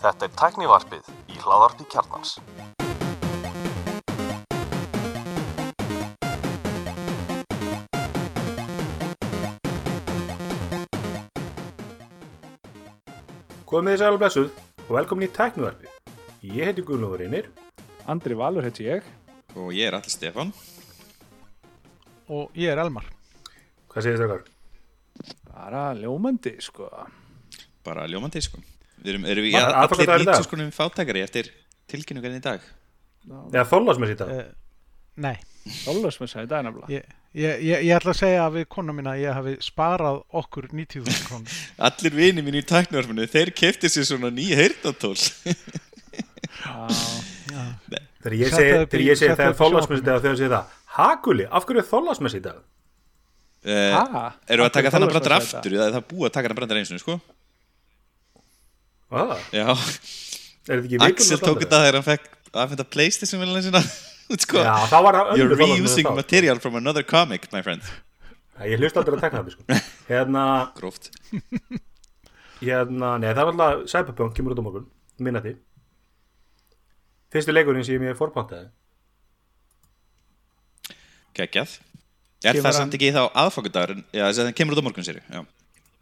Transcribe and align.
Þetta 0.00 0.24
er 0.24 0.32
tæknivarpið 0.40 1.10
í 1.28 1.36
hláðarpi 1.42 1.84
kjarnans. 1.92 2.30
Komið 13.66 13.92
þið 13.92 14.00
sæl 14.00 14.14
og 14.14 14.20
blessuð 14.22 14.48
og 14.86 14.92
velkomin 14.96 15.26
í 15.26 15.32
tæknivarpi. 15.36 15.86
Ég 16.46 16.70
heiti 16.70 16.82
Guðlúður 16.86 17.26
Einir. 17.26 17.46
Andri 18.06 18.36
Valur 18.38 18.62
heiti 18.62 18.84
ég 18.86 19.02
Og 19.58 19.72
ég 19.74 19.88
er 19.88 19.96
allir 19.98 20.12
Stefan 20.12 20.52
og 22.30 22.54
ég 22.58 22.70
er 22.72 22.78
Elmar 22.82 23.06
Hvað 23.90 24.04
segir 24.06 24.20
þið 24.20 24.30
þakkar? 24.32 24.52
bara 25.56 25.82
ljómandi 25.96 26.52
sko 26.60 26.86
Bara 27.86 28.06
ljómandi 28.10 28.42
sko 28.44 28.58
Við 29.02 29.12
erum, 29.14 29.26
erum 29.30 29.44
við 29.46 29.54
Var- 29.56 29.66
allir 29.66 29.80
aðfangadagurinn 29.84 30.22
í 30.22 30.26
dag? 30.26 30.34
lítið 30.40 30.48
skonum 30.48 30.70
fátækari 30.74 31.22
eftir 31.26 31.50
tilkynningarinn 31.92 32.40
í 32.40 32.44
dag 32.46 32.64
Eða 33.54 33.66
þólasmess 33.72 34.14
í 34.14 34.18
dag? 34.20 34.32
uh, 34.32 34.48
Nei, 35.16 35.36
Þólasmessa 35.84 36.42
í 36.44 36.48
dag 36.50 36.64
nefnilega 36.66 36.92
ég, 36.92 37.06
ég, 37.34 37.62
ég, 37.64 37.84
ég 37.88 37.96
ætla 37.96 38.12
að 38.12 38.18
segja 38.20 38.42
að 38.46 38.58
við 38.60 38.66
kona 38.74 38.92
mína 38.96 39.14
að 39.16 39.22
ég 39.24 39.32
hafi 39.38 39.54
sparað 39.64 40.18
okkur 40.42 40.68
90.000 40.72 41.24
krónur 41.28 41.56
Allir 41.88 42.14
vini 42.18 42.44
mín 42.46 42.58
í 42.60 42.64
tæknarfinu, 42.68 43.24
þeir 43.32 43.50
kefti 43.56 43.90
sér 43.92 44.06
svona 44.10 44.30
ný 44.34 44.50
heyrnatól 44.58 45.14
Já, 46.66 47.62
Þegar 48.26 48.34
ég 48.36 48.50
segi, 48.50 48.70
þegar 48.72 48.86
upp 48.86 48.94
í 48.96 49.04
þólasmess 49.06 49.22
í 49.22 49.56
sjónvarpinu. 49.60 50.04
dag 50.06 50.22
þegar 50.24 50.34
ég 50.34 50.40
segi 50.40 50.52
það 50.52 50.74
Haguli, 50.96 51.44
af 51.52 51.66
hverju 51.68 51.82
er 51.82 51.88
þólasmess 51.90 52.36
í 52.38 52.42
dag? 52.46 52.60
uh, 53.66 53.96
Ha? 53.96 54.22
Eru 54.48 54.64
að 54.64 54.70
Af 54.70 54.74
taka 54.76 54.92
Þorláksmessa 54.94 55.26
í 55.26 55.30
dag? 55.30 55.46
aftur 55.56 55.76
eða 55.76 55.86
er 55.90 55.94
það 55.96 56.06
búið 56.12 56.26
að 56.28 56.34
taka 56.36 56.46
þennan 56.48 56.58
brandar 56.60 56.80
eins 56.80 56.92
og 56.96 57.02
sko? 57.02 57.16
Hvað? 59.12 59.36
Já, 59.54 59.66
Er 60.66 60.80
þetta 60.82 60.88
ekki 60.88 60.98
Axel 61.06 61.38
tók 61.38 61.60
þetta 61.62 61.78
þegar 61.84 61.96
hann 62.00 62.06
fekk 62.06 62.24
aðfenda 62.56 62.86
Playstation 62.90 63.44
sinna 63.62 63.82
út 64.34 64.42
sko. 64.42 64.58
Já, 64.58 64.72
þá 64.90 64.96
var 65.06 65.18
You're 65.38 65.54
reusing 65.54 66.08
þá. 66.08 66.16
material 66.18 66.58
from 66.58 66.74
another 66.80 67.04
comic, 67.06 67.46
my 67.52 67.62
friend. 67.62 67.84
Ég 68.66 68.80
hlust 68.80 68.96
aldrei 68.98 69.14
að 69.18 69.22
tekna 69.26 69.42
það 69.44 69.54
sko. 69.54 69.78
Hérna, 70.10 70.44
Gróft. 70.78 71.10
Hérna, 72.58 73.12
nei 73.20 73.28
það 73.30 73.42
er 73.44 73.50
alltaf 73.52 73.84
Cyberpunk 73.92 74.34
kemur 74.34 74.54
út 74.56 74.62
á 74.62 74.66
morgun, 74.66 74.86
minna 75.22 75.42
því 75.44 75.54
Fyrsti 77.34 77.52
leikurinn 77.52 77.84
sem 77.84 78.00
ég 78.06 78.16
fórpantaði 78.16 78.70
Geggjað. 81.36 81.74
Er 82.46 82.56
það 82.64 82.76
samt 82.78 82.94
ekki 82.96 83.10
þá 83.12 83.26
aðfangadagurinn? 83.42 84.02
Já, 84.14 84.22
þess 84.30 84.40
að 84.40 84.48
það 84.48 84.56
kemur 84.62 84.76
út 84.76 84.80
á 84.80 84.86
morgun 84.88 85.06
sér 85.06 85.18
Já, 85.20 85.40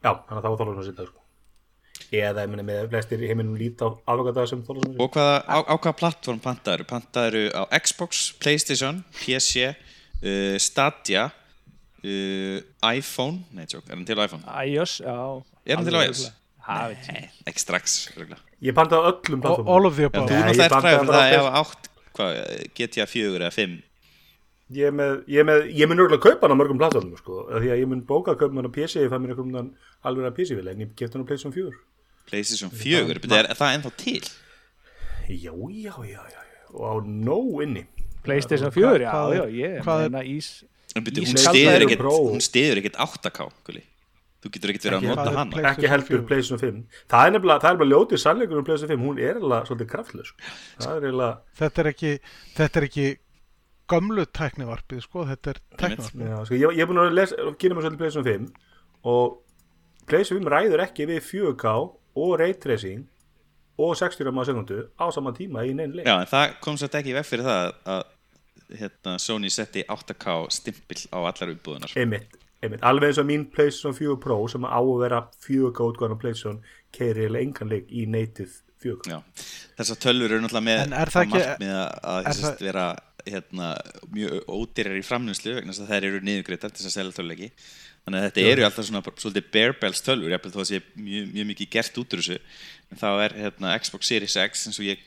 Já, 0.04 0.10
þannig 0.14 0.38
að 0.38 0.44
það 0.44 0.52
var 0.54 0.60
þólasmess 0.62 0.90
í 0.92 0.96
dag 1.00 1.08
sko. 1.10 1.23
Eða, 2.14 2.44
ég 2.44 2.52
meina, 2.52 2.64
með 2.66 2.88
flestir 2.92 3.24
í 3.24 3.30
heiminum 3.30 3.56
líta 3.58 3.88
á 3.88 3.90
afgöndaða 4.14 4.50
sem 4.52 4.62
þólasmess 4.66 5.00
Og 5.02 5.10
hvaða, 5.14 5.40
á, 5.48 5.56
á 5.64 5.74
hvaða 5.74 5.96
plattform 6.02 6.40
pantaður? 6.44 6.86
Pantaður 6.90 7.38
á 7.54 7.62
Xbox, 7.80 8.24
Playstation, 8.42 9.02
PC, 9.18 9.70
uh, 9.72 10.54
Stadia, 10.62 11.26
uh, 12.04 12.58
iPhone, 12.92 13.44
nei, 13.56 13.66
tjók, 13.70 13.86
er 13.88 13.96
hann 13.96 14.06
til 14.08 14.18
iPhone? 14.20 14.44
iOS, 14.68 15.00
já 15.04 15.18
Er 15.64 15.80
hann 15.80 15.88
til 15.88 16.00
iOS? 16.00 16.28
Nei, 16.64 17.24
ekki 17.44 17.60
strax. 17.60 17.96
Ég 18.64 18.76
pantaði 18.76 19.04
á 19.04 19.08
öllum 19.10 19.42
plattformum 19.44 19.72
all 19.74 19.88
of 19.88 19.98
the 19.98 20.06
above 20.08 20.30
þú 20.30 20.38
náttúrulega 20.38 20.70
pantaði 20.72 20.84
fræður 20.84 21.10
bara 21.10 21.18
það 21.18 21.24
að 21.24 21.34
ef 21.36 21.58
átt, 21.60 21.90
hvað, 22.16 22.38
GTA 22.78 23.06
4 23.10 23.34
eða 23.42 23.50
5. 23.58 23.74
Ég 24.74 24.88
er 24.88 24.94
með, 24.96 25.10
ég 25.28 25.42
er 25.42 25.48
með, 25.48 25.66
ég 25.76 25.90
mun 25.90 26.00
örgulega 26.00 26.24
kaupa 26.24 26.48
hann 26.48 26.56
á 26.56 26.60
mörgum 26.62 26.78
plattformum 26.80 27.18
sko, 27.20 27.42
af 27.52 27.60
því 27.60 27.72
að 27.74 27.82
ég 27.82 27.90
mun 27.90 28.00
bóka 28.08 28.32
að 28.32 28.38
kaupa 28.40 28.56
hann 28.56 28.70
á 28.72 28.76
PC, 28.76 29.02
ég 29.04 29.12
fæ 29.12 29.18
mér 29.20 29.34
einhvern 29.34 29.52
veginn 29.52 29.68
alveg 30.08 30.30
að 30.30 30.38
PC 30.38 30.56
vil, 30.56 30.70
en 30.72 30.80
ég 30.86 30.94
geta 30.96 31.18
hann 31.18 31.26
á 31.26 31.28
PlayStation 31.28 31.52
4. 31.52 31.74
Playstation 32.28 32.70
4, 32.70 33.18
betur, 33.20 33.36
er 33.44 33.58
það 33.58 33.74
ennþá 33.78 33.92
til? 34.00 34.20
Já, 35.28 35.52
já, 35.52 35.94
já, 36.04 36.22
já, 36.34 36.40
og 36.74 36.84
á 36.84 36.92
nóg 37.04 37.62
inni. 37.64 37.86
Playstation 38.24 38.70
4, 38.72 39.04
já, 39.04 39.12
já, 39.34 39.44
ég 39.52 39.80
er- 39.80 39.84
meina 39.84 40.22
ís 40.24 40.64
hún 40.94 41.36
stiður 41.36 41.84
ekkert, 41.84 41.98
Pro. 41.98 42.14
hún 42.30 42.40
stiður 42.40 42.80
ekkert 42.80 42.96
8K, 42.96 43.50
gulli. 43.66 43.82
Þú 44.44 44.50
getur 44.52 44.70
ekkert 44.70 44.84
verið 44.84 44.98
að 45.00 45.16
nota. 45.16 45.44
Play- 45.54 45.64
Ekki 45.64 45.88
heldur 45.88 46.22
PlayStation 46.28 46.58
PlayStation 46.58 46.58
5. 46.60 46.80
Það 47.08 47.26
er 47.26 47.30
nefnilega, 47.32 47.60
það 47.64 47.70
er 47.72 47.78
bara 47.80 47.90
ljótið 47.90 48.20
sannleikur 48.20 48.58
um 48.60 48.64
PlayStation 48.64 48.98
5, 48.98 49.04
hún 49.08 49.18
er 49.18 49.34
eiginlega 49.34 49.66
svolítið 49.68 49.88
kraftlaus. 49.88 50.28
sko. 50.28 50.36
Það 50.84 50.96
er 51.08 51.38
þetta 51.60 51.78
er 51.84 51.88
ekki 51.92 52.12
þetta 52.54 52.76
er 52.76 52.86
ekki 52.88 53.06
gömlu 53.88 54.24
tæknivarpið 54.26 55.00
sko, 55.02 55.24
þetta 55.24 55.48
er 55.54 55.58
tæknivarpið 55.80 56.28
já, 56.28 56.38
sko, 56.44 56.54
ég, 56.60 56.76
ég 56.76 56.80
er 56.80 56.86
búin 56.86 57.00
að 57.04 57.12
lesa, 57.16 57.34
kynna 57.58 57.74
mér 57.74 57.84
svolítið 57.84 57.98
PlayStation 57.98 58.24
5 58.24 58.52
og 59.04 59.38
PlayStation 60.06 60.44
5 60.44 60.52
ræður 60.54 60.84
ekki 60.86 61.06
við 61.08 61.20
4K 61.24 61.74
og 62.16 62.38
Ray 62.40 62.54
Tracing 62.54 63.04
og 63.78 63.96
60 63.98 64.24
rama 64.28 64.42
á 64.42 64.46
sekundu 64.46 64.76
á 64.94 65.04
saman 65.14 65.34
tíma 65.34 65.64
í 65.66 65.74
neinn 65.74 65.94
leik. 65.96 66.06
Já, 66.06 66.14
en 66.22 66.28
það 66.30 66.54
kom 66.62 66.76
svo 66.78 66.86
ekki 66.90 67.10
í 67.10 67.16
veg 67.16 67.26
fyrir 67.26 67.44
það 67.48 67.72
að 67.96 68.02
hérna, 68.78 69.16
Sony 69.20 69.50
setti 69.52 69.82
8K 69.90 70.36
stimpil 70.54 71.00
á 71.10 71.18
allar 71.26 71.52
umbúðunar. 71.54 71.92
Einmitt, 71.98 72.36
einmitt, 72.62 72.82
alveg 72.86 73.10
eins 73.12 73.18
og 73.22 73.26
mín 73.28 73.48
PlayStation 73.52 73.96
4 73.98 74.16
Pro 74.22 74.38
sem 74.50 74.64
á 74.66 74.78
að 74.78 74.92
vera 75.02 75.20
4K 75.46 75.88
útgáðan 75.90 76.14
á 76.16 76.22
PlayStation 76.22 76.60
keiri 76.94 77.26
eða 77.28 77.42
engan 77.42 77.72
leik 77.74 77.90
í 77.90 78.06
native 78.10 78.52
4K. 78.84 79.10
Já, 79.10 79.18
þessar 79.80 80.00
tölvur 80.06 80.32
eru 80.36 80.44
náttúrulega 80.44 80.68
með 80.70 80.96
er 81.02 81.12
það 81.14 81.26
ekki- 81.26 81.42
markmið 81.42 81.74
að, 81.74 81.90
að 82.14 82.30
það- 82.44 82.62
vera 82.68 82.86
hérna, 83.24 83.68
mjög 84.12 84.34
ódýrar 84.52 84.98
í 85.00 85.04
framnæslu 85.08 85.54
vegna 85.56 85.72
þess 85.72 85.84
að 85.86 85.92
þær 85.94 86.06
eru 86.10 86.18
niðurgreitar 86.28 86.70
til 86.74 86.82
þess 86.84 86.90
að 86.90 86.96
selja 86.98 87.16
töluleiki 87.18 87.50
þannig 88.04 88.20
að 88.20 88.26
þetta 88.28 88.46
eru 88.52 88.64
alltaf 88.66 88.88
svona 88.88 89.02
svolítið 89.10 89.50
bare 89.56 89.76
bells 89.80 90.04
tölvur, 90.04 90.34
jafnvel 90.34 90.54
þó 90.54 90.60
að 90.62 90.70
sé 90.70 90.80
mjög, 90.94 91.28
mjög 91.32 91.50
mikið 91.50 91.70
gert 91.76 92.00
út 92.02 92.16
úr 92.16 92.22
þessu 92.22 92.38
en 92.90 93.00
þá 93.00 93.08
er 93.12 93.36
hérna, 93.42 93.76
Xbox 93.80 94.10
Series 94.12 94.38
X 94.44 94.66
eins 94.68 94.80
og 94.80 94.88
ég 94.88 95.04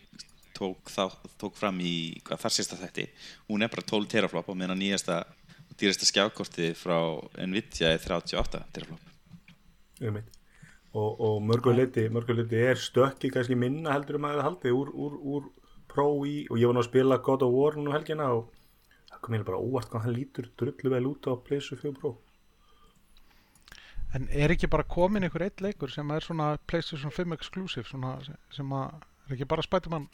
tók, 0.57 0.89
þá, 0.89 1.03
tók 1.37 1.59
fram 1.59 1.77
í 1.81 1.95
hvað 2.25 2.45
þar 2.45 2.55
sérsta 2.55 2.79
þætti, 2.79 3.09
hún 3.51 3.65
er 3.65 3.73
bara 3.73 3.85
12 3.93 4.09
teraflop 4.15 4.49
og 4.49 4.57
meðan 4.57 4.81
nýjasta 4.81 5.21
og 5.67 5.77
dýrasta 5.77 6.09
skjákortið 6.09 6.73
frá 6.79 6.97
Nvidia 7.45 7.93
er 7.93 8.01
38 8.01 8.63
teraflop 8.73 9.13
Einmitt. 10.01 10.33
Og, 10.97 11.19
og 11.21 11.41
mörguleiti, 11.45 12.07
mörguleiti 12.13 12.59
er 12.63 12.79
stökki 12.81 13.29
kannski 13.33 13.57
minna 13.59 13.93
heldur 13.93 14.17
um 14.17 14.27
að 14.29 14.39
það 14.39 14.47
haldi 14.47 14.73
úr, 14.73 14.91
úr, 14.93 15.17
úr 15.17 15.47
Pro 15.87 16.07
í 16.27 16.43
og 16.51 16.59
ég 16.59 16.69
var 16.69 16.75
nú 16.77 16.81
að 16.83 16.89
spila 16.89 17.17
God 17.25 17.43
of 17.45 17.53
War 17.53 17.77
nú 17.77 17.89
um 17.89 17.95
helgina 17.95 18.27
og 18.35 18.49
það 19.09 19.21
kom 19.23 19.33
mér 19.33 19.45
bara 19.47 19.61
óvart 19.61 19.89
hvað 19.91 20.03
hann 20.05 20.15
lítur 20.17 20.49
drullu 20.59 20.91
vel 20.93 21.07
út 21.09 21.29
á 21.29 21.33
PlayStation 21.37 21.79
4 21.81 21.99
Pro. 22.01 22.11
En 24.15 24.27
er 24.31 24.53
ekki 24.53 24.69
bara 24.71 24.85
komin 24.87 25.25
einhver 25.27 25.47
eitt 25.47 25.61
leikur 25.63 25.91
sem 25.91 26.11
er 26.15 26.23
svona 26.23 26.53
PlayStation 26.69 27.11
5 27.11 27.35
exclusive 27.35 27.89
svona, 27.89 28.17
sem 28.53 28.71
að 28.73 28.95
er 29.27 29.35
ekki 29.35 29.49
bara 29.49 29.65
Spiderman 29.65 30.07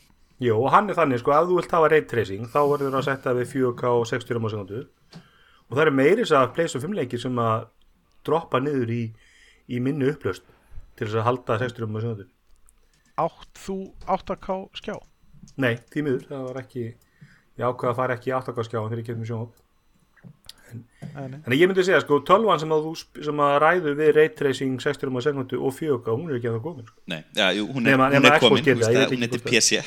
og 0.57 0.71
hann 0.73 0.89
er 0.89 0.97
þannig, 0.97 1.21
sko, 1.21 1.31
að 1.31 1.51
þú 1.51 1.59
vilt 1.59 1.75
hafa 1.75 1.89
ray 1.91 2.01
tracing, 2.09 2.47
þá 2.49 2.59
verður 2.71 2.89
það 2.95 2.99
að 2.99 3.07
setja 3.07 3.35
við 3.37 3.51
4K 3.53 3.93
og 3.99 4.07
60 4.09 4.37
rama 4.37 4.49
á 4.49 4.53
sekundu 4.53 4.81
og 5.69 5.77
það 5.77 5.85
er 5.85 5.95
meiris 5.99 6.33
að 6.35 6.51
PlayStation 6.57 6.89
5 6.89 6.99
leikir 6.99 7.21
sem 7.21 7.39
að 7.39 7.67
droppa 8.25 8.61
niður 8.63 8.93
í, 8.93 9.03
í 9.69 9.79
minni 9.83 10.09
upplöst 10.11 10.45
til 10.97 11.07
þess 11.07 11.21
að 11.21 11.27
halda 11.29 11.59
60 11.63 11.85
rama 11.85 12.01
á 12.01 12.03
sekundu. 12.03 12.29
átt 13.23 13.65
þú 13.65 13.77
8K 14.17 14.59
skjá 14.81 14.95
Nei, 15.59 15.75
því 15.91 16.03
miður, 16.05 16.23
það 16.29 16.45
var 16.47 16.59
ekki, 16.63 16.83
ég 17.59 17.67
ákveða 17.67 17.91
að 17.91 17.99
fara 17.99 18.15
ekki 18.17 18.31
í 18.31 18.35
8K 18.37 18.65
skjáin 18.67 18.87
þegar 18.87 19.01
ég 19.01 19.07
kemur 19.09 19.29
sjónop. 19.29 19.62
Þannig 21.13 21.45
að 21.50 21.56
ég 21.59 21.69
myndi 21.69 21.84
segja, 21.85 22.00
sko, 22.03 22.17
12 22.25 22.53
sem 22.63 22.72
að, 22.75 22.88
sem 23.28 23.41
að 23.45 23.53
ræðu 23.63 23.94
við 24.00 24.09
ray 24.17 24.29
tracing 24.34 24.79
60 24.81 25.07
rama 25.09 25.22
á 25.22 25.25
sekundu 25.25 25.59
og 25.59 25.75
4K, 25.78 26.16
hún 26.16 26.31
er 26.31 26.38
ekki 26.39 26.50
að 26.50 26.56
það 26.57 26.63
komin, 26.67 26.88
sko. 26.89 26.97
Nei, 27.13 27.19
já, 27.38 27.45
jú, 27.57 27.67
hún 27.69 27.85
er, 27.88 27.91
Nema- 27.94 28.07
hún 28.13 28.28
er 28.29 28.39
komin, 28.44 28.63
veit 28.63 28.84
hún 28.84 29.06
ekki 29.06 29.19
heitir 29.25 29.44
PC. 29.45 29.81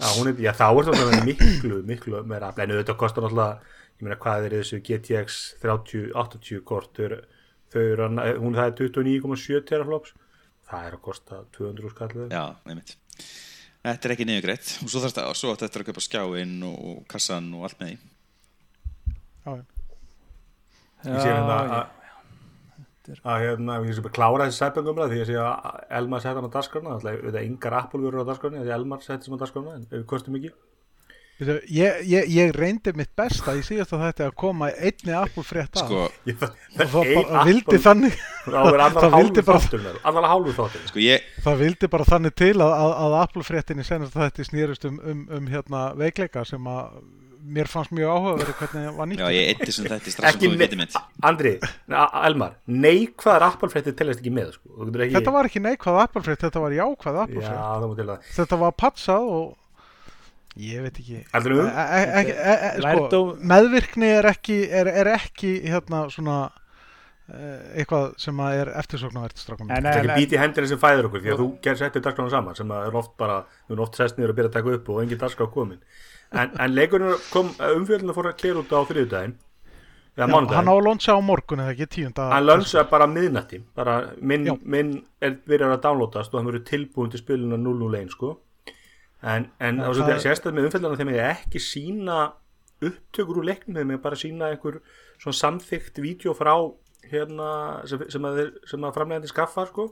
Já, 0.00 0.08
hún 0.18 0.32
er, 0.32 0.42
já, 0.46 0.52
þá 0.58 0.66
er 0.72 0.90
það 0.90 1.24
miklu, 1.28 1.78
miklu 1.92 2.24
meira 2.32 2.50
en 2.56 2.74
auðvitað 2.74 3.00
kostar 3.04 3.26
náttúrulega, 3.26 3.74
ég 3.94 4.08
meina 4.08 4.18
hvað 4.24 4.48
er 4.48 4.56
þessu 4.58 4.80
GTX 4.88 5.38
3080 5.62 6.64
kort, 6.66 6.92
þau 6.98 7.84
eru, 7.84 8.10
hún 8.42 8.58
það 8.58 8.66
er 8.66 8.76
29,7 8.82 9.64
teraflops, 9.70 10.14
það 10.70 10.88
er 10.88 10.98
að 10.98 11.04
kosta 11.04 11.42
200 11.58 11.94
skallið. 11.94 12.30
Já, 12.34 12.44
einmitt 12.66 12.96
Þetta 13.84 14.08
er 14.08 14.12
ekki 14.14 14.24
niðurgreitt 14.24 14.68
og 14.80 14.88
svo 14.88 15.00
þarfst 15.02 15.18
að, 15.20 15.26
svo 15.36 15.50
átti 15.52 15.66
þetta 15.66 15.80
að 15.82 15.88
kaupa 15.90 16.02
skjáinn 16.06 16.54
og, 16.64 16.76
og 16.88 17.00
kassan 17.12 17.50
og 17.52 17.66
allt 17.68 17.82
með 17.82 17.90
því 17.90 17.98
Já, 19.44 19.50
já. 19.58 19.64
Ég 21.04 21.20
sé 21.20 21.30
hérna 21.30 21.56
að, 21.62 21.88
að 23.28 23.42
hérna, 23.44 23.78
ég 23.84 23.96
sé 23.96 24.04
bara 24.04 24.16
klára 24.18 24.46
þessi 24.48 24.62
sæpengumla 24.62 25.08
því 25.10 25.22
að 25.24 25.32
sé 25.32 25.40
að 25.44 25.80
Elmar 26.00 26.22
setja 26.24 26.38
hann 26.38 26.46
á 26.48 26.54
er 27.34 27.40
engar 27.44 27.78
Apple 27.80 28.04
verður 28.06 28.24
á 28.24 28.30
dagskrana, 28.30 28.62
því 28.64 28.76
Elmar 28.78 29.02
setja 29.04 29.26
sem 29.26 29.36
á 29.36 29.42
dagskrana, 29.42 29.74
en 29.80 29.90
við 29.90 30.06
kostum 30.14 30.38
ekki. 30.40 30.54
Ég, 31.42 31.96
ég, 32.06 32.28
ég 32.30 32.52
reyndi 32.54 32.92
mitt 32.94 33.10
besta 33.18 33.56
í 33.58 33.62
síðast 33.66 33.90
að 33.96 34.04
þetta 34.04 34.26
að 34.28 34.36
koma 34.38 34.68
einni 34.70 35.16
Apple 35.18 35.42
frétt 35.42 35.74
af. 35.80 35.88
Sko, 35.88 36.04
Ég, 36.30 36.36
það, 36.38 36.52
og 36.78 36.92
það 36.94 37.08
bara 37.16 37.42
vildi 37.48 37.80
þannig 37.82 38.20
það 38.44 39.16
vildi 39.16 39.42
hálfu 40.30 40.54
bara- 40.60 40.84
sko 40.92 41.02
ég 41.02 41.26
það 41.42 41.58
vildi 41.64 41.90
bara 41.90 42.06
þannig 42.12 42.36
til 42.38 42.52
að, 42.54 42.76
að, 42.78 42.94
að 43.08 43.16
Apple 43.24 43.46
fréttinni 43.50 43.86
senast 43.88 44.14
þetta 44.14 44.44
snýrist 44.46 44.86
um, 44.86 45.00
um, 45.02 45.24
um 45.40 45.50
hérna 45.50 45.82
veikleika 45.98 46.46
sem 46.46 46.70
að 46.70 47.02
mér 47.44 47.68
fannst 47.68 47.92
mjög 47.94 48.12
áhugaverið 48.14 48.54
hvernig 48.60 48.86
það 48.88 48.96
var 48.98 49.08
nýtt 49.10 49.20
Já, 49.20 49.26
ég 49.34 49.50
eitti 49.52 49.74
sem 49.74 49.88
þetta 49.88 50.12
strax 50.14 50.16
sem 50.16 50.28
ekki 50.30 50.48
komið 50.48 50.62
vitið 50.64 50.80
mitt. 50.80 50.96
Andri, 51.28 51.52
Elmar 52.24 52.54
neikvæðar 52.84 53.46
appalfréttir 53.50 53.96
teljast 53.98 54.22
ekki 54.22 54.32
með 54.34 54.54
sko. 54.56 54.70
Þú 54.78 54.88
getur 54.88 55.04
ekki, 55.06 55.16
Þetta 55.18 55.34
var 55.36 55.50
ekki 55.50 55.62
neikvæð 55.64 56.00
appalfrétt, 56.04 56.42
þetta 56.46 56.64
var 56.64 56.76
jákvæð 56.78 57.18
já, 57.18 57.22
appalfrétt 57.26 57.60
það 57.60 57.86
má 57.90 57.94
til 58.00 58.08
að 58.08 58.32
Þetta 58.38 58.60
var 58.64 58.74
patsað 58.84 59.30
og 59.34 59.46
ég 60.64 60.84
veit 60.86 61.00
ekki. 61.02 61.20
Heldur 61.34 61.56
þú? 61.58 61.64
E- 61.68 61.86
e- 62.00 62.10
e- 62.22 62.36
e- 62.54 62.58
e- 62.70 62.98
sko, 63.04 63.22
meðvirkni 63.52 64.12
er 64.20 64.30
ekki 64.30 64.58
er, 64.70 64.92
er 65.02 65.12
ekki 65.16 65.54
hérna 65.66 66.04
svona 66.14 66.38
eh, 67.28 67.82
eitthvað 67.82 68.14
sem 68.20 68.40
að 68.44 68.58
er 68.62 68.72
eftirsóknarvert 68.80 69.44
En, 69.64 69.68
Það 69.68 69.90
er 69.90 70.00
ekki 70.00 70.18
bítið 70.22 70.42
hendina 70.44 70.70
sem 70.70 70.80
fæður 70.80 71.10
okkur 71.10 71.24
því 71.24 71.34
að 71.34 71.42
þú 71.42 71.46
gerð 71.64 71.82
settir 71.82 72.04
dagskrána 72.04 72.34
saman 72.34 72.58
sem 72.58 72.74
að 72.74 72.88
er 72.88 72.98
oft 73.00 73.14
bara, 73.20 73.38
við 73.66 73.76
erum 73.76 73.86
oft 73.86 74.00
sest 74.00 74.18
niður 74.18 74.34
að 74.34 74.40
byrja 74.40 74.52
að 74.52 74.58
taka 74.58 74.76
upp 74.78 74.90
og 74.94 75.00
engin 75.02 75.22
dagskrá 75.24 75.48
komin 75.54 75.80
en, 76.34 76.54
en 76.60 76.74
leikurinn 76.74 77.18
kom, 77.32 77.50
umfjöldinu 77.78 78.14
fór 78.16 78.30
að 78.30 78.38
klera 78.42 78.62
út 78.62 78.74
á 78.74 78.80
þriðudaginn 78.90 79.34
eða 80.14 80.28
hann 80.54 80.70
á 80.70 80.74
að 80.74 80.84
lonsa 80.86 81.16
á 81.18 81.20
morgun 81.24 81.64
eða 81.64 81.74
ekki 81.74 81.88
tíunda 81.90 82.28
hann 82.30 82.46
lönsa 82.46 82.84
bara 82.90 83.08
miðnætti. 83.10 83.60
Bara 83.74 83.96
minn, 84.20 84.46
Já. 84.46 84.54
minn 84.62 84.92
er 85.20 85.38
byrjar 85.46 85.74
að 85.74 85.82
downloadast 85.88 86.34
og 86.34 86.40
hann 86.40 86.50
verður 86.50 86.66
tilbúin 86.68 87.10
til 87.10 87.22
spiluna 87.22 87.58
001 87.58 88.14
sko. 88.14 88.36
En, 89.24 89.48
en 89.58 89.82
Já, 89.82 89.88
það, 89.98 90.14
sérstæð 90.22 90.54
með 90.54 90.68
umfjöldinu 90.68 91.00
þegar 91.00 91.18
ég 91.18 91.32
ekki 91.32 91.62
sína 91.62 92.20
upptökur 92.84 93.40
úr 93.40 93.48
leiknum 93.50 93.80
þegar 93.80 93.96
ég 93.96 94.04
bara 94.04 94.20
sína 94.20 94.52
einhver 94.52 94.80
svona 95.18 95.40
samþykkt 95.40 96.00
vídeo 96.04 96.34
frá 96.36 96.54
hérna 97.10 97.50
sem, 97.88 98.06
sem 98.12 98.26
að, 98.28 98.40
að 98.76 98.94
framlegandi 98.94 99.30
skaffa 99.32 99.66
sko 99.70 99.90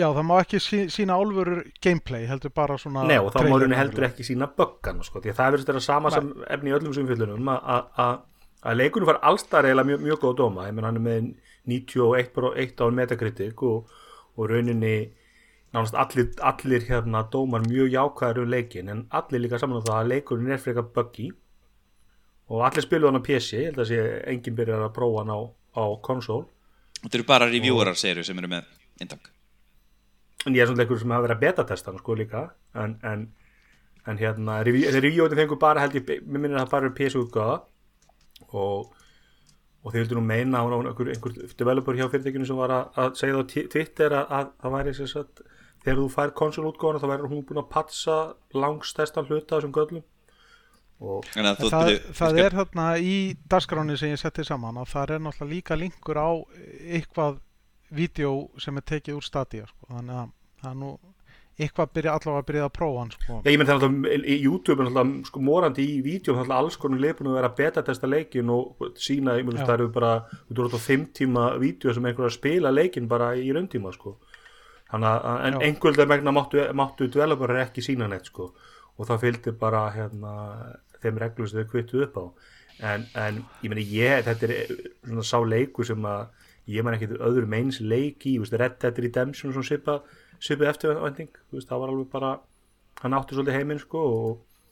Já, 0.00 0.06
það 0.08 0.24
má 0.24 0.34
ekki 0.40 0.58
sí, 0.62 0.78
sína 0.88 1.18
álfurur 1.20 1.58
gameplay 1.84 2.24
heldur 2.24 2.52
bara 2.56 2.78
svona 2.80 3.02
Nei 3.04 3.18
og 3.20 3.28
þá 3.34 3.42
má 3.44 3.56
rauninni 3.58 3.76
heldur 3.76 4.06
ekki 4.06 4.24
sína 4.24 4.46
böggana 4.56 5.04
sko, 5.04 5.20
því 5.20 5.32
að 5.34 5.40
það 5.40 5.50
verður 5.52 5.66
þetta 5.68 5.82
sama 5.84 6.12
sem 6.14 6.30
efni 6.54 6.72
í 6.72 6.76
öllum 6.78 6.94
sem 6.96 7.08
fjöldunum 7.10 7.50
að 7.52 8.78
leikunum 8.78 9.10
fara 9.10 9.20
allstar 9.28 9.68
eiginlega 9.68 9.90
mjög, 9.90 10.04
mjög 10.06 10.22
góð 10.22 10.36
dóma. 10.38 10.68
Ég 10.70 10.76
menn 10.76 10.86
hann 10.88 11.00
er 11.00 11.04
með 11.04 11.26
91 11.68 12.32
pro- 12.32 12.54
eitt 12.56 12.80
á 12.80 12.86
metakritik 12.94 13.62
og, 13.68 13.90
og 14.38 14.48
rauninni 14.48 14.94
nánast 15.74 15.96
allir, 15.98 16.30
allir 16.40 16.86
hérna 16.88 17.24
dómar 17.32 17.66
mjög 17.66 17.92
jákvæður 17.92 18.42
um 18.46 18.50
leikin 18.54 18.88
en 18.92 19.04
allir 19.10 19.44
líka 19.44 19.60
saman 19.60 19.82
á 19.82 19.86
það 19.88 19.98
að 19.98 20.10
leikurinn 20.14 20.54
er 20.56 20.62
frekar 20.62 20.88
buggy. 20.94 21.28
Og 22.52 22.64
allir 22.64 22.84
spiluð 22.86 23.10
hann 23.12 23.20
á 23.20 23.26
PC 23.28 23.60
ég 23.60 23.68
held 23.70 23.82
að 23.84 23.90
sé 23.92 24.00
enginn 24.32 24.56
byrjar 24.56 24.86
að 24.88 24.96
prófa 24.96 25.24
hann 25.24 25.36
á, 25.36 25.40
á 25.76 25.84
konsól. 26.04 26.42
Þetta 27.02 27.18
eru 27.18 27.28
bara 27.28 27.50
reviewerar 27.50 27.98
seru 27.98 28.24
sem 28.24 28.38
eru 28.38 28.52
með 28.52 28.68
intak 29.02 29.31
en 30.46 30.54
ég 30.56 30.62
er 30.64 30.66
svona 30.70 30.82
leikur 30.82 30.98
sem 31.00 31.10
hafa 31.14 31.26
verið 31.26 31.36
að 31.36 31.44
beta-testa 31.46 31.90
hann 31.92 32.00
sko 32.02 32.16
líka. 32.18 32.42
En, 32.74 32.96
en, 33.06 33.26
en 34.06 34.18
hérna 34.18 34.60
reviewin 34.66 35.36
fengur 35.38 35.60
bara 35.62 35.84
held 35.84 35.94
ég 36.00 36.08
mér 36.26 36.42
minnir 36.42 36.58
að 36.58 36.66
það 36.66 36.74
bara 36.76 36.90
er 36.90 36.96
PC 36.98 37.18
útgáða 37.22 37.56
og, 38.52 38.92
og 39.82 39.92
þeir 39.94 40.02
vildu 40.04 40.18
nú 40.18 40.24
meina 40.26 40.60
að 40.62 40.74
hún 40.76 40.88
einhver, 40.90 41.12
einhver 41.14 41.56
developer 41.58 41.98
hjá 41.98 42.08
fyrirtekinu 42.12 42.48
sem 42.48 42.58
var 42.58 42.74
að, 42.74 42.88
að 43.04 43.18
segja 43.20 43.36
það 43.38 43.42
á 43.42 43.50
Twitter 43.76 44.16
að, 44.18 44.32
að 44.40 44.50
það 44.64 44.74
væri 44.78 44.94
sem 44.98 45.10
sagt 45.12 45.44
þegar 45.82 46.00
þú 46.02 46.08
fær 46.16 46.32
konsolútgáðana 46.38 47.02
þá 47.02 47.08
verður 47.12 47.32
hún 47.32 47.44
búin 47.48 47.62
að 47.62 47.70
patsa 47.72 48.16
langstæstan 48.54 49.26
hluta 49.30 49.56
af 49.56 49.62
þessum 49.62 49.72
göllum. 49.78 50.04
Og 51.02 51.24
að 51.34 51.56
þú 51.58 51.70
Það, 51.72 51.88
byrju- 51.88 52.12
það 52.20 52.36
er 52.44 52.54
þarna 52.58 52.84
í 53.02 53.14
dagskráni 53.50 53.96
sem 53.98 54.12
ég 54.12 54.20
setti 54.22 54.44
saman 54.46 54.76
að 54.78 54.92
það 54.92 55.14
er 55.16 55.24
náttúrulega 55.24 55.54
líka 55.56 55.78
linkur 55.80 56.20
á 56.22 56.30
eitthvað 56.98 57.40
vídeo 57.92 58.34
sem 58.60 58.76
er 58.78 58.86
tekið 58.88 59.18
úr 59.18 59.26
stadia 59.26 59.66
sko. 59.68 59.88
þannig 59.90 60.20
að 60.22 60.30
það 60.62 60.70
er 60.70 60.78
nú 60.82 60.92
eitthvað 61.60 61.90
byrja 61.96 62.12
allavega 62.16 62.40
að 62.40 62.46
byrja 62.48 62.66
að 62.66 62.74
prófa 62.76 63.00
hann 63.02 63.10
sko. 63.12 63.38
Ég 63.44 63.58
menn 63.60 63.68
það 63.68 63.84
að 63.86 64.28
YouTube 64.32 64.86
er 64.86 65.10
sko 65.28 65.42
morandi 65.44 65.84
í 65.84 65.98
vídeo 66.04 66.34
náttúrulega 66.36 66.60
alls 66.62 66.78
konar 66.80 67.02
leifbúin 67.02 67.30
að 67.30 67.38
vera 67.38 67.50
að 67.50 67.58
beta-testa 67.60 68.08
leikin 68.08 68.52
og 68.52 68.86
sína, 68.96 69.36
það 69.42 69.74
eru 69.74 69.88
bara 69.92 70.12
þú 70.48 70.56
eru 70.56 70.80
á 70.80 70.86
fimm 70.86 71.06
tíma 71.12 71.46
vídeo 71.60 71.92
sem 71.92 72.08
einhver 72.08 72.30
að 72.30 72.36
spila 72.38 72.72
leikin 72.72 73.10
bara 73.10 73.34
í 73.36 73.52
rauntíma 73.52 73.92
sko. 73.92 74.16
Þannig 74.92 75.28
að 75.32 75.58
einhverlega 75.68 76.08
megna 76.08 76.34
máttu, 76.36 76.64
máttu 76.76 77.08
developer 77.12 77.54
ekki 77.62 77.84
sína 77.84 78.08
neitt 78.08 78.32
sko. 78.32 78.50
Og 78.96 79.08
það 79.08 79.22
fylgdi 79.26 79.54
bara 79.60 79.86
hérna 79.92 80.32
þeim 81.02 81.20
reglum 81.20 81.48
sem 81.48 81.62
þau 81.62 81.70
kvittu 81.70 82.02
upp 82.06 82.16
á. 82.16 82.24
En, 82.82 83.04
en 83.14 83.42
ég 83.62 83.70
meni 83.70 83.84
ég, 83.92 84.24
þetta 84.26 84.48
er 84.48 84.72
svona 85.04 85.24
sá 85.26 85.38
leikur 85.44 85.86
sem 85.86 86.08
að 86.08 86.26
ég 86.70 86.84
man 86.84 86.94
ekki 86.96 87.10
öðrum 87.18 87.54
eins 87.58 87.80
leiki, 87.82 88.36
veist, 88.38 88.54
Red 88.58 88.78
Dead 88.82 88.98
Redemption 89.02 89.50
og 89.50 89.58
svona 89.58 89.68
svipa, 89.68 89.98
veist, 90.38 91.68
það 91.68 91.82
var 91.82 91.92
alveg 91.92 92.10
bara 92.12 92.32
hann 93.02 93.16
átti 93.16 93.36
svolítið 93.36 93.58
heiminn 93.58 93.80
sko 93.82 94.02
og, 94.02 94.68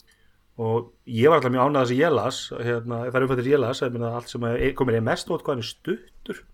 og 0.60 0.92
ég 1.08 1.30
var 1.30 1.40
alltaf 1.40 1.54
mjög 1.54 1.66
ánægð 1.66 1.82
þess 1.82 1.94
að 1.94 2.02
ég 2.02 2.14
las 2.14 2.38
hérna, 2.52 3.00
það 3.08 3.18
er 3.18 3.26
umfættir 3.26 3.50
ég 3.50 3.62
las 3.62 3.82
meina, 3.82 4.12
allt 4.18 4.30
sem 4.30 4.46
að, 4.46 4.64
komið 4.78 5.00
er 5.00 5.06
mest 5.08 5.32
út 5.32 5.44
hvað 5.46 5.62
er 5.62 5.70
stuttur? 5.70 6.44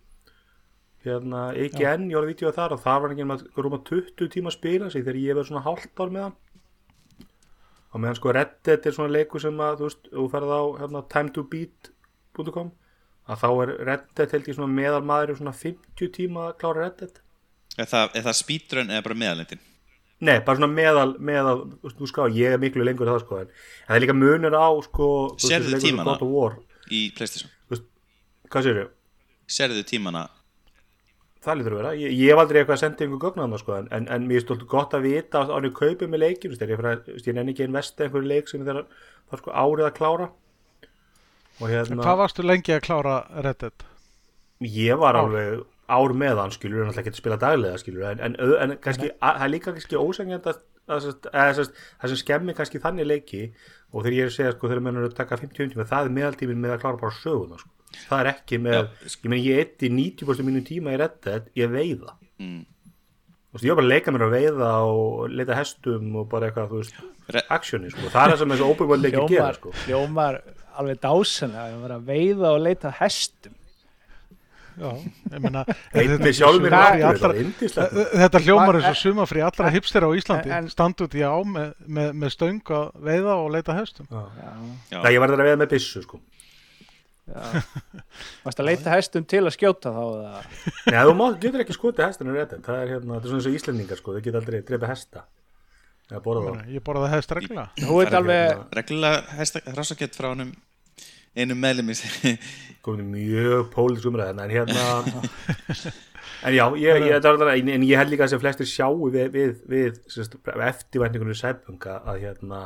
Hérna, 1.06 1.42
ekki 1.54 1.86
enn, 1.86 2.08
ég 2.10 2.18
var 2.18 2.26
að 2.26 2.32
vítjóða 2.32 2.56
þar 2.56 2.74
og 2.74 2.82
það 2.82 3.02
var 3.02 3.12
ekki 3.14 3.28
með 3.30 3.44
rúma 3.62 3.78
20 3.86 4.32
tíma 4.32 4.50
að 4.50 4.56
spila 4.56 4.88
sig 4.90 5.04
þegar 5.04 5.20
ég 5.22 5.36
verið 5.38 5.50
svona 5.52 5.62
hálft 5.62 6.02
ár 6.02 6.10
með 6.10 6.24
hann. 6.24 6.40
Og 7.92 8.02
meðan 8.02 8.18
sko 8.18 8.32
Red 8.34 8.56
Dead 8.66 8.88
er 8.88 8.96
svona 8.96 9.14
leikur 9.14 9.42
sem 9.44 9.60
að 9.62 9.78
þú 9.78 9.86
veist, 9.86 10.10
þú 10.10 10.24
ferð 10.32 10.50
á 10.50 10.62
hérna, 10.80 11.04
timetobeat.com 11.12 12.72
að 13.26 13.40
þá 13.42 13.48
er 13.64 13.72
Red 13.88 14.04
Dead 14.18 14.34
held 14.36 14.50
ég 14.50 14.58
svona 14.58 14.72
meðal 14.76 15.02
maður 15.06 15.32
í 15.34 15.38
svona 15.40 15.54
50 15.62 16.12
tíma 16.16 16.44
að 16.50 16.58
klára 16.62 16.84
Red 16.84 17.00
Dead 17.02 17.22
Er 17.76 17.88
það, 17.90 18.14
það 18.28 18.38
speedrun 18.38 18.92
eða 18.94 19.04
bara 19.04 19.18
meðalendin? 19.20 19.64
Nei, 20.24 20.38
bara 20.46 20.56
svona 20.56 20.72
meðal, 20.72 21.10
meðal 21.20 21.58
þú 21.98 22.08
ská, 22.08 22.22
ég 22.32 22.54
er 22.56 22.62
miklu 22.62 22.86
lengur 22.86 23.10
en 23.10 23.18
það 23.18 23.24
sko 23.26 23.40
en 23.42 23.50
það 23.88 23.98
er 23.98 24.04
líka 24.06 24.16
munur 24.16 24.56
á 24.56 24.68
sko 24.86 25.08
sem 25.42 25.66
tímana? 25.82 26.16
Í 26.88 27.02
Playstation 27.16 27.52
hvað 28.46 28.66
sér 28.68 28.80
ég? 28.84 28.90
Serðu 29.50 29.84
tímana 29.86 30.28
Það 31.46 31.58
lítur 31.60 31.74
að 31.76 31.78
vera, 31.78 31.90
ég, 31.94 32.14
ég 32.18 32.32
hef 32.32 32.40
aldrei 32.42 32.58
eitthvað 32.58 32.74
að 32.74 32.80
senda 32.80 33.04
einhver 33.04 33.20
gögn 33.22 33.42
að 33.44 33.52
það 33.54 33.60
sko, 33.62 33.74
en, 33.78 33.90
en, 33.94 34.06
mér 34.26 34.40
er 34.40 34.42
stolt 34.42 34.64
gott 34.70 34.96
að 34.98 35.04
vita 35.06 35.42
að 35.44 35.52
ánum 35.54 35.74
kaupið 35.76 36.10
með 36.10 36.22
þegar 36.58 36.72
ég, 36.72 36.80
að- 36.90 37.10
nenni 37.36 37.52
ekki 37.54 37.66
investa 37.68 38.06
einhverju 38.06 38.30
leik 38.32 38.50
sem 38.50 38.64
það 38.66 38.80
er 38.82 39.42
sko 39.42 39.54
árið 39.54 39.86
að 39.86 39.94
klára 40.00 40.26
hérna, 41.60 42.02
hvað 42.04 42.18
varstu 42.22 42.44
lengi 42.46 42.74
að 42.76 42.84
klára 42.86 43.16
Red 43.42 43.58
Dead? 43.64 43.86
ég 44.60 44.96
var 45.00 45.16
Ár. 45.16 45.24
alveg 45.26 45.64
ár 45.86 46.12
með 46.18 46.38
hann, 46.40 46.50
skilur, 46.54 46.82
en 46.82 46.88
alltaf 46.90 47.02
ekki 47.04 47.12
að 47.14 47.18
spila 47.20 47.36
daglega, 47.38 47.78
skilur, 47.78 48.06
en, 48.10 48.20
en, 48.26 48.36
en 48.64 48.76
kannski, 48.82 49.10
að, 49.20 49.36
það 49.38 49.44
er 49.46 49.52
líka 49.52 49.72
kannski 49.76 49.98
ósengjand 50.00 50.48
að, 50.50 50.60
að, 50.88 51.04
að, 51.06 51.26
að, 51.30 51.60
að 51.60 51.68
það 52.00 52.12
sem 52.12 52.20
skemmir 52.22 52.56
kannski 52.58 52.80
þannig 52.82 53.06
leiki 53.06 53.42
og 53.92 54.00
þegar 54.02 54.16
ég 54.16 54.24
er 54.26 54.30
að 54.32 54.36
segja, 54.36 54.54
sko, 54.56 54.70
þegar 54.72 54.82
menn 54.88 54.98
eru 54.98 55.10
að 55.12 55.14
taka 55.20 55.38
50 55.38 55.70
tíma, 55.74 55.86
það 55.86 56.08
er 56.08 56.14
meðaltíminn 56.16 56.62
með 56.64 56.74
að 56.74 56.80
klára 56.82 57.00
bara 57.04 57.18
söguna, 57.20 57.60
sko. 57.62 57.70
Það 58.10 58.22
er 58.24 58.30
ekki 58.32 58.58
með, 58.60 58.80
Já. 58.80 59.12
ég 59.14 59.28
meni, 59.30 59.44
ég 59.46 59.60
eitti 59.62 59.92
90% 59.94 60.48
mínu 60.48 60.64
tíma 60.66 60.96
í 60.96 60.98
Red 61.00 61.20
Dead, 61.24 61.46
ég 61.56 61.70
veiða. 61.72 62.16
mm. 62.42 62.64
Þú 63.46 63.56
veist, 63.60 63.64
ég 63.64 63.72
var 63.72 63.78
bara 63.78 63.86
að 63.86 63.92
leika 63.94 64.12
mér 64.12 64.24
að 64.26 64.34
veiða 64.34 64.70
og 64.90 65.30
leita 65.32 65.54
hestum 65.56 66.16
og 66.20 66.26
bara 66.28 66.50
eitthvað, 66.50 66.72
þú 66.74 66.80
veist, 66.82 66.98
actioni, 67.54 67.92
sko. 67.94 68.10
Það 68.10 68.24
er 68.26 68.32
það 68.34 68.40
sem 68.42 68.52
þessu 68.56 68.66
open 68.66 68.90
world 68.90 69.06
leiki 69.06 69.22
gera, 69.30 69.52
sko. 69.56 69.72
hljómar 69.86 70.40
alveg 70.82 70.98
dásanlega 71.02 71.68
að 71.76 71.84
vera 71.86 71.96
að 72.00 72.10
veiða 72.10 72.50
og 72.56 72.64
leita 72.66 72.92
hestum 73.00 73.54
Já, 74.76 74.90
ég 75.32 75.40
meina 75.40 75.62
Einn 75.96 76.18
þetta- 76.20 78.28
það 78.28 78.42
hljómar 78.44 78.76
eins 78.76 78.90
og 78.90 78.98
sumafrí 79.00 79.40
allra 79.46 79.70
hipster 79.72 80.04
á 80.04 80.10
Íslandi 80.12 80.50
en- 80.52 80.68
standa 80.68 81.06
út 81.06 81.14
í 81.16 81.22
á 81.24 81.32
með, 81.48 81.70
með, 81.88 82.10
með 82.12 82.34
stöng 82.34 82.60
að 82.76 82.90
veiða 83.08 83.38
og 83.40 83.48
leita 83.54 83.72
hestum 83.78 84.04
já, 84.10 84.20
Já. 84.92 84.98
Það 85.00 85.14
ég 85.16 85.20
var 85.24 85.32
þetta 85.32 85.44
að 85.46 85.48
veiða 85.48 85.60
með 85.62 85.70
byssu, 85.72 86.02
sko. 86.04 86.20
já. 87.26 87.40
Varst 88.44 88.60
að 88.60 88.68
leita 88.68 88.92
hestum 88.92 89.24
til 89.32 89.40
að 89.48 89.56
skjóta 89.56 89.94
þá 89.96 90.02
eða? 90.04 90.44
Nei, 90.92 91.00
þú 91.08 91.14
getur 91.40 91.64
ekki 91.64 91.78
skotið 91.78 92.04
Red 92.36 92.52
Dead. 92.52 92.60
Það 92.68 92.82
er 92.84 92.92
hérna, 92.92 93.16
þetta 93.16 93.24
er 93.24 93.32
svona 93.32 93.40
eins 93.40 93.48
og 93.48 93.56
Íslendingar, 93.56 93.98
sko. 94.02 94.12
Þau 94.14 94.22
geta 94.28 94.38
aldrei 94.44 94.60
drepa 94.68 94.92
hesta. 94.92 95.24
Borða. 96.22 96.60
Ég 96.70 96.84
borðaði 96.86 97.16
hest 97.16 97.32
reglulega. 97.34 97.68
Þú 97.82 98.00
ert 98.04 98.14
alveg 98.14 98.60
Reglulega. 98.78 99.46
hrassakett 99.74 100.14
frá 100.14 100.30
hannum 100.30 100.52
einum 101.36 101.60
meðlum 101.60 101.92
komið 102.86 103.08
mjög 103.12 103.68
pólitísk 103.74 104.08
umræð 104.10 104.30
hérna, 104.30 104.46
en 104.46 104.54
hérna 104.54 104.84
en 106.46 106.56
já, 106.56 106.64
ég, 106.80 107.06
ég, 107.10 107.28
en, 107.28 107.70
en 107.74 107.86
ég 107.86 108.00
held 108.00 108.12
líka 108.12 108.26
að 108.26 108.34
sem 108.34 108.42
flestir 108.42 108.70
sjáu 108.70 109.10
við, 109.12 109.28
við, 109.34 109.54
við 109.68 110.00
sérst, 110.12 110.36
eftirvæntingunum 110.46 111.34
í 111.34 111.38
Cyberpunk 111.40 111.88
að, 111.92 112.10
að 112.12 112.24
hérna 112.24 112.62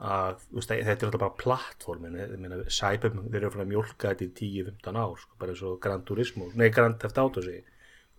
að 0.00 0.38
þetta 0.64 0.82
er 0.82 1.08
alltaf 1.08 1.20
bara 1.20 1.38
plattformin 1.40 2.18
ég 2.20 2.36
meina, 2.40 2.62
Cyberpunk, 2.72 3.28
þeir 3.28 3.42
eru 3.42 3.52
fyrir 3.54 3.66
að 3.66 3.72
mjólka 3.74 4.14
þetta 4.14 4.26
í 4.26 4.62
10-15 4.64 5.00
ár, 5.00 5.16
sko, 5.20 5.36
bara 5.40 5.54
eins 5.54 5.64
og 5.68 5.80
Gran 5.84 6.06
Turismo 6.08 6.48
nei, 6.56 6.70
Grand 6.74 7.00
Theft 7.00 7.20
Auto 7.20 7.44
sig 7.44 7.62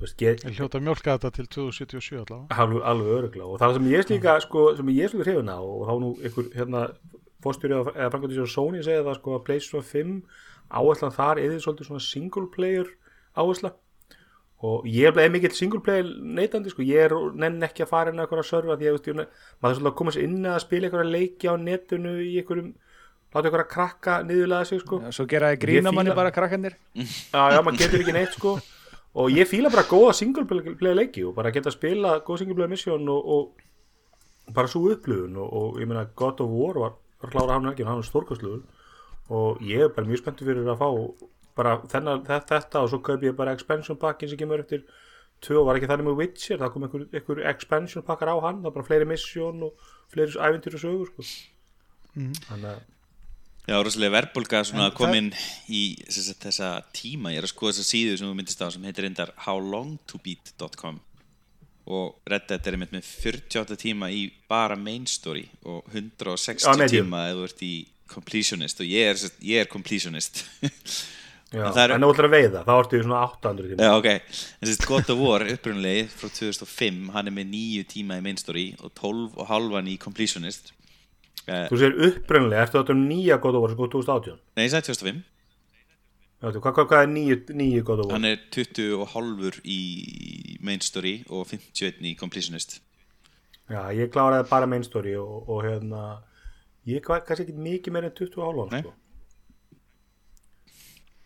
þú 0.01 0.05
veist, 0.08 0.17
get, 0.17 0.43
Ég 0.50 0.55
hljóta 0.58 0.79
að 0.79 0.86
mjólka 0.88 1.13
þetta 1.13 1.29
til 1.38 1.46
2077 1.53 2.22
allavega. 2.25 2.58
Alveg, 2.63 2.81
alveg 2.91 3.12
örugla 3.20 3.46
og 3.51 3.60
það 3.62 3.75
sem 3.77 3.89
ég 3.91 4.00
er 4.01 4.08
líka 4.15 4.34
sko, 4.41 4.63
sem 4.79 4.89
ég 4.96 5.03
er 5.05 5.12
svolítið 5.13 5.27
hrifin 5.29 5.51
á 5.53 5.60
og 5.62 5.84
þá 5.86 5.93
nú 6.01 6.10
ykkur 6.25 6.48
hérna 6.58 6.81
fórstjóri 7.46 7.77
eða 7.77 8.10
framkvæmdi 8.15 8.39
sér 8.39 8.50
Sony 8.55 8.81
segja 8.86 9.05
það 9.05 9.20
sko 9.20 9.36
að 9.38 9.46
PlayStation 9.46 9.86
5 9.86 10.17
áherslan 10.81 11.13
þar 11.15 11.39
er 11.43 11.53
þið 11.53 11.63
svolítið 11.67 11.89
svona 11.91 12.03
single 12.08 12.48
player 12.58 12.89
áhersla. 13.38 13.72
Og 14.62 14.86
ég 14.86 15.17
er 15.17 15.29
mikill 15.34 15.53
single 15.58 15.81
player 15.81 16.05
neytandi 16.05 16.70
sko, 16.74 16.84
ég 16.86 17.08
er 17.08 17.15
nenn 17.34 17.62
ekki 17.65 17.81
að 17.86 17.89
fara 17.93 18.12
inn 18.13 18.22
á 18.22 18.25
eitthvað 18.25 18.46
server 18.46 18.77
því 18.77 18.86
að 18.86 18.89
ég, 18.89 18.98
veist, 18.98 19.08
ég, 19.10 19.48
maður 19.62 19.72
er 19.74 19.79
svolítið 19.79 19.91
að 19.93 19.98
koma 20.01 20.13
sér 20.17 20.25
inn 20.27 20.46
að 20.51 20.60
spila 20.65 20.89
eitthvað 20.89 21.10
leiki 21.15 21.50
á 21.50 21.53
netinu 21.58 22.12
í 22.22 22.36
einhverjum 22.41 22.74
láta 23.34 23.48
ykkur 23.50 23.63
að 23.63 23.72
krakka 23.74 24.20
niðurlega 24.27 24.67
sig 24.70 24.84
sko. 24.84 25.00
Svo 25.15 25.25
gera 25.31 25.50
þið 25.55 25.62
grína 25.63 25.89
Ég 25.89 25.96
manni 25.98 26.12
fíla- 26.12 26.20
bara 26.22 26.31
krakkandir 26.36 26.75
já, 26.93 27.41
já, 27.55 27.62
maður 27.63 27.79
getur 27.81 28.03
ekki 28.05 28.13
neitt 28.20 28.38
sko 28.38 28.53
og 29.13 29.32
ég 29.32 29.48
fíla 29.50 29.72
bara 29.72 29.88
góða 29.89 30.13
singleplayer 30.15 30.96
leiki 30.96 31.25
og 31.27 31.36
bara 31.36 31.51
geta 31.51 31.72
spila 31.74 32.20
góð 32.25 32.44
singleplayer 32.44 32.72
mission 32.72 33.10
og, 33.10 33.27
og 33.36 34.53
bara 34.56 34.72
svo 34.72 34.86
upplifun 34.94 35.36
og, 35.38 35.53
og 35.53 35.82
ég 35.82 35.89
meina 35.89 36.06
God 36.15 36.39
of 36.44 36.50
War 36.51 36.80
var, 36.80 36.96
klára 37.22 37.58
hann 37.58 37.72
ekki, 37.72 37.86
hann 37.88 38.00
var 38.00 38.08
stórkostlugur 38.08 38.63
og 39.32 39.62
ég 39.63 39.86
er 39.86 39.94
bara 39.96 40.08
mjög 40.08 40.24
spenntur 40.24 40.48
fyrir 40.48 40.68
að 40.72 40.80
fá 40.82 40.89
bara 41.56 41.77
þennan, 41.91 42.24
þetta, 42.25 42.84
og 42.84 42.91
svo 42.91 43.01
kaup 43.03 43.24
ég 43.25 43.36
bara 43.36 43.53
expansion 43.56 44.00
packin 44.00 44.32
sem 44.32 44.39
kemur 44.39 44.63
eftir 44.63 44.86
tvö 45.44 45.65
var 45.65 45.77
ekki 45.77 45.89
þannig 45.89 46.08
með 46.08 46.20
Witcher, 46.22 46.60
það 46.62 46.72
kom 46.74 46.86
einhver, 46.88 47.06
einhver 47.12 47.44
expansion 47.51 48.06
pakkar 48.08 48.32
á 48.32 48.36
hann, 48.46 48.62
það 48.62 48.70
var 48.70 48.75
bara 48.77 48.88
fleiri 48.88 49.08
mission 49.10 49.68
og 49.68 49.86
fleiri 50.13 50.38
æventyr 50.38 50.77
og 50.77 50.84
sögur 50.84 51.12
sko. 51.12 51.25
þannig 52.15 52.70
að 52.72 52.82
Já, 53.70 53.77
rosalega 53.77 54.15
verðbólga 54.15 54.63
svona 54.65 54.89
En 54.89 54.98
komin 54.98 55.30
í 55.70 55.84
sagt, 56.10 56.48
þessa 56.48 56.74
tíma, 56.96 57.32
ég 57.34 57.44
er 57.44 57.48
að 57.48 57.53
skoða 57.53 57.75
þessa 57.77 57.91
síðu 57.91 58.18
sem 58.18 58.30
þú 58.30 58.36
myndist 58.39 58.63
á 58.63 58.68
sem 58.74 58.88
heitir 58.88 59.06
reyndar 59.06 59.34
howlongtobeat.com 59.46 61.00
og 61.91 62.30
Red 62.30 62.48
Dead 62.50 62.68
er 62.68 62.77
einmitt 62.77 62.94
með 62.94 63.08
48 63.10 63.77
tíma 63.82 64.12
í 64.13 64.25
bara 64.50 64.77
main 64.80 65.08
story 65.10 65.46
og 65.65 65.86
160 65.94 66.65
Já, 66.65 66.89
tíma 66.89 67.25
ef 67.30 67.38
þú 67.39 67.48
ert 67.48 67.63
í 67.65 67.74
completionist. 68.12 68.84
Og 68.84 68.91
ég 68.91 69.10
er, 69.12 69.34
ég 69.46 69.63
er 69.63 69.72
completionist. 69.72 70.44
Já, 71.51 71.65
En 71.68 71.74
það 71.75 71.98
þú 72.00 72.10
ætlar 72.13 72.25
að 72.30 72.32
veiða, 72.38 72.60
þá 72.63 72.74
ertu 72.77 72.96
í 72.96 73.01
svona 73.03 73.22
800 73.25 73.72
tíma. 73.74 73.84
Já, 73.84 73.94
ok, 74.00 74.38
en 74.63 74.70
sérst 74.70 74.86
God 74.88 75.10
of 75.12 75.18
War 75.20 75.44
upprunalegi 75.51 76.06
frá 76.13 76.30
2005, 76.32 77.01
hann 77.12 77.27
er 77.27 77.36
með 77.36 77.50
9 77.51 77.88
tíma 77.91 78.20
í 78.22 78.24
main 78.24 78.39
story 78.39 78.63
og 78.80 78.94
12 78.96 79.36
og 79.36 79.50
halvan 79.50 79.89
í 79.91 79.98
completionist 80.00 80.72
uh, 81.51 81.65
Þú 81.72 81.79
segir 81.81 81.98
uppröndilega, 82.08 82.63
ertu 82.65 82.79
þetta 82.79 82.96
um 82.96 83.03
nýja 83.10 83.38
God 83.43 83.58
of 83.60 83.65
War 83.65 83.74
sem 83.74 83.79
kom 83.81 83.91
2018? 83.98 84.39
Nei, 84.58 84.63
ég 84.65 84.72
sagði 84.74 84.96
2005 84.96 85.20
Já, 86.41 86.48
þú, 86.50 86.62
hvað, 86.63 86.74
hvað, 86.77 86.88
hvað 86.89 87.03
er 87.05 87.12
nýju, 87.12 87.38
nýju 87.60 87.84
God 87.89 88.03
of 88.03 88.08
War? 88.10 88.15
Hann 88.17 88.29
er 88.31 88.39
20 88.55 88.96
og 88.98 89.12
halvur 89.13 89.60
í 89.62 89.81
main 90.65 90.81
story 90.81 91.13
og 91.29 91.46
51 91.51 92.08
í 92.10 92.15
completionist 92.17 92.79
Já, 93.72 93.86
ég 93.96 94.10
kláraði 94.12 94.50
bara 94.50 94.67
main 94.67 94.84
story 94.84 95.13
og, 95.20 95.46
og 95.48 95.62
hérna, 95.67 96.01
ég 96.89 97.05
var 97.08 97.22
kannski 97.27 97.46
ekki 97.46 97.55
mikið 97.70 97.96
meira 97.96 98.10
en 98.10 98.17
20 98.17 98.41
og 98.41 98.48
hálfan, 98.50 98.74
Nei. 98.74 98.81
sko. 98.84 98.98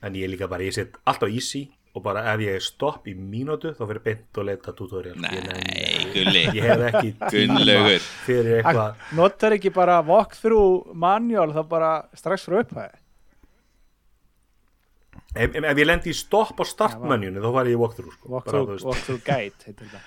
En 0.05 0.17
ég 0.19 0.29
líka 0.29 0.49
bara, 0.51 0.67
ég 0.67 0.75
set 0.75 0.99
alltaf 1.09 1.31
easy 1.33 1.63
og 1.95 2.03
bara 2.03 2.25
ef 2.33 2.41
ég 2.43 2.57
er 2.59 2.63
stopp 2.65 3.05
í 3.07 3.13
mínútu 3.15 3.71
þá 3.77 3.81
fyrir 3.87 4.01
beint 4.03 4.39
og 4.41 4.45
leita 4.49 4.73
tutorial. 4.75 5.15
Nei, 5.23 5.31
ekki. 5.39 6.11
gulli 6.17 6.41
Ég 6.57 6.65
hef 6.67 6.83
ekki 6.89 7.13
tíma 7.31 7.55
Gunnlaugur. 7.61 8.05
fyrir 8.25 8.57
eitthvað. 8.59 9.01
Notar 9.15 9.55
ekki 9.55 9.71
bara 9.75 10.01
walkthrough 10.03 10.91
manual 10.93 11.53
þá 11.55 11.61
bara 11.71 11.91
strax 12.19 12.45
frá 12.49 12.59
upphæði 12.65 13.01
Ef, 15.35 15.51
ef, 15.51 15.63
ef 15.67 15.79
ég 15.81 15.87
lendi 15.89 16.11
í 16.13 16.15
stopp 16.15 16.59
á 16.59 16.65
startmenjunni 16.67 17.41
þá 17.43 17.49
var 17.51 17.67
ég 17.67 17.75
í 17.75 17.79
walkthrough, 17.79 18.13
sko. 18.15 18.29
Bara, 18.29 18.43
þú 18.45 18.51
Walkthrough, 18.55 18.69
veist. 18.71 18.85
walkthrough 18.87 19.23
guide 19.27 19.65
heitir 19.67 19.89
þetta 19.89 20.03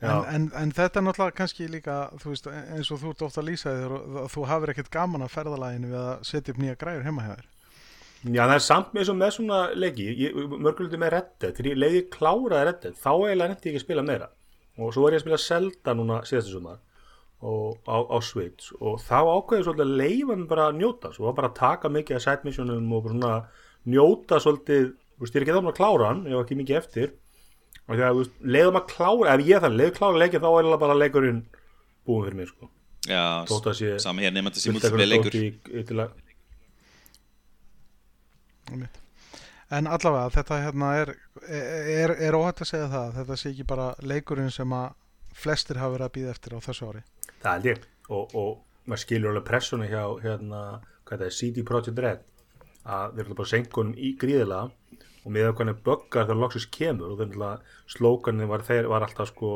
Já. 0.00 0.08
En, 0.08 0.22
en, 0.32 0.44
en 0.62 0.70
þetta 0.72 0.96
er 0.96 1.04
náttúrulega 1.04 1.36
kannski 1.36 1.66
líka, 1.68 1.96
þú 2.22 2.30
veist, 2.32 2.46
eins 2.48 2.88
og 2.94 3.02
þú 3.02 3.10
ert 3.12 3.24
ofta 3.26 3.42
að 3.42 3.48
lýsa 3.50 3.74
þér 3.76 3.92
og 3.98 4.30
þú 4.32 4.44
hafir 4.48 4.72
ekkert 4.72 4.88
gaman 4.94 5.26
að 5.26 5.34
ferðalaginu 5.34 5.90
við 5.90 5.98
að 6.00 6.22
setja 6.30 6.54
upp 6.54 6.60
nýja 6.62 6.78
græður 6.80 7.04
heima 7.04 7.26
hjá 7.26 7.34
þér. 7.34 7.50
Já, 8.20 8.42
það 8.44 8.54
er 8.58 8.64
samt 8.66 8.90
með, 8.92 9.10
með 9.16 9.30
svona 9.32 9.58
leiki, 9.80 10.06
mörguliti 10.60 10.98
með 11.00 11.12
Red 11.14 11.28
Dead, 11.40 11.54
þegar 11.56 11.70
ég 11.70 11.78
leiði 11.80 12.00
kláraði 12.12 12.66
Red 12.68 12.80
Dead, 12.82 12.96
þá 13.00 13.10
eiginlega 13.16 13.48
netti 13.54 13.68
ég 13.70 13.72
ekki 13.72 13.80
að 13.80 13.86
spila 13.86 14.04
meira. 14.04 14.26
Og 14.80 14.92
svo 14.92 15.04
var 15.06 15.14
ég 15.16 15.20
að 15.20 15.24
spila 15.24 15.38
Zelda 15.40 15.94
núna 15.96 16.18
síðastu 16.28 16.52
sumar 16.58 16.78
og, 17.40 17.78
á, 17.88 17.96
á 18.12 18.16
Switch. 18.20 18.74
Og 18.84 18.98
þá 19.00 19.16
ákveði 19.24 19.64
svolítið 19.64 19.86
að 19.86 19.96
leifa 20.02 20.36
mig 20.36 20.48
bara 20.50 20.66
að 20.68 20.76
njóta, 20.82 21.12
svo 21.16 21.30
var 21.30 21.38
bara 21.40 21.48
að 21.48 21.56
taka 21.62 21.88
mikið 21.96 22.18
af 22.18 22.24
side 22.26 22.44
missionum 22.50 22.92
og 22.98 23.08
svona 23.08 23.32
njóta 23.88 24.40
svolítið, 24.44 24.90
þú 25.16 25.24
veist, 25.24 25.34
ég 25.34 25.40
er 25.40 25.46
ekki 25.48 25.56
þá 25.56 25.62
að 25.72 25.78
klára 25.80 26.10
hann, 26.12 26.22
ég 26.28 26.36
var 26.36 26.44
ekki 26.44 26.60
mikið 26.60 26.80
eftir, 26.82 27.14
og 27.88 27.96
þú 27.96 28.12
veist, 28.20 28.36
leiðum 28.44 28.80
að 28.82 28.88
klára, 28.92 29.32
ef 29.40 29.46
ég 29.48 29.64
þannig, 29.64 29.80
leiði 29.80 29.96
klára 29.96 30.20
leikið 30.26 30.44
þá 30.44 30.48
er 30.50 30.58
eiginlega 30.60 30.82
bara 30.84 30.98
leikurinn 31.00 31.40
búin 32.04 32.24
fyrir 32.28 32.36
mig, 32.42 32.52
sko. 32.52 32.68
Já, 33.08 33.24
að 33.72 34.02
sami 34.04 34.26
hér 34.28 34.36
fullt 34.36 34.84
af 34.84 34.92
múltilega 34.92 35.08
leikur 35.08 35.32
dóti 35.32 35.46
í- 35.48 35.80
í- 35.80 35.86
til 35.88 35.96
að 36.04 36.10
Einmitt. 36.10 36.26
En 39.70 39.86
allavega, 39.86 40.30
þetta 40.34 40.58
hérna 40.64 40.88
er, 40.98 41.12
er, 41.46 42.16
er 42.18 42.34
óhætt 42.34 42.64
að 42.64 42.72
segja 42.72 42.88
það, 42.90 43.04
að 43.04 43.18
þetta 43.20 43.36
sé 43.38 43.52
ekki 43.52 43.66
bara 43.70 43.92
leikurinn 44.02 44.50
sem 44.50 44.72
að 44.74 44.96
flestir 45.40 45.78
hafa 45.78 45.94
verið 45.94 46.08
að 46.08 46.14
býða 46.16 46.32
eftir 46.34 46.56
á 46.58 46.60
þessu 46.64 46.88
ári. 46.90 47.02
Það 47.40 47.52
held 47.52 47.68
ég 47.70 47.86
og, 48.10 48.34
og 48.34 48.50
maður 48.90 49.02
skilur 49.04 49.30
alveg 49.30 49.46
pressuna 49.46 49.86
hjá 49.90 50.02
hérna, 50.24 50.64
hvað 51.06 51.22
það 51.22 51.28
er, 51.28 51.36
CD 51.38 51.64
Projekt 51.66 52.02
Red 52.02 52.26
að 52.90 53.14
við 53.14 53.24
erum 53.24 53.38
bara 53.38 53.52
senkunum 53.52 53.94
í 53.94 54.10
gríðilega 54.18 54.98
og 55.20 55.32
með 55.34 55.50
hvernig 55.58 55.80
böggar 55.84 56.26
þegar 56.26 56.40
loksins 56.40 56.68
kemur 56.72 57.12
og 57.12 57.20
þannig 57.20 57.46
að 57.46 57.72
slókanin 57.94 58.50
var, 58.50 58.64
þeir, 58.66 58.88
var 58.90 59.04
alltaf 59.06 59.30
sko, 59.30 59.50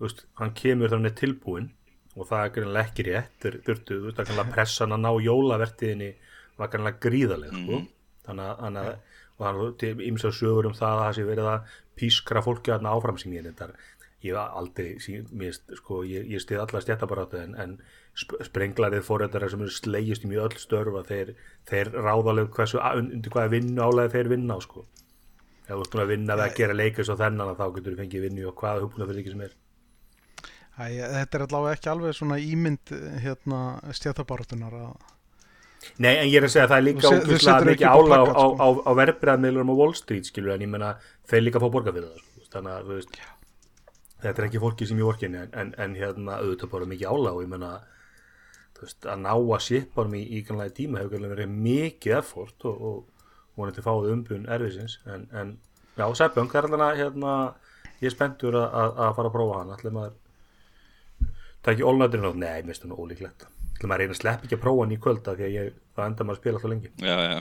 veist, 0.00 0.24
hann 0.38 0.54
kemur 0.56 0.92
er 1.10 1.16
tilbúinn 1.18 1.72
og 2.12 2.28
það 2.28 2.44
er 2.44 2.52
greinlega 2.56 2.88
ekki 2.88 3.06
rétt 3.08 3.48
þurftu, 3.66 3.98
þú 3.98 4.06
veist, 4.06 4.20
það 4.20 4.30
kannski 4.30 4.54
pressan 4.54 4.94
að 4.94 5.02
ná 5.04 5.10
jólavertiðinni 5.26 6.12
var 6.60 6.70
kannski 6.72 7.02
gríðaleg 7.08 7.56
sko. 7.56 7.80
þannig 7.80 7.82
að, 7.82 7.90
þannig 8.26 8.82
að 8.82 8.94
og 9.32 9.46
þannig 9.46 9.86
að 9.88 10.04
ímsa 10.06 10.30
sögur 10.36 10.68
um 10.68 10.76
það 10.76 10.92
að 10.92 11.02
það 11.02 11.16
sé 11.16 11.24
verið 11.26 11.50
að 11.50 11.78
pískra 11.98 12.42
fólki 12.44 12.72
að 12.74 12.86
áfram 12.92 13.18
sem 13.18 13.32
ég 13.34 13.46
þetta 13.48 13.72
ég 14.22 14.38
aldrei 14.38 14.96
mér, 15.34 15.56
sko, 15.78 16.02
ég, 16.06 16.28
ég 16.30 16.42
stið 16.42 16.62
alla 16.62 16.80
stjættabaráttu 16.82 17.40
en, 17.42 17.54
en 17.58 17.72
sp 18.14 18.38
sprenglarið 18.46 19.06
fórættara 19.06 19.48
sem 19.50 19.62
eru 19.64 19.72
slegist 19.74 20.26
í 20.26 20.30
mjög 20.30 20.50
öll 20.50 20.62
störfa 20.62 21.02
þeir, 21.08 21.32
þeir 21.68 21.90
ráðaleg 21.96 22.52
hversu 22.54 22.78
undir 22.82 23.34
hvaða 23.34 23.54
vinnu 23.56 23.82
álega 23.82 24.12
þeir 24.14 24.30
vinna 24.34 24.58
á 24.58 24.60
sko. 24.62 24.84
Ef 25.62 25.72
þú 25.72 25.80
ert 25.80 25.94
búin 25.94 26.04
að 26.04 26.12
vinna 26.12 26.36
við 26.38 26.44
að 26.44 26.56
gera 26.60 26.78
leikast 26.78 27.14
á 27.14 27.20
þennan 27.22 27.56
þá 27.58 27.66
getur 27.76 27.94
þú 27.94 28.02
fengið 28.02 28.26
vinnu 28.28 28.46
og 28.50 28.62
hvaða 28.62 28.84
hugbúna 28.84 29.08
fyrir 29.08 29.22
ekki 29.22 29.34
sem 29.34 29.44
er. 29.46 29.56
Æ, 30.72 30.84
þetta 31.18 31.38
er 31.38 31.46
allavega 31.46 31.78
ekki 31.78 31.92
alveg 31.92 32.16
svona 32.16 32.38
ímynd 32.42 32.94
hérna, 33.24 33.62
stjættabaratunar 33.96 34.78
að 34.78 35.11
Nei, 36.02 36.14
en 36.14 36.28
ég 36.28 36.38
er 36.38 36.46
að 36.46 36.52
segja 36.54 36.66
að 36.66 36.72
það 36.72 36.80
er 36.80 36.86
líka 36.86 37.10
setur 37.10 37.68
mikið 37.68 37.72
ekki 37.72 37.86
upp 37.86 37.92
á 37.92 37.98
ála 37.98 38.18
á, 38.18 38.24
á, 38.24 38.26
sko. 38.32 38.56
á, 38.62 38.68
á 38.86 38.90
verbreyðmiðlurum 39.00 39.72
á 39.72 39.78
Wall 39.80 39.94
Street 39.98 40.28
skilur 40.28 40.54
en 40.54 40.64
ég 40.64 40.70
menna 40.70 40.92
þeir 41.30 41.46
líka 41.46 41.62
fá 41.62 41.68
borga 41.68 41.94
fyrir 41.94 42.10
það 42.10 42.20
sko. 42.22 42.50
þannig 42.54 42.74
að 42.76 42.92
veist 42.92 43.16
þetta 44.22 44.42
er 44.42 44.48
ekki 44.48 44.62
fólki 44.62 44.88
sem 44.88 45.00
ég 45.02 45.08
vorkinni 45.08 45.40
en, 45.42 45.50
en, 45.58 45.72
en 45.82 45.96
hérna 45.98 46.38
auðvitað 46.38 46.72
bara 46.76 46.90
mikið 46.92 47.10
ála 47.10 47.34
og 47.34 47.42
ég 47.42 47.50
menna 47.50 47.72
þú 48.76 48.86
veist 48.86 49.08
að 49.10 49.24
ná 49.24 49.32
að 49.32 49.64
shipa 49.66 50.02
honum 50.02 50.18
í, 50.18 50.22
í 50.22 50.44
kannlega 50.46 50.76
tíma 50.78 51.02
hefur 51.02 51.26
verið 51.32 51.56
mikið 51.66 52.18
effort 52.18 52.68
og, 52.70 52.86
og 52.88 53.58
vonandi 53.58 53.84
fáið 53.84 54.12
umbun 54.14 54.48
erfisins 54.50 54.98
en, 55.06 55.26
en 55.34 55.56
já, 55.98 56.06
Seppjón, 56.22 56.50
það 56.52 56.62
er 56.62 56.68
alveg 56.70 57.02
hérna 57.02 57.34
ég 58.02 58.08
er 58.10 58.14
spenntur 58.14 58.58
að, 58.58 59.00
fara 59.16 59.28
að 59.28 59.34
prófa 59.36 59.58
hann 59.60 59.74
allir 59.76 59.96
maður 59.96 60.18
það 61.62 61.74
ekki 61.74 61.88
ólnætturinn 61.90 62.30
á, 62.30 62.32
nei, 62.34 62.62
mér 62.62 62.72
finnst 62.72 62.88
nú 62.88 62.98
ólíklegt 62.98 63.46
allir 63.82 63.90
maður 63.90 64.02
reyna 64.04 64.14
að 64.14 64.20
sleppa 64.22 64.46
ekki 64.46 64.56
að 64.58 64.62
prófa 64.62 64.84
hann 64.84 64.94
í 64.94 64.98
kvölda 65.02 65.34
því 65.38 65.44
að 65.46 65.54
ég, 65.56 65.70
það 65.96 66.06
enda 66.10 66.26
maður 66.28 66.36
að 66.38 66.42
spila 66.42 66.58
alltaf 66.58 66.70
lengi. 66.72 66.90
Já, 67.02 67.16
já, 67.26 67.40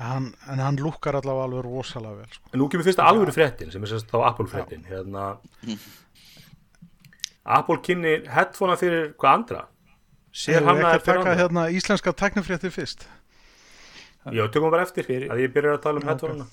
hann, 0.00 0.28
en 0.54 0.62
hann 0.64 0.78
lúkkar 0.80 1.18
allavega 1.20 1.46
alveg 1.48 1.64
rosalega 1.66 2.20
vel 2.22 2.30
sko. 2.34 2.52
En 2.54 2.62
nú 2.62 2.68
kemur 2.72 2.86
fyrsta 2.88 3.06
alvöru 3.10 3.34
fréttin 3.36 3.72
sem 3.74 3.84
er 3.84 3.92
sérst 3.92 4.08
þá 4.12 4.18
Apple 4.30 4.48
fréttin 4.50 4.86
hérna. 4.88 5.26
Apple 7.44 7.80
kynni 7.84 8.14
headphonea 8.30 8.78
fyrir 8.80 9.12
hvað 9.20 9.36
andra? 9.36 9.64
Sér 10.30 10.62
hann 10.64 10.78
að 10.78 10.94
að 10.94 11.04
taka 11.08 11.34
hérna 11.36 11.66
íslenska 11.74 12.12
teknifréttir 12.14 12.72
fyrst. 12.72 13.04
Já, 14.30 14.44
tökum 14.52 14.70
bara 14.70 14.84
eftir 14.84 15.04
Fyrir- 15.08 15.30
að 15.32 15.40
ég 15.42 15.52
byrjar 15.54 15.78
að 15.78 15.84
tala 15.86 16.00
um 16.00 16.08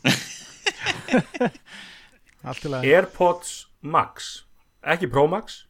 lagi, 2.72 2.94
Airpods 2.96 3.68
Max. 3.82 4.44
Ekki 4.88 5.10
Pro 5.12 5.26
Max, 5.28 5.66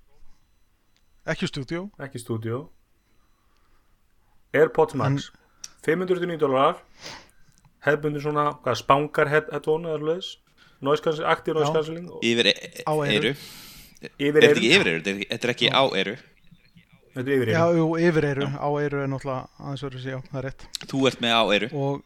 ekki 1.27 1.47
stúdíó 1.49 1.87
ekki 1.99 2.19
Studio 2.21 2.69
Airpods 4.57 4.95
Max. 4.99 5.29
509 5.87 6.37
dólarar 6.41 6.81
hefðbundur 7.87 8.23
svona, 8.25 8.47
hvað, 8.63 8.79
spangar 8.81 9.29
head, 9.31 9.47
headphone 9.53 9.87
eða 9.87 10.01
sluðis 10.01 10.31
noise 10.83 11.01
cancelling, 11.05 11.29
active 11.31 11.55
noise 11.57 11.69
Já. 11.69 11.75
cancelling 11.77 12.09
og 12.11 12.25
yfir 12.27 12.49
eru. 13.17 13.31
Yfir 14.21 14.43
Er 14.43 14.49
þetta 14.49 14.59
ekki 14.59 14.71
eyru 14.73 14.81
yfir 14.81 14.89
eru? 14.93 15.03
Þetta 15.31 15.47
er- 15.47 15.53
ekki 15.55 15.69
á 15.73 15.83
eru. 15.97 16.15
Þetta 17.15 17.31
er 17.31 17.33
yfir 17.37 17.49
Já, 17.53 17.61
eyru 17.65 17.77
jú, 17.79 17.87
yfir 18.09 18.27
eyru, 18.29 18.49
á 18.61 18.67
eyru 18.77 18.99
er 19.01 19.07
náttúrulega 19.09 19.47
aðeins 19.57 19.85
verið 19.87 20.03
sér, 20.03 20.11
já, 20.11 20.19
það 20.29 20.37
er 20.37 20.45
rétt. 20.49 20.67
Þú 20.91 20.99
ert 21.09 21.23
með 21.23 21.33
á 21.33 21.43
eru. 21.55 21.69
Og 21.73 22.03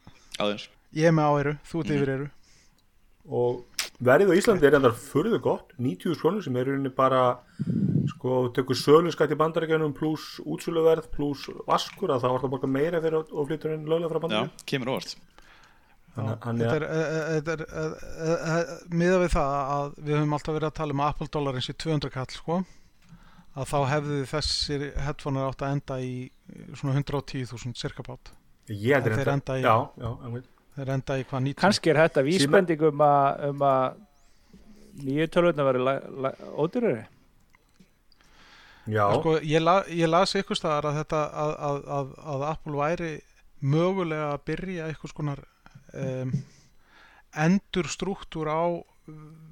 ég 0.96 1.10
er 1.10 1.12
með 1.17 1.27
á 1.27 1.31
eyru, 1.41 1.53
þú 1.67 1.81
ert 1.84 1.91
yfir 1.98 2.13
eyru 2.15 2.29
og 3.31 3.65
verðið 4.01 4.31
á 4.31 4.38
Íslandi 4.39 4.65
er 4.70 4.75
endar 4.79 4.96
furðu 4.98 5.41
gott. 5.43 5.74
90 5.77 6.15
krónur 6.22 6.43
sem 6.43 6.55
er 6.55 6.65
í 6.65 6.72
rauninni 6.72 6.93
bara 6.96 7.39
sko, 8.10 8.50
tekur 8.55 8.75
sölu 8.77 9.12
skatt 9.13 9.31
í 9.34 9.38
bandarækjanum 9.39 9.93
pluss 9.98 10.39
útsöluverð 10.46 11.10
pluss 11.13 11.48
vaskur 11.67 12.10
að 12.15 12.22
það 12.24 12.31
var 12.36 12.39
það 12.41 12.48
að 12.50 12.53
borga 12.55 12.67
meira 12.72 13.01
fyrir 13.03 13.20
og 13.22 13.48
flyttur 13.50 13.74
inn 13.75 13.86
löglega 13.86 14.10
frá 14.10 14.17
Já, 14.17 14.24
bandarækjanum 14.25 14.65
kemur 14.65 14.93
óvart 14.96 15.15
Þannig 16.12 16.31
að- 16.43 16.60
Þetta 16.60 16.75
er, 16.75 16.84
e, 16.84 17.01
e, 17.08 17.36
þetta 17.39 17.53
er 17.53 17.62
e, 17.62 17.84
e, 18.27 18.31
e, 18.51 18.96
miða 19.00 19.20
við 19.22 19.29
það 19.31 19.51
að 19.75 19.93
við 20.03 20.15
höfum 20.17 20.34
alltaf 20.36 20.55
verið 20.58 20.67
að 20.67 20.74
tala 20.81 20.91
um 20.98 21.03
að 21.05 21.12
Apple 21.13 21.27
dollarins 21.31 21.70
í 21.72 21.75
200 21.79 22.12
kall 22.12 22.31
sko 22.36 22.58
að 23.55 23.70
þá 23.72 23.77
hefði 23.91 24.17
þessir 24.31 24.84
headphonear 25.05 25.48
átt 25.53 25.63
að 25.63 25.72
enda 25.77 26.00
í 26.03 26.12
eh, 26.27 26.65
svona 26.75 26.98
110.000 27.00 27.75
cirka 27.79 28.03
bát 28.03 28.34
Ég 28.72 28.93
heldur 28.96 29.15
Þeir 29.20 29.31
enda 29.38 29.55
í- 29.60 29.63
Já, 29.63 29.75
já, 30.00 30.10
einmitt. 30.27 30.46
þeir 30.75 30.91
enda 30.98 31.17
í 31.20 31.24
hvað 31.27 31.41
90 31.48 31.60
kannski 31.63 31.89
er 31.91 32.00
þetta 32.03 32.24
vísbending 32.27 32.86
um 32.91 33.01
að 33.08 33.50
um 33.50 33.65
að 33.72 33.96
nýju 35.01 35.27
tölvöldna 35.31 35.65
verið 35.67 35.88
já. 35.88 37.08
Sko, 38.88 39.35
ég, 39.45 39.61
la, 39.61 39.81
ég 39.89 40.09
las 40.09 40.33
ykkur 40.39 40.57
staðar 40.57 40.89
að 40.89 41.01
þetta 41.01 41.21
að, 41.43 41.51
að, 41.69 41.81
að, 41.97 42.13
að 42.33 42.45
Apple 42.50 42.79
væri 42.79 43.11
mögulega 43.61 44.31
að 44.31 44.45
byrja 44.50 44.88
eitthvað 44.89 45.13
skonar 45.13 45.43
um, 45.93 46.31
endur 47.45 47.89
struktúr 47.91 48.50
á 48.50 48.63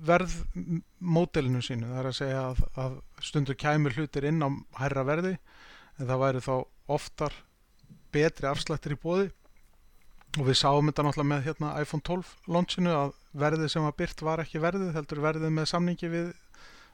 verðmódelinu 0.10 1.62
sínu. 1.66 1.90
Það 1.90 2.02
er 2.02 2.10
að 2.10 2.18
segja 2.18 2.42
að, 2.48 2.64
að 2.80 2.98
stundur 3.26 3.58
kæmur 3.60 3.96
hlutir 3.98 4.28
inn 4.30 4.42
á 4.46 4.50
hærra 4.80 5.06
verði 5.08 5.36
en 6.00 6.08
það 6.08 6.24
væri 6.24 6.44
þá 6.46 6.54
oftar 6.96 7.36
betri 8.14 8.50
afslættir 8.50 8.96
í 8.96 9.00
bóði 9.02 9.28
og 10.38 10.46
við 10.46 10.60
sáum 10.60 10.90
þetta 10.90 11.06
náttúrulega 11.06 11.30
með 11.32 11.48
hérna, 11.48 11.72
iPhone 11.82 12.06
12 12.06 12.34
launchinu 12.54 12.94
að 12.94 13.16
verðið 13.42 13.72
sem 13.74 13.86
var 13.86 13.96
byrt 13.98 14.22
var 14.26 14.44
ekki 14.44 14.62
verðið 14.62 14.94
heldur 14.98 15.24
verðið 15.24 15.56
með 15.56 15.70
samningi 15.72 16.12
við 16.12 16.30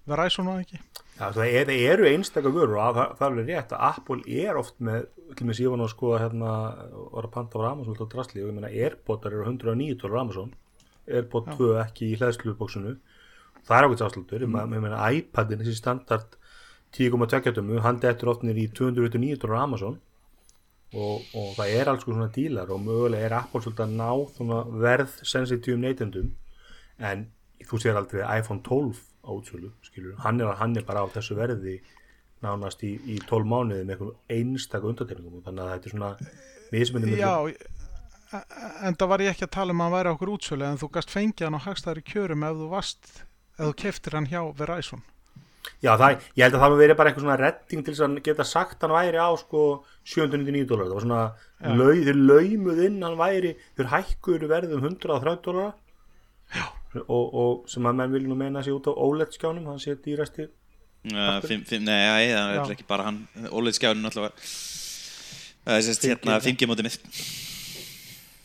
Verizon 0.09 0.51
var 0.51 0.61
ekki 0.63 0.79
Já, 1.15 1.29
það, 1.31 1.45
er, 1.47 1.69
það 1.69 1.81
eru 1.93 2.07
einstakar 2.09 2.51
vörur 2.51 2.79
og 2.83 2.97
það, 2.97 3.11
það 3.19 3.37
er 3.39 3.49
rétt 3.49 3.73
að 3.75 3.83
Apple 3.87 4.39
er 4.43 4.57
oft 4.59 4.75
með, 4.83 5.05
til 5.39 5.45
með 5.47 5.57
síðan 5.61 5.83
að 5.85 5.91
skoða 5.93 6.17
hérna, 6.25 6.55
var 7.13 7.27
að 7.27 7.35
panta 7.37 7.61
á 7.63 7.71
Amazon 7.71 7.93
alltaf 7.95 8.09
drasli 8.11 8.43
og 8.43 8.49
ég 8.49 8.57
meina 8.57 8.71
Airpodar 8.71 9.31
eru 9.31 9.45
109 9.47 9.95
dólar 10.01 10.25
Amazon 10.25 10.51
Airpod 11.07 11.47
2 11.55 11.69
ekki 11.85 12.09
í 12.09 12.17
hlæðslubóksinu 12.19 12.97
það 13.65 13.77
er 13.77 13.87
ákveðs 13.87 14.03
afslutur, 14.09 14.43
mm. 14.43 14.75
ég 14.75 14.83
meina 14.83 15.07
iPadin 15.15 15.63
þessi 15.63 15.77
standard 15.79 16.35
10,2 16.95 17.55
dömu 17.55 17.79
hann 17.85 18.03
dettur 18.03 18.33
oft 18.33 18.43
niður 18.43 18.61
í 18.65 18.67
209 18.75 19.39
dólar 19.45 19.63
Amazon 19.63 19.97
og, 20.95 21.23
og 21.31 21.55
það 21.55 21.73
er 21.79 21.91
alls 21.91 22.05
svona 22.05 22.27
dílar 22.35 22.75
og 22.75 22.83
mögulega 22.83 23.29
er 23.29 23.39
Apple 23.39 23.63
svolítið 23.63 23.87
að 23.87 23.95
ná 24.03 24.09
svona 24.35 24.61
verð 24.83 25.17
sensitíum 25.23 25.83
neytendum 25.83 26.31
en 26.99 27.27
þú 27.65 27.79
sér 27.81 27.99
aldrei 27.99 28.23
iPhone 28.35 28.63
12 28.67 28.99
á 29.25 29.31
útsölu, 29.33 29.71
skilur, 29.85 30.15
hann 30.23 30.41
er, 30.41 30.53
hann 30.59 30.75
er 30.77 30.85
bara 30.87 31.03
á 31.03 31.07
þessu 31.11 31.37
verði 31.39 31.79
nánast 32.45 32.83
í, 32.85 32.95
í 33.09 33.17
12 33.25 33.47
mánuði 33.49 33.85
með 33.85 33.95
einhverjum 33.95 34.35
einstaka 34.37 34.89
undartekningum 34.91 35.45
þannig 35.45 35.63
að 35.65 35.73
þetta 35.73 35.89
er 35.89 35.95
svona 35.95 36.11
mismunni 36.73 37.17
Já, 37.19 37.33
e- 37.49 37.73
en 38.85 38.97
það 38.99 39.11
var 39.11 39.23
ég 39.23 39.35
ekki 39.35 39.47
að 39.47 39.55
tala 39.55 39.73
um 39.73 39.81
að 39.81 39.87
hann 39.87 39.95
væri 39.95 40.13
okkur 40.13 40.31
útsölu 40.35 40.67
en 40.67 40.79
þú 40.81 40.91
gast 40.97 41.13
fengið 41.13 41.47
hann 41.47 41.57
á 41.57 41.65
hagstæðari 41.65 42.05
kjörum 42.09 42.45
ef 42.47 42.55
þú 42.61 42.69
varst, 42.71 43.11
ef 43.55 43.61
þú 43.61 43.73
keftir 43.83 44.17
hann 44.17 44.29
hjá 44.31 44.41
Verizon. 44.57 45.03
Já, 45.81 45.95
það, 45.97 46.25
ég 46.37 46.43
held 46.45 46.55
að 46.55 46.59
það 46.59 46.63
hafi 46.65 46.79
verið 46.81 46.97
bara 46.99 47.09
eitthvað 47.11 47.25
svona 47.25 47.37
redding 47.41 47.85
til 47.85 47.93
þess 47.93 48.05
að 48.05 48.17
geta 48.25 48.45
sagt 48.45 48.83
hann 48.85 48.93
væri 48.93 49.21
á 49.21 49.29
sko 49.39 49.61
799 50.05 50.67
dólar, 50.69 50.89
það 50.89 50.97
var 50.97 51.05
svona 51.05 51.23
þeir 52.05 52.19
laumuð 52.21 52.81
inn 52.85 52.99
hann 53.05 53.17
væri 53.19 53.53
þeir 53.77 53.91
hækkuður 53.93 54.47
verðum 54.51 54.85
130 54.91 55.41
dólar 55.47 55.73
og, 57.07 57.25
og 57.43 57.69
sem 57.71 57.85
að 57.89 57.97
menn 58.01 58.11
vilja 58.15 58.29
nú 58.31 58.37
meina 58.39 58.61
sér 58.65 58.77
út 58.77 58.87
á 58.89 58.93
OLED 58.95 59.33
skjánum 59.37 59.67
hann 59.71 59.79
sé 59.83 59.95
dýrasti 60.05 60.47
Uh, 61.05 61.37
fimm, 61.45 61.61
fimm, 61.69 61.83
nei, 61.85 62.31
það 62.33 62.51
er 62.65 62.71
ekki 62.73 62.85
bara 62.89 63.03
hann 63.05 63.19
Óleið 63.53 63.75
skjánin 63.77 64.07
alltaf 64.09 64.23
var 64.23 64.31
Það 64.41 65.75
er 65.75 65.83
sérst 65.85 66.07
hérna 66.09 66.37
5G 66.41 66.65
mótið 66.71 66.87
mitt 66.87 67.03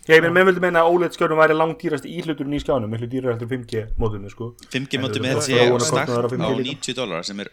Já, 0.04 0.12
ég 0.18 0.22
menn, 0.26 0.34
menn 0.36 0.44
vildi 0.50 0.60
meina 0.66 0.82
að 0.84 0.90
OLED 0.92 1.16
skjánum 1.16 1.40
væri 1.40 1.56
langt 1.56 1.80
dýrasti 1.80 2.12
íhluturinn 2.20 2.52
í 2.52 2.60
skjánum, 2.60 2.92
miklu 2.92 3.08
dýrar 3.14 3.32
heldur 3.38 3.48
5G 3.54 3.86
mótum 3.96 4.28
sko. 4.28 4.50
5G 4.76 5.00
En 5.00 5.04
mótið 5.06 5.24
mitt 5.24 5.40
sé 5.48 5.56
stakt 5.88 6.12
á 6.12 6.20
5G 6.28 6.44
á 6.44 6.52
líka. 6.60 6.76
90 6.84 6.98
dólar 7.00 7.24
sem 7.30 7.40
er 7.46 7.50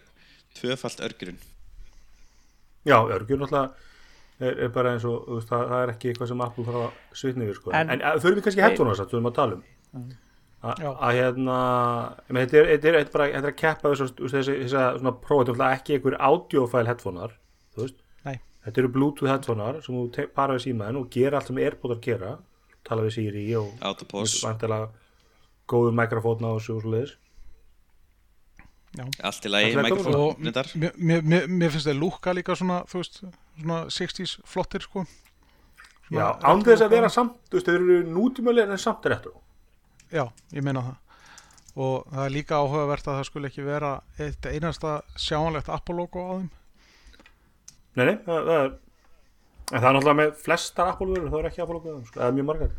tvöfalt 0.60 1.00
örgurinn 1.08 1.40
Já, 2.84 2.98
örgjur 3.08 3.40
náttúrulega 3.46 3.72
er, 4.44 4.60
er 4.68 4.76
bara 4.76 4.92
eins 4.98 5.08
og, 5.08 5.24
það, 5.48 5.68
það 5.72 5.82
er 5.86 5.96
ekki 5.96 6.12
eitthvað 6.12 6.34
sem 6.36 6.44
Apple 6.52 6.68
þarf 6.68 6.84
að 6.84 7.20
svitna 7.24 7.48
yfir 7.48 7.62
sko. 7.64 7.72
En- 7.72 7.96
en, 7.96 8.04
en 8.12 8.20
þurfum 8.20 8.42
við 8.42 8.48
kannski 8.52 8.68
headphones 8.68 9.00
að 9.04 9.12
þú 9.16 9.22
erum 9.22 9.32
að 9.32 9.38
tala 9.40 9.62
um. 9.62 10.16
Að 10.64 11.12
hérna 11.20 11.58
ég 12.28 12.34
þetta 12.48 12.58
er, 12.58 12.70
þetta 12.72 12.88
er, 12.90 12.96
þetta 12.98 13.10
er 13.10 13.12
bara 13.14 13.28
þetta 13.30 13.48
er 13.48 13.52
að 13.54 13.60
keppa 13.62 13.92
þessi 13.94 14.70
svona 14.72 15.14
prófa, 15.22 15.46
er 15.70 15.78
ekki 15.78 15.98
einhver 15.98 16.18
audiofile 16.30 16.88
headphonear 16.90 17.36
þú 17.78 17.84
þetta 18.68 18.82
eru 18.82 18.90
bluetooth 18.96 19.30
headphonear 19.32 19.78
sem 19.86 19.96
þú 19.96 20.06
te- 20.16 20.28
para 20.28 20.56
við 20.58 20.66
símaðin 20.66 20.98
og 21.00 21.10
gera 21.14 21.38
allt 21.40 21.48
sem 21.52 21.58
Airpodar 21.62 22.02
gera 22.04 22.34
tala 22.88 23.06
við 23.06 23.14
Siri 23.20 23.46
og 23.60 23.70
góður 25.70 25.94
mikrofótna 26.02 26.56
og 26.58 26.62
svo 26.66 26.80
svoleiðis 26.82 27.16
allt 29.22 29.46
Það 29.46 29.62
er 29.62 29.84
mikrofón 29.86 30.16
Og 30.18 30.38
reyndar. 30.42 30.70
mér, 30.74 30.94
mér, 30.98 31.22
mér, 31.22 31.48
mér 31.48 31.70
finnst 31.74 31.86
þeir 31.88 32.00
lúka 32.02 32.34
líka 32.34 32.56
svona, 32.58 32.80
þú 32.90 33.02
veist, 33.04 33.20
svona 33.62 33.80
60s 33.94 34.38
flottir 34.48 34.82
sko. 34.82 35.04
Já, 36.10 36.32
Svona 36.34 36.50
án 36.50 36.64
þess 36.66 36.82
að 36.86 36.94
vera 36.96 37.10
samt, 37.14 37.36
þú 37.52 37.60
veist, 37.60 37.68
þeir 37.68 37.76
eru 37.84 37.98
nútímölega 38.16 38.72
en 38.74 38.82
samt 38.82 39.06
retro 39.12 39.36
Já, 40.14 40.24
ég 40.56 40.64
meina 40.64 40.82
það. 40.86 40.96
Og 41.78 42.08
það 42.10 42.24
er 42.26 42.34
líka 42.34 42.58
áhugavert 42.58 43.08
að 43.08 43.18
það 43.20 43.26
skulle 43.30 43.50
ekki 43.52 43.66
vera 43.68 43.92
eitt 44.20 44.46
einasta 44.50 45.02
sjáanlegt 45.20 45.70
Apple 45.70 45.96
logo 46.00 46.24
á 46.26 46.32
þeim. 46.40 46.50
Nei, 47.98 48.06
nei, 48.06 48.16
það, 48.26 48.48
það 48.48 48.62
er 48.64 48.72
en 49.68 49.82
það 49.84 49.88
er 49.90 49.96
náttúrulega 49.98 50.18
með 50.22 50.34
flestar 50.46 50.90
Apple-vörur 50.94 51.30
það 51.34 51.40
er 51.42 51.48
ekki 51.50 51.62
Apple-vörur, 51.66 52.04
sko, 52.08 52.20
það 52.22 52.28
er 52.30 52.36
mjög 52.38 52.46
margar 52.48 52.70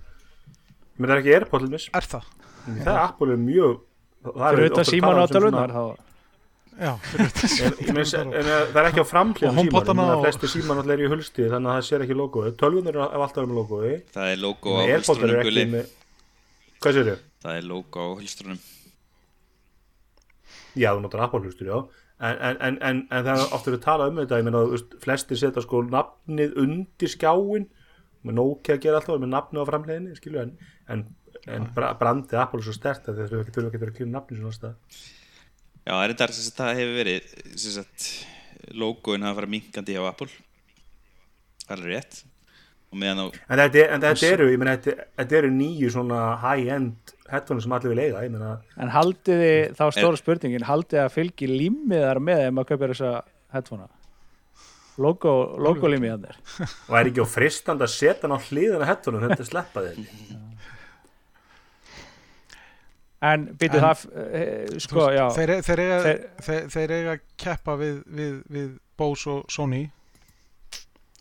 menn 0.98 1.10
það 1.10 1.14
er 1.14 1.20
ekki 1.22 1.32
Airpods 1.36 1.64
til 1.64 1.72
mis 1.74 1.86
Er 1.98 2.06
það? 2.08 2.28
það 2.68 2.92
er 2.94 3.00
Apple 3.02 3.34
er 3.34 3.40
mjög 3.42 3.74
það 4.24 4.46
er 4.48 4.56
fyrir 4.56 4.64
oft 4.64 4.72
utan 4.72 4.84
að 4.84 4.88
síman 4.88 5.18
á 5.18 5.22
um 5.22 5.32
svona- 5.34 5.66
þá 5.74 6.04
Já, 6.78 6.92
fyrir 7.10 7.26
en, 7.26 7.76
ég 7.82 7.92
meina, 7.92 8.04
símann. 8.08 8.32
en 8.38 8.48
það 8.48 8.80
er 8.80 8.88
ekki 8.88 9.02
á 9.04 9.06
framhljóðum 9.12 9.58
síman 9.58 9.60
HomePodana 9.60 10.06
og 10.08 10.14
og- 10.16 10.24
flesti 10.24 10.50
síman 10.54 10.78
náttúrulega 10.78 10.96
er 10.98 11.04
í 11.04 11.12
hulsti 11.12 11.48
þannig 11.52 11.68
að 11.68 11.76
það 11.78 11.86
sér 11.90 12.04
ekki 12.06 12.16
logoið 12.22 12.56
tölvunar 12.62 12.98
er 13.02 13.18
alltaf 13.18 13.42
um 13.44 13.54
logoið 13.58 13.96
Það 14.16 14.32
er 14.32 14.42
logo 14.46 14.76
á 14.78 14.80
Airpods 14.86 15.22
hvað 16.82 16.96
sér 16.98 17.08
þau? 17.10 17.16
Það 17.44 17.56
er 17.60 17.66
logo 17.70 18.04
á 18.04 18.08
hulstrunum 18.18 18.60
Já, 20.78 20.92
þú 20.94 21.00
notar 21.02 21.24
Apple 21.24 21.40
hlustur, 21.42 21.66
já. 21.70 21.78
En, 22.18 22.36
en, 22.48 22.56
en, 22.66 22.76
en, 22.82 23.00
en 23.14 23.24
það 23.26 23.40
er 23.40 23.52
ofta 23.56 23.72
að 23.74 23.80
tala 23.82 24.06
um 24.10 24.18
þetta 24.20 24.38
ég 24.40 24.46
meina, 24.46 24.60
þú 24.66 24.74
veist, 24.74 24.94
flesti 25.02 25.38
setja 25.38 25.62
sko 25.64 25.80
nafnið 25.86 26.56
undir 26.62 27.10
skjáin. 27.12 27.66
Með 28.26 28.36
Nokia 28.38 28.74
að 28.76 28.82
gera 28.84 28.98
alltaf 29.00 29.20
með 29.22 29.30
nafnið 29.32 29.62
á 29.62 29.70
framleiðinni 29.70 30.16
skilju, 30.18 30.42
en, 30.42 30.52
en, 30.90 31.04
en 31.54 31.68
bra- 31.74 31.92
brandið 31.98 32.40
Apple 32.42 32.60
er 32.62 32.66
svo 32.66 32.74
stert 32.76 33.06
að 33.10 33.20
þeir 33.22 33.30
þurfa 33.30 33.68
ekki 33.70 33.78
að 33.78 33.82
vera 33.84 33.92
að 33.92 33.98
klíma 34.00 34.14
nafnið 34.16 34.40
svona 34.42 34.56
stað 34.58 34.98
Já, 35.88 35.92
er 36.04 36.12
þetta 36.12 36.26
sem 36.36 36.44
sagt, 36.48 36.58
það 36.58 36.80
hefur 36.82 36.96
verið 36.98 37.28
sem 37.54 37.74
sagt, 37.78 38.08
logoin 38.82 39.24
hafa 39.24 39.38
farið 39.38 39.54
minkandi 39.54 39.94
á 39.96 40.02
Apple. 40.10 40.28
Það 41.64 41.76
er 41.78 41.86
rétt 41.94 42.18
á 43.20 43.26
en 43.28 43.58
þetta, 43.60 43.82
er- 43.82 43.92
eru, 44.32 44.48
eru 45.42 45.50
nýju 45.52 45.90
svona 45.92 46.20
high-end 46.40 47.14
headphones 47.28 47.62
sem 47.66 47.72
allir 47.76 47.92
vil 47.92 47.98
eiga, 48.06 48.22
ég 48.24 48.32
meina. 48.32 48.54
En 48.80 48.88
haldið 48.94 49.42
þið, 49.44 49.76
þá 49.76 49.84
stóra 49.98 50.16
spurningin 50.16 50.64
haldið 50.64 51.02
að 51.04 51.12
fylgi 51.12 51.48
límiðar 51.50 52.18
með 52.24 52.46
ef 52.46 52.52
maður 52.56 52.70
kaupir 52.72 52.94
þessa 52.94 53.10
headphonea? 53.52 53.88
Logo, 54.98 55.32
logo 55.62 55.86
límið 55.86 56.10
hann 56.10 56.24
er 56.26 56.38
væri 56.90 57.12
ekki 57.12 57.22
á 57.22 57.28
fristand 57.30 57.84
að 57.84 57.92
setja 57.92 58.24
hann 58.26 58.34
á 58.34 58.40
hliðina 58.48 58.88
headphone 58.88 59.20
þetta 59.22 59.44
er 59.44 59.46
sleppaði 59.46 59.92
þetta 59.94 60.36
en 63.28 63.44
býtu 63.58 63.78
En- 63.78 63.84
það 63.84 64.02
e, 64.32 64.42
sko, 64.78 65.04
veist, 65.06 65.16
já. 65.18 65.24
þeir, 65.36 65.52
þeir, 65.66 65.80
eiga, 65.84 66.00
Þeir- 66.02 66.26
þeir, 66.48 66.66
þeir 66.74 66.92
eiga 66.96 67.14
að 67.16 67.22
keppa 67.44 67.76
við, 67.80 67.96
við, 68.18 68.34
við 68.56 68.68
Bose 68.98 69.30
og 69.30 69.46
Sony 69.50 69.84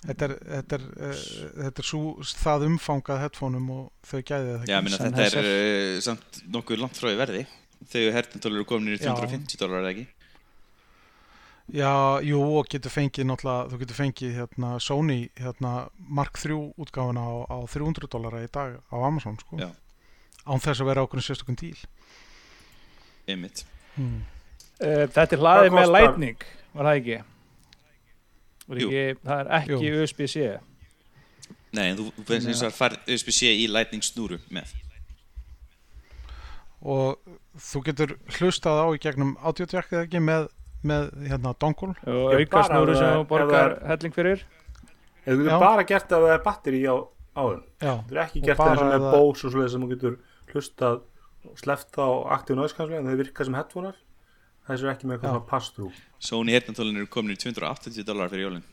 þetta 0.04 0.28
er, 0.28 0.36
þetta 0.52 0.78
er, 0.78 0.84
uh, 0.98 1.22
þetta 1.64 1.84
er 1.84 1.88
svo, 1.90 2.02
það 2.44 2.68
umfangað 2.68 3.24
headphoneum 3.24 3.72
og 3.74 3.88
þau 4.06 4.20
gæði 4.20 4.52
það 4.52 4.70
Já, 4.70 4.78
minna, 4.86 5.00
þetta 5.02 5.26
er 5.26 5.50
uh, 5.54 5.96
samt 6.06 6.44
nokkuð 6.54 6.84
langt 6.84 7.00
frá 7.00 7.10
í 7.10 7.18
verði 7.18 7.48
þegar 7.88 8.20
hertintólur 8.20 8.62
eru 8.62 8.70
komin 8.70 8.94
í 8.94 9.00
Já. 9.00 9.10
350 9.10 9.62
dólar 9.62 9.82
eða 9.82 9.96
ekki 9.96 10.08
Já, 11.68 12.24
jú, 12.24 12.40
og 12.40 12.70
getur 12.72 12.94
fengið 12.94 13.26
náttúrulega, 13.28 13.68
þú 13.74 13.78
getur 13.82 13.98
fengið 13.98 14.38
hérna, 14.38 14.70
Sony 14.80 15.18
hérna, 15.36 15.72
Mark 16.00 16.38
3 16.40 16.56
útgáfuna 16.80 17.26
á, 17.28 17.34
á 17.44 17.58
300 17.68 18.08
dólara 18.14 18.40
í 18.46 18.48
dag 18.48 18.78
á 18.88 18.96
Amazon 19.04 19.36
sko. 19.42 19.60
Já. 19.60 19.74
án 20.48 20.64
þess 20.64 20.80
að 20.80 20.90
vera 20.94 21.04
okkur 21.04 21.26
sérstökum 21.26 21.58
díl 21.60 21.76
einmitt 23.28 23.66
hmm. 23.98 24.22
uh, 24.80 25.04
þetta 25.12 25.28
er 25.36 25.44
hlaðið 25.44 25.76
með 25.76 25.92
lightning 25.92 26.48
var 26.72 26.88
það 26.88 27.02
ekki? 27.02 27.20
Ekki 28.68 29.04
það 29.24 29.40
er 29.40 29.52
ekki 29.62 29.92
USB-C 30.02 30.60
Nei, 31.78 31.90
en 31.92 31.98
þú 32.00 32.06
þú 32.18 32.24
finnst 32.28 32.48
eins 32.52 32.62
og 32.64 32.70
að 32.72 32.76
fara 32.78 32.98
USB-C 33.08 33.50
í 33.54 33.66
lightning 33.70 34.02
snúru 34.04 34.38
með. 34.52 34.70
Og 36.88 37.18
þú 37.60 37.82
getur 37.88 38.14
hlustað 38.38 38.80
á 38.82 38.88
í 38.96 39.00
gegnum 39.04 39.34
eða 39.42 40.06
ekki 40.06 40.22
með, 40.24 40.48
með 40.88 41.10
hérna, 41.28 41.54
dongle. 41.60 41.94
Og 42.08 42.34
auka 42.38 42.64
snúru 42.70 42.96
sem 42.96 43.04
það- 43.08 43.18
þú 43.20 43.28
borgar 43.32 43.76
það 43.78 43.88
helling 43.92 44.14
fyrir. 44.16 44.44
Eða 45.26 45.36
þú 45.38 45.44
getur 45.44 45.60
bara 45.66 45.84
gert 45.84 46.10
að 46.16 46.26
það 46.28 46.34
er 46.38 46.44
batteri 46.48 46.82
á, 46.88 46.96
á 47.36 47.44
þeim. 47.52 47.64
Já, 47.82 47.94
Þú 48.08 48.12
er 48.16 48.24
ekki 48.24 48.42
gert 48.48 48.58
það 48.58 48.72
eins 48.72 48.82
og 48.82 48.92
með 48.94 49.02
það- 49.08 49.16
Bose 49.18 49.48
og 49.48 49.52
svoleiðis 49.54 49.72
sem 49.72 49.82
þú 49.82 49.90
getur 49.96 50.18
hlustað 50.54 51.02
og 51.48 51.58
sleppt 51.60 51.96
á 52.00 52.08
Active 52.38 52.56
Noise 52.58 52.76
Cancellation 52.76 53.08
en 53.08 53.12
þau 53.12 53.24
virka 53.24 53.46
sem 53.46 53.54
headphonear 53.54 53.96
þessu 54.68 54.88
er 54.88 54.94
ekki 54.94 55.08
með 55.10 55.18
eitthvað 55.18 55.38
Já. 55.40 55.46
pass-through 55.52 56.02
Sony 56.30 56.56
heyrnatólin 56.56 56.98
eru 57.02 57.10
komin 57.14 57.36
í 57.36 57.40
280 57.42 58.04
dólar 58.08 58.32
fyrir 58.34 58.48
jólinn 58.48 58.66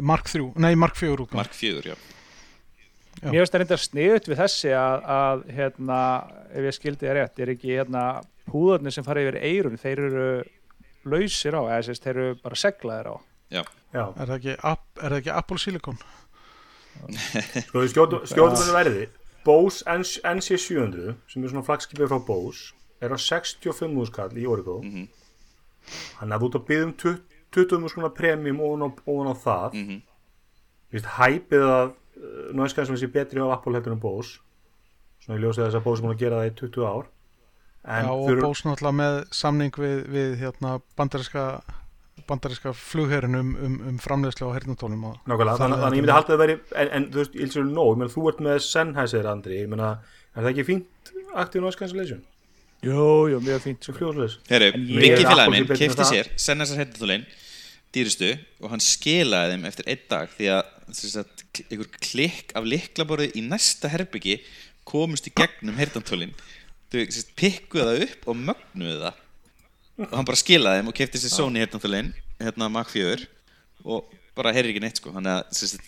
Mark 0.00 0.24
3, 0.32 0.52
nei 0.56 0.74
Mark 0.74 0.96
4 0.96 1.20
útgáfa. 1.20 1.36
Mark 1.36 1.52
4, 1.52 1.82
já 1.92 1.96
Já. 3.22 3.28
Mér 3.28 3.42
finnst 3.44 3.52
það 3.52 3.60
reyndar 3.60 3.80
sniðut 3.82 4.28
við 4.30 4.38
þessi 4.40 4.70
að, 4.74 5.02
að 5.14 5.42
hérna, 5.54 5.98
ef 6.56 6.64
ég 6.66 6.74
skildi 6.78 7.06
það 7.06 7.16
rétt, 7.18 7.42
er 7.44 7.50
ekki 7.52 7.74
hérna 7.76 8.04
húðarnir 8.50 8.94
sem 8.96 9.04
fara 9.06 9.20
yfir 9.22 9.36
eirun, 9.44 9.76
þeir 9.78 10.00
eru 10.08 10.24
lausir 11.12 11.54
á, 11.54 11.60
eða 11.68 11.84
sérst, 11.86 12.02
þeir 12.08 12.16
eru 12.22 12.38
bara 12.42 12.58
seglaðir 12.58 13.10
á. 13.12 13.16
Já, 13.52 13.62
Er 13.92 14.24
það 14.24 14.34
ekki, 14.38 14.54
er 14.56 15.12
það 15.12 15.18
ekki 15.20 15.32
Apple 15.36 15.60
Silicon? 15.60 16.00
sko 17.68 17.82
við 17.84 17.92
skjótum 17.92 18.24
henni 18.32 18.74
verði 18.74 19.04
Bose 19.44 19.84
NC 19.92 20.22
NC700 20.32 21.14
sem 21.30 21.44
er 21.44 21.52
svona 21.52 21.66
flagskipið 21.68 22.10
frá 22.10 22.18
Bose 22.26 22.72
er 23.02 23.14
á 23.14 23.18
65 23.18 24.06
skall 24.10 24.30
í 24.38 24.46
Origo 24.48 24.78
Mhm. 24.82 25.08
þannig 26.20 26.36
að 26.36 26.40
þú 26.42 26.48
ert 26.50 26.58
að 26.60 26.66
byggja 26.70 26.84
um 26.88 26.92
20 26.92 27.20
20 27.52 27.88
skona 27.92 28.08
premium 28.16 28.60
ofan 28.64 28.86
á, 28.88 28.90
það. 29.36 29.74
Mhm. 29.74 29.98
Þú 30.88 30.96
veist, 30.96 31.10
hæpið 31.18 31.62
að 31.68 31.90
uh, 31.92 32.52
náttúrulega 32.56 32.86
sem 32.86 32.96
sé 32.96 33.08
betri 33.12 33.40
á 33.40 33.52
Apple 33.52 33.72
heldur 33.76 33.92
en 33.92 34.00
Bose. 34.00 34.38
Svona 35.24 35.38
ég 35.38 35.44
ljósið 35.44 35.66
þess 35.66 35.76
að 35.80 35.84
Bose 35.84 36.00
er 36.00 36.06
búin 36.06 36.14
að 36.16 36.18
gera 36.22 36.36
það 36.40 36.50
í 36.50 36.54
20 36.60 36.86
ár. 36.86 37.06
En 37.84 38.04
Já, 38.06 38.10
og 38.12 38.28
þurfa- 38.30 38.42
Bose 38.46 38.62
náttúrulega 38.68 38.96
með 39.02 39.14
samning 39.32 39.72
við, 39.72 40.06
við 40.08 40.36
hérna, 40.40 40.80
bandariska 40.96 41.62
bandariska 42.28 42.72
flugherrin 42.76 43.34
um, 43.34 43.56
um, 43.56 43.76
um 43.88 43.98
hernutólum 44.54 45.04
og 45.04 45.16
Nákvæmlega, 45.26 45.56
þannig, 45.58 45.78
þannig 45.82 45.96
ég 45.96 46.02
myndi 46.04 46.12
halda 46.12 46.34
að 46.36 46.38
veri 46.42 46.56
en, 46.76 46.88
en 46.92 47.06
þú 47.10 47.18
veist, 47.22 47.34
ég 47.34 47.48
lýsir 47.48 47.64
nóg, 47.66 47.88
ég 47.92 47.98
meina 47.98 48.12
þú 48.12 48.28
ert 48.30 48.42
með 48.46 48.58
Sennheiser 48.66 49.26
Andri, 49.26 49.56
ég 49.64 49.68
meina 49.72 49.88
er 50.36 50.42
það 50.44 50.50
ekki 50.52 50.64
fínt 50.68 51.12
Noise 51.64 51.78
Cancellation 51.80 52.20
Jú, 52.82 53.28
jú, 53.30 53.38
mjög 53.44 53.60
fínt. 53.62 53.84
sem 53.84 53.94
Sko. 53.94 53.98
hljóðsleis 54.10 54.38
Herru, 54.50 54.72
En 54.74 54.86
ég- 54.88 55.00
Viki 55.02 55.24
Apple 55.24 55.36
félagi 55.36 55.46
sé 55.46 55.50
minn 55.54 55.78
kefti 55.78 56.04
sér 56.08 56.28
senna 56.36 56.64
þessar 56.64 56.80
heyrnatólin 56.82 57.26
dýristu 57.94 58.30
og 58.60 58.70
hann 58.72 58.80
skilaði 58.82 59.52
þeim 59.54 59.66
eftir 59.68 59.84
einn 59.92 60.02
dag 60.10 60.28
því 60.38 60.48
að 60.50 60.64
einhver 61.70 61.90
klikk 62.00 62.52
af 62.58 62.64
liklaborði 62.64 63.28
í 63.38 63.42
næsta 63.46 63.90
herbyggi 63.92 64.40
komust 64.88 65.28
í 65.28 65.34
gegnum 65.36 65.76
heyrnatólin 65.78 66.34
þau 66.90 67.04
pikkuðu 67.38 67.84
það 67.86 68.02
upp 68.08 68.28
og 68.28 68.36
mögnuðu 68.36 68.98
það. 69.06 69.14
Og 70.02 70.16
hann 70.16 70.24
bara 70.28 70.36
skilaði 70.42 70.80
þeim 70.82 70.88
og 70.88 70.94
kefti 70.98 71.18
sér 71.22 71.32
Sony 71.36 71.60
heyrnatólin 71.62 72.12
hérna 72.40 72.68
Mac 72.72 72.88
4 72.90 73.26
og 73.84 74.10
bara 74.34 74.52
heyrir 74.52 74.72
ekki 74.72 74.80
neitt 74.82 74.96
sko. 74.98 75.12
Þannig 75.12 75.44
að 75.44 75.78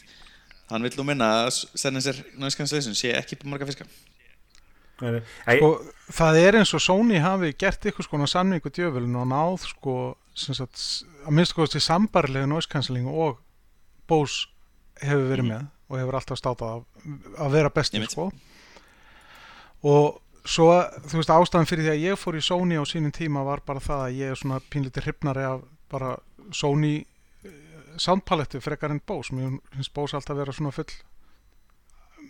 hann 0.70 0.82
vil 0.82 0.90
nú 0.96 1.04
minna 1.10 1.46
að 1.48 1.64
senna 1.74 1.98
sér 2.04 2.22
noise 2.38 2.56
cancellation 2.56 2.94
sé 2.94 3.12
ekki 3.16 3.36
på 3.40 3.48
marga 3.50 3.66
fiska 3.66 3.84
Æ, 5.04 5.56
sko, 5.58 5.70
það 6.18 6.40
er 6.40 6.58
eins 6.60 6.74
og 6.76 6.82
Sony 6.82 7.20
hafi 7.22 7.52
gert 7.58 7.86
ykkur 7.90 8.06
skona 8.06 8.28
samningu 8.30 8.72
djöfulin 8.72 9.20
og 9.20 9.28
náð 9.30 9.68
sko, 9.68 9.94
sem 10.38 10.56
sagt, 10.56 10.80
að 11.26 11.36
minnst 11.36 11.54
sko 11.54 11.66
til 11.70 11.82
sambarlega 11.84 12.48
noise 12.50 12.70
cancelling 12.70 13.08
og 13.10 13.38
Bose 14.08 14.48
hefur 15.00 15.30
verið 15.30 15.48
með 15.48 15.70
og 15.88 16.00
hefur 16.00 16.18
alltaf 16.18 16.40
státað 16.40 16.74
að, 16.74 16.84
að 17.44 17.56
vera 17.56 17.72
Einmitt. 17.84 18.12
sko. 18.14 18.28
Og 19.84 20.20
svo, 20.48 20.68
þú 21.08 21.20
veist, 21.20 21.32
ástæðan 21.32 21.68
fyrir 21.68 21.86
því 21.86 21.92
að 21.92 22.04
ég 22.04 22.20
fór 22.20 22.38
í 22.38 22.44
Sony 22.44 22.78
á 22.80 22.84
sínum 22.88 23.12
tíma 23.14 23.44
var 23.44 23.62
bara 23.66 23.82
það 23.84 24.04
að 24.06 24.20
ég 24.20 24.32
er 24.32 24.40
svona 24.40 24.60
pínlítið 24.72 25.08
hrifnari 25.08 25.44
af 25.48 25.64
bara 25.92 26.14
Sony 26.52 26.94
eh, 27.44 27.50
soundpalettu 28.00 28.60
frekar 28.64 28.92
en 28.94 29.02
Bose. 29.06 29.34
Mér 29.36 29.58
finnst 29.74 29.94
Bose 29.96 30.16
alltaf 30.16 30.36
vera 30.40 30.52
svona 30.56 30.72
full 30.74 30.88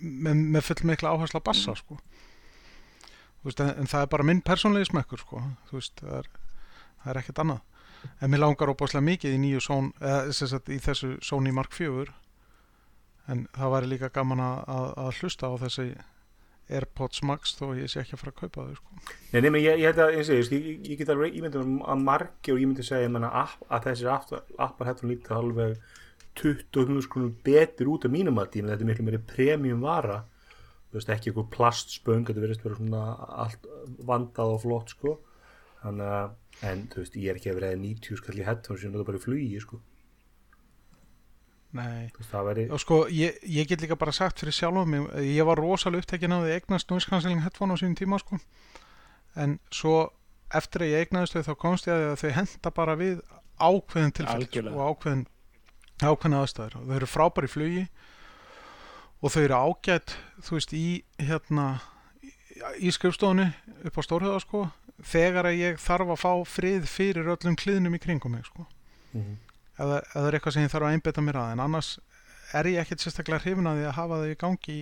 með, 0.02 0.34
með 0.54 0.66
full 0.68 0.90
mikla 0.90 1.14
áherslu 1.14 1.40
að 1.40 1.46
bassa 1.48 1.76
sko. 1.78 1.98
Þú 1.98 2.33
veist, 3.44 3.60
en, 3.60 3.86
það 3.90 4.06
er 4.06 4.10
bara 4.16 4.26
minn 4.26 4.42
persónlegi 4.44 4.90
smekkur 4.90 5.22
sko. 5.22 5.44
Veist, 5.72 6.00
það 6.00 6.18
er, 6.22 6.28
er 7.12 7.22
ekkert 7.22 7.44
annað 7.44 7.62
en 8.20 8.32
mér 8.32 8.42
langar 8.42 8.72
óbáslega 8.72 9.04
mikið 9.04 9.36
í 9.48 9.52
són, 9.64 9.92
eða, 10.00 10.60
í 10.68 10.80
þessu 10.82 11.14
Sony 11.24 11.52
Mark 11.56 11.72
4 11.72 12.12
en 13.32 13.46
það 13.56 13.72
væri 13.74 13.92
líka 13.94 14.10
gaman 14.12 14.42
að, 14.44 14.58
að, 14.68 14.88
að 15.04 15.20
hlusta 15.20 15.48
á 15.48 15.54
þessi 15.64 15.86
Airpods 16.74 17.20
Max 17.28 17.52
þó 17.58 17.74
ég 17.76 17.90
sé 17.92 18.00
ekki 18.00 18.16
að 18.16 18.22
fara 18.22 18.32
að 18.32 18.38
kaupa 18.40 18.62
þau 18.64 18.76
sko. 18.78 19.00
Nei, 19.32 19.40
nei, 19.40 19.50
menn 19.50 19.60
ég, 19.60 19.80
ég, 19.82 19.90
held 19.90 20.00
að, 20.00 20.14
ég, 20.16 20.26
segi, 20.28 20.60
ég, 20.60 20.78
ég 20.88 21.00
get 21.00 21.12
alveg 21.12 21.36
ímyndið 21.36 21.64
um 21.64 21.74
að 21.92 22.04
margi 22.06 22.54
og 22.54 22.60
ég 22.60 22.70
myndi 22.70 22.86
segja 22.86 23.10
menna, 23.12 23.30
app, 23.42 23.66
að 23.68 23.90
þessir 23.90 24.12
app- 24.14 24.54
appar 24.64 24.90
hættum 24.90 25.12
líka 25.12 25.36
alveg 25.36 25.76
20 26.40 27.04
skrunum 27.04 27.34
betur 27.44 27.92
út 27.92 28.06
af 28.08 28.14
mínum 28.14 28.40
að 28.40 28.54
tíma 28.56 28.72
þetta 28.72 28.86
er 28.86 28.90
miklu 28.90 29.06
meiri 29.06 29.20
premium 29.28 29.84
vara 29.84 30.22
veist 30.98 31.12
ekki 31.14 31.30
eitthvað 31.30 31.50
plastspöng 31.54 32.28
þetta 32.28 32.44
verðist 32.44 32.64
vera 32.66 32.78
svona 32.78 33.02
allt 33.44 33.68
vandað 34.06 34.54
og 34.54 34.62
flott 34.64 34.94
sko. 34.94 35.16
Þannig 35.84 36.12
að 36.18 36.68
en 36.70 36.86
þú 36.92 37.02
veist 37.02 37.18
ég 37.18 37.32
er 37.32 37.40
ekki 37.40 37.50
að 37.52 37.58
vera 37.60 37.74
90 37.80 38.20
skall 38.20 38.38
í 38.38 38.46
headphone 38.46 38.80
sem 38.80 38.94
þetta 38.94 39.08
bara 39.08 39.20
í 39.20 39.24
flugi 39.24 39.60
sko. 39.62 39.80
Nei. 41.74 42.10
Þú 42.14 42.20
veist, 42.20 42.30
það 42.30 42.48
væri 42.48 42.66
og 42.70 42.82
sko, 42.82 42.98
ég, 43.10 43.38
ég 43.50 43.70
get 43.70 43.82
líka 43.82 43.98
bara 43.98 44.14
sagt 44.14 44.38
fyrir 44.40 44.54
sjálf 44.54 44.86
mig, 44.86 45.08
ég 45.26 45.46
var 45.48 45.58
rosalega 45.58 46.04
upptekinn 46.04 46.36
af 46.36 46.44
því 46.44 46.52
að 46.52 46.60
eignast 46.60 46.92
cancelling 47.10 47.42
headphone 47.42 47.74
á 47.74 47.76
sínum 47.80 47.98
tíma 47.98 48.20
sko. 48.22 48.38
en 49.34 49.58
svo 49.74 50.12
eftir 50.54 50.84
að 50.84 50.92
ég 50.92 51.04
eignaðist 51.04 51.34
þau 51.34 51.48
þá 51.48 51.54
komst 51.58 51.88
ég 51.88 51.94
að 51.96 52.12
að 52.12 52.20
þau 52.22 52.34
henda 52.38 52.70
bara 52.70 52.94
við 53.00 53.22
ákveðin 53.58 54.14
tilfell 54.14 54.68
og 54.70 54.82
ákveðin 54.92 55.24
ákveðin 56.02 56.38
aðstæður. 56.38 56.76
Og 56.78 56.86
þau 56.86 56.96
eru 57.00 57.10
frábæri 57.10 57.50
flugi 57.50 57.84
og 59.24 59.32
þau 59.32 59.42
eru 59.46 59.56
ágætt 59.56 60.14
þú 60.44 60.58
veist 60.58 60.72
í 60.76 60.84
hérna 61.24 61.66
í- 62.78 62.92
skrifstofunni 62.92 63.46
upp 63.88 63.96
á 63.96 64.02
stórhjóða 64.04 64.40
sko. 64.44 64.64
Þegar 65.04 65.48
að 65.50 65.58
ég 65.58 65.80
þarf 65.82 66.12
að 66.14 66.20
fá 66.22 66.32
frið 66.46 66.84
fyrir 66.86 67.30
öllum 67.32 67.56
kliðnum 67.58 67.96
í 67.96 68.02
kringum 68.04 68.36
mig 68.36 68.44
sko. 68.46 68.66
Mhm. 69.14 69.36
eða, 69.78 69.96
eða 70.02 70.20
það 70.20 70.26
er 70.28 70.36
eitthvað 70.38 70.52
sem 70.54 70.62
ég 70.66 70.70
þarf 70.74 70.86
að 70.86 70.92
einbeta 70.94 71.22
mér 71.24 71.36
að 71.40 71.52
en 71.54 71.60
annars 71.64 71.88
er 72.54 72.64
ég 72.70 72.78
ekkert 72.84 73.02
sérstaklega 73.02 73.40
hrifin 73.42 73.66
að 73.66 73.78
því 73.80 73.86
að 73.88 73.96
hafa 73.98 74.18
þau 74.20 74.30
í 74.30 74.36
gangi 74.38 74.76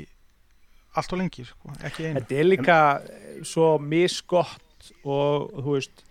allt 1.01 1.13
og 1.15 1.19
lengi, 1.23 1.45
sko, 1.49 1.73
ekki 1.89 2.05
einu. 2.11 2.21
Þetta 2.21 2.37
er 2.37 2.45
líka 2.51 2.79
svo 3.49 3.69
misgott 3.81 4.91
og 5.09 5.53
þú 5.63 5.77
veist 5.79 6.03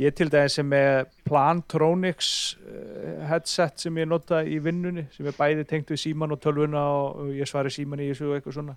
ég 0.00 0.14
til 0.16 0.30
dæmis 0.32 0.54
sem 0.56 0.72
er 0.72 1.04
Plantronics 1.28 2.30
eh, 2.64 3.26
headset 3.28 3.82
sem 3.84 3.98
ég 4.00 4.08
nota 4.08 4.40
í 4.44 4.56
vinnunni 4.64 5.04
sem 5.12 5.26
er 5.28 5.36
bæði 5.36 5.66
tengt 5.68 5.92
við 5.92 6.00
síman 6.06 6.32
og 6.32 6.40
tölvuna 6.42 6.82
og 7.02 7.32
ég 7.36 7.48
svari 7.50 7.72
síman 7.74 8.00
í 8.00 8.08
þessu 8.12 8.30
og 8.30 8.38
eitthvað 8.38 8.56
svona. 8.60 8.76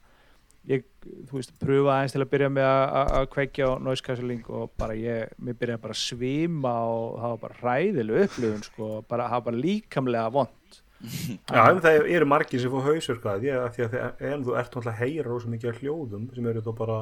Ég, 0.65 0.81
þú 1.29 1.37
veist, 1.37 1.51
pröfa 1.61 1.91
aðeins 1.93 2.15
til 2.15 2.23
að 2.23 2.29
byrja 2.31 2.47
með 2.49 2.65
að- 2.65 3.27
kveikja 3.35 3.67
á 3.69 3.73
noise 3.85 4.01
cancelling 4.01 4.47
og 4.49 4.71
bara 4.81 4.95
ég, 4.97 5.29
mér 5.37 5.53
byrjaði 5.59 5.81
bara 5.83 5.93
að 5.93 6.01
svima 6.01 6.71
og 6.89 7.19
það 7.21 7.33
var 7.35 7.41
bara 7.43 7.59
hræðileg 7.61 8.23
upplifun 8.25 8.63
sko, 8.65 8.87
bara, 9.07 9.27
það 9.29 9.35
var 9.37 9.45
bara 9.51 9.61
líkamlega 9.61 10.31
vond 10.33 10.79
Já, 11.53 11.61
en 11.69 11.81
það 11.85 12.07
eru 12.15 12.25
margir 12.25 12.63
sem 12.63 12.73
fá 12.73 12.81
hausverka 12.87 13.35
því 13.43 13.51
að, 13.53 13.67
því 13.75 13.83
að 13.85 13.93
þeir, 13.93 14.07
en 14.31 14.45
þú 14.47 14.55
ert 14.57 14.65
náttúrulega 14.73 14.95
að 14.95 15.01
heyra 15.03 15.27
rosa 15.29 15.51
mikið 15.53 15.69
af 15.69 15.79
hljóðum 15.83 16.25
sem 16.33 16.47
eru 16.49 16.63
þó 16.65 16.71
bara 16.81 16.97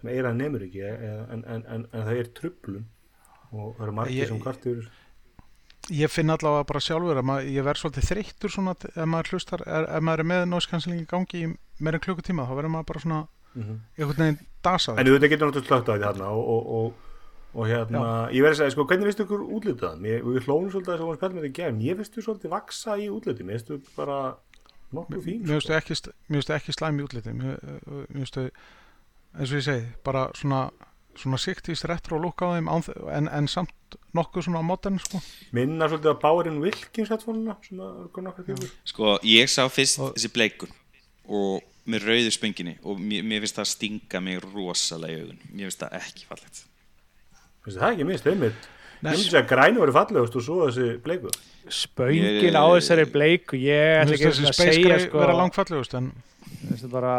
sem 0.00 0.10
eira 0.14 0.32
nemur 0.32 0.64
ekki 0.64 0.80
eh, 0.88 1.04
en, 1.34 1.44
en, 1.44 1.64
en, 1.68 1.84
en 1.92 2.06
það 2.08 2.20
er 2.22 2.30
trublun 2.40 2.86
og 3.54 3.74
það 3.78 3.86
eru 3.86 3.96
margir 4.00 4.30
sem 4.30 4.42
kvartur 4.42 4.84
ég 5.92 6.08
finn 6.08 6.32
allavega 6.32 6.64
bara 6.68 6.80
sjálfur 6.80 7.20
að 7.20 7.26
maður, 7.28 7.48
ég 7.52 7.66
verð 7.66 7.82
svolítið 7.82 8.10
þreyttur 8.10 8.52
svona 8.52 8.74
ef 8.88 9.08
maður 9.10 9.34
hlustar, 9.34 9.64
er, 9.68 9.88
ef 9.98 10.04
maður 10.04 10.22
er 10.22 10.28
með 10.30 10.68
cancelling 10.70 11.02
í 11.02 11.08
gangi 11.08 11.42
í 11.42 11.50
meira 11.84 11.98
en 11.98 12.04
klukkutíma 12.04 12.46
þá 12.48 12.54
verður 12.56 12.72
maður 12.76 12.90
bara 12.92 13.02
svona 13.04 13.22
mm 13.54 13.80
einhvern 13.98 14.22
veginn 14.22 14.38
dasaður. 14.64 15.00
En 15.00 15.10
auðvitað 15.10 15.30
getur 15.30 15.50
náttúrulega 15.50 15.68
slögt 15.68 15.90
á 15.90 15.94
því 15.94 16.04
þarna 16.04 16.30
og, 16.30 16.48
og, 16.54 16.70
og, 16.78 17.10
og 17.54 17.68
hérna, 17.68 18.00
ég 18.32 18.42
verði 18.42 18.54
að 18.54 18.60
segja, 18.62 18.74
sko, 18.74 18.86
hvernig 18.88 19.10
veistu 19.10 19.26
ykkur 19.26 19.44
útlitað? 19.58 20.00
Mér, 20.00 20.24
við 20.24 20.48
hlónum 20.48 20.70
svolítið 20.72 20.88
að 20.88 20.96
þess 20.96 21.04
að 21.04 21.08
vorum 21.08 21.20
spjall 21.20 21.34
með 21.34 21.44
þetta 21.44 21.58
gefn, 21.60 21.84
ég 21.84 22.00
veistu 22.00 22.24
svolítið 22.24 22.54
vaksa 22.54 22.96
í 22.98 23.10
útlitið, 23.12 23.46
mér 23.46 23.58
veistu 23.58 23.78
bara 23.94 24.16
nokkuð 24.94 25.22
fín, 25.26 25.44
mér 25.44 25.60
sko. 25.62 25.76
finnst 25.76 26.50
ekki, 26.50 26.56
ekki 26.56 26.74
slæmi 26.74 27.04
útliti 27.04 27.34
mér 27.36 27.60
mér 28.08 28.24
finnst 28.24 28.40
eins 28.40 29.50
og 29.50 29.58
ég 29.58 29.66
segi, 29.66 29.86
bara 30.06 30.26
svona 30.38 30.64
svona 31.20 31.38
siktist 31.38 31.84
retro 31.88 32.18
look 32.22 32.42
á 32.42 32.54
þeim 32.56 32.68
en, 33.12 33.28
en 33.28 33.48
samt 33.48 33.70
nokkuð 34.14 34.46
svona 34.48 34.62
modern 34.66 34.98
sko. 34.98 35.20
Minna 35.54 35.86
svolítið 35.90 36.10
að 36.14 36.20
Bárin 36.24 36.60
Wilkins 36.62 37.10
svona, 37.26 37.56
tífur. 38.46 38.72
Sko, 38.84 39.14
ég 39.22 39.48
sá 39.52 39.64
fyrst 39.70 39.98
Og- 40.02 40.14
þessi 40.16 40.32
bleikun 40.34 40.72
og 41.28 41.62
með 41.86 42.06
rauðu 42.08 42.30
spönginni 42.32 42.76
og 42.82 43.00
mér, 43.00 43.22
mér 43.24 43.42
finnst 43.44 43.58
það 43.60 43.70
stinga 43.70 44.20
mig 44.24 44.40
rosalega 44.44 45.18
í 45.18 45.24
augun 45.24 45.40
mér 45.52 45.68
finnst 45.68 45.82
það 45.84 45.98
ekki 46.00 46.26
fallegt 46.30 46.62
Veistu 47.64 47.80
það 47.80 47.92
ekki 47.94 48.04
minnst, 48.04 48.26
einmitt. 48.28 48.66
Ég 49.04 49.18
myndi 49.18 49.36
að 49.38 49.46
græni 49.48 49.80
voru 49.80 49.92
fallegust 49.92 50.34
og 50.36 50.42
svo 50.44 50.56
þessi 50.66 50.98
bleiku. 51.04 51.30
spöngin 51.68 52.52
Ég- 52.52 52.56
á 52.56 52.64
þessari 52.76 53.04
bleiku 53.12 53.56
ég 53.56 54.02
ætla 54.02 54.16
finnst 54.16 54.40
ekki 54.40 54.48
að 54.48 54.58
segja 54.58 54.98
sko, 55.06 55.18
vera 55.18 55.36
langfallegust 55.38 55.94
en 55.96 56.10
þessi 56.68 56.90
bara 56.92 57.14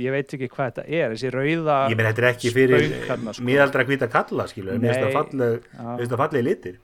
ég 0.00 0.14
veit 0.14 0.34
ekki 0.36 0.48
hvað 0.52 0.70
þetta 0.70 0.84
er 0.88 1.14
þessi 1.14 1.32
rauða 1.34 1.76
Ég 1.92 1.98
menn, 1.98 2.08
þetta 2.08 2.22
er 2.24 2.28
ekki 2.30 2.52
fyrir 2.54 2.88
sko. 3.02 3.44
miðaldra 3.44 3.84
hvita 3.88 4.08
kalla, 4.12 4.48
skilu, 4.48 4.72
en 4.72 4.82
mér 4.82 4.96
finnst 4.96 6.12
það 6.14 6.22
falleg 6.24 6.44
litir. 6.46 6.78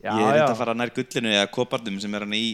já, 0.00 0.10
ég 0.10 0.26
er 0.26 0.40
þetta 0.40 0.52
að 0.54 0.60
fara 0.62 0.76
nær 0.76 0.94
gullinu 0.96 1.32
eða 1.34 1.50
koparnum 1.52 2.00
sem 2.00 2.14
er 2.16 2.26
hann 2.26 2.36
í 2.36 2.46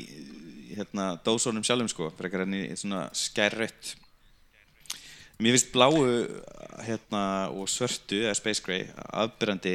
hérna, 0.73 1.13
dósónum 1.25 1.67
sjálfum 1.67 1.91
sko, 1.93 2.11
frekar 2.19 2.47
hann 2.47 2.57
í 2.57 2.65
svona 2.75 3.07
skærrött 3.17 3.97
Mér 5.43 5.57
finnst 5.57 5.73
bláu 5.75 5.97
hérna, 6.87 7.23
og 7.51 7.67
svörtu, 7.71 8.21
eða 8.23 8.35
Space 8.39 8.63
Gray, 8.63 8.85
afbyrjandi 9.11 9.73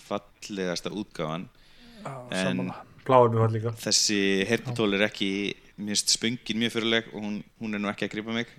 fallegasta 0.00 0.92
útgáfan. 0.96 1.44
En 2.32 2.70
þessi 3.82 4.20
herputól 4.48 4.96
er 4.96 5.04
ekki, 5.10 5.30
mér 5.76 5.98
finnst 5.98 6.14
spöngin 6.14 6.62
mjög 6.62 6.76
fyrirleg 6.76 7.10
og 7.12 7.20
hún, 7.26 7.36
hún 7.60 7.76
er 7.76 7.82
nú 7.82 7.90
ekki 7.92 8.08
að 8.08 8.14
grípa 8.14 8.36
mig. 8.38 8.54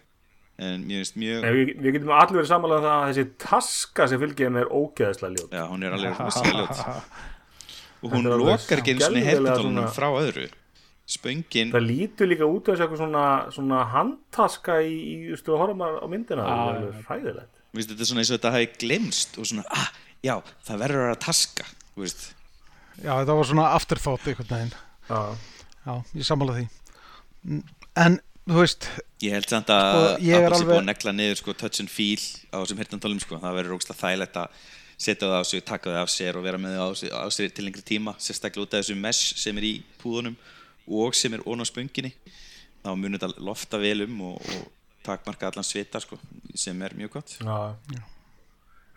En 0.61 0.83
mér 0.85 1.01
finnst 1.01 1.15
mjög, 1.17 1.43
En 1.47 1.55
við, 1.57 1.69
við 1.81 1.95
getum 1.97 2.11
allir 2.13 2.37
verið 2.37 2.49
samanlega 2.51 2.81
það 2.85 2.95
að 3.01 3.11
þessi 3.11 3.23
taska 3.41 4.07
sem 4.11 4.19
fylgir 4.21 4.49
þeim 4.49 4.57
er 4.61 4.67
ógeðslega 4.77 5.33
ljót. 5.39 5.53
já, 5.57 5.63
hún 5.71 5.85
er 5.87 5.95
alveg 5.97 6.19
rosalega 6.21 6.65
ljót. 6.65 6.81
Og 8.01 8.13
hún 8.15 8.27
lokar 8.29 8.81
ekki 8.81 8.93
skelfilega 8.97 9.29
herputólunum 9.31 9.87
svona- 9.87 9.95
frá 9.95 10.09
öðru. 10.21 10.47
Spöngin, 11.11 11.71
Það 11.73 11.83
lítur 11.89 12.29
líka 12.29 12.45
út 12.47 12.69
af 12.69 12.75
þessu 12.77 12.85
eitthvað 12.85 13.01
svona, 13.01 13.23
svona 13.51 13.79
handtaska 13.91 14.77
í, 14.85 14.93
í 14.93 15.15
þú 15.25 15.33
veist, 15.33 15.47
þú 15.49 15.57
horfum 15.59 15.81
á 15.83 16.05
myndina, 16.07 16.45
það 16.45 16.61
er 16.61 16.77
alveg 16.77 17.01
fræðilegt. 17.09 17.57
Mér 17.71 17.81
finnst 17.81 17.89
þetta 17.91 18.05
er 18.05 18.09
svona 18.11 18.21
eins 18.23 18.31
og 18.31 18.37
þetta 18.37 18.51
hafi 18.55 18.69
glemst 18.85 19.37
og 19.41 19.49
svona, 19.49 19.65
ah, 19.75 19.89
já, 20.23 20.35
það 20.69 20.79
verður 20.85 21.01
að 21.01 21.07
vera 21.09 21.19
taska, 21.25 21.65
þú 21.95 22.05
veist. 22.05 22.23
Já, 23.01 23.11
þetta 23.17 23.35
var 23.41 23.49
svona 23.49 23.65
afterthought 23.75 24.27
einhvern 24.29 24.51
veginn 24.53 24.73
Já. 25.09 25.19
Já, 25.87 25.93
ég 26.21 26.25
sammála 26.27 26.55
því 26.59 26.65
En, 27.97 28.19
veist, 28.59 28.87
Ég 29.21 29.31
held 29.35 29.49
samt 29.51 29.69
að 29.69 29.87
Sko, 29.93 30.21
ég 30.25 30.35
Apple 30.35 30.57
sé 30.57 30.63
alveg- 30.63 30.69
búið 30.71 30.79
að 30.81 30.87
negla 30.89 31.11
niður 31.13 31.37
sko, 31.37 31.53
touch 31.53 31.79
and 31.83 31.89
feel 31.93 32.21
á 32.51 32.57
þessum 32.63 32.79
hirtantólum 32.81 33.19
sko. 33.21 33.37
það 33.37 33.57
verður 33.59 33.75
ógslag 33.77 33.99
þægilegt 34.01 34.39
að 34.41 34.49
setja 35.01 35.27
það 35.27 35.37
á 35.41 35.43
sig, 35.45 35.63
taka 35.65 35.89
það 35.89 36.01
af 36.01 36.09
sér 36.13 36.37
og 36.39 36.43
vera 36.43 36.57
með 36.57 36.75
það 36.77 36.85
á 37.13 37.19
á 37.21 37.27
sig 37.31 37.53
til 37.53 37.65
lengri 37.65 37.81
tíma, 37.85 38.15
sérstaklega 38.17 38.65
út 38.65 38.73
af 38.73 38.81
þessu 38.83 38.97
mesh 38.97 39.35
sem 39.37 39.57
er 39.57 39.63
í 39.63 39.73
púðunum 40.01 40.35
og 40.89 41.13
sem 41.15 41.33
er 41.33 41.41
ón 41.45 41.61
á 41.61 41.65
spönginni 41.69 42.11
þá 42.83 42.89
munur 42.97 43.19
þetta 43.21 43.45
lofta 43.45 43.77
vel 43.81 44.01
um 44.07 44.21
og, 44.31 44.41
og 44.41 44.71
takmarka 45.05 45.47
allan 45.51 45.63
svita 45.65 46.01
sko, 46.01 46.17
sem 46.55 46.81
er 46.81 46.93
mjög 46.97 47.11
gott 47.19 47.37
Já. 47.41 47.75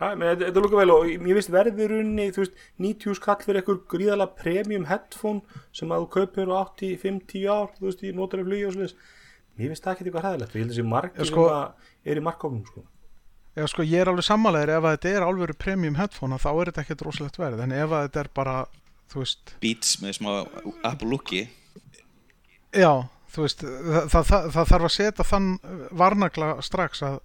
Já, 0.01 0.09
menn, 0.19 0.27
þetta, 0.35 0.49
þetta 0.51 0.63
lúka 0.65 0.77
vel 0.81 0.91
og 0.91 1.05
ég 1.07 1.37
veist 1.37 1.53
verðurunni, 1.55 2.31
þú 2.35 2.43
veist, 2.43 2.57
90 2.83 3.15
skall 3.21 3.37
fyrir 3.45 3.61
eitthvað 3.63 3.85
gríðalega 3.93 4.35
premium 4.41 4.89
headphone 4.91 5.41
sem 5.73 5.93
að 5.95 6.03
þú 6.03 6.09
kaupir 6.17 6.51
á 6.51 6.57
8-5-10 6.67 7.45
ár, 7.55 7.69
þú 7.79 7.87
veist, 7.87 8.03
í 8.03 8.11
notarið 8.17 8.49
flugi 8.51 8.67
og 8.67 8.75
Mér 9.59 9.71
finnst 9.71 9.85
það 9.85 9.93
ekki 9.95 10.05
eitthvað 10.09 10.25
hræðilegt 10.27 10.51
og 10.51 10.57
ég 10.59 10.63
held 10.65 10.71
að 10.71 10.75
þessi 10.75 10.89
margir 10.91 11.29
sko- 11.31 11.73
er 12.05 12.17
í 12.21 12.25
markkóknum, 12.27 12.65
sko. 12.67 12.83
Já, 13.55 13.67
sko, 13.71 13.83
ég 13.87 14.01
er 14.03 14.09
alveg 14.11 14.27
sammálaður 14.27 14.73
ef 14.75 14.85
að 14.89 14.95
þetta 14.97 15.11
er 15.15 15.23
alveg 15.29 15.57
premium 15.63 15.95
headphone 16.01 16.39
þá 16.43 16.49
er 16.61 16.71
þetta 16.73 16.83
ekkert 16.83 17.05
rosalegt 17.07 17.37
verið 17.39 17.61
en 17.63 17.73
ef 17.73 17.93
að 17.95 18.09
þetta 18.09 18.21
er 18.25 18.31
bara, 18.35 18.55
þú 19.13 19.21
veist 19.23 19.53
Beats 19.63 19.93
með 20.03 20.17
smá 20.19 20.31
Apple 20.91 21.09
looki 21.13 21.45
já, 22.75 22.91
þú 23.35 23.45
veist 23.47 23.63
það, 23.63 24.09
það, 24.11 24.25
það, 24.33 24.49
það 24.57 24.69
þarf 24.73 24.89
að 24.89 24.95
setja 24.97 25.27
þann 25.31 25.49
varnagla 26.03 26.49
strax 26.67 27.05
að 27.07 27.19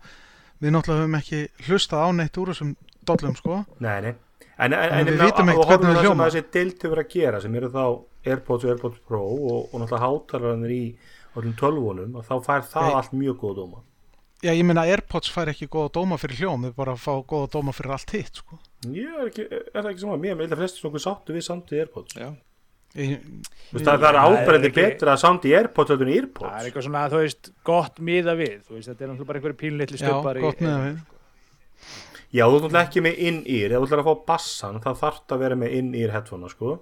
við 0.62 0.74
náttúrulega 0.76 1.02
höfum 1.06 1.18
ekki 1.20 1.42
hlustað 1.70 2.06
á 2.06 2.10
neitt 2.20 2.38
úr 2.42 2.52
þessum 2.54 2.76
dollum, 3.10 3.36
sko 3.40 3.62
Nei, 3.82 3.96
nei. 4.06 4.14
En, 4.60 4.74
en, 4.74 4.74
En 4.76 4.94
en 5.00 5.08
við 5.08 5.14
ég 5.14 5.18
meina, 5.18 5.26
vitum 5.32 5.48
að- 5.48 5.54
ekkert 5.54 5.64
og 5.64 5.70
horfum 5.70 5.70
hvernig 5.70 5.90
við 5.90 5.96
það 5.96 6.02
sem 6.04 6.10
hljóma. 6.12 6.26
þessi 6.30 6.52
deilt 6.60 6.84
hefur 6.86 7.00
að 7.02 7.12
gera 7.14 7.42
sem 7.42 7.56
eru 7.56 7.70
þá 7.74 7.84
Airpods 8.30 8.66
og 8.66 8.72
Airpods 8.74 9.00
Pro 9.08 9.22
og, 9.24 9.70
og 9.74 9.76
náttúrulega 9.80 10.04
hátalarnir 10.06 10.74
í 10.76 10.84
öllum 11.42 11.56
tölvunum 11.60 12.18
og 12.20 12.26
þá 12.28 12.36
fær 12.46 12.66
það 12.72 12.90
Nei. 12.90 12.98
allt 13.00 13.16
mjög 13.20 13.38
góð 13.44 13.56
dóma. 13.62 13.82
Já, 14.40 14.54
ég 14.56 14.64
meina 14.64 14.86
Airpods 14.88 15.32
fær 15.36 15.52
ekki 15.52 15.68
góða 15.68 15.92
dóma 15.98 16.16
fyrir 16.20 16.40
hljóm 16.40 16.68
þau 16.70 16.76
bara 16.78 16.94
fá 16.96 17.12
góða 17.28 17.50
dóma 17.58 17.74
fyrir 17.76 17.96
allt 17.98 18.14
hitt, 18.16 18.40
sko 18.40 18.60
Ég 18.88 19.10
er, 19.12 19.26
ekki, 19.28 19.48
er 19.52 19.82
það 19.82 19.90
ekki 19.92 20.04
saman, 20.06 20.22
mér 20.24 20.46
er 20.46 20.60
flestir 20.62 20.86
svona 20.86 21.02
sáttu 21.04 21.36
við 21.36 21.44
samt 21.44 21.74
í 21.76 21.82
Airpods. 21.82 22.16
Já, 22.16 22.30
ég, 22.96 23.18
Þú 23.68 23.76
veist, 23.76 23.90
það, 23.90 24.06
er 24.08 24.20
ábrendi 24.24 24.72
betra 24.78 25.18
að 25.18 25.24
samt 25.26 25.48
í 25.50 25.52
Airpods 25.60 25.92
heldur 25.92 26.08
en 26.08 26.14
í 26.14 26.16
Það 26.16 26.22
er 26.22 26.30
Airpods. 26.30 26.70
eitthvað 26.70 26.88
svona, 26.88 27.02
þú 27.12 27.24
veist, 27.26 27.52
gott 27.68 28.00
miða 28.00 28.38
við 28.40 28.56
þú 28.64 28.78
veist, 28.78 28.88
þetta 28.94 29.04
er 29.04 29.12
náttúrulega 29.12 29.30
bara 29.34 29.42
einhverju 29.42 29.60
pínleitli 29.66 30.00
Já, 30.00 30.06
stöpar 30.06 30.40
gott 30.46 30.64
með 30.64 30.84
við 30.88 31.02
Já, 32.30 32.46
þú 32.46 32.58
ætlar 32.70 32.84
ekki 32.86 33.02
með 33.02 33.22
in-ear, 33.26 33.74
ef 33.74 33.82
þú 33.82 33.88
ætlar 33.90 34.02
að 34.04 34.08
fá 34.08 34.26
bassan, 34.30 34.80
það 34.84 35.00
þarf 35.04 35.34
að 35.34 35.44
vera 35.44 35.56
með 35.58 35.76
in-ear 35.80 36.12
headphone, 36.14 36.50
sko. 36.54 36.76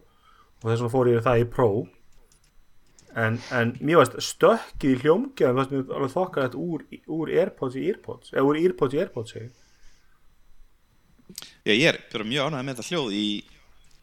Og 0.58 0.66
þess 0.68 0.82
vegna 0.84 0.92
fór 0.92 1.10
ég 1.14 1.22
það 1.24 1.42
í 1.42 1.46
Pro. 1.54 1.70
En, 3.18 3.40
en 3.56 3.72
mér 3.82 4.02
veist, 4.04 4.18
stökkið 4.22 4.92
í 4.94 4.98
hljómgjöðum, 5.02 5.58
veist 5.58 5.72
mér 5.74 5.94
alveg 5.98 6.36
þetta 6.36 6.60
úr, 6.62 6.84
úr 7.18 7.32
Airpods 7.34 7.78
í 7.80 7.88
Airpods, 7.90 8.34
eða 8.36 8.46
úr 8.46 8.60
Airpods 8.62 8.94
í 8.94 9.02
Airpods. 9.02 9.38
Já, 11.66 11.74
ég 11.74 11.88
er 11.90 11.98
bara 12.12 12.28
mjög 12.28 12.52
ánægð 12.52 12.68
með 12.68 12.78
þetta 12.78 12.90
hljóð 12.92 13.16
í 13.18 13.28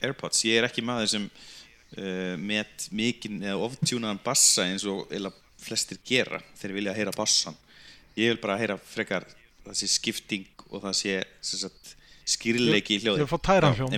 Airpods. 0.04 0.42
Ég 0.48 0.58
er 0.58 0.66
ekki 0.66 0.84
maður 0.84 1.12
sem 1.14 1.28
uh, 1.30 2.34
met 2.40 2.88
mikinn 2.90 3.38
eða 3.44 3.62
oftjúnaðan 3.68 4.22
bassa 4.26 4.66
eins 4.66 4.86
og 4.90 5.06
eða 5.14 5.32
flestir 5.64 6.02
gera 6.04 6.42
þeir 6.58 6.76
vilja 6.80 6.98
heyra 6.98 7.14
bassan. 7.14 7.56
Ég 8.18 8.34
vil 8.34 8.42
bara 8.42 8.58
heyra 8.60 8.76
frekar 8.78 9.26
það 9.64 9.78
sé 9.78 9.90
skipting 9.94 10.66
og 10.70 10.82
það 10.84 10.98
sé 10.98 11.14
skýrleiki 12.34 12.98
í 12.98 13.02
hljóði. 13.04 13.22
Ég 13.22 13.28
vil 13.28 13.30
fá 13.30 13.46
tæran 13.46 13.78
hljóm. 13.78 13.94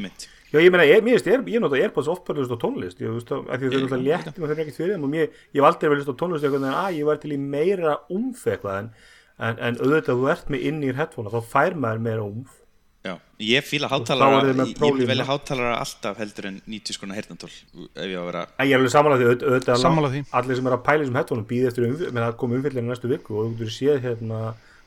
Já, 0.52 0.60
ég 0.62 0.70
meina, 0.70 0.84
ég, 0.86 1.02
mér 1.02 1.16
veist, 1.18 1.26
ég, 1.26 1.48
ég 1.50 1.60
nota 1.62 1.76
Airpods 1.80 2.06
oftbörðust 2.12 2.52
á 2.54 2.58
tónlist, 2.62 3.00
ég 3.02 3.10
veist, 3.16 3.32
af 3.34 3.56
því 3.58 3.66
þau 3.66 3.74
eru 3.74 3.82
alltaf 3.86 4.04
léttum 4.06 4.44
og 4.44 4.48
þau 4.50 4.54
eru 4.54 4.62
ekkert 4.64 4.76
fyrir 4.78 4.92
þeim 4.94 5.06
og 5.08 5.10
mér, 5.16 5.24
ég 5.50 5.58
hef 5.58 5.66
aldrei 5.70 5.90
vel 5.90 5.98
list 5.98 6.12
á 6.12 6.20
tónlist 6.22 6.46
eitthvað 6.46 6.66
en 6.68 6.76
að 6.84 6.98
ég 7.00 7.08
var 7.08 7.18
til 7.24 7.32
í 7.34 7.38
meira 7.42 7.96
umf 8.14 8.44
eitthvað 8.46 8.78
en, 8.82 8.90
en, 9.48 9.58
en 9.70 9.80
auðvitað 9.82 10.20
þú 10.22 10.28
ert 10.36 10.52
með 10.54 10.68
inn 10.70 10.78
í 10.86 10.92
headphone 11.00 11.32
þá 11.34 11.40
fær 11.50 11.74
maður 11.82 12.04
meira 12.06 12.22
umf. 12.28 12.54
Já, 13.06 13.12
ég 13.38 13.62
fíla 13.66 13.86
þá 13.90 13.92
hátalara, 14.00 14.38
ég, 14.66 14.70
ég 15.02 15.06
velja 15.10 15.26
hátalara 15.28 15.74
alltaf 15.82 16.16
heldur 16.18 16.48
en 16.48 16.56
90 16.66 16.96
skona 16.96 17.14
heyrnatól 17.14 17.50
ef 17.52 18.06
ég 18.06 18.16
á 18.18 18.22
að 18.22 18.26
vera 18.30 18.40
En 18.58 18.66
ég 18.66 18.72
er 18.74 18.80
alveg 18.80 18.94
samanlega 18.96 19.20
því 19.22 19.50
auðvitað, 19.50 19.78
Sammála 19.82 20.10
því. 20.14 20.22
allir 20.40 20.58
sem 20.58 20.66
er 20.70 20.74
að 20.74 20.82
pæla 20.88 20.96
í 20.96 21.04
þessum 21.04 21.18
headphone 21.20 21.44
býð 21.52 21.68
eftir 21.70 21.86
umfyll, 21.86 22.08
menn 22.16 22.24
það 22.26 22.34
kom 22.40 22.56
umfyllir 22.58 22.86
næstu 22.88 23.10
viku 23.12 23.38
og 23.44 23.52
þú 23.60 23.68
séð 23.76 24.00
hérna 24.08 24.40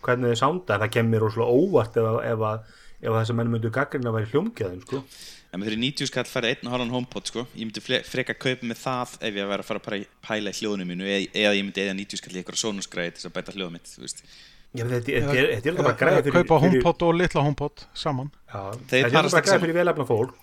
hvernig 0.03 0.33
þið 0.33 0.41
sánda 0.41 0.75
en 0.75 0.83
það 0.83 0.91
kemur 0.97 1.23
rosalega 1.23 1.55
óvart 1.63 1.95
ef, 2.01 2.09
að- 2.11 2.19
ef, 2.33 2.43
að, 2.49 2.75
ef 2.99 3.09
að 3.13 3.19
þessi 3.21 3.37
menn 3.39 3.53
myndu 3.55 3.71
gaggrina 3.79 4.11
að 4.11 4.17
vera 4.19 4.31
hljómgæðin 4.33 4.83
sko. 4.83 5.01
En 5.49 5.63
fyrir 5.65 5.79
90 5.81 6.05
skall 6.11 6.27
færði 6.29 6.51
einn 6.53 6.67
og 6.69 6.73
halvan 6.75 6.91
HomePod 6.93 7.25
sko. 7.25 7.43
Ég 7.57 7.65
myndi 7.65 7.81
freka 8.05 8.35
kaupa 8.37 8.67
með 8.69 8.77
það 8.83 9.15
ef 9.25 9.33
ég 9.39 9.47
væri 9.49 9.63
að 9.63 9.65
fara 9.65 9.79
að 9.81 10.05
pæla- 10.27 10.51
í 10.53 10.57
hljóðinu 10.59 10.85
mínu 10.85 11.07
eða, 11.09 11.23
eða 11.33 11.53
ég 11.57 11.63
myndi 11.65 11.81
eða 11.87 11.95
90 11.97 12.21
skall 12.21 12.35
í 12.35 12.41
eitthvað 12.43 12.59
sónusgræði 12.61 13.13
til 13.15 13.21
þess 13.23 13.29
að 13.31 13.33
bæta 13.39 13.55
hljóðum 13.55 13.73
mitt 13.79 13.89
þú 13.89 14.03
veist. 14.05 14.21
Já, 14.77 14.83
þetta, 14.85 15.09
er- 15.09 15.49
alltaf 15.57 15.81
bara 15.87 15.97
græði 15.97 16.21
fyrir, 16.27 16.35
kaupa 16.45 16.59
HomePod 16.61 17.01
og 17.07 17.15
litla 17.17 17.41
HomePod 17.47 17.85
saman 17.97 18.29
þetta 18.53 18.99
er 18.99 19.09
parast 19.15 19.33
bara 19.33 19.45
saman. 19.49 19.61
fyrir 19.65 19.73
velefna 19.79 20.05
fólk 20.05 20.35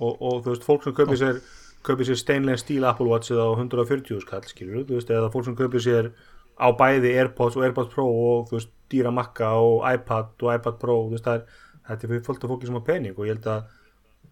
og, 0.00 0.16
og 0.18 0.42
þú 0.42 0.50
veist, 0.50 0.64
fólk 0.66 0.82
sem 0.82 0.92
kaupir 0.98 1.20
sér 1.20 1.38
kaupir 1.86 2.04
sér 2.10 2.18
stainless 2.18 2.62
steel 2.66 2.84
Apple 2.84 3.06
Watch 3.06 3.30
eða 3.30 3.46
á 3.46 3.50
140 3.54 4.20
skall, 4.26 4.42
skilur 4.50 4.82
þú 4.82 4.98
veist, 4.98 5.08
eða 5.14 5.30
fólk 5.30 5.44
sem 5.46 5.54
kaupir 5.54 5.78
sér 5.86 6.10
á 6.58 6.66
bæði 6.74 7.14
Airpods 7.22 7.54
og 7.56 7.62
Airpods 7.62 7.94
Pro 7.94 8.08
og 8.10 8.50
þú 8.50 8.58
veist, 8.58 8.74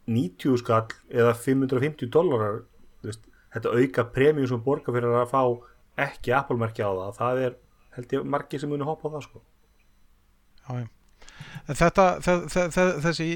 90 0.09 0.61
skall 0.62 0.87
eða 1.12 1.35
550 1.37 2.12
dólarar, 2.14 2.62
þetta 3.05 3.75
auka 3.75 4.07
premium 4.14 4.49
sem 4.49 4.62
borga 4.64 4.94
fyrir 4.94 5.16
að 5.21 5.33
fá 5.33 5.42
ekki 6.09 6.35
Apple-merki 6.37 6.85
á 6.85 6.90
það, 6.90 7.16
það 7.18 7.42
er 7.47 7.59
held 7.99 8.14
ég 8.14 8.31
margir 8.37 8.62
sem 8.62 8.71
muni 8.71 8.87
hoppa 8.87 9.11
á 9.11 9.14
það, 9.16 9.27
sko. 9.27 9.42
Já, 10.68 10.87
Þetta, 11.68 12.05
þe 12.25 12.35
þe 12.49 12.62
þe 12.73 12.85
þessi, 13.05 13.27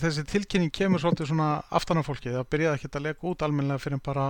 þessi 0.00 0.22
tilkynning 0.30 0.72
kemur 0.74 1.02
svolítið 1.02 1.28
svona 1.28 1.48
aftan 1.74 2.00
af 2.00 2.08
fólki 2.08 2.32
það 2.32 2.48
byrjaði 2.54 2.78
ekki 2.78 2.90
að 2.90 3.04
lega 3.04 3.28
út 3.28 3.44
almennilega 3.44 3.82
fyrir 3.82 4.00
bara 4.04 4.26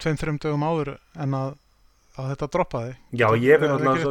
tveim, 0.00 0.16
þreim 0.20 0.38
dögum 0.42 0.64
áður 0.64 0.92
en 0.96 1.36
að, 1.36 1.58
að 2.16 2.28
þetta 2.32 2.48
droppaði. 2.54 2.92
Já, 3.20 3.26
ég 3.40 3.62
finn 3.62 3.74
alltaf 3.74 4.04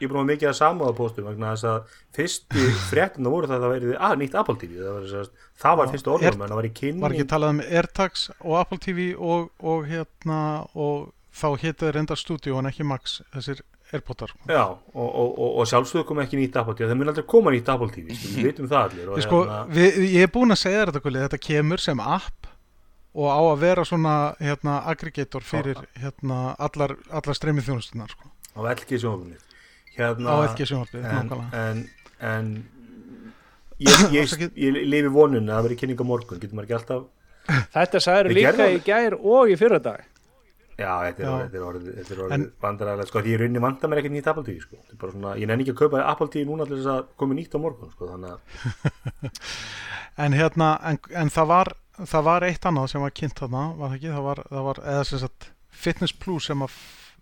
ég 0.00 0.10
búin 0.10 0.20
að 0.22 0.28
mikið 0.30 0.50
að 0.50 0.56
samúða 0.60 0.96
póstum 0.98 1.26
vegna 1.30 1.54
þess 1.54 1.68
að 1.70 1.96
fyrstu 2.16 2.66
fréttina 2.90 3.32
voru 3.32 3.50
það 3.50 3.56
að 3.56 3.64
það 3.64 3.74
væri 3.74 3.96
að, 3.96 4.14
nýtt 4.22 4.36
Apple 4.42 4.58
TV 4.60 4.78
það 4.78 4.98
var, 4.98 5.32
það 5.64 5.80
var 5.80 5.92
fyrstu 5.94 6.14
orðum 6.14 6.44
en 6.44 6.52
það 6.52 6.60
var 6.60 6.68
í 6.68 6.72
kynning 6.80 7.04
var 7.04 7.16
ekki 7.16 7.30
talað 7.34 7.56
um 7.56 7.64
AirTags 7.66 8.28
og 8.38 8.54
Apple 8.60 8.80
TV 8.86 9.10
og, 9.16 9.50
og 9.72 9.90
hérna 9.90 10.40
og 10.74 11.10
þá 11.40 11.48
hétu 11.64 11.86
þeir 11.86 12.00
enda 12.04 12.18
Studio 12.18 12.58
en 12.60 12.70
ekki 12.70 12.86
Max 12.86 13.20
þessir 13.34 13.62
Airpodar. 13.90 14.30
Já, 14.46 14.70
og, 14.70 15.08
og, 15.08 15.30
og, 15.34 15.54
og 15.58 15.66
sjálfsögðu 15.66 16.04
kom 16.06 16.20
ekki 16.22 16.38
nýtt 16.38 16.60
Apple 16.60 16.76
TV 16.78 16.86
það 16.86 16.98
mun 17.00 17.10
aldrei 17.10 17.26
koma 17.26 17.50
nýtt 17.50 17.70
Apple 17.72 17.90
TV 17.90 18.14
sko, 18.14 18.28
við 18.36 18.46
vitum 18.46 18.68
það 18.70 18.84
allir 18.84 19.08
Ég, 19.10 19.24
sko, 19.26 19.40
hérna, 19.48 19.62
við, 19.74 19.98
ég 20.12 20.26
er 20.26 20.30
búinn 20.30 20.54
að 20.54 20.60
segja 20.62 20.84
þetta 20.86 21.14
þetta 21.16 21.40
kemur 21.42 21.82
sem 21.82 22.02
app 22.04 22.39
og 23.14 23.26
á 23.26 23.40
að 23.42 23.62
vera 23.64 23.84
svona 23.86 24.16
hérna, 24.38 24.80
aggregator 24.90 25.42
fyrir 25.42 25.80
hérna, 25.98 26.54
allar, 26.58 26.96
allar 27.10 27.38
streymið 27.38 27.70
þjónustunar 27.70 28.12
sko. 28.12 28.30
á 28.54 28.60
LG 28.62 29.00
sjónvarpinu 29.02 29.38
á 29.38 29.98
hérna, 29.98 30.36
LG 30.50 30.68
sjónvarpið 30.70 31.00
en, 31.00 31.16
nákvæmlega. 31.16 31.64
en, 31.64 31.82
en 32.20 32.52
ég, 33.80 34.04
ég, 34.14 34.36
ég, 34.44 34.52
ég 34.54 34.78
lifi 34.86 35.10
vonun 35.14 35.48
að 35.48 35.56
það 35.56 35.66
veri 35.68 35.80
kynning 35.82 36.04
á 36.04 36.06
morgun 36.06 36.42
getur 36.42 36.58
maður 36.58 36.70
ekki 36.70 36.78
alltaf 36.80 37.08
Þetta 37.50 38.00
sagður 38.04 38.34
líka 38.36 38.50
gerðum 38.52 38.76
í 38.76 38.82
gær 38.86 39.16
og 39.18 39.50
í 39.50 39.56
fyrra 39.58 39.80
dag 39.82 40.04
Já, 40.80 40.90
þetta 41.04 41.22
er 41.26 41.42
þetta 41.44 41.58
er 41.60 41.64
orðið, 41.68 41.88
þetta 41.98 42.14
er 42.14 42.22
orðið 42.24 42.44
vandræðilegt, 42.64 43.10
sko, 43.10 43.22
því 43.24 43.32
ég 43.34 43.40
rauninni 43.42 43.62
vanda 43.66 43.90
mér 43.90 44.00
ekkert 44.00 44.14
nýtt 44.16 44.30
Apple 44.32 44.44
TV, 44.46 44.62
sko, 44.64 44.78
þetta 44.80 44.94
er 44.96 45.00
bara 45.02 45.14
svona, 45.16 45.34
ég 45.36 45.50
nenni 45.50 45.66
ekki 45.66 45.74
að 45.74 45.80
kaupa 45.82 46.04
Apple 46.08 46.28
TV 46.32 46.46
núna 46.48 46.66
til 46.70 46.78
þess 46.78 46.92
að 46.94 47.02
komi 47.20 47.36
nýtt 47.36 47.56
á 47.56 47.58
morgun, 47.60 47.92
sko, 47.92 48.08
þannig 48.14 48.30
að, 48.32 48.40
en 50.24 50.36
hérna 50.38 50.70
en, 50.90 51.00
en 51.22 51.32
það, 51.36 51.50
var, 51.52 51.72
það 52.14 52.26
var 52.30 52.48
eitt 52.48 52.68
annað 52.70 52.90
sem 52.94 53.04
var 53.04 53.16
kynnt 53.20 53.42
þarna 53.42 53.64
var 53.76 53.92
það 53.92 53.98
ekki, 54.00 54.12
það 54.16 54.26
var, 54.30 54.42
það 54.54 54.68
var 54.70 54.82
eða 54.94 55.06
sem 55.10 55.22
sagt 55.26 55.50
Fitness 55.80 56.16
Plus 56.24 56.48
sem 56.50 56.64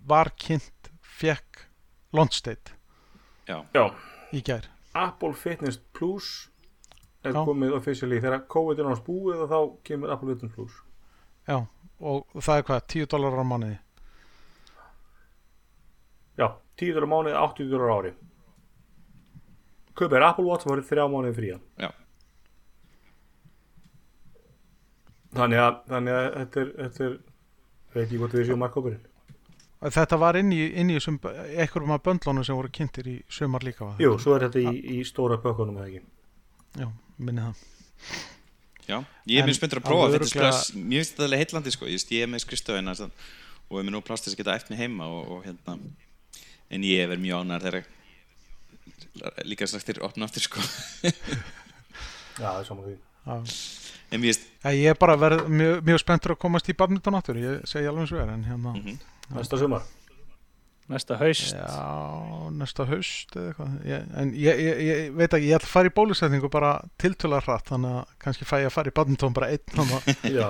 var 0.09 0.33
kynnt 0.39 0.93
fekk 1.19 1.65
launch 2.15 2.41
date 2.47 2.75
Já, 3.49 3.63
já, 3.73 3.85
í 4.37 4.43
gær. 4.45 4.67
Apple 4.99 5.33
Fitness 5.33 5.79
Plus 5.97 6.49
er 7.25 7.33
Já. 7.33 7.41
komið 7.47 7.73
officially. 7.79 8.19
Þegar 8.21 8.43
COVID 8.51 8.83
er 8.83 8.89
náttúrulega 8.91 9.07
búið 9.09 9.45
og 9.45 9.49
þá 9.49 9.61
kemur 9.89 10.13
Apple 10.13 10.35
Fitness 10.35 10.55
Plus. 10.55 10.75
Já, 11.49 11.57
og 12.01 12.41
það 12.41 12.61
er 12.61 12.67
hvað, 12.69 12.87
10 12.95 13.11
dólarar 13.13 13.43
á 13.43 13.51
mánuði? 13.51 13.79
Já, 16.39 16.49
10 16.81 16.97
dólar 16.97 17.09
á 17.09 17.13
mánuði, 17.15 17.37
80 17.43 17.71
dólar 17.73 17.93
á 17.93 17.97
ári. 17.99 18.13
Kaupir 19.99 20.23
Apple 20.23 20.47
Watch 20.47 20.69
voru 20.69 20.85
þrjá 20.87 21.09
mánuði 21.11 21.35
fría 21.35 21.57
Já. 21.81 21.91
Þannig 25.35 25.61
að, 25.61 25.81
þannig 25.91 26.15
að 26.19 26.29
þetta 26.37 26.61
er, 26.61 26.71
þetta 26.79 27.07
er 27.09 27.17
veit 27.95 28.13
ég 28.13 28.21
hvort 28.23 28.37
við 28.37 28.47
séum 28.49 28.63
markkópurinn 28.63 29.05
Þetta 29.79 30.19
var 30.19 30.35
inn 30.41 30.49
í, 30.51 30.63
inn 30.81 30.89
í 30.91 30.97
þessum, 30.97 31.21
einhverjum 31.55 31.93
af 31.95 32.01
böndlunum 32.07 32.47
sem 32.47 32.57
voru 32.59 32.71
kynntir 32.75 33.07
í 33.13 33.19
sumar 33.31 33.63
líka? 33.63 33.93
Jú, 34.03 34.17
svo 34.19 34.35
er 34.35 34.49
þetta 34.49 34.73
í, 34.73 34.81
í 34.97 35.05
stóra 35.07 35.37
bökkunum 35.43 35.79
eða 35.79 35.87
ekki? 35.93 36.01
Já, 36.81 36.89
minni 37.19 37.45
það 37.45 37.61
Já, 38.89 38.99
ég 39.29 39.41
er 39.43 39.47
mjög 39.49 39.59
spenntur 39.59 39.83
að 39.83 39.87
prófa 39.89 40.07
Plus, 40.49 40.73
mér 40.75 41.03
finnst 41.03 41.13
þetta 41.15 41.27
alveg 41.29 41.43
heitlandi 41.43 41.73
sko, 41.75 41.89
ég, 41.91 42.05
er 42.25 42.31
með 42.33 42.45
skrifstöðina 42.47 42.95
og 43.69 43.81
er 43.81 43.85
með 43.85 43.93
nú 43.93 44.01
plást 44.07 44.25
þess 44.25 44.37
að 44.37 44.41
geta 44.41 44.55
eftir 44.57 44.73
mig 44.75 44.81
heima 44.81 45.09
og, 45.13 45.33
og 45.37 45.43
hérna 45.45 45.75
en 46.73 46.87
ég 46.89 47.03
er 47.05 47.11
verið 47.11 47.25
mjög 47.27 47.43
ánægður 47.45 47.83
þegar 49.19 49.45
líka 49.51 49.67
slagtir 49.69 50.01
opna 50.07 50.29
aftur 50.29 50.45
sko. 50.47 50.63
Já, 52.41 52.49
það 52.49 52.61
er 52.63 52.67
saman 52.69 52.89
því. 52.89 52.97
En 54.15 54.23
Já, 54.25 54.71
Ég 54.73 54.89
er 54.95 54.99
bara 55.01 55.19
verið 55.21 55.49
mjög, 55.53 55.81
mjög 55.85 56.01
spenntur 56.01 56.33
að 56.37 56.41
komast 56.47 56.69
í 56.71 56.77
badminton 56.79 57.19
áttur, 57.19 57.41
ég 57.43 57.65
segi 57.69 57.89
alveg 57.91 58.07
eins 58.07 58.15
og 58.15 58.23
er 58.23 58.35
en 58.35 58.45
hérna, 58.49 58.75
Mhm. 58.79 58.99
Næsta 59.37 59.59
sumar 59.61 59.83
næsta 60.89 61.19
haust. 61.21 61.55
Já, 61.55 62.51
næsta 62.59 62.87
haust 62.89 63.35
eða 63.37 63.51
eitthvað, 63.51 63.75
ég, 63.89 64.07
en 64.23 64.33
ég, 64.37 64.63
ég, 64.65 64.81
ég 64.89 65.19
veit 65.19 65.29
ekki, 65.37 65.51
ég 65.51 65.59
ætla 65.59 65.69
að 65.69 65.75
fara 65.75 65.91
í 65.91 65.95
bólusetningu 65.99 66.51
bara 66.53 66.73
tiltöla 67.01 67.43
hratt, 67.45 67.69
þannig 67.73 67.99
að 68.01 68.15
kannski 68.25 68.49
fæ 68.49 68.57
ég 68.63 68.71
að 68.71 68.77
fara 68.79 68.93
í 68.93 68.97
badminton 68.97 69.37
bara 69.37 69.51
einn, 69.53 70.01
Já. 70.39 70.49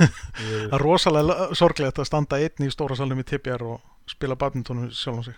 Það 0.00 0.72
er 0.74 0.82
rosalega 0.82 1.50
sorglegt 1.58 2.00
að 2.00 2.08
standa 2.08 2.38
einn 2.42 2.66
í 2.66 2.70
stóra 2.72 2.96
salnum 2.98 3.20
í 3.22 3.26
TPR 3.26 3.62
og 3.76 3.82
spila 4.10 4.38
badminton 4.38 4.88
sjálf 4.94 5.28
sig. 5.28 5.36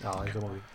Já, 0.00 0.12
ég 0.26 0.36
saman 0.36 0.52
því 0.58 0.66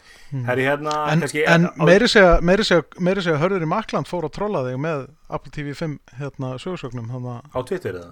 Herri 0.45 0.65
hérna, 0.65 0.93
En, 1.12 1.21
kannski 1.21 1.43
en 1.47 1.67
meiri 1.78 2.08
segja, 2.10 2.39
meiri 2.43 2.65
segja, 2.65 2.84
meiri 2.99 3.21
segja 3.23 3.38
hörður 3.39 3.63
í 3.63 3.69
Makland 3.69 4.10
fór 4.10 4.25
að 4.28 4.34
trolla 4.39 4.63
þig 4.65 4.80
með 4.82 5.04
Apple 5.38 5.54
TV 5.54 5.75
5 5.78 5.93
hérna 6.19 6.49
sögursögnum, 6.62 7.12
að, 7.21 7.45
á 7.54 7.60
Twitter 7.69 7.99
eða? 8.01 8.12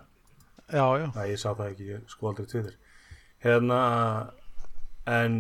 já, 0.70 0.86
já, 1.02 1.08
Nei, 1.18 1.26
ég 1.32 1.42
sá 1.42 1.50
það 1.50 1.66
ekki, 1.72 1.88
ég 1.90 2.04
sko 2.14 2.30
aldrei 2.30 2.48
Twitter 2.52 2.78
Hérna 3.44 3.80
En 5.10 5.38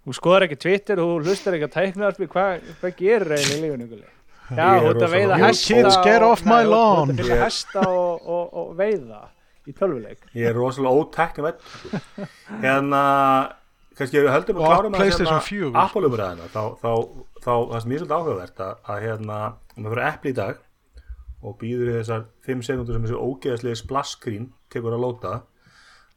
Þú 0.00 0.14
skoðar 0.16 0.46
ekki 0.46 0.56
Twitter, 0.62 1.00
þú 1.02 1.18
hlustar 1.20 1.56
ekki 1.58 1.66
að 1.68 1.74
tækna 1.76 2.08
hvað, 2.32 2.70
hvað 2.80 2.94
gerir 2.98 3.34
eiginlega 3.36 3.60
í 3.84 3.88
Gulli? 3.90 4.08
Já, 4.50 4.56
Ég 4.56 4.76
er 4.76 4.80
þú 4.80 4.90
ert 4.90 5.04
að 5.04 5.12
veiða 5.14 5.36
hesta 5.44 5.76
og- 5.90 5.98
að 5.98 6.04
veiða 7.36 7.82
og, 7.86 8.30
og, 8.36 8.54
og 8.62 8.70
í 9.68 9.74
tölvuleik 9.76 10.24
ég 10.34 10.48
er 10.50 10.56
rosalega 10.56 11.02
ótekni 11.04 11.44
veit 11.46 11.60
Hérna 12.64 13.02
Kannski 13.98 14.16
ef 14.16 14.24
við 14.24 14.32
höldum 14.32 14.56
að 14.58 14.64
Og 14.64 14.70
klárum 14.72 14.94
að 14.96 15.02
PlayStation 15.02 15.42
4. 15.44 15.70
Apple 15.76 16.08
umræðina 16.08 16.48
þá, 16.48 16.62
þá, 16.80 16.90
þá, 17.44 17.52
það 17.52 17.76
er 17.76 17.84
svolítið 18.00 18.16
áhugavert 18.16 18.62
að, 18.64 18.74
að 18.94 19.02
hérna, 19.04 19.38
um 19.76 19.84
að 19.86 19.92
fyrir 19.94 20.04
Apple 20.08 20.30
í 20.32 20.36
dag 20.40 20.60
og 21.40 21.56
býður 21.60 21.90
í 21.90 21.96
þessar 21.98 22.24
5 22.48 22.64
sekundur 22.68 22.96
sem 22.96 23.06
þessi 23.06 23.20
ógeðaslegi 23.20 23.80
splash 23.82 24.14
screen 24.16 24.48
tekur 24.72 24.96
að 24.96 25.04
lóta 25.04 25.34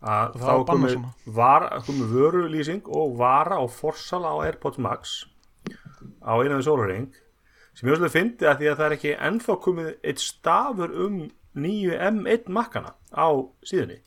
að 0.04 0.40
þá 0.42 0.52
að 0.52 0.96
var, 1.36 1.68
komið 1.88 2.16
vörulýsing 2.18 2.88
og 2.92 3.16
vara 3.20 3.60
á 3.60 3.66
forsala 3.72 4.34
á 4.36 4.38
AirPods 4.50 4.82
Max 4.84 5.14
á 6.20 6.36
einu 6.36 6.58
af 6.58 6.66
sólaring 6.66 7.08
sem 7.74 7.88
ég 7.88 7.96
svolítið 7.96 8.16
fyndi 8.18 8.50
að 8.50 8.60
því 8.60 8.70
að 8.70 8.80
það 8.80 8.88
er 8.88 8.96
ekki 8.98 9.14
ennþá 9.30 9.56
komið 9.64 9.88
eitt 10.04 10.22
stafur 10.22 10.98
um 11.06 11.22
nýju 11.54 11.96
M1 11.98 12.50
makkana 12.54 12.94
á 13.14 13.28
síðunni. 13.66 14.00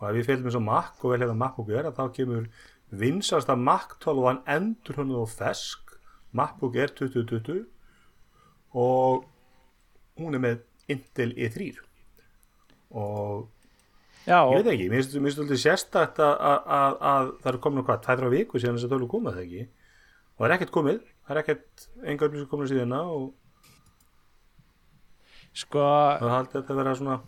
Og 0.00 0.08
ef 0.08 0.16
við 0.18 0.28
fylgum 0.28 0.48
eins 0.50 0.58
og 0.58 0.64
Mac 0.64 1.04
og 1.04 1.12
vel 1.12 1.20
hérna 1.22 1.36
MacBook 1.38 1.70
Air 1.72 1.88
að 1.88 1.98
þá 1.98 2.04
kemur 2.16 2.48
vinsasta 2.94 3.56
Mac 3.56 3.96
12 4.04 4.42
endur 4.56 5.00
hann 5.00 5.14
og 5.16 5.30
fesk 5.32 5.94
MacBook 6.34 6.76
Air 6.76 6.92
2020 6.96 7.64
og 8.74 9.24
hún 10.20 10.36
er 10.36 10.42
með 10.42 10.64
Intel 10.90 11.32
E3 11.36 11.70
og 12.94 13.48
Já, 14.24 14.38
ég 14.48 14.62
veit 14.62 14.68
ekki, 14.72 14.84
mér 14.88 15.02
finnst 15.04 15.36
svolítið 15.36 15.58
sérstakt 15.60 16.20
að, 16.24 16.34
að, 16.48 16.68
að, 16.72 16.94
að 17.10 17.30
það 17.42 17.48
er 17.50 17.56
komin 17.66 17.84
hvað, 17.84 17.98
2-3 18.06 18.28
viku 18.32 18.60
síðan 18.60 18.78
þess 18.78 18.86
að 18.86 18.94
tölu 18.94 19.08
komað 19.12 19.34
það 19.36 19.42
ekki? 19.42 19.64
Og 20.34 20.38
það 20.38 20.46
er 20.46 20.54
ekkert 20.54 20.72
komið, 20.74 21.00
það 21.26 21.34
er 21.34 21.40
ekkert 21.42 21.84
enga 22.00 22.28
upplýsing 22.28 22.48
komin 22.52 22.70
síðan 22.70 22.94
og 23.00 23.26
sko, 25.52 25.82
það 26.22 26.32
haldi 26.32 26.56
þetta 26.56 26.72
að 26.72 26.80
vera 26.80 26.94
svona 27.00 27.18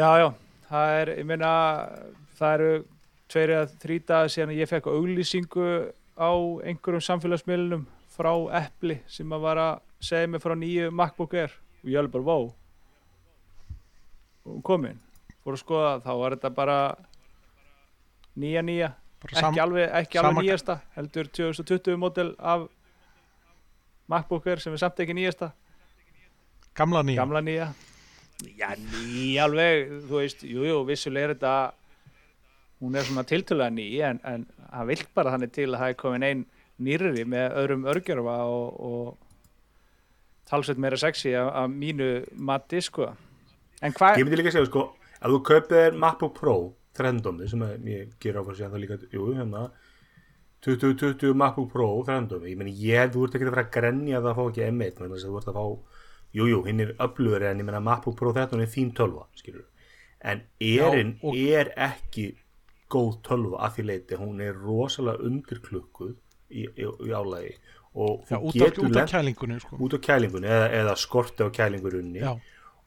já, 0.00 0.08
já, 0.22 0.28
það 0.70 0.94
er, 1.02 1.12
ég 1.20 1.28
meina, 1.28 1.52
það 2.38 2.54
eru 2.56 2.70
tveir 3.30 3.52
eða 3.58 3.68
þrý 3.84 3.98
dagar 4.08 4.32
síðan 4.32 4.54
að 4.54 4.62
ég 4.62 4.70
fekk 4.70 4.88
auglýsingu 4.94 5.68
á 6.16 6.32
einhverjum 6.64 7.04
samfélagsmiðlunum 7.10 7.84
frá 8.16 8.32
Apple 8.62 9.02
sem 9.10 9.36
að 9.36 9.44
var 9.44 9.60
að 9.66 9.84
segja 10.00 10.32
mig 10.32 10.42
frá 10.42 10.56
nýju 10.56 10.88
MacBook 10.96 11.36
Air. 11.36 11.52
Og 11.84 11.92
ég 11.92 12.00
alveg 12.00 12.16
bara, 12.16 12.26
wow 12.26 12.48
og 12.48 12.59
komin, 14.66 14.98
fór 15.44 15.56
að 15.56 15.62
skoða 15.62 15.92
þá 16.04 16.10
var 16.22 16.36
þetta 16.36 16.50
bara 16.56 16.80
nýja 18.40 18.64
nýja. 18.66 18.90
Ekki 19.30 19.60
alveg, 19.60 19.90
ekki 20.00 20.20
alveg 20.20 20.46
nýjasta 20.46 20.78
heldur 20.96 21.28
2020 21.28 21.98
model 22.00 22.34
af 22.38 22.68
MacBook 24.08 24.46
Air 24.48 24.62
sem 24.62 24.72
er 24.72 24.80
samt 24.80 25.02
ekki 25.02 25.16
nýjasta. 25.16 25.50
Gamla 26.76 27.02
nýja. 27.04 27.20
gamla 27.20 27.42
nýja. 27.44 27.72
Já 28.56 28.72
nýja 28.78 29.44
alveg 29.44 29.90
þú 30.08 30.22
veist, 30.22 30.44
jújú, 30.46 30.70
jú, 30.70 30.80
vissulega 30.88 31.28
er 31.28 31.34
þetta 31.34 31.54
hún 32.80 32.96
er 32.96 33.04
svona 33.04 33.24
tiltölulega 33.28 33.74
ný 33.76 33.88
en, 34.08 34.20
en 34.24 34.46
það 34.70 34.86
vill 34.92 35.04
bara 35.14 35.34
þannig 35.34 35.52
til 35.52 35.66
að 35.68 35.80
það 35.82 35.92
er 35.92 35.98
komin 36.00 36.24
ein 36.24 36.44
nýrri 36.80 37.24
með 37.28 37.56
öðrum 37.60 37.88
örgjörfa 37.92 38.36
og, 38.48 38.80
og 38.80 39.18
talsveit 40.48 40.80
meira 40.80 40.96
sexy 41.00 41.34
af 41.36 41.68
mínu 41.68 42.24
mati 42.32 42.80
sko 42.80 43.10
en 43.82 43.92
hvað, 43.96 44.18
Ég 44.20 44.26
myndi 44.26 44.36
líka 44.40 44.50
að 44.52 44.56
segja 44.58 44.68
sko, 44.70 44.82
ef 45.20 45.30
þú 45.34 45.40
kaupið 45.50 45.76
þér 45.78 45.98
MacBook 46.04 46.34
Pro 46.38 46.56
þrendómi 46.98 47.48
sem 47.48 47.62
að 47.64 47.86
ég 47.88 48.10
ger 48.20 48.36
á 48.36 48.42
fyrir 48.44 48.58
síðan 48.60 48.74
það 48.74 48.82
líka, 48.84 48.98
jú, 49.14 49.26
hérna 49.38 49.62
2020 50.66 51.34
MacBook 51.40 51.70
Pro 51.72 51.86
þrendómi, 52.04 52.50
ég 52.52 52.58
meni 52.60 52.74
ég, 52.76 53.10
þú 53.14 53.24
ert 53.26 53.36
ekki 53.38 53.46
að 53.48 53.54
fara 53.54 53.64
að 53.66 53.72
grenja 53.78 54.20
það 54.20 54.30
að 54.32 54.38
fá 54.40 54.42
ekki 54.50 54.64
M1, 54.68 54.94
þannig 54.98 55.16
að 55.16 55.24
þú 55.30 55.38
ert 55.40 55.50
að 55.52 55.58
fá 55.60 55.64
jú, 56.36 56.46
jú, 56.50 56.58
hinn 56.68 56.82
er 56.84 56.92
öflugur 57.06 57.46
en 57.48 57.62
ég 57.62 57.68
menna 57.70 57.80
MacBook 57.86 58.18
Pro 58.20 58.32
13 58.36 58.60
er 58.66 58.70
þín 58.74 58.90
tölva, 58.98 59.24
skilur 59.40 59.64
en 60.20 60.42
erinn 60.60 61.14
og- 61.24 61.36
er 61.40 61.72
ekki 61.80 62.26
góð 62.92 63.20
tölva 63.24 63.62
að 63.64 63.78
því 63.78 63.84
leiti, 63.88 64.16
hún 64.20 64.40
er 64.44 64.52
rosalega 64.60 65.24
undirklukkuð 65.24 66.12
í, 66.50 66.66
í, 66.66 66.84
í 66.84 67.12
álægi 67.14 67.54
og 67.94 68.26
Já, 68.28 68.36
út 68.38 68.60
af, 68.62 68.78
út 68.84 68.96
af 69.00 69.08
kælingunni 69.10 69.60
sko. 69.62 69.76
út 69.80 69.94
á 69.96 69.98
kælingunni 69.98 70.46
eða, 70.50 70.66
eða 70.82 70.96
skorti 70.98 71.42
á 71.42 71.48
kælingurinni 71.50 72.20
Já, 72.20 72.34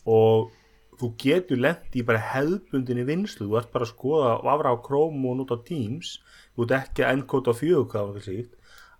og 0.05 0.51
þú 0.99 1.09
getur 1.17 1.57
lent 1.57 1.95
í 1.95 2.01
bara 2.05 2.19
hefðbundinni 2.33 3.03
vinslu, 3.07 3.47
þú 3.49 3.57
ert 3.59 3.71
bara 3.71 3.85
að 3.85 3.93
skoða 3.95 4.31
og 4.39 4.47
afra 4.53 4.73
á 4.73 4.77
Chrome 4.85 5.29
og 5.29 5.37
nút 5.41 5.51
á 5.53 5.57
Teams. 5.65 6.19
Þú 6.55 6.63
ert 6.67 6.75
ekki 6.79 7.03
að 7.03 7.13
endkóta 7.17 7.53
fjögur 7.57 8.49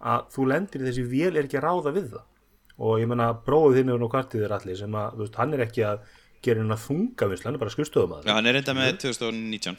að 0.03 0.25
þú 0.35 0.45
lendir 0.51 0.81
í 0.81 0.87
þessi 0.89 1.03
vél 1.07 1.37
er 1.37 1.45
ekki 1.47 1.59
að 1.61 1.63
ráða 1.69 1.93
við 1.95 2.07
það. 2.11 2.23
Og 2.83 2.99
ég 2.99 3.07
menna 3.07 3.29
bróðið 3.45 3.77
þinn 3.79 3.89
er 3.93 3.99
nú 4.01 4.09
kvartið 4.11 4.41
þér 4.43 4.55
allir 4.57 4.75
sem 4.77 4.95
að 4.99 5.17
veist, 5.21 5.35
hann 5.39 5.53
er 5.53 5.61
ekki 5.63 5.83
að 5.87 5.99
gera 6.43 6.59
hennar 6.59 6.81
þunga 6.83 7.27
vinslu, 7.29 7.45
hann 7.45 7.55
er 7.55 7.61
bara 7.61 7.71
skrifstöðum 7.71 8.15
að 8.17 8.25
Já, 8.27 8.33
hann 8.33 8.45
er 8.49 8.53
reynda 8.57 8.73
með 8.75 8.97
2019 9.05 9.77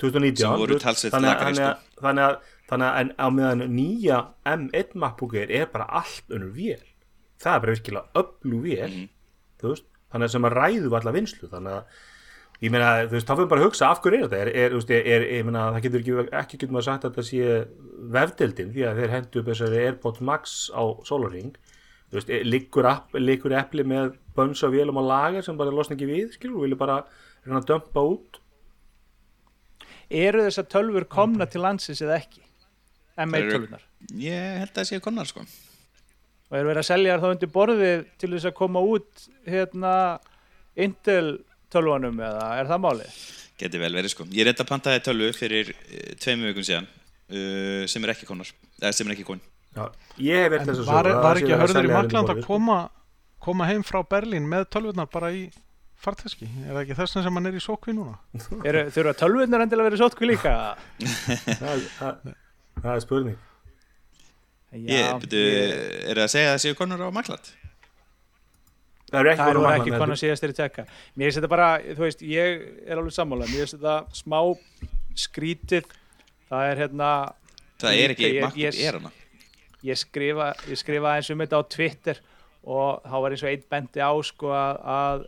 2019 0.00 0.40
Sem 0.40 0.54
voru 0.58 0.74
þú 0.74 0.78
veist, 0.78 0.86
talsvert 0.86 1.14
þannig 1.14 1.30
að- 1.30 1.42
þannig 2.00 2.24
að- 2.24 2.38
þannig 2.70 2.88
að 2.88 3.12
á 3.18 3.26
meðan 3.30 3.60
nýja 3.74 4.18
M1 4.46 4.94
MacBook 4.94 5.34
Air 5.34 5.50
er 5.50 5.66
bara 5.66 5.84
allt 5.90 6.24
önnur 6.30 6.52
vél. 6.54 6.80
Það 7.38 7.54
er 7.54 7.60
bara 7.60 7.74
virkilega 7.74 8.06
öllu 8.14 8.62
vél 8.62 8.88
Mhm. 8.94 9.08
þú 9.60 9.68
veist, 9.74 9.84
þannig 10.14 10.28
að 10.30 10.34
sem 10.38 10.46
að 10.48 10.56
ræðu 10.60 10.94
alla 11.00 11.12
vinslu 11.18 11.50
þannig 11.52 11.74
að 11.74 12.02
ég 12.64 12.70
meina, 12.72 12.90
þú 13.10 13.16
veist, 13.18 13.26
þá 13.28 13.34
fyrir 13.34 13.48
bara 13.50 13.60
að 13.60 13.66
hugsa 13.66 13.88
af 13.90 14.00
hverju 14.04 14.18
er 14.20 14.24
þetta, 14.30 14.40
er, 14.44 14.50
er, 14.62 14.70
þú 14.72 14.78
veist, 14.80 14.92
er, 14.94 15.08
er 15.10 15.24
ég 15.34 15.46
meina, 15.48 15.64
það 15.74 15.84
getur 15.88 16.00
ekki, 16.04 16.14
ekki 16.40 16.58
getur 16.62 16.74
maður 16.76 16.86
sagt 16.86 17.04
að 17.04 17.10
þetta 17.10 17.24
sé 17.28 17.48
vefdeldin, 18.14 18.70
því 18.76 18.84
að 18.88 19.00
þeir 19.02 19.12
hendu 19.18 19.40
upp 19.42 19.50
þessari 19.50 19.80
AirPods 19.88 20.22
Max 20.30 20.54
á 20.70 20.82
Solaring 21.08 21.50
þú 21.58 22.20
veist, 22.20 22.30
liggur, 22.46 22.88
app, 22.88 23.18
liggur 23.18 23.56
epli 23.58 23.84
með 23.90 24.14
bönns 24.38 24.62
af 24.64 24.72
vélum 24.72 25.02
á 25.02 25.04
lager 25.10 25.44
sem 25.44 25.58
bara 25.58 25.74
losna 25.74 25.98
ekki 25.98 26.08
við, 26.08 26.30
skilur, 26.38 26.60
og 26.62 26.66
vilja 26.68 26.78
bara 26.80 27.00
reyna 27.44 27.60
að 27.60 27.68
dömpa 27.74 28.06
út? 28.14 28.40
Eru 30.14 30.46
þessar 30.46 30.70
tölfur 30.70 31.06
komna 31.10 31.46
til 31.50 31.62
landsins 31.64 32.00
eða 32.04 32.20
ekki? 32.22 32.42
M1 33.18 33.34
Þær 33.34 33.42
eru- 33.42 33.54
tölvunar 33.58 33.84
Ég 34.20 34.58
held 34.62 34.70
að 34.72 34.78
það 34.80 34.88
sé 34.90 35.00
konar 35.04 35.28
sko 35.28 35.44
og 36.54 36.58
eru 36.60 36.68
verið 36.70 36.82
að 36.84 36.86
selja 36.86 37.14
þá 37.18 37.24
undir 37.32 37.50
borðið 37.50 38.02
til 38.22 38.28
þess 38.36 38.46
að 38.50 38.54
koma 38.60 38.82
út 38.86 39.24
hérna 39.50 39.94
Intel 40.84 41.40
tölvunum 41.74 42.20
eða 42.22 42.46
er 42.60 42.68
það 42.70 42.82
málið? 42.84 43.16
Geti 43.58 43.80
vel 43.82 43.90
verið 43.94 44.12
sko 44.14 44.26
Ég 44.34 44.46
reynda 44.46 44.62
að 44.62 44.70
pantaði 44.70 45.02
tölvu 45.08 45.32
fyrir 45.34 45.72
uh, 45.74 46.12
tveimur 46.22 46.52
vikum 46.52 46.66
síðan 46.66 46.86
uh, 46.86 47.82
sem 47.90 48.06
er 48.06 48.14
ekki 48.14 48.28
konar 48.30 48.50
eða 48.80 48.92
sem 48.94 49.10
er 49.10 49.16
ekki 49.16 49.26
kon 49.32 49.42
Já, 49.74 49.88
ég 50.22 50.44
hef 50.44 50.52
verið 50.54 50.62
En 50.62 50.70
þess 50.70 50.82
að 50.84 50.90
var, 50.92 51.08
sögu 51.10 51.18
að 51.18 51.24
var 51.24 51.24
það 51.24 51.34
sé 51.34 51.44
ekki 51.44 51.54
að 51.56 51.62
hörður 51.64 51.88
í 51.90 51.94
undir 51.98 52.34
að 52.36 52.42
koma, 52.46 52.78
koma 53.42 53.66
heim 53.72 53.82
frá 53.86 54.00
Berlín 54.14 54.46
með 54.50 54.68
tölvurnar 54.76 55.10
bara 55.10 55.32
í 55.34 55.44
farteski? 56.04 56.46
Er 56.62 56.74
það 56.76 56.82
ekki 56.84 56.96
þess 57.00 57.14
vegna 57.16 57.24
sem 57.26 57.38
hann 57.40 57.48
er 57.50 57.56
í 57.58 57.62
sókvi 57.64 57.94
núna? 57.96 58.14
Eru, 58.68 58.84
þurfa 58.94 59.14
tölvurnar 59.24 59.64
endilega 59.64 59.86
að 59.86 59.90
vera 59.90 60.00
sótkví 60.04 60.28
líka? 60.30 60.54
sko. 61.00 61.38
Það- 61.58 61.88
það- 61.98 62.34
Það 62.84 62.90
er 62.98 63.02
spurning 63.06 63.36
Ég, 64.74 65.20
byrju, 65.22 65.42
er 66.10 66.18
það 66.18 66.24
að 66.24 66.32
segja 66.32 66.48
að 66.48 66.54
það 66.56 66.62
séu 66.64 66.76
konur 66.78 67.04
á 67.06 67.08
Magland? 67.14 67.50
Það 69.14 69.20
eru 69.20 69.66
ekki 69.70 69.92
konar 69.94 70.18
síðast 70.18 70.42
er 70.46 70.50
í 70.50 70.56
tekka 70.58 70.84
Mér 71.14 71.28
finnst 71.28 71.38
þetta 71.38 71.50
bara, 71.52 71.68
þú 71.94 72.02
veist, 72.02 72.24
ég 72.26 72.64
er 72.82 72.98
alveg 72.98 73.14
sammála. 73.14 73.46
Mér 73.50 73.62
finnst 73.62 73.76
þetta 73.76 73.96
smá 74.18 74.38
skrítið. 75.24 75.86
Það 76.50 76.70
er 76.72 76.80
hérna 76.82 77.10
Það 77.84 78.00
er 78.00 78.14
ekki, 78.14 78.30
MacBook 78.42 78.80
er 78.88 78.98
hana. 78.98 79.12
ég 79.84 80.00
skrifa, 80.00 80.48
ég 80.70 80.80
skrifa 80.80 81.14
eins 81.18 81.30
um 81.30 81.42
þetta 81.44 81.60
á 81.60 81.62
Twitter 81.76 82.20
og 82.64 83.04
þá 83.04 83.16
var 83.20 83.34
eins 83.34 83.44
og 83.44 83.50
einn 83.50 83.64
bendi 83.74 84.00
á 84.00 84.12
sko 84.24 84.52
að, 84.56 84.78
að 84.96 85.24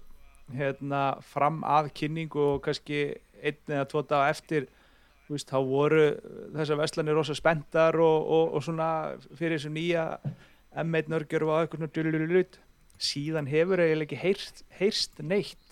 hérna, 0.57 1.03
fram 1.35 1.61
að 1.67 1.91
kynningu 1.99 2.43
og 2.55 2.63
kannski 2.65 3.01
einn 3.43 3.75
eða 3.77 3.89
tvo 3.91 4.03
daga 4.09 4.31
eftir 4.33 4.69
veist, 5.35 5.51
þá 5.51 5.59
voru 5.67 6.05
þessar 6.55 6.81
veslanir 6.81 7.19
rosa 7.19 7.35
spenntar 7.35 7.99
og, 7.99 8.29
og, 8.37 8.55
og 8.57 8.65
svona 8.67 8.91
fyrir 9.35 9.59
þessu 9.59 9.73
nýja 9.75 10.07
M1 10.77 11.11
nörgjör 11.11 11.47
og 11.49 11.59
eitthvað 11.61 11.87
svona 11.87 12.47
síðan 13.03 13.49
hefur 13.51 13.83
eiginlega 13.83 14.09
ekki 14.09 14.21
heyrst, 14.23 14.63
heyrst 14.79 15.21
neitt. 15.21 15.63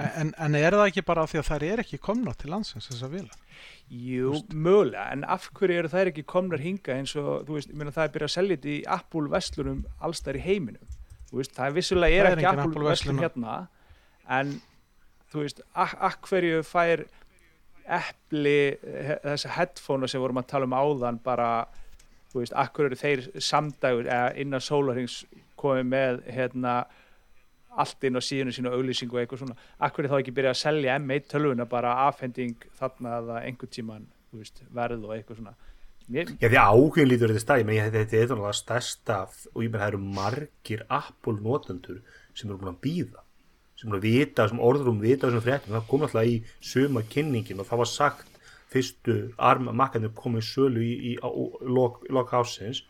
En, 0.00 0.32
en 0.40 0.56
er 0.56 0.72
það 0.72 0.86
ekki 0.88 1.04
bara 1.04 1.26
af 1.26 1.32
því 1.32 1.40
að 1.42 1.48
þær 1.50 1.64
er 1.66 1.82
ekki 1.82 1.98
komna 2.00 2.32
til 2.38 2.50
landsins 2.52 2.88
þessar 2.88 3.12
vilar? 3.12 3.38
Jú, 3.92 4.38
mögulega, 4.48 5.04
en 5.12 5.24
af 5.28 5.50
hverju 5.52 5.82
eru 5.82 5.90
þær 5.92 6.08
ekki 6.08 6.24
komnar 6.24 6.62
hinga 6.64 6.94
eins 6.96 7.12
og, 7.20 7.44
þú 7.44 7.58
veist, 7.58 7.68
ég 7.68 7.76
meina 7.76 7.92
það 7.92 8.06
er 8.06 8.14
byrjað 8.14 8.30
að 8.30 8.34
selja 8.34 8.56
þetta 8.56 8.70
í 8.72 8.76
Apple 8.94 9.32
vestlunum 9.34 9.82
allstæðar 10.00 10.38
í 10.38 10.44
heiminum, 10.46 10.94
veist, 11.32 11.52
það 11.58 11.66
er 11.66 11.74
vissulega 11.76 12.16
er 12.16 12.28
Það 12.28 12.32
er 12.32 12.40
ekki 12.40 12.62
Apple, 12.64 12.84
vestlun 12.88 13.20
hérna, 13.20 13.56
en 14.38 14.54
þú 15.32 15.44
veist, 15.44 15.60
af 15.76 16.16
hverju 16.24 16.62
fær 16.64 17.04
Apple 17.86 18.56
þessa 19.24 19.54
headphone 19.56 20.08
sem 20.08 20.22
vorum 20.22 20.40
að 20.42 20.50
tala 20.52 20.68
um 20.68 20.76
áðan 20.76 21.20
bara, 21.24 21.48
þú 22.32 22.42
veist, 22.42 22.56
hverju 22.56 22.90
eru 22.90 22.98
þeir 23.00 23.24
samdægur 23.50 24.08
eða 24.08 24.34
innan 24.42 24.64
sólarhings 24.64 25.22
komið 25.60 25.88
með, 25.90 26.22
hérna, 26.32 26.76
allt 27.82 28.04
inn 28.04 28.18
á 28.18 28.22
síðinu 28.22 28.52
sínu 28.52 28.72
auglýsingu 28.76 29.16
og 29.16 29.22
eitthvað 29.22 29.44
svona, 29.44 29.58
akkur 29.86 30.06
er 30.06 30.12
þá 30.12 30.18
ekki 30.20 30.34
byrjað 30.36 30.54
að 30.54 30.62
selja 30.62 30.96
M1 31.00 31.28
tölvuna 31.32 31.68
bara 31.68 31.94
afhending 32.06 32.66
þarna 32.78 33.18
eða 33.20 33.42
einhvern 33.46 33.72
tíman 33.72 34.08
veist, 34.32 34.62
verð 34.74 35.06
og 35.06 35.14
eitthvað 35.16 35.40
svona? 35.40 35.54
Mér, 36.12 36.32
Já, 36.42 36.48
því 36.50 36.58
áhugin 36.58 37.08
lítur 37.08 37.30
þetta 37.30 37.44
stæði, 37.44 37.66
menn 37.68 37.92
þetta 37.94 38.16
er 38.18 38.24
náttúrulega 38.26 38.56
stærsta 38.58 39.18
og 39.54 39.60
ég 39.62 39.70
menn 39.70 39.80
það 39.80 39.92
eru 39.92 40.00
margir 40.18 40.82
Apple 40.90 41.38
notendur 41.40 42.00
sem 42.34 42.50
eru 42.50 42.58
búin 42.60 42.72
að 42.74 42.80
býða 42.84 43.22
sem 43.82 43.92
að 43.98 44.04
vita, 44.06 44.46
sem 44.48 44.60
orður 44.62 44.92
um 44.94 45.00
vita 45.02 45.26
þessum 45.28 45.44
fréttum, 45.44 45.74
það 45.76 45.88
kom 45.90 46.06
alltaf 46.06 46.30
í 46.30 46.36
suma 46.72 47.02
kynningin 47.12 47.60
og 47.62 47.68
það 47.68 47.82
var 47.82 47.90
sagt 47.92 48.28
fyrstu 48.72 49.16
armamakkanir 49.36 50.14
komið 50.16 50.40
í 50.44 50.48
sölu 50.48 50.80
í, 50.86 50.92
í, 51.10 51.12
á, 51.20 51.28
lok, 51.68 52.00
ásins 52.32 52.84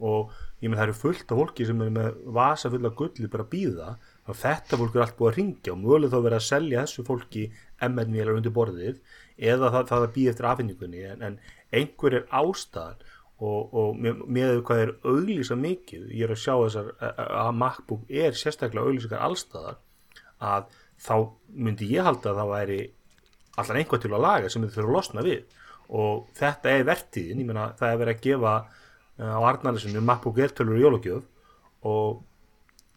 og 0.00 0.32
ég 0.64 0.70
menn 0.70 0.78
það 0.80 0.86
eru 0.88 0.96
fullt 0.96 1.30
af 1.32 1.38
fólki 1.38 1.66
sem 1.68 1.82
er 1.84 1.90
með 1.92 2.18
vasa 2.34 2.70
fulla 2.72 2.90
gulli 2.96 3.28
bara 3.30 3.44
að 3.44 3.50
býða 3.52 3.90
og 4.30 4.38
þetta 4.40 4.78
fólk 4.80 4.96
er 4.96 5.04
allt 5.04 5.16
búið 5.18 5.30
að 5.30 5.36
ringja 5.38 5.74
og 5.74 5.80
mögulega 5.82 6.12
þá 6.14 6.24
verið 6.24 6.38
að 6.40 6.46
selja 6.48 6.82
þessu 6.86 7.04
fólki 7.08 7.44
MN-vélar 7.84 8.38
undir 8.40 8.54
borðið 8.56 8.98
eða 9.36 9.70
það, 9.74 9.86
það 9.90 10.04
að 10.06 10.12
býða 10.16 10.32
eftir 10.34 10.48
afhendingunni. 10.50 11.02
En, 11.12 11.22
en 11.28 11.38
einhver 11.80 12.16
er 12.18 12.26
ástæðan 12.40 13.04
og, 13.40 13.74
og 13.80 14.00
með, 14.00 14.24
með 14.36 14.58
hvað 14.68 14.82
er 14.86 14.90
auglýsa 15.08 15.56
mikið, 15.60 16.08
ég 16.16 16.26
er 16.26 16.34
að 16.34 16.42
sjá 16.42 16.54
þessar 16.64 16.90
að- 17.00 17.22
að 17.44 17.52
MacBook 17.62 18.10
er 18.24 18.36
sérstaklega 18.40 18.88
auglýsingar 18.88 19.24
allstæðar 19.28 19.78
að 20.40 20.66
þá 21.00 21.14
myndi 21.54 21.88
ég 21.94 22.04
halda 22.06 22.32
að 22.32 22.40
það 22.40 22.50
væri 22.54 22.80
allan 23.60 23.80
einhvað 23.80 24.02
til 24.04 24.12
að 24.14 24.24
laga 24.24 24.50
sem 24.52 24.62
þau 24.64 24.70
þurfa 24.74 24.88
að 24.90 24.96
losna 24.96 25.24
við. 25.26 25.40
Og 25.90 26.26
þetta 26.38 26.70
er 26.76 26.84
vertíðin, 26.86 27.40
ég 27.42 27.48
meina 27.48 27.68
það 27.78 27.92
er 27.94 28.00
verið 28.04 28.16
að 28.16 28.24
gefa 28.28 28.52
uh, 28.60 29.32
á 29.36 29.40
Arnarlisinu 29.50 30.02
MacBook 30.06 30.38
Air 30.38 30.52
tölur 30.54 30.78
í 30.78 30.84
jólagjöf 30.84 31.24
og 31.90 32.20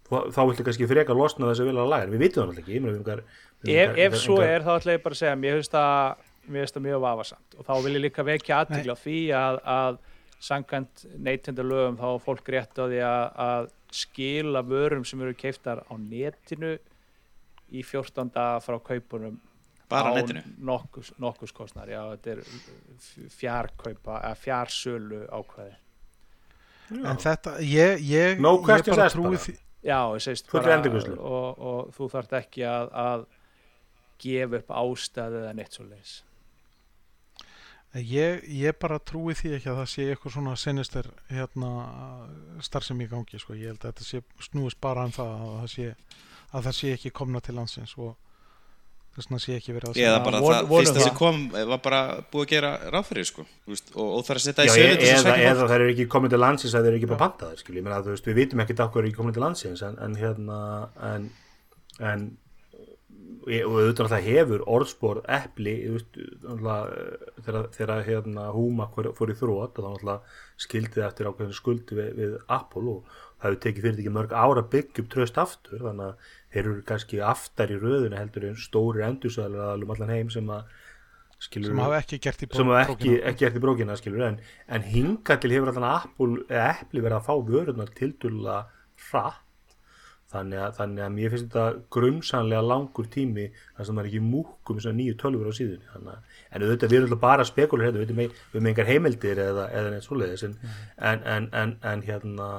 þá- 0.09 0.29
þá 0.35 0.41
viltu 0.49 0.65
kannski 0.67 0.87
frekar 0.91 1.17
losna 1.17 1.49
þessi 1.49 1.65
vel 1.69 1.79
að 1.81 1.89
laga 1.95 2.11
við 2.11 2.21
vitum 2.27 2.43
það 2.43 2.51
náttúrulega 2.51 2.63
ekki 2.63 2.75
ég 2.77 2.83
meina, 2.83 2.93
við 2.93 3.01
engar, 3.01 3.23
við 3.63 3.81
ef, 3.81 3.97
ef 4.05 4.17
svo 4.21 4.37
er 4.45 4.61
þá 4.67 4.71
ætla 4.77 4.95
ég 4.97 5.03
bara 5.07 5.17
að 5.17 5.21
segja 5.23 5.35
mér 5.41 5.57
finnst 5.57 5.73
það, 5.73 6.23
það 6.53 6.83
mjög 6.85 7.01
vafasamt. 7.07 7.55
Og 7.57 7.65
þá 7.69 7.73
vil 7.85 7.93
ég 7.97 8.03
líka 8.05 8.25
vekja 8.27 8.59
aðtökli 8.61 8.93
á 8.93 8.97
því 9.03 9.17
að, 9.39 9.59
að 9.77 10.01
sangkvæmt 10.43 11.05
neytendalögum 11.23 11.97
þá 11.97 12.07
á 12.13 12.23
fólk 12.25 12.49
rétt 12.51 12.75
á 12.77 12.85
því 12.91 13.01
að, 13.07 13.27
að 13.47 13.69
skila 13.93 14.61
vörum 14.67 15.05
sem 15.07 15.21
eru 15.23 15.33
keiftar 15.39 15.81
á 15.87 15.93
netinu 15.97 16.75
í 17.73 17.83
14 17.83 18.31
daga 18.35 18.59
frá 18.63 18.77
kaupunum 18.79 19.39
Bara 19.91 20.13
á 20.13 20.15
netinu? 20.15 20.41
nokkus, 20.63 21.11
nokkuskostnar 21.21 21.89
já, 21.91 22.01
þetta 22.15 22.31
er 22.37 22.43
fjarkaupa 23.33 24.19
eða 24.23 24.39
fjarsölu 24.39 25.23
ákveði 25.29 25.75
En 26.93 27.17
þetta, 27.17 27.55
ég, 27.63 28.01
ég, 28.05 28.41
No 28.43 28.57
ég 28.59 28.85
bara 28.89 29.07
trúi 29.09 29.33
bara. 29.33 29.43
því 29.45 29.55
Já, 29.83 29.99
ég 30.15 30.21
segist 30.23 30.51
bara 30.51 30.77
og, 30.79 31.63
og 31.69 31.89
þú 31.95 32.09
þarft 32.13 32.35
ekki 32.39 32.63
að, 32.67 32.91
að 33.03 33.25
gefa 34.23 34.61
upp 34.61 34.69
ástæðu 34.79 35.41
eða 35.41 35.55
neitt 35.57 35.75
svo 35.75 35.87
leis 35.89 36.13
ég, 37.93 38.41
ég 38.49 38.77
bara 38.81 38.97
trúi 38.99 39.35
því 39.37 39.51
ekki 39.57 39.69
að 39.69 39.79
það 39.81 39.89
sé 39.91 40.05
eitthvað 40.09 40.35
svona 40.37 40.53
sinister 40.57 41.09
hérna 41.29 41.71
starfsemi 42.65 43.05
í 43.05 43.11
gangi 43.11 43.41
sko. 43.41 43.57
ég 43.57 43.73
held 43.73 43.83
að 43.83 43.91
þetta 43.91 44.07
sé 44.07 44.21
snúist 44.47 44.79
bara 44.81 45.03
um 45.05 45.13
það 45.13 45.33
að 45.35 45.51
það 45.59 45.67
sé, 45.75 45.89
að 46.53 46.67
það 46.67 46.77
sé 46.79 46.93
ekki 46.97 47.11
komna 47.15 47.41
til 47.43 47.55
landsins 47.57 47.95
og 47.97 48.13
þess 49.13 49.29
vegna 49.29 49.39
sé 49.43 49.55
ekki 49.59 49.73
verið 49.75 49.91
að 49.93 49.97
von- 50.25 50.53
það 50.55 50.69
vonum 50.71 50.83
fyrsta 50.83 51.01
sem 51.03 51.11
það. 51.11 51.17
kom 51.19 51.41
var 51.53 51.81
bara 51.85 52.01
búið 52.33 52.45
að 52.47 52.53
gera 52.53 52.71
ráð 52.95 53.09
fyrir 53.11 53.27
sko, 53.29 53.43
og, 53.45 53.81
og 54.07 54.21
það 54.25 54.31
er 54.33 54.39
að 54.39 54.45
setja 54.47 54.65
í 54.65 54.71
að 54.73 55.03
eða, 55.07 55.35
eða 55.49 55.67
það 55.67 55.75
er 55.75 55.83
ekki 55.91 56.07
komin 56.15 56.33
til 56.33 56.39
landsins 56.41 56.73
að 56.73 56.87
þeir 56.87 56.93
eru 56.93 57.01
ekki 57.01 57.11
bara 57.11 57.23
pantaðir 57.27 57.61
skil, 57.61 57.75
ég 57.77 57.85
meina 57.85 57.99
þú 58.01 58.15
veist, 58.15 58.29
við 58.29 58.39
vitum 58.41 58.63
ekki 58.65 58.77
hvað 58.79 59.01
er 59.03 59.09
ekki 59.09 59.19
komin 59.19 59.35
til 59.37 59.45
landsins 59.45 59.83
en, 59.85 59.99
en 60.07 60.17
hérna 60.17 60.59
en, 61.11 61.27
en 62.01 62.25
e- 63.47 63.63
og 63.67 63.77
auðvitað 63.77 64.05
alltaf 64.07 64.25
hefur 64.25 64.63
orðspor 64.77 65.21
epli 65.37 65.75
veist, 65.93 66.17
náttúrulega, 66.43 67.27
þegar, 67.45 67.69
hérna 68.07 68.47
húma 68.55 68.89
fór 68.95 69.11
fór 69.17 69.33
í 69.33 69.37
þrótt 69.37 69.77
og 69.77 69.85
þá 69.85 69.89
náttúrulega 69.91 70.65
skildið 70.65 71.05
eftir 71.07 71.29
ákveðinu 71.29 71.57
skuldi 71.57 71.97
við, 71.99 72.11
við 72.17 72.35
Apple 72.47 72.97
og 72.97 73.17
það 73.37 73.49
hefur 73.49 73.61
tekið 73.67 73.85
fyrir 73.87 74.01
ekki 74.03 74.15
mörg 74.17 74.33
ára 74.33 74.63
upp 75.03 75.11
tröst 75.11 75.37
aftur 75.41 75.83
þannig 75.83 76.09
að 76.13 76.31
þeir 76.53 76.63
eru 76.63 76.81
kannski 76.87 77.21
aftar 77.25 77.73
í 77.73 77.77
röðinu 77.81 78.19
heldur 78.19 78.49
en 78.51 78.57
stóri 78.61 79.05
endursæðlar 79.07 79.83
um 79.83 79.93
allan 79.95 80.13
heim 80.13 80.33
sem 80.33 80.49
að 80.53 80.67
skilur 81.43 81.73
sem 81.73 81.83
hafa 81.83 82.01
ekki 82.01 82.19
gert 82.23 82.43
í 82.43 82.49
sem 82.53 82.73
hafa 82.73 82.83
ekki, 82.93 83.53
brókina. 83.63 83.95
en, 84.27 84.41
en 84.67 84.85
hinga 84.87 85.39
til 85.41 85.53
hefur 85.55 85.73
allan 85.73 85.89
Apple 85.89 87.01
verið 87.01 87.17
að 87.17 87.25
fá 87.29 87.33
vörunar 87.49 87.95
tildulega 87.97 88.59
hratt. 89.09 89.39
Þannig 90.33 90.57
að, 90.57 90.71
þannig 90.79 91.03
að 91.05 91.11
mér 91.13 91.29
finnst 91.29 91.43
þetta 91.45 91.81
grumsanlega 91.93 92.65
langur 92.65 93.09
tími 93.13 93.43
þar 93.53 93.85
sem 93.85 93.99
það 93.99 93.99
er 94.01 94.07
ekki 94.09 94.21
múkum 94.25 94.79
svona 94.81 94.97
nýju 94.97 95.17
tölfur 95.21 95.49
á 95.49 95.53
síðunni. 95.53 95.89
Þannig 95.91 96.39
en 96.49 96.63
auðvitað 96.63 96.93
við 96.93 96.97
erum 96.97 97.11
alltaf 97.11 97.21
bara 97.21 97.45
spekulur 97.45 97.85
hérna, 97.85 98.05
við 98.07 98.23
erum 98.55 98.69
engar 98.71 98.89
heimildir 98.89 99.41
eða, 99.43 99.67
eða 99.77 99.91
neitt 99.93 100.07
svoleiðis 100.07 100.45
en, 100.47 100.55
en, 100.97 101.21
en, 101.35 101.47
en, 101.59 101.75
en 101.91 102.01
hérna 102.07 102.49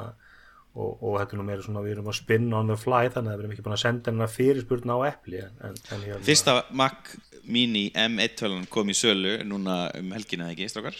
og, 0.75 0.91
og 1.03 1.19
þetta 1.21 1.37
er 1.37 1.41
nú 1.41 1.47
meira 1.47 1.63
svona 1.65 1.83
við 1.85 1.95
erum 1.97 2.09
að 2.11 2.19
spinna 2.19 2.59
on 2.61 2.71
the 2.73 2.77
fly 2.81 3.05
þannig 3.15 3.31
að 3.33 3.37
við 3.39 3.45
erum 3.45 3.55
ekki 3.55 3.65
búin 3.67 3.77
að 3.77 3.83
senda 3.85 4.11
hennar 4.11 4.33
fyrirspurn 4.33 4.91
á 4.95 4.99
en 5.07 5.79
hérna 6.03 6.21
Fyrsta 6.27 6.57
Mac 6.75 7.15
Mini 7.45 7.91
M1 7.95 8.67
kom 8.73 8.91
í 8.91 8.97
sölu 8.97 9.37
núna 9.47 9.85
um 9.99 10.11
helgina 10.17 10.51
ekki, 10.51 10.67
strákar? 10.73 10.97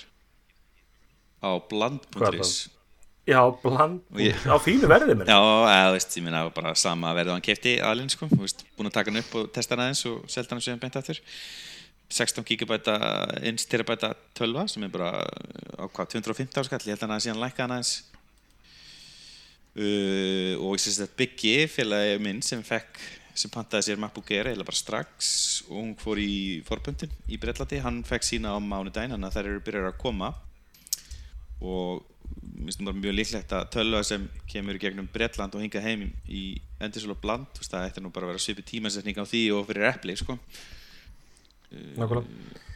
Á 1.45 1.51
bland.is 1.69 2.55
já, 3.27 3.41
bland, 3.63 4.01
ég- 4.21 4.47
á 4.49 4.57
fínu 4.61 4.89
verðið 4.89 5.17
mér 5.21 5.31
Já, 5.33 5.39
eða, 5.41 5.93
veist, 5.97 6.17
ég 6.19 6.25
meina 6.27 6.45
bara 6.55 6.75
sama 6.77 7.15
verðu 7.17 7.33
hann 7.33 7.45
kefti 7.45 7.79
aðlinn, 7.81 8.13
sko, 8.13 8.29
búin 8.29 8.91
að 8.91 8.97
taka 8.99 9.11
hann 9.11 9.23
upp 9.23 9.35
og 9.41 9.53
testa 9.53 9.75
hann 9.75 9.87
aðeins 9.87 10.05
og 10.11 10.27
selta 10.29 10.55
hann 10.55 10.65
síðan 10.65 10.83
beint 10.83 10.97
aftur. 11.01 11.21
16 12.13 12.45
gigabæta 12.45 12.99
1 13.41 13.65
terabæta 13.73 14.13
12 14.37 14.69
sem 14.75 14.85
er 14.85 14.93
bara 14.93 15.25
á 15.81 15.85
hvað, 15.89 16.13
250 16.21 16.61
áskall, 16.61 16.85
ég 16.85 16.93
held 16.93 17.01
að 17.01 17.09
hann 17.09 17.17
að 17.17 17.25
síðan 17.25 17.41
lækka 17.41 17.65
hann 17.65 17.77
aðeins 17.79 17.95
uh, 19.77 20.55
og 20.61 20.75
ég 20.77 20.83
syns 20.85 21.03
að 21.05 21.15
Biggi, 21.19 21.55
félagi 21.71 22.17
minn 22.23 22.43
sem 22.45 22.63
fekk 22.65 23.03
sem 23.35 23.51
pantaði 23.51 23.89
sér 23.89 23.99
MacBook 23.99 24.31
Air 24.31 24.53
eða 24.53 24.67
bara 24.67 24.79
strax 24.79 25.29
og 25.67 25.77
hún 25.81 25.95
fór 25.99 26.21
í 26.23 26.63
forbundin 26.67 27.13
í 27.27 27.39
Bretlandi, 27.43 27.81
hann 27.83 28.03
fekk 28.07 28.27
sína 28.29 28.55
á 28.55 28.59
mánudaginn 28.63 29.17
þannig 29.17 29.31
að 29.31 29.39
þær 29.39 29.49
eru 29.51 29.63
byrjar 29.67 29.89
að 29.91 30.03
koma. 30.05 30.29
Og 31.65 32.05
minnst 32.55 32.79
það 32.79 32.91
bara 32.91 33.01
mjög 33.01 33.17
líklegt 33.19 33.55
að 33.57 33.65
tölva 33.75 34.03
sem 34.07 34.29
kemur 34.51 34.79
gegnum 34.81 35.09
Bretland 35.13 35.57
og 35.57 35.65
hingað 35.65 35.89
heim 35.89 36.07
í 36.31 36.45
endursölu 36.83 37.17
og 37.17 37.23
bland, 37.25 37.49
þú 37.57 37.65
veist, 37.65 37.75
það 37.75 37.89
ætti 37.89 38.05
nú 38.05 38.13
bara 38.15 38.29
að 38.29 38.35
vera 38.35 38.45
svipi 38.45 38.67
tímasetning 38.69 39.19
á 39.19 39.25
því 39.27 39.43
og 39.57 39.67
fyrir 39.71 39.89
eppli, 39.91 40.17
sko. 40.21 40.39
Nákvæmlega. 41.99 42.71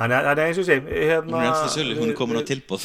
Þannig 0.00 0.16
að 0.16 0.26
það 0.26 0.32
er 0.32 0.42
eins 0.46 0.58
og 0.58 0.62
ég 0.64 0.68
segi 0.70 1.00
hérna, 1.10 1.30
Hún 1.30 1.40
er 1.44 1.48
ennþá 1.50 1.70
sölu, 1.74 1.94
hún 2.00 2.10
er 2.12 2.16
komin 2.16 2.38
á 2.38 2.40
við- 2.40 2.50
tilbúð 2.54 2.84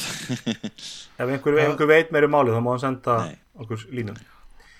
Ef 1.20 1.30
einhver, 1.32 1.58
einhver 1.64 1.88
veit 1.88 2.10
meiri 2.12 2.28
málið 2.28 2.56
þá 2.58 2.60
má 2.66 2.70
hann 2.74 2.82
senda 2.82 3.14
Nei. 3.24 3.36
okkur 3.64 3.86
línum 3.96 4.18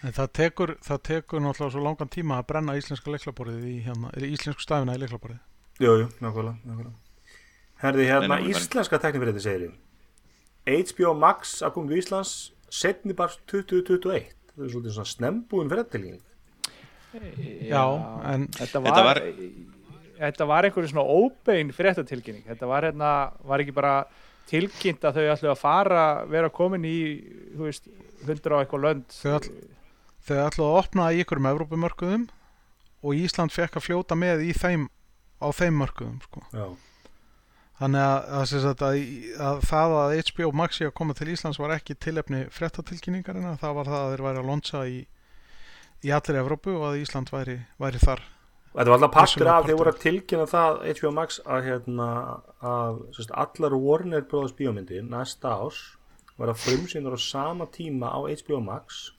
En 0.04 0.12
það 0.12 0.28
tekur, 0.36 0.74
það 0.84 1.00
tekur 1.08 1.40
náttúrulega 1.42 1.72
svo 1.72 1.82
langan 1.82 2.10
tíma 2.12 2.36
að 2.38 2.44
brenna 2.52 2.74
íslenska 2.78 3.10
leiklaborðið 3.14 3.64
í 3.72 3.76
hérna, 3.86 4.10
er 4.14 4.26
íslensku 4.28 4.62
stafina 4.62 4.94
í 4.94 5.00
leiklaborðið. 5.00 5.40
Jú, 5.82 5.94
jú, 6.02 6.06
nákvæmlega, 6.22 6.52
nákvæmlega. 6.68 6.92
Herði 7.82 8.04
hérna, 8.10 8.36
Nei, 8.36 8.52
íslenska 8.52 9.00
teknifrétti 9.02 9.42
segir 9.42 9.72
HBO 10.68 11.14
Max 11.16 11.56
að 11.64 11.72
koma 11.78 11.90
til 11.90 12.02
Íslands 12.04 12.34
setni 12.70 13.16
bara 13.18 13.34
2021 13.50 14.28
það 14.52 14.66
er 14.68 14.70
svolítið 14.76 14.94
svona 14.98 15.10
snembúin 15.16 15.72
fréttilíking 15.72 16.22
Já, 17.66 17.82
en 18.34 18.46
þetta 18.52 18.82
Þetta 18.84 18.84
var, 18.84 19.04
var- 19.08 19.22
þetta 20.18 20.46
var 20.48 20.66
einhverju 20.68 20.90
svona 20.92 21.06
óbein 21.06 21.72
fréttatilkynning 21.76 22.46
þetta 22.48 22.68
var 22.70 22.86
hérna, 22.88 23.10
var 23.44 23.62
ekki 23.64 23.74
bara 23.76 23.94
tilkynnt 24.50 25.02
að 25.04 25.18
þau 25.20 25.28
ætlu 25.34 25.50
að 25.52 25.60
fara 25.62 26.02
vera 26.30 26.50
komin 26.54 26.84
í, 26.86 26.96
þú 27.56 27.66
veist 27.66 27.88
100 28.26 28.54
á 28.54 28.58
eitthvað 28.62 28.84
lönd 28.86 29.06
Þau 29.16 29.32
ætl- 29.40 29.54
þau 30.26 30.36
ætlaðu 30.46 30.66
að 30.70 30.80
opna 30.82 31.08
í 31.14 31.22
ykkurum 31.24 31.48
Evrópumörkuðum 31.52 32.26
og 33.06 33.14
Ísland 33.18 33.52
fekk 33.54 33.78
að 33.78 33.86
fljóta 33.88 34.16
með 34.18 34.44
í 34.48 34.52
þeim, 34.56 34.88
á 35.42 35.46
þeim 35.54 35.76
mörkuðum, 35.82 36.20
sko. 36.26 36.42
Já, 36.54 36.66
Þannig 37.76 38.00
að, 38.00 38.30
að, 38.32 38.52
að, 38.72 39.00
að 39.46 39.58
það 39.68 39.94
að 40.00 40.12
HBO 40.30 40.52
Max 40.56 40.78
sé 40.80 40.86
að 40.88 40.94
koma 40.96 41.12
til 41.18 41.26
Íslands 41.34 41.58
var 41.60 41.74
ekki 41.74 41.92
tilefni 42.00 42.46
fréttatilkynningarina, 42.56 43.52
það 43.60 43.74
var 43.76 43.90
það 43.90 43.98
að 44.00 44.12
þeir 44.14 44.22
væri 44.26 44.40
að 44.40 44.48
lonsa 44.48 44.80
í, 44.88 44.96
í 46.08 46.14
allir 46.16 46.38
Evrópu 46.40 46.72
og 46.78 46.86
að 46.88 47.02
Ísland 47.02 47.28
væri, 47.34 47.58
væri 47.82 48.00
þar. 48.00 48.22
Þetta 48.76 48.90
var 48.92 48.96
alltaf 48.98 49.12
partur 49.14 49.46
af 49.48 49.64
þegar 49.64 49.64
partur. 49.64 49.78
voru 49.80 49.90
að 49.94 50.00
tilkynna 50.04 50.46
það 50.52 50.80
HBO 50.98 51.10
Max 51.16 51.38
að, 51.46 51.60
hérna, 51.64 52.08
að 52.60 52.98
sérst, 53.16 53.30
allar 53.32 53.76
Warner 53.80 54.24
Bros. 54.28 54.52
bíómyndir 54.52 55.06
næsta 55.08 55.54
ás 55.56 55.78
var 56.36 56.48
að 56.52 56.60
frumsýnur 56.60 57.16
á 57.16 57.20
sama 57.20 57.66
tíma 57.72 58.10
á 58.12 58.20
HBO 58.28 58.60
Max 58.60 59.12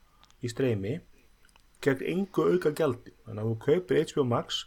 í 0.46 0.52
streymi 0.54 1.00
gegn 1.82 2.04
engu 2.06 2.46
auka 2.54 2.70
gjaldi. 2.78 3.14
Þannig 3.26 3.42
að 3.44 3.50
þú 3.50 3.56
kaupir 3.66 4.04
HBO 4.12 4.26
Max 4.30 4.66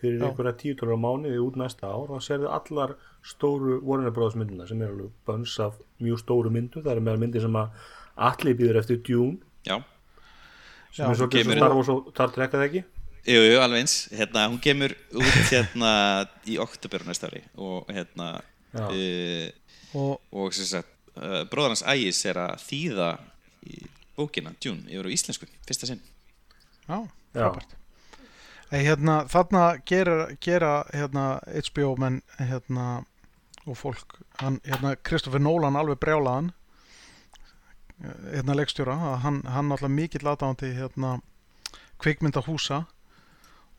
fyrir 0.00 0.22
einhverja 0.24 0.54
tíu 0.56 0.74
tólar 0.80 0.96
á 0.96 1.04
mánuði 1.04 1.40
út 1.44 1.56
næsta 1.60 1.90
ár 1.92 2.08
og 2.16 2.22
sérðu 2.24 2.48
allar 2.48 2.94
stóru 3.22 3.82
Warner 3.84 4.10
Bros. 4.10 4.34
myndina 4.40 4.64
sem 4.66 4.80
er 4.80 4.88
alveg 4.94 5.10
bönns 5.28 5.58
af 5.60 5.76
mjög 6.00 6.22
stóru 6.24 6.48
myndu 6.50 6.80
það 6.80 6.96
er 6.96 7.00
meðal 7.04 7.20
myndir 7.26 7.44
sem 7.44 7.52
að 7.60 7.68
allir 8.16 8.56
býður 8.56 8.80
eftir 8.80 9.02
Dune. 9.04 9.36
Já, 9.68 9.76
sem 10.96 11.04
Já, 11.04 11.10
er 11.10 11.14
svolítið 11.20 11.44
kemur- 11.44 11.52
svo 11.52 11.60
Star 11.60 11.74
Wars 11.76 11.88
og 11.92 12.08
Star 12.14 12.28
Trek 12.32 12.56
að 12.56 12.64
ekki 12.70 12.84
jú, 13.26 13.40
jú, 13.40 13.56
alveg 13.60 13.84
eins 13.84 13.96
hérna, 14.14 14.46
Hún 14.48 14.60
kemur 14.62 14.94
út 15.16 15.40
hérna 15.50 15.92
í 16.48 16.56
oktober 16.62 17.04
á 17.04 17.08
næsta 17.10 17.28
ári 17.30 17.42
og 17.56 17.88
hérna 17.92 18.32
uh, 18.74 19.48
Og 19.94 20.20
og 20.30 20.54
sem 20.54 20.68
sagt 20.68 20.92
uh, 21.16 21.42
bróðar 21.50 21.74
hans 21.74 21.84
Ægis 21.84 22.22
er 22.30 22.38
að 22.40 22.62
þýða 22.68 23.10
í 23.66 23.82
bókina 24.16 24.54
Dune 24.62 24.88
yfir 24.88 25.08
á 25.08 25.14
íslensku, 25.14 25.48
fyrsta 25.66 25.88
sinn 25.88 26.00
já, 26.86 26.96
Já. 27.34 27.50
frábært. 27.50 27.76
Hérna, 28.70 29.14
þarna 29.26 29.62
gera, 29.86 30.28
gera 30.38 30.72
hérna, 30.94 31.24
HBO 31.50 31.96
menn 31.98 32.20
hérna, 32.38 33.02
og 33.66 33.76
fólk, 33.78 34.20
hann, 34.38 34.60
hérna, 34.62 34.94
Kristoffer 35.02 35.42
Nolan 35.42 35.78
alveg 35.78 35.98
brjálaðan 36.02 36.52
hérna 38.00 38.54
leikstjóra, 38.56 38.94
að 39.10 39.16
hann, 39.24 39.40
hann 39.50 39.74
alltaf 39.74 39.92
mikill 39.92 40.22
aðdáðandi 40.30 40.70
hérna, 40.78 41.16
kvikmyndahúsa 42.00 42.84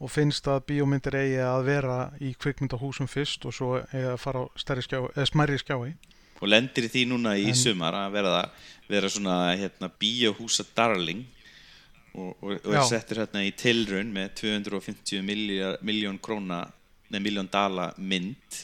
og 0.01 0.09
finnst 0.09 0.47
að 0.49 0.63
bíómyndir 0.71 1.15
eigi 1.19 1.41
að 1.45 1.67
vera 1.67 1.97
í 2.17 2.31
kvikmyndahúsum 2.41 3.09
fyrst 3.11 3.45
og 3.45 3.53
svo 3.53 3.75
eigi 3.83 4.07
að 4.09 4.17
fara 4.21 4.41
á 4.41 4.45
eða 5.13 5.27
smærri 5.29 5.59
skjái. 5.61 5.93
Og 6.41 6.49
lendir 6.49 6.87
því 6.89 7.03
núna 7.11 7.35
í 7.37 7.51
En- 7.51 7.55
sumar 7.55 7.93
að 7.93 8.15
vera, 8.17 8.49
vera 8.89 9.09
svona 9.13 9.35
hérna, 9.53 9.91
bíóhúsa 10.01 10.65
darling 10.75 11.21
og, 12.15 12.33
og, 12.41 12.57
og 12.65 12.73
er 12.73 12.87
settur 12.89 13.21
hérna 13.21 13.43
í 13.45 13.51
tilraun 13.53 14.09
með 14.11 14.33
250 14.41 15.21
miljón, 15.21 16.17
króna 16.19 16.63
neð 17.11 17.21
miljón 17.27 17.51
dala 17.51 17.91
mynd 17.97 18.57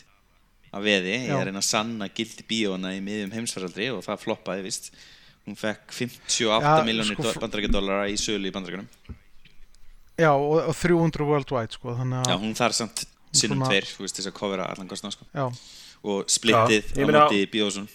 af 0.74 0.84
veði, 0.84 1.14
ég 1.14 1.30
er 1.30 1.38
að 1.38 1.46
reyna 1.52 1.62
að 1.62 1.70
sanna 1.70 2.10
gildi 2.10 2.44
bíóna 2.50 2.96
í 2.98 3.04
miðjum 3.04 3.38
heimsfaraldri 3.38 3.92
og 3.94 4.02
það 4.04 4.24
floppaði 4.26 4.66
vist 4.66 4.90
hún 5.46 5.56
fekk 5.56 5.94
58 5.96 6.44
Já, 6.44 6.84
miljónir 6.84 7.16
sko, 7.16 7.38
bandarækjadólara 7.40 8.10
í 8.12 8.18
sölu 8.20 8.50
í 8.50 8.54
bandarækjunum 8.56 8.90
Já, 10.18 10.32
og, 10.34 10.56
og 10.72 10.76
300 10.76 11.28
worldwide 11.30 11.72
sko, 11.78 11.94
þannig 12.00 12.26
já, 12.26 12.34
að 12.34 12.42
hún 12.42 12.56
þarf 12.58 12.74
samt 12.80 13.04
sinnum 13.38 13.60
Svona- 13.62 13.70
tveir, 13.70 13.86
þú 13.92 14.06
veist 14.06 14.18
þess 14.18 14.32
að 14.32 14.38
kofera 14.40 14.66
allan 14.72 14.88
kostna 14.90 15.12
sko. 15.14 15.28
já, 15.36 15.46
og 16.04 16.26
splittið 16.32 16.92
Já, 16.98 17.06
á 17.06 17.10
móti 17.14 17.44
bíósum 17.54 17.88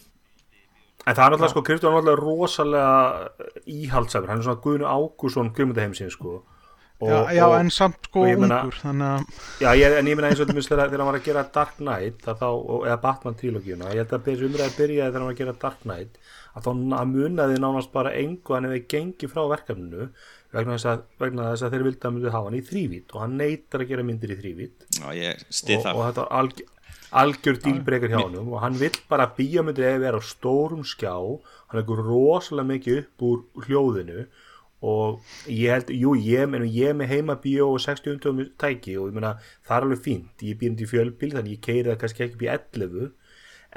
En 1.03 1.16
það 1.18 1.25
er 1.25 1.31
náttúrulega 1.33 1.51
sko, 1.51 1.62
Kristján 1.66 1.91
er 1.91 1.97
náttúrulega 1.99 2.23
rosalega 2.23 3.31
íhaldsæfur, 3.66 4.29
hann 4.31 4.39
er 4.39 4.47
svona 4.47 4.61
Guðnu 4.62 4.87
Ágússon 4.87 5.49
Guðmundaheimsins 5.57 6.14
sko. 6.14 6.37
Og, 7.03 7.09
já, 7.11 7.33
já 7.35 7.47
og, 7.49 7.57
en 7.59 7.70
samt 7.75 8.05
sko 8.07 8.23
meina- 8.23 8.61
ungur 8.62 8.77
þannig 8.79 9.09
að 9.09 9.25
já, 9.64 9.70
ég, 9.81 9.97
en 9.99 10.07
ég 10.07 10.14
meina 10.14 10.29
eins 10.31 10.39
og 10.39 10.47
þetta 10.47 10.62
þegar 10.68 10.93
þegar 10.93 11.01
hann 11.03 11.09
var 11.11 11.18
að 11.18 11.25
gera 11.27 11.43
Dark 11.57 11.73
Knight 11.81 12.23
að 12.31 12.37
þá, 12.39 12.47
og- 12.55 12.85
eða 12.87 13.01
Batman 13.03 13.35
trílogíuna 13.41 13.91
ég 13.91 13.99
held 14.05 14.14
að 14.14 14.23
byrja 14.29 14.47
umræði 14.47 14.77
byrjaði 14.79 15.11
þegar 15.11 15.18
hann 15.18 15.27
var 15.27 15.35
að 15.35 15.41
gera 15.43 15.57
Dark 15.64 15.81
Knight 15.83 16.18
að 16.55 16.62
þá 16.62 16.70
munaði 17.11 17.59
nánast 17.59 17.91
bara 17.93 18.14
engu 18.14 18.55
hann 18.55 18.68
hefði 18.70 18.87
gengið 18.95 19.33
frá 19.35 19.43
verkefninu 19.51 20.07
vegna 20.53 20.77
þess 20.77 20.91
að, 20.93 21.03
vegna 21.23 21.49
þess 21.53 21.67
að 21.67 21.75
þeir 21.75 21.87
vildi 21.89 22.07
að 22.07 22.15
myndi 22.15 22.35
hafa 22.35 22.51
hann 22.51 22.59
í 22.59 22.63
þrívít 22.69 23.15
og 23.15 23.25
hann 23.25 23.35
neytar 23.41 23.85
að 23.85 23.91
gera 23.93 24.07
myndir 24.07 24.35
í 24.35 24.39
ég 25.17 25.43
stið 25.49 25.79
og, 25.79 25.85
það. 25.87 25.97
og 25.97 26.07
þetta 26.07 26.25
var 26.25 26.39
alg, 26.41 26.63
algjör 27.23 27.61
dílbreykar 27.67 28.13
hjá 28.13 28.21
hann 28.21 28.39
og 28.43 28.57
hann 28.63 28.79
vill 28.81 28.95
bara 29.09 29.29
að 29.29 29.37
bíómyndir 29.41 29.89
eða 29.89 30.03
vera 30.07 30.21
á 30.21 30.23
stórum 30.25 30.85
skjá. 30.87 31.15
Hann 31.69 31.81
leggur 31.81 32.05
rosalega 32.05 32.71
mikið 32.73 33.03
upp 33.03 33.27
úr 33.29 33.67
hljóðinu 33.67 34.27
og 34.83 35.23
ég 35.47 35.71
held, 35.71 35.91
jú, 35.95 36.13
ég, 36.19 36.49
meni, 36.51 36.69
ég 36.75 36.91
er 36.91 36.97
með 36.99 37.13
heima 37.15 37.37
bíó 37.39 37.69
og 37.71 37.83
60 37.85 38.17
undum 38.17 38.41
tæki 38.59 38.97
og 38.99 39.13
ég 39.13 39.17
meina, 39.17 39.37
það 39.63 39.77
er 39.77 39.87
alveg 39.87 40.01
fínt, 40.03 40.43
ég 40.43 40.59
býrnd 40.59 40.83
í 40.83 40.89
fjölbíl 40.91 41.31
þannig 41.37 41.55
ég 41.55 41.63
keiri 41.63 41.93
það 41.93 42.01
kannski 42.01 42.25
ekki 42.27 42.49
í 42.49 42.51
11 42.51 43.13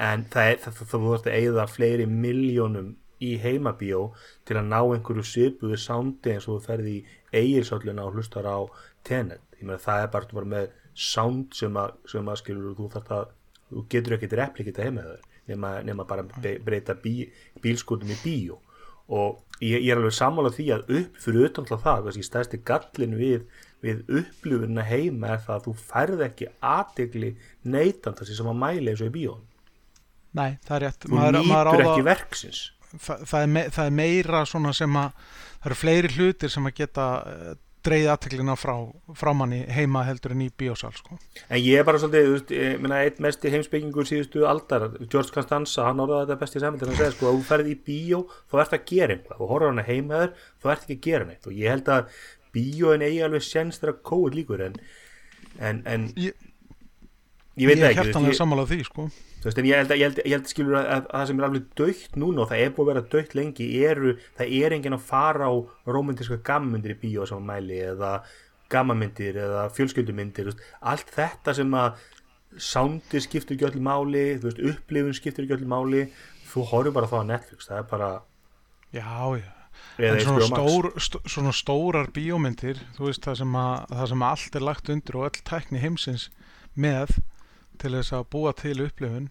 en 0.05 0.25
það 0.33 0.49
er, 0.49 0.57
það, 0.63 0.77
það, 0.79 0.87
það 0.89 1.03
þú 1.03 1.11
þarfst 1.11 1.29
að 1.29 1.37
eigða 1.39 1.67
fleiri 1.71 2.07
miljónum 2.09 2.89
í 3.23 3.35
heimabíó 3.39 4.09
til 4.47 4.57
að 4.59 4.67
ná 4.71 4.79
einhverju 4.81 5.23
svipuðu 5.27 5.77
sándi 5.79 6.33
eins 6.33 6.47
og 6.49 6.59
þú 6.59 6.65
ferði 6.65 6.95
í 6.95 7.03
eigilsölluna 7.39 8.05
og 8.05 8.17
hlustar 8.17 8.47
á 8.47 8.59
tenet, 9.07 9.41
ég 9.59 9.67
meina 9.67 9.81
það 9.81 10.03
er 10.03 10.11
bara, 10.13 10.29
bara 10.39 10.51
með 10.55 10.67
sound 10.95 11.55
sem 11.55 11.79
að, 11.79 11.95
sem 12.11 12.27
að 12.31 12.41
skilur 12.41 12.75
þú 12.77 12.91
þarft 12.93 13.15
að, 13.15 13.33
þú 13.71 13.85
getur 13.91 14.17
ekkert 14.17 14.37
replikita 14.41 14.85
heima 14.85 15.07
þau, 15.07 15.33
nema, 15.51 15.73
nema 15.87 16.07
bara 16.07 16.25
breyta 16.65 16.95
bí, 16.99 17.17
bílskotum 17.63 18.11
í 18.11 18.19
bíó. 18.23 18.59
Og 19.05 19.41
ég, 19.61 19.83
ég 19.83 19.91
er 19.93 19.99
alveg 19.99 20.15
sammála 20.17 20.49
því 20.55 20.69
að 20.73 20.93
upp 20.99 21.17
fyrir 21.21 21.49
utan 21.49 21.65
alltaf 21.65 21.83
það, 21.83 22.05
kannski 22.07 22.25
stærsti 22.25 22.61
gallin 22.65 23.17
við, 23.19 23.43
við 23.85 24.07
upplifuna 24.21 24.85
heima 24.87 25.35
er 25.35 25.43
það 25.45 25.59
að 25.59 25.67
þú 25.67 25.75
færð 25.91 26.23
ekki 26.25 26.47
aðtegli 26.65 27.35
neytanda 27.69 28.25
sem 28.25 28.49
að 28.49 28.63
mæla 28.63 28.95
eins 28.95 29.03
og 29.03 29.11
í 29.11 29.15
bíón 29.19 29.43
nei, 30.35 30.57
það 30.65 30.75
er 30.75 30.83
rétt. 30.85 31.05
Þú 31.05 31.19
á 31.21 31.27
nýtur 31.35 31.83
ekki 31.85 32.05
verksins 32.05 32.61
það, 33.01 33.27
það, 33.29 33.41
er 33.41 33.53
me, 33.57 33.67
það 33.75 33.91
er 33.91 33.99
meira 33.99 34.41
svona 34.49 34.73
sem 34.75 34.97
að 35.01 35.29
það 35.59 35.69
eru 35.71 35.79
fleiri 35.81 36.11
hlutir 36.15 36.53
sem 36.53 36.69
að 36.69 36.77
geta 36.79 37.07
uh, 37.21 37.53
dreigð 37.85 38.09
aðteklina 38.13 38.55
frá, 38.57 38.73
frá 39.17 39.31
manni 39.37 39.59
heima 39.71 40.03
heldur 40.07 40.33
en 40.33 40.43
í 40.45 40.47
bíósal 40.57 40.93
sko. 40.95 41.17
En 41.45 41.59
ég 41.61 41.79
er 41.79 41.85
bara 41.87 41.99
svolítið, 42.01 42.25
þú 42.25 42.33
veist, 42.35 42.53
ég 42.57 42.79
meina, 42.81 43.01
einn 43.05 43.21
mesti 43.25 43.51
heimsbyggingur 43.53 44.09
síðustu 44.09 44.45
aldar, 44.49 44.87
George 45.03 45.33
Costanza, 45.35 45.85
hann 45.85 46.01
orðaði 46.03 46.25
þetta 46.25 46.39
besti 46.41 46.63
saman 46.63 46.81
til 46.81 46.89
að 46.89 46.97
segja, 47.01 47.13
sko, 47.13 47.29
að 47.29 47.37
þú 47.37 47.45
ferð 47.49 47.69
í 47.69 47.75
bíó, 47.89 48.23
þá 48.49 48.57
ert 48.63 48.75
að 48.77 48.87
gera 48.89 49.17
einhvað, 49.17 49.37
þú 49.37 49.51
horfður 49.51 49.73
hana 49.73 49.85
heima 49.89 50.23
þér, 50.23 50.33
þú 50.63 50.73
ert 50.73 50.87
ekki 50.87 50.97
að 50.97 51.05
gera 51.09 51.29
neitt 51.29 51.49
og 51.49 51.61
ég 51.61 51.75
held 51.75 51.93
að 51.93 52.17
bíóin 52.55 53.05
eigi 53.05 53.21
alveg 53.27 53.45
séns 53.45 53.79
þegar 53.81 54.01
kóið 54.09 54.39
líkur 54.39 54.65
en, 54.69 54.81
en, 55.59 55.81
en 55.91 56.09
ég, 56.17 56.45
ég 57.59 57.69
veit 57.69 57.77
ég 57.77 57.89
ekki, 57.91 57.99
þú 57.99 58.01
veist, 58.01 58.01
hjartanlega 58.01 58.33
ég, 58.33 58.39
sammála 58.41 58.67
því 58.71 58.81
sko. 58.89 59.09
Veist, 59.45 59.61
ég 59.61 59.77
held 59.79 59.93
að, 59.93 59.99
ég 59.99 60.09
held, 60.09 60.21
ég 60.23 60.35
held 60.35 60.49
skilur 60.49 60.79
að, 60.79 60.87
að, 60.87 61.05
að 61.05 61.19
það 61.19 61.29
sem 61.29 61.39
er 61.39 61.47
alveg 61.47 61.67
dögt 61.81 62.17
núna 62.21 62.43
og 62.43 62.49
það 62.51 62.63
er 62.63 62.73
búið 62.73 62.85
að 62.85 62.91
vera 62.91 63.05
dögt 63.13 63.37
lengi 63.37 63.69
eru, 63.85 64.15
það 64.39 64.55
er 64.59 64.75
enginn 64.77 64.97
að 64.97 65.07
fara 65.11 65.49
á 65.51 65.53
romantíska 65.95 66.39
gammundir 66.47 66.95
í 66.95 66.99
bíó 67.03 67.27
sem 67.29 67.45
mæli 67.45 67.79
eða 67.91 68.17
gammamyndir 68.73 69.37
eða 69.45 69.65
fjölskyldumyndir, 69.77 70.49
þú 70.49 70.53
veist, 70.53 70.69
allt 70.93 71.11
þetta 71.15 71.55
sem 71.59 71.75
að 71.77 72.05
soundi 72.65 73.21
skiptir 73.21 73.57
ekki 73.57 73.67
öllu 73.69 73.83
máli, 73.85 74.23
veist, 74.41 74.61
upplifun 74.71 75.17
skiptir 75.17 75.45
ekki 75.45 75.59
öllu 75.59 75.69
máli, 75.69 76.07
þú 76.49 76.65
horfur 76.71 76.95
bara 76.95 77.11
þá 77.11 77.19
á 77.21 77.29
Netflix, 77.35 77.69
það 77.69 77.83
er 77.83 77.91
bara 77.91 78.09
já, 78.95 79.05
já. 79.41 79.51
En 79.99 80.17
svona, 80.23 80.47
stór, 80.49 80.89
st 80.99 81.19
svona 81.29 81.51
stórar 81.55 82.09
bíómyndir 82.15 82.79
þú 82.97 83.09
veist 83.09 83.23
það 83.23 83.39
sem, 83.41 83.55
að, 83.59 83.85
það 83.91 84.09
sem 84.11 84.25
allt 84.27 84.57
er 84.57 84.65
lagt 84.65 84.91
undir 84.91 85.17
og 85.19 85.27
öll 85.29 85.41
tækni 85.47 85.81
heimsins 85.83 86.29
með 86.75 87.13
til 87.79 87.93
þess 87.97 88.15
að 88.15 88.27
búa 88.35 88.53
til 88.57 88.77
upplifun 88.85 89.29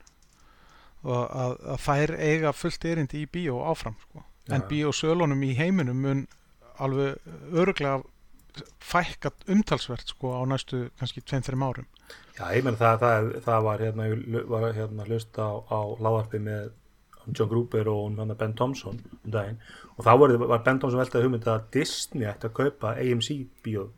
og 1.05 1.23
að, 1.25 1.59
að 1.75 1.83
þær 1.85 2.15
eiga 2.17 2.55
fullt 2.57 2.87
erindi 2.89 3.25
í 3.25 3.29
bíó 3.31 3.61
áfram 3.69 3.97
sko. 4.07 4.25
en 4.53 4.65
bíósölunum 4.69 5.45
í 5.45 5.53
heiminum 5.59 6.01
mun 6.01 6.27
alveg 6.81 7.21
örglega 7.53 8.03
fækkat 8.85 9.49
umtalsvert 9.51 10.09
sko 10.15 10.35
á 10.39 10.43
næstu 10.47 10.89
kannski 10.99 11.23
2-3 11.27 11.59
árum. 11.59 11.87
Já, 12.39 12.47
ég 12.55 12.65
menn 12.67 12.79
það, 12.79 13.03
það, 13.03 13.29
það 13.47 13.67
var 13.67 13.83
hérna, 13.83 14.07
ég 14.09 14.49
var 14.51 14.67
hérna 14.77 15.07
hlust 15.09 15.39
á, 15.39 15.51
á 15.71 15.79
láðarpi 15.99 16.41
með 16.43 16.71
John 17.33 17.51
Gruber 17.51 17.89
og 17.89 18.19
hann 18.19 18.37
Ben 18.39 18.55
Thompson 18.55 19.01
um 19.01 19.35
daginn. 19.35 19.61
Og 19.97 20.07
þá 20.07 20.13
var, 20.21 20.37
var 20.45 20.65
Ben 20.67 20.81
Thompson 20.81 21.01
veltaði 21.01 21.27
hugmynd 21.27 21.51
að 21.51 21.69
Disney 21.75 22.29
ætti 22.29 22.51
að 22.51 22.57
kaupa 22.61 22.95
AMC 23.01 23.31
bíóð 23.65 23.93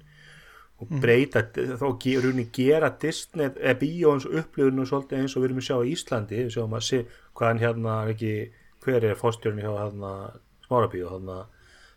og 0.81 0.91
breyta, 1.01 1.41
þá 1.55 1.87
ge- 2.03 2.19
rauninni 2.21 2.49
gera 2.53 2.91
Disney, 3.01 3.49
eða 3.49 3.79
bíóins 3.81 4.27
upplifun 4.29 4.83
og 4.83 4.89
svolítið 4.91 5.23
eins 5.23 5.37
og 5.37 5.43
við 5.43 5.49
erum 5.49 5.61
að 5.63 5.69
sjá 5.71 5.77
í 5.87 5.93
Íslandi. 5.97 6.41
Við 6.45 6.51
sjáum 6.57 6.75
að 6.77 6.85
se, 6.85 6.99
hvaðan 7.39 7.63
hérna 7.63 7.95
ekki, 8.13 8.33
hver 8.85 9.05
er 9.09 9.15
fórstjörni 9.17 9.65
hjá 9.65 9.73
hérna 9.73 10.11
smára 10.67 10.91
bíó, 10.93 11.09
hérna 11.15 11.39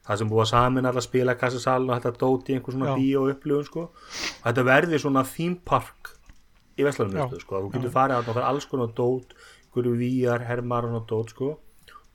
það 0.07 0.17
sem 0.21 0.30
búið 0.32 0.45
að 0.45 0.51
samin 0.53 0.86
alla 0.89 1.01
spila 1.03 1.36
kassasalun 1.38 1.89
og 1.91 1.99
þetta 1.99 2.17
dóti 2.23 2.55
einhver 2.55 2.73
svona 2.77 2.95
bíó 2.97 3.25
upplifun 3.34 3.67
sko. 3.67 3.84
Og 3.91 4.47
þetta 4.47 4.63
verði 4.71 4.99
svona 5.03 5.25
theme 5.27 5.59
park 5.65 6.15
í 6.80 6.86
Vestlanum 6.88 7.19
Já. 7.19 7.27
sko, 7.43 7.59
þú 7.65 7.73
getur 7.75 7.91
farið 7.93 8.15
að 8.21 8.30
það 8.32 8.38
er 8.39 8.47
alls 8.53 8.65
konar 8.71 8.93
dót 8.95 9.36
einhverju 9.69 9.97
víjar, 9.99 10.45
hermar 10.47 10.88
og 10.88 11.03
dót 11.11 11.36
sko. 11.36 11.57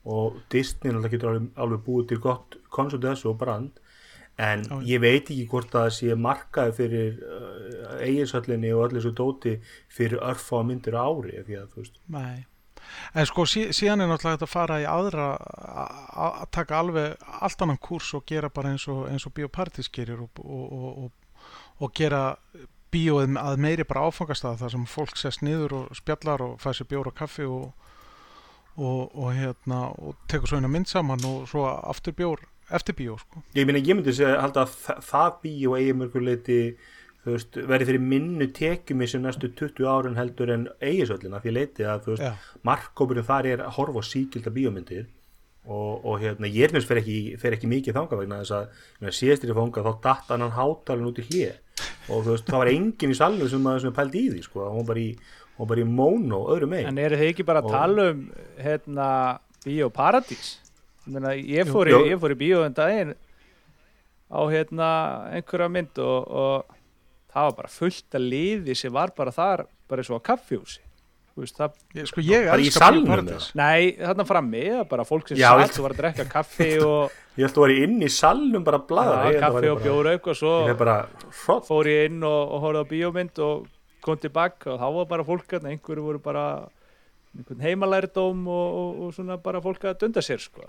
Og 0.04 0.40
Disney 0.52 0.92
getur 1.12 1.30
alveg, 1.34 1.50
alveg 1.60 1.84
búið 1.86 2.08
til 2.08 2.18
gott 2.24 2.56
koncept 2.72 3.04
þessu 3.04 3.30
og 3.30 3.38
brand 3.40 3.70
en 4.40 4.64
ég 4.82 5.02
veit 5.02 5.28
ekki 5.28 5.46
hvort 5.50 5.74
að 5.74 5.86
það 5.86 5.92
sé 5.98 6.16
markaði 6.18 6.74
fyrir 6.78 7.20
uh, 7.22 8.00
eiginsöllinni 8.02 8.72
og 8.74 8.88
öllu 8.88 8.98
þessu 9.00 9.14
dóti 9.14 9.54
fyrir 9.92 10.22
örfa 10.22 10.64
myndir 10.66 10.98
á 10.98 11.06
ári 11.06 11.44
því 11.46 11.60
að 11.60 11.70
þú 11.70 11.84
veist. 11.84 12.02
Nei. 12.10 12.44
En 13.14 13.26
sko 13.26 13.46
sí, 13.48 13.68
síðan 13.72 14.04
er 14.04 14.10
náttúrulega 14.10 14.36
hægt 14.36 14.46
að 14.46 14.52
fara 14.52 14.80
í 14.82 14.86
aðra 14.88 15.28
að 15.38 16.04
að 16.24 16.50
taka 16.54 16.78
alveg 16.78 17.30
allt 17.40 17.62
annan 17.64 17.80
kúrs 17.82 18.12
og 18.14 18.26
gera 18.28 18.50
bara 18.52 18.74
eins 18.74 18.86
og, 18.92 19.06
og 19.08 19.34
Bíópartís 19.34 19.90
gerir 19.92 20.20
og, 20.20 20.42
og, 20.44 20.64
og, 20.72 21.04
og, 21.04 21.46
og 21.80 21.94
gera 21.96 22.36
bíóið 22.94 23.38
að 23.40 23.62
meiri 23.62 23.86
bara 23.88 24.06
áfangastað 24.08 24.60
þar 24.62 24.74
sem 24.74 24.86
fólk 24.86 25.18
sest 25.18 25.42
niður 25.42 25.78
og 25.80 25.98
spjallar 25.98 26.44
og 26.44 26.60
fæði 26.62 26.78
sér 26.78 26.90
bjór 26.92 27.10
og 27.10 27.16
kaffi 27.18 27.46
og, 27.48 27.88
og, 28.76 29.14
og 29.14 29.30
hérna 29.34 29.80
og 29.98 30.18
tekur 30.30 30.52
svo 30.52 30.60
eina 30.60 30.70
mynd 30.70 30.90
saman 30.90 31.26
og 31.26 31.48
svo 31.50 31.66
aftur 31.66 32.14
bjór 32.14 32.44
eftir 32.70 32.94
bíó 32.98 33.18
sko. 33.20 33.42
ég 33.54 33.66
meina 33.66 33.78
ég 33.78 33.94
myndi 33.96 34.12
segja 34.14 34.40
halda 34.40 34.64
að 34.64 34.76
þa- 34.84 35.00
það 35.10 35.32
bíó 35.42 35.74
eigi 35.78 35.92
mörgur 35.94 36.22
leiti 36.24 36.76
þú 37.24 37.32
veist, 37.32 37.56
verði 37.68 37.86
fyrir 37.88 38.00
minnu 38.04 38.46
tekjumi 38.52 39.06
sem 39.08 39.22
næstu 39.22 39.48
20 39.56 39.86
árun 39.88 40.16
heldur 40.16 40.50
en 40.52 40.68
eigisöllina 40.80 41.40
því 41.40 41.52
leiti 41.56 41.82
að 41.88 42.16
Já. 42.20 42.32
markkópurinn 42.64 43.24
þar 43.24 43.46
er 43.46 43.58
að 43.64 43.72
horfa 43.78 44.00
á 44.00 44.04
síkilda 44.04 44.50
bíómyndir 44.52 45.06
og, 45.64 46.04
og 46.04 46.20
hérna, 46.20 46.44
ég 46.52 46.64
er 46.68 46.74
mjög 46.76 46.84
fer 46.84 47.00
ekki, 47.00 47.38
fer 47.40 47.52
ekki 47.56 47.66
mikið 47.70 47.94
þangað 47.96 48.18
vegna 48.20 48.40
þess 48.42 48.52
að 48.52 48.66
ég 48.66 49.00
meina, 49.00 49.14
síðast 49.16 49.44
er 49.44 49.52
ég 49.54 49.56
fangað 49.56 49.86
þá 49.88 50.02
datt 50.04 50.28
hann 50.34 50.50
hátalinn 50.58 51.08
út 51.08 51.18
í 51.22 51.24
hlið 51.24 51.54
og 52.12 52.26
veist, 52.28 52.44
það 52.44 52.58
var 52.60 52.72
enginn 52.74 53.14
í 53.14 53.16
sallu 53.16 53.48
sem, 53.48 53.64
að- 53.72 53.80
sem 53.80 53.92
pældi 53.96 54.20
í 54.26 54.30
því 54.34 54.42
sko, 54.44 54.68
hún 54.76 54.84
var 54.86 55.00
í, 55.00 55.06
hún 55.56 55.64
var 55.64 55.70
bara 55.72 55.80
í 55.80 55.88
móno 55.88 56.42
öðru 56.52 56.68
megin 56.68 56.88
En 56.92 56.98
eru 56.98 57.16
þið 57.16 57.30
ekki 57.32 57.46
bara 57.48 57.62
að 57.62 57.64
Og- 57.64 57.72
tala 57.72 58.10
um 58.12 58.30
hérna, 58.60 59.08
bíóparadís? 59.64 60.58
Ég, 61.04 61.12
meina, 61.12 61.34
ég, 61.36 61.68
fór 61.68 61.90
í, 61.90 61.92
Jú. 61.92 62.00
ég 62.08 62.20
fór 62.22 62.32
í 62.32 62.38
bíó 62.40 62.62
en 62.64 62.76
daginn 62.76 63.12
á 64.32 64.40
hérna, 64.48 64.88
einhverja 65.36 65.68
mynd 65.68 66.00
og, 66.00 66.30
og 66.32 66.78
það 67.34 67.50
var 67.50 67.58
bara 67.58 67.72
fullt 67.74 68.16
að 68.16 68.26
liði 68.32 68.76
sem 68.78 68.92
var 68.94 69.12
bara 69.16 69.34
þar 69.34 69.66
bara 69.90 70.04
og 70.08 70.22
á 70.24 70.26
kaffjúsi 70.32 70.80
veist, 71.34 71.58
það, 71.58 71.76
sko 72.08 72.22
ég 72.24 72.46
Bara 72.48 72.62
í 72.62 72.68
elska 72.70 72.80
salnum, 72.86 73.04
Bíóparadís 73.08 73.48
Nei, 73.58 73.94
þarna 73.98 74.26
frammi, 74.28 74.62
bara 74.90 75.06
fólk 75.08 75.30
sem 75.30 75.40
satt 75.40 75.78
og 75.78 75.86
var 75.86 75.94
að 75.96 76.00
drekka 76.02 76.26
kaffi 76.30 76.70
og 76.84 77.14
ég 77.34 77.44
held 77.48 77.58
að 77.58 77.66
vera 77.66 77.86
inn 77.88 77.96
í 78.06 78.10
salnum 78.12 78.66
bara 78.66 78.80
að 78.80 78.86
bladra 78.92 79.18
ja, 79.26 79.32
að 79.32 79.40
kaffi 79.42 79.72
og 79.72 79.82
bjórauk 79.84 80.30
og 80.30 80.38
svo 80.38 80.54
er 80.70 80.78
bara 80.78 80.96
hrott 81.42 81.68
fór 81.68 81.90
ég 81.90 82.10
inn 82.10 82.22
og, 82.22 82.40
og 82.54 82.64
horfði 82.64 82.84
á 82.86 82.92
bíómynd 82.94 83.42
og 83.44 83.66
kom 84.04 84.20
tilbaka 84.20 84.74
og 84.74 84.80
þá 84.80 84.86
var 84.98 85.10
bara 85.10 85.26
fólk 85.26 85.58
að 85.58 85.68
einhverju 85.72 86.06
voru 86.06 86.22
bara 86.22 86.46
heimalærdóm 87.64 88.46
og, 88.48 88.78
og, 88.80 89.02
og 89.08 89.12
svona 89.18 89.36
bara 89.42 89.60
fólk 89.64 89.84
að 89.90 90.00
dunda 90.04 90.22
sér 90.24 90.42
sko. 90.42 90.64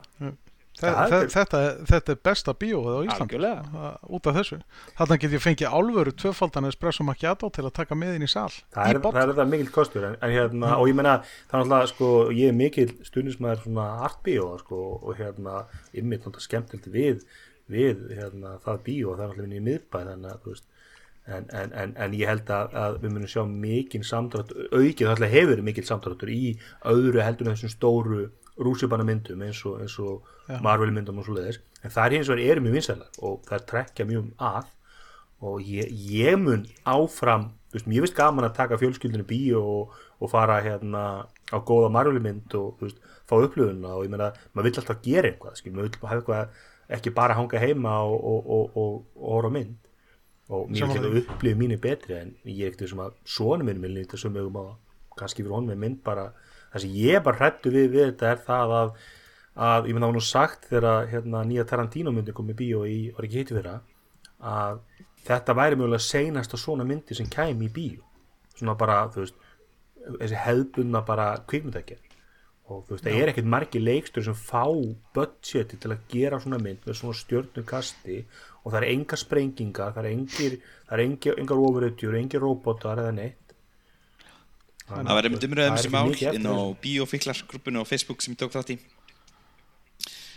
Þe, 0.76 0.90
Já, 0.92 0.92
þe, 0.92 1.08
þetta 1.08 1.16
er- 1.24 1.30
þetta, 1.32 1.60
þetta 1.88 2.12
er 2.12 2.18
besta 2.28 2.54
bíóið 2.60 2.88
á 2.92 3.02
Íslandi. 3.08 3.24
Algjörlega. 3.38 3.62
uh, 3.80 4.10
út 4.18 4.28
af 4.28 4.36
þessu. 4.36 4.58
Þarna 4.98 5.18
get 5.22 5.32
ég 5.38 5.44
fengið 5.46 5.72
álveru 5.72 6.12
tvöfaldan 6.20 6.68
espresso 6.68 7.06
macchiato 7.08 7.48
til 7.56 7.64
að 7.64 7.72
taka 7.78 7.96
með 7.96 8.18
inn 8.18 8.26
í 8.28 8.28
sal 8.28 8.50
það 8.76 8.90
er, 8.92 9.00
það 9.06 9.22
er 9.22 9.32
þetta 9.32 9.46
mikill 9.54 9.72
kostur 9.72 10.04
en, 10.10 10.18
en 10.20 10.34
hérna, 10.36 10.74
og 10.76 10.90
ég 10.92 10.98
meina 11.00 11.14
það 11.24 11.56
er 11.56 11.64
náttúrulega 11.64 11.92
sko, 11.94 12.12
ég 12.36 12.52
er 12.52 12.58
mikill 12.60 12.92
stundismæður 13.08 13.64
svona 13.64 13.88
artbíó 14.10 14.50
sko, 14.66 14.82
og 15.00 15.16
hérna 15.22 15.64
ymmið 15.96 16.28
skemmtilegt 16.44 16.92
við 16.92 17.24
við 17.72 18.04
hérna, 18.20 18.58
það 18.68 18.84
bíó 18.90 19.16
það 19.16 19.24
er 19.24 19.32
náttúrulega 19.32 19.48
vinni 19.48 19.62
í 19.64 19.68
miðbæð 19.72 20.10
þannig 20.12 20.34
að 20.36 20.44
þú 20.44 20.58
veist 20.58 20.68
En, 21.26 21.46
en, 21.58 21.72
en, 21.74 21.94
en 21.98 22.14
ég 22.14 22.30
held 22.30 22.50
að, 22.54 22.74
að 22.78 22.98
við 23.02 23.14
munum 23.16 23.30
sjá 23.32 23.42
mikinn 23.50 24.04
samdrátt, 24.06 24.52
aukið 24.70 25.08
það 25.10 25.32
hefur 25.32 25.52
verið 25.56 25.66
mikill 25.66 25.86
samdráttur 25.88 26.30
í 26.30 26.52
öðru 26.86 27.24
heldur 27.26 27.50
en 27.50 27.56
þessum 27.56 27.72
stóru 27.74 28.20
rússipanna 28.62 29.08
myndum 29.08 29.42
eins 29.42 29.64
og, 29.66 29.80
eins 29.82 29.98
og. 30.00 30.32
Marvel 30.62 30.92
myndum 30.94 31.18
og 31.18 31.26
svo 31.26 31.36
leiðis 31.40 31.58
en 31.82 31.94
það 31.94 32.06
er 32.06 32.16
hins 32.16 32.30
vegar 32.30 32.52
eru 32.52 32.64
mjög 32.66 32.76
vinsælar 32.78 33.20
og 33.26 33.40
það 33.48 33.56
er 33.58 33.64
trekkja 33.72 34.08
mjög 34.10 34.28
að. 34.52 34.68
Og 35.46 35.68
ég, 35.68 35.90
ég 36.10 36.38
mun 36.42 36.64
áfram 36.88 37.50
veist, 37.74 37.88
mér 37.90 38.06
finnst 38.06 38.18
gaman 38.18 38.48
að 38.48 38.56
taka 38.60 38.80
fjölskyldinu 38.82 39.26
í 39.26 39.30
bíó 39.30 39.62
og, 39.62 39.98
og 40.22 40.32
fara 40.32 40.62
hérna 40.64 41.02
á 41.26 41.58
góða 41.58 41.92
Marvel 41.94 42.22
mynd 42.24 42.56
og 42.58 42.80
veist, 42.82 43.02
fá 43.28 43.36
upplöðuna 43.38 43.98
og 43.98 44.06
ég 44.06 44.14
meina, 44.14 44.32
maður 44.54 44.70
vill 44.70 44.82
alltaf 44.82 45.02
gera 45.06 45.32
eitthvað 45.32 45.60
skil, 45.60 45.74
maður 45.76 45.90
vill 45.90 46.10
hafa 46.10 46.22
eitthvað 46.22 46.96
ekki 46.96 47.14
bara 47.18 47.38
hanga 47.38 47.62
heima 47.62 47.98
og, 48.06 48.16
og, 48.16 48.50
og, 48.56 48.80
og, 48.80 48.98
og 49.18 49.36
horfa 49.36 49.54
mynd 49.58 49.85
og 50.50 50.70
mér 50.70 50.84
Sammála 50.84 51.02
finnst 51.02 51.16
þetta 51.16 51.36
upplifið 51.36 51.62
mínu 51.62 51.78
betri 51.82 52.18
en 52.20 52.34
ég 52.46 52.62
er 52.66 52.74
ekkert 52.74 52.92
sem 52.92 53.04
að 53.06 53.16
svona 53.36 53.66
minn 53.66 53.82
minn 53.82 53.96
lítið 53.96 54.22
sem 54.22 54.38
augum 54.38 54.60
á 54.62 54.66
kannski 55.20 55.42
fyrir 55.44 55.56
honum 55.56 55.72
með 55.74 55.82
mynd 55.84 56.02
bara 56.06 56.26
það 56.74 56.86
sem 56.86 56.98
ég 57.00 57.24
bara 57.26 57.40
hrættu 57.42 57.74
við 57.74 57.90
við 57.96 58.06
þetta 58.12 58.32
er 58.32 58.44
það 58.46 58.76
að, 58.80 58.94
að 59.70 59.90
ég 59.90 59.96
menn 59.96 60.06
það 60.06 60.12
var 60.12 60.20
nú 60.20 60.26
sagt 60.28 60.70
þegar 60.70 61.10
hérna, 61.14 61.44
nýja 61.50 61.68
Tarantino 61.70 62.14
myndi 62.14 62.36
komið 62.36 62.60
bíó 62.62 62.84
í, 62.86 63.00
var 63.16 63.28
ekki 63.28 63.42
hitti 63.42 63.58
þeirra 63.58 63.80
að 64.46 64.82
þetta 65.26 65.58
væri 65.58 65.80
mjögulega 65.80 66.06
seinasta 66.06 66.60
svona 66.62 66.86
myndi 66.86 67.18
sem 67.18 67.30
kæmi 67.32 67.66
í 67.66 67.74
bíó. 67.74 68.04
Svona 68.56 68.76
bara, 68.78 69.00
þú 69.14 69.24
veist 69.24 69.40
þessi 70.06 70.42
hefðbunna 70.44 71.02
bara 71.08 71.32
kvikmyndakir 71.50 72.05
og 72.66 72.82
þú 72.88 72.96
veist, 72.96 73.06
það 73.06 73.22
er 73.22 73.32
ekkert 73.32 73.50
margir 73.54 73.84
leikstur 73.84 74.26
sem 74.26 74.38
fá 74.38 74.66
budgeti 75.14 75.78
til 75.78 75.92
að 75.94 76.06
gera 76.10 76.40
svona 76.42 76.58
mynd 76.62 76.86
með 76.88 76.98
svona 76.98 77.18
stjörnukasti 77.20 78.20
og 78.64 78.74
það 78.74 78.80
er 78.80 78.88
enga 78.90 79.20
sprengingar, 79.22 79.94
það 79.94 80.08
er 80.08 80.12
engir 80.12 80.56
það 80.64 80.96
er 80.98 81.04
engir, 81.06 81.40
engar 81.42 81.64
ofurutjur, 81.68 82.18
engir 82.18 82.42
robotar 82.42 83.02
eða 83.04 83.14
neitt. 83.16 83.54
Það 84.86 85.14
var 85.18 85.28
einmitt 85.28 85.48
umröðum 85.48 85.80
sem 85.82 85.96
eftir 86.02 86.40
inn 86.40 86.50
á 86.50 86.58
grúppinu 87.50 87.82
á 87.82 87.86
Facebook 87.90 88.22
sem 88.22 88.34
ég 88.34 88.42
tók 88.42 88.54
þátt 88.54 88.76
í. 88.76 88.80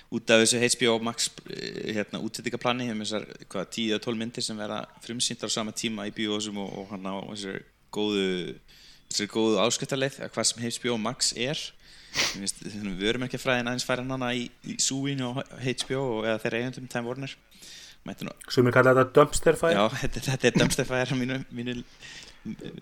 Út 0.08 0.30
af 0.32 0.40
þessu 0.40 0.60
HBO 0.64 0.94
Max 1.04 1.26
eh, 1.52 1.92
hérna, 1.92 2.20
útsettingaplani 2.24 2.86
um 2.94 3.02
þessar 3.04 3.26
hvað, 3.44 3.66
10-12 3.76 4.20
myndir 4.22 4.44
sem 4.44 4.56
verða 4.56 4.86
frumsýndar 5.04 5.52
á 5.52 5.56
sama 5.56 5.74
tíma 5.76 6.06
í 6.08 6.14
bíósum 6.16 6.56
og, 6.64 6.70
og 6.80 6.94
hann 6.94 7.04
á 7.04 7.16
þessar 7.28 7.58
góðu 7.92 8.30
þessar 9.10 9.30
góðu 9.34 9.60
áskiptarleið 9.66 10.16
að 10.24 10.32
hvað 10.32 10.48
sem 10.48 10.64
HBO 10.64 10.96
Max 11.04 11.34
er 11.36 11.60
við 12.38 13.02
verum 13.02 13.26
ekki 13.26 13.40
fræðin 13.40 13.70
aðeins 13.70 13.86
færa 13.88 14.06
hana 14.06 14.30
í, 14.36 14.46
í 14.64 14.78
súinu 14.82 15.34
á 15.34 15.42
HBO 15.64 16.04
og 16.18 16.28
eða 16.28 16.40
þeirra 16.44 16.62
eigundum 16.62 16.88
Time 16.92 17.10
Warner. 17.10 17.34
Mætti 18.06 18.26
nú 18.26 18.32
sem 18.52 18.68
er 18.68 18.74
kallað 18.74 19.02
þetta 19.02 19.16
dumpster 19.18 19.58
fire. 19.58 19.76
Já, 19.76 19.84
þetta, 20.04 20.24
þetta 20.30 20.48
er 20.48 20.58
dömstefæðar 20.62 21.14
mínu, 21.18 21.38
mínu 21.54 21.76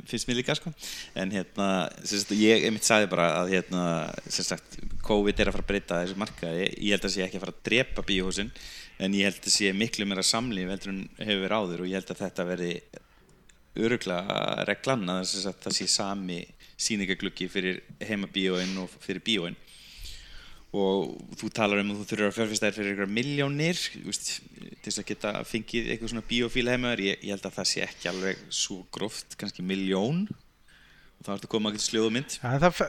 finnst 0.07 0.29
mér 0.29 0.39
líka 0.41 0.55
sko. 0.59 0.71
En 1.19 1.33
hérna, 1.35 1.69
sagt, 2.07 2.35
ég 2.39 2.67
einmitt 2.69 2.87
sagði 2.87 3.09
bara 3.11 3.31
að 3.41 3.55
hérna, 3.57 3.85
sagt 4.29 4.79
COVID 5.07 5.41
er 5.41 5.51
að 5.51 5.57
fara 5.57 5.67
að 5.67 5.71
breyta 5.73 6.03
þessu 6.03 6.21
markaði. 6.21 6.69
Ég 6.77 6.95
held 6.95 7.09
að 7.09 7.15
sé 7.17 7.25
ekki 7.25 7.41
að 7.41 7.47
fara 7.47 7.57
að 7.57 7.65
drepa 7.71 8.07
bíóhúsin 8.07 8.53
en 9.03 9.17
ég 9.17 9.29
held 9.29 9.43
að 9.43 9.57
sé 9.57 9.73
miklu 9.77 10.07
meira 10.09 10.25
samlíf 10.25 10.71
heldur 10.73 10.95
en 10.95 11.03
hefur 11.19 11.43
verið 11.43 11.59
áður 11.59 11.83
og 11.83 11.91
ég 11.91 11.99
held 11.99 12.13
að 12.15 12.23
þetta 12.23 12.47
verði 12.49 12.71
öruglega 13.77 14.39
reglan 14.69 15.11
að 15.13 15.35
það 15.65 15.75
sé 15.77 15.89
sami 15.93 16.41
sýningagluggi 16.77 17.49
fyrir 17.51 17.81
heimabíóin 18.05 18.77
og 18.83 18.93
fyrir 19.01 19.25
bíóin. 19.25 19.57
Og 20.77 21.15
þú 21.41 21.49
talar 21.57 21.81
um 21.81 21.95
að 21.95 22.03
þú 22.03 22.07
þurfur 22.11 22.29
að 22.29 22.37
fjárfesta 22.37 22.69
þér 22.69 22.77
fyrir 22.77 22.93
einhverja 22.93 23.17
miljónir 23.17 23.81
til 23.81 24.85
þess 24.85 25.01
að 25.01 25.09
geta 25.09 25.33
fengið 25.49 25.91
eitthvað 25.93 26.13
svona 26.13 26.27
bíófíla 26.29 26.75
heimaður 26.75 27.05
ég, 27.07 27.23
ég 27.25 27.33
held 27.33 27.49
að 27.49 27.57
það 27.57 27.71
sé 27.71 27.85
ekki 27.87 28.11
alveg 28.11 28.43
svo 28.53 28.83
gróft 28.93 29.39
kannski 29.41 29.65
miljón 29.65 30.27
og 30.29 31.25
þá 31.25 31.33
ertu 31.37 31.49
að 31.49 31.53
koma 31.55 31.71
að 31.71 31.79
geta 31.79 31.89
sljóðu 31.89 32.13
mynd. 32.19 32.39
Ja, 32.43 32.53
en, 32.53 32.65
það 32.67 32.83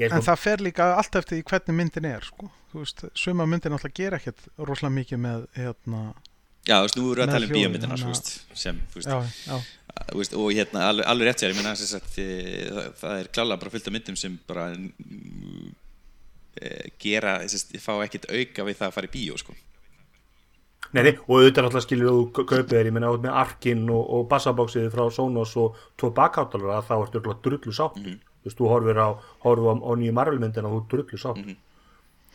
er 0.00 0.16
en 0.18 0.26
það 0.26 0.42
fer 0.42 0.64
líka 0.66 0.90
allt 0.98 1.20
eftir 1.20 1.38
því 1.38 1.48
hvernig 1.52 1.78
myndin 1.78 2.10
er 2.10 2.26
sko. 2.26 2.50
Þú 2.72 2.82
veist, 2.82 3.04
suma 3.14 3.46
myndin 3.46 3.76
náttúrulega 3.76 4.00
gera 4.00 4.18
ekkert 4.18 4.48
rosalega 4.58 4.96
mikið 4.98 5.22
með 5.28 5.44
hérna, 5.60 6.00
Já, 6.64 6.78
þú 6.80 6.84
veist, 6.86 6.96
nú 6.96 7.04
erum 7.04 7.18
við 7.18 7.24
að 7.24 7.34
tala 7.34 7.46
um 7.46 7.54
bíómyndina 7.54 7.96
veist, 8.00 8.30
sem, 8.56 8.76
þú 8.88 9.00
veist, 9.00 9.10
já, 9.10 9.50
já, 9.52 9.82
veist, 10.14 10.34
og 10.34 10.50
hérna 10.52 10.88
alveg, 10.90 11.06
alveg 11.06 11.28
rétt 11.28 11.42
sér, 11.44 11.52
ég 11.54 11.56
meina 11.60 11.74
sem 11.78 11.86
sagt, 11.86 12.18
e, 12.18 12.26
það, 12.70 12.88
það 13.02 13.18
er 13.20 13.28
klálega 13.34 13.60
bara 13.62 13.70
fullt 13.74 13.86
af 13.88 13.94
myndum 13.94 14.16
sem 14.18 14.38
bara 14.48 14.64
e, 16.60 16.90
gera, 17.02 17.36
sem 17.48 17.58
sagt, 17.62 17.76
fá 17.82 17.94
ekkert 18.04 18.28
auka 18.30 18.66
við 18.68 18.78
það 18.80 18.88
að 18.90 18.96
fara 18.98 19.10
í 19.10 19.14
bíó 19.14 19.38
sko. 19.40 19.54
Nei, 20.94 21.10
og 21.26 21.32
auðvitað 21.40 21.72
þú 21.74 22.16
kau- 22.36 22.44
kaupið 22.46 22.70
þér, 22.70 22.86
ég 22.90 22.94
meina 22.94 23.08
át 23.10 23.22
með 23.24 23.34
arkinn 23.40 23.88
og, 23.90 24.04
og 24.14 24.28
bassabóksið 24.30 24.92
frá 24.94 25.08
Sonos 25.10 25.56
og 25.58 25.74
tvo 25.98 26.12
bakháttalara 26.14 26.84
þá 26.86 26.94
ertu 27.00 27.18
örugglega 27.18 27.42
drullu 27.42 27.72
sátt 27.74 27.96
Mhm. 27.98 28.18
þú 28.44 28.46
veist, 28.46 28.58
þú 28.60 28.68
horfir 28.70 28.98
á, 29.02 29.08
á, 29.18 29.48
á 29.50 29.90
nýju 29.98 30.12
marvelmyndina 30.14 30.68
og 30.70 30.84
þú 30.84 30.88
drullu 30.92 31.18
sátt 31.18 31.40
Mhm. 31.42 31.56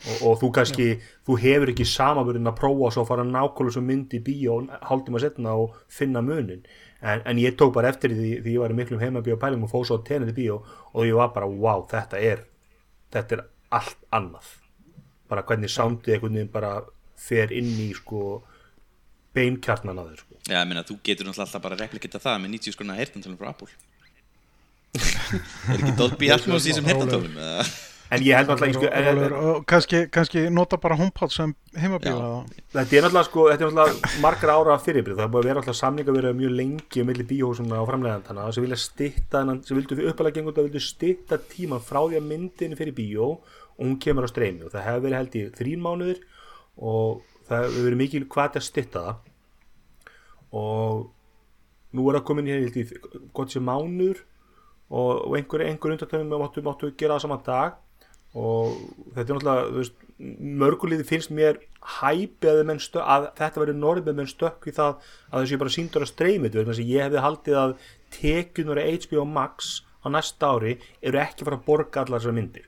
og, 0.09 0.17
og 0.27 0.39
þú 0.41 0.51
kannski, 0.51 0.99
þú 1.27 1.39
hefur 1.39 1.69
ekki 1.71 1.85
samaburinn 1.87 2.47
að 2.51 2.57
prófa 2.59 2.91
svo 2.91 3.03
að 3.05 3.07
fara 3.07 3.23
nákvæmlega 3.23 3.71
svo 3.77 3.81
mynd 3.81 4.09
í 4.11 4.19
bíó 4.19 4.67
hálftíma 4.81 5.19
setna 5.21 5.55
og 5.55 5.75
finna 5.87 6.21
munin 6.21 6.65
en, 7.01 7.21
en 7.23 7.41
ég 7.41 7.57
tók 7.59 7.73
bara 7.75 7.91
eftir 7.93 8.13
því 8.15 8.31
því 8.43 8.53
ég 8.55 8.63
var 8.63 8.73
í 8.73 8.77
miklum 8.77 9.01
heimabíó 9.03 9.37
pælum 9.39 9.65
og 9.67 9.73
fóð 9.73 9.89
svo 9.89 9.99
tenið 10.07 10.33
í 10.33 10.37
bíó 10.41 10.61
og 10.93 11.07
ég 11.07 11.17
var 11.17 11.33
bara, 11.35 11.47
wow, 11.47 11.85
þetta 11.89 12.21
er 12.21 12.45
þetta 13.13 13.37
er 13.37 13.43
allt 13.79 14.07
annað. 14.15 14.53
Bara 15.29 15.45
hvernig 15.45 15.71
soundið 15.73 16.15
einhvern 16.15 16.39
veginn 16.39 16.53
bara 16.53 16.71
fer 17.19 17.53
inn 17.53 17.69
í 17.81 17.91
sko 17.97 18.39
beinkjarnan 19.37 20.01
að 20.01 20.09
þau 20.11 20.23
sko. 20.23 20.39
Já, 20.49 20.57
ég 20.57 20.69
meina, 20.71 20.85
þú 20.87 20.97
getur 21.05 21.29
alltaf 21.29 21.61
bara 21.61 21.77
að 21.77 21.85
replikita 21.85 22.21
það 22.21 22.41
með 22.43 22.55
90 22.57 22.75
skrona 22.75 22.97
heyrnantölum 22.97 23.39
frá 23.39 23.51
Apple. 23.53 23.69
Er 25.69 25.77
ekki 25.77 25.93
Dolby 25.99 26.31
Atmos 26.33 26.65
í 26.65 26.71
þessum 26.71 26.89
heyrnantölum? 26.89 27.35
En 28.09 28.25
ég 28.25 28.35
held 28.37 28.49
alltaf, 28.53 28.73
sko, 28.73 29.53
kannski, 29.69 30.01
kannski 30.13 30.45
nota 30.53 30.79
bara 30.81 30.97
HomePod 30.97 31.33
sem 31.33 31.53
heimabíla 31.77 32.43
þetta 32.73 32.97
er 32.97 33.05
náttúrulega 33.05 33.25
sko, 33.27 33.45
þetta 33.51 33.67
er 33.67 33.75
náttúrulega 33.77 34.21
margar 34.23 34.53
ára 34.55 34.77
fyrirbrið, 34.81 35.19
það 35.19 35.27
er 35.27 35.33
búið 35.33 35.43
að 35.43 35.49
vera 35.51 35.63
alltaf 35.63 35.79
samninga 35.79 36.15
verið 36.15 36.37
mjög 36.39 36.55
lengi 36.57 37.03
um 37.03 37.09
milli 37.11 37.27
bíóhúsuna 37.29 37.81
og 37.83 37.89
framlegandana 37.91 38.49
sem 38.55 38.65
vilja 38.65 38.79
stitta, 38.81 39.43
sem 39.67 39.79
vildu 39.79 39.99
uppalega 40.09 40.39
gengur 40.39 40.57
það 40.57 40.69
vildu 40.69 40.83
stitta 40.83 41.39
tíman 41.53 41.85
frá 41.85 42.01
því 42.01 42.21
að 42.21 42.29
myndin 42.33 42.77
fyrir 42.79 42.97
bíó 42.97 43.31
og 43.79 43.85
hún 43.85 43.99
kemur 44.01 44.27
á 44.27 44.29
streymi 44.29 44.65
og 44.67 44.73
það 44.73 44.87
hefur 44.89 45.05
verið 45.05 45.19
held 45.19 45.37
í 45.39 45.43
þrín 45.55 45.83
mánuðir 45.85 46.23
og 46.75 47.21
það 47.47 47.65
hefur 47.65 47.85
verið 47.87 48.01
mikil 48.01 48.25
hvað 48.33 48.57
að 48.59 48.65
stitta 48.65 49.03
það. 49.05 49.21
Og 50.59 51.05
nú 51.95 52.07
er 52.09 52.17
það 52.17 52.25
komin 52.27 52.49
hér 52.49 52.65
í 52.67 52.83
gott 53.37 53.53
sem 53.53 53.63
mánuður 53.63 54.19
og, 54.89 55.13
og 55.29 55.37
einhver, 55.37 55.63
einhver 55.69 55.95
undartöfum 55.95 56.35
máttu, 56.41 56.65
máttu 56.65 56.91
gera 56.97 57.15
það 57.15 57.25
saman 57.25 57.45
dag 57.45 57.77
og 58.37 58.75
þetta 59.15 59.25
er 59.25 59.37
náttúrulega 59.39 59.73
veist, 59.79 59.93
mörguliði 60.19 61.05
finnst 61.07 61.31
mér 61.33 61.57
hæpið 61.99 62.49
að 62.69 63.27
þetta 63.39 63.61
verður 63.61 63.77
norðið 63.79 64.17
menn 64.19 64.27
stökk 64.29 64.67
í 64.69 64.73
það 64.75 64.97
að 65.31 65.45
þessu 65.45 65.59
bara 65.61 65.73
síndur 65.73 66.03
að 66.05 66.11
streymið. 66.11 66.57
Ég 66.83 67.05
hefði 67.07 67.23
haldið 67.23 67.59
að 67.61 67.75
tekjunur 68.19 68.81
HBO 68.83 69.25
Max 69.25 69.81
á 70.03 70.07
næsta 70.11 70.51
ári 70.55 70.75
eru 71.01 71.19
ekki 71.23 71.47
fara 71.47 71.57
að 71.59 71.65
borga 71.65 72.03
allar 72.03 72.19
þessar 72.19 72.35
myndir. 72.35 72.67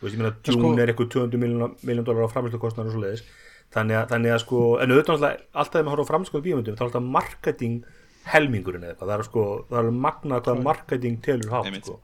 Þú 0.00 0.06
veist 0.06 0.14
ég 0.16 0.20
meina 0.20 0.34
sko- 0.42 0.60
Dune 0.60 0.82
er 0.82 0.92
eitthvað 0.92 1.10
200 1.14 1.40
miljón, 1.84 2.04
dólar 2.04 2.26
á 2.26 2.32
framlýstukostnar 2.34 2.86
og 2.86 2.92
svo 2.94 3.00
leiðis 3.04 3.24
þannig 3.70 3.96
að, 4.00 4.06
þannig 4.10 4.32
að 4.34 4.40
sko 4.44 4.60
en 4.82 4.90
auðvitað 4.90 5.24
alltaf 5.54 5.72
þegar 5.72 5.84
maður 5.86 5.96
horfa 6.00 6.06
á 6.06 6.10
framskoðu 6.10 6.44
bíómyndum 6.46 6.76
þá 6.76 6.80
er 6.82 6.86
alltaf 6.88 7.02
marketing 7.16 7.84
helmingurinn 8.30 8.82
eða 8.84 8.94
eitthvað. 8.94 9.08
Það 9.10 9.18
er 9.18 9.26
sko 9.30 9.44
það 9.70 9.78
er 9.84 9.90
magnað 10.06 10.42
hvað 10.46 10.62
marketing 10.66 11.20
telur 11.22 11.52
hátt 11.54 11.70
sko 11.84 12.00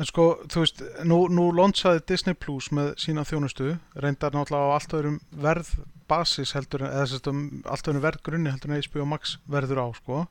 En 0.00 0.08
sko, 0.08 0.24
þú 0.48 0.62
veist, 0.64 0.78
nú, 1.04 1.18
nú 1.28 1.50
lonsaði 1.52 2.00
Disney 2.08 2.32
Plus 2.40 2.70
með 2.72 2.94
sína 3.02 3.20
þjónustu, 3.28 3.74
reyndar 4.00 4.32
náttúrulega 4.32 4.72
á 4.72 4.76
allt 4.78 4.94
öðrum 4.96 5.18
verð 5.44 5.74
basis 6.08 6.54
heldur, 6.56 6.86
eða 6.88 7.04
sérst 7.10 7.28
um 7.28 7.42
allt 7.68 7.84
öðrum 7.90 8.00
verð 8.06 8.22
grunni 8.24 8.50
heldur 8.50 8.72
en 8.72 8.80
HBO 8.86 9.04
Max 9.10 9.34
verður 9.50 9.82
á, 9.84 9.86
sko. 9.98 10.22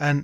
En 0.00 0.22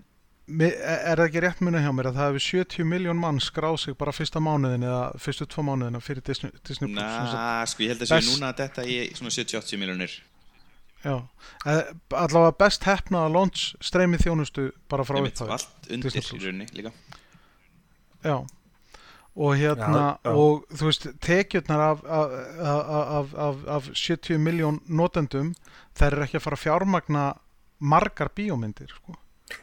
mi- 0.49 0.73
er 0.73 1.19
það 1.21 1.27
ekki 1.29 1.43
rétt 1.45 1.61
munið 1.61 1.85
hjá 1.85 1.93
mér 1.99 2.09
að 2.09 2.17
það 2.17 2.31
hefur 2.33 2.47
70 2.47 2.89
miljón 2.95 3.21
mann 3.21 3.43
skráð 3.45 3.77
sig 3.83 3.99
bara 3.99 4.15
fyrsta 4.17 4.41
mánuðin 4.41 4.87
eða 4.89 5.03
fyrstu 5.21 5.47
tvo 5.53 5.63
mánuðina 5.69 6.01
fyrir 6.01 6.25
Disney, 6.25 6.51
Disney 6.65 6.89
Plus? 6.95 7.03
Na, 7.03 7.67
sko, 7.69 7.83
ég 7.85 7.93
held 7.93 8.07
að 8.07 8.09
séu 8.09 8.17
Best- 8.23 8.33
núna 8.41 8.55
að 8.55 8.63
þetta 8.65 8.87
í 8.89 8.97
svona 9.13 9.35
70-80 9.37 9.79
miljonir 9.85 10.17
Já, 11.05 11.21
Eh, 11.67 11.83
allavega 12.19 12.57
best 12.59 12.83
hefnaða 12.83 13.29
launch 13.31 13.75
streymið 13.85 14.25
þjónustu 14.25 14.73
bara 14.91 15.05
frá 15.05 15.17
Einmitt, 15.21 15.41
og 15.43 15.49
upphæð. 15.49 15.53
allt 15.53 15.91
undir 15.93 16.11
í 16.11 16.23
rauninni 16.41 16.67
líka 16.75 16.91
Já 18.27 18.39
og 19.37 19.57
hérna 19.61 20.01
Já, 20.01 20.19
já. 20.25 20.33
og 20.33 20.65
þú 20.73 20.87
veist 20.89 21.07
tekjurnar 21.21 21.81
af, 21.81 22.05
af, 22.09 22.31
af, 23.19 23.35
af, 23.37 23.57
af 23.69 23.91
70 23.93 24.39
miljón 24.41 24.81
notendum 24.89 25.53
þær 25.97 26.17
er 26.17 26.25
ekki 26.25 26.39
að 26.39 26.45
fara 26.47 26.57
að 26.57 26.63
fjármagna 26.65 27.25
margar 27.79 28.31
bíómyndir 28.33 28.89
sko. 28.89 29.17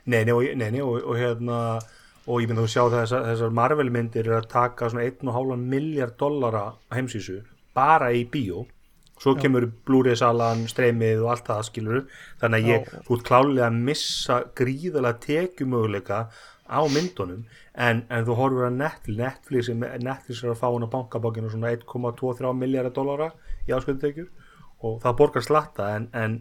Nei, 0.05 0.23
nei, 0.23 0.33
og, 0.33 0.45
nei, 0.55 0.69
nei, 0.75 0.81
og, 0.81 1.01
og 1.01 1.17
hérna 1.17 1.57
og 2.27 2.39
ég 2.39 2.47
myndi 2.47 2.61
þú 2.61 2.69
sjá 2.69 2.83
þessar, 2.93 3.25
þessar 3.31 3.57
Marvel 3.57 3.89
myndir 3.91 4.29
er 4.29 4.37
að 4.43 4.51
taka 4.53 4.91
svona 4.91 5.07
1,5 5.09 5.57
miljard 5.57 6.15
dollara 6.21 6.67
heimsísu 6.93 7.41
bara 7.73 8.13
í 8.13 8.23
bíó 8.29 8.67
svo 9.23 9.35
kemur 9.39 9.67
Blu-ray 9.87 10.17
salan, 10.19 10.65
streymið 10.69 11.21
og 11.23 11.33
allt 11.33 11.49
það 11.49 11.67
skilur 11.69 11.99
þannig 12.41 12.63
að 12.63 12.69
ég, 12.69 12.87
Já. 12.87 13.03
þú 13.07 13.17
ert 13.17 13.27
klálega 13.27 13.67
að 13.67 13.81
missa 13.89 14.39
gríðalega 14.57 15.21
tekjumöguleika 15.25 16.23
á 16.69 16.79
myndunum 16.87 17.43
en, 17.75 18.03
en 18.09 18.25
þú 18.27 18.35
horfur 18.39 18.67
að 18.69 18.77
Netflix 18.79 19.17
Netflix, 19.19 19.69
er- 19.69 19.99
Netflix 20.03 20.43
er 20.43 20.53
að 20.53 20.59
fá 20.61 20.67
hann 20.71 20.85
á 20.87 20.93
bankabókinu 20.95 21.49
svona 21.51 21.71
1,23 21.75 22.53
miljardar 22.57 22.93
dollara 22.95 23.31
í 23.67 23.73
ásköldutekjur 23.75 24.29
og 24.83 25.01
það 25.03 25.17
borgar 25.19 25.43
slatta 25.45 25.89
en, 25.97 26.09
en 26.13 26.39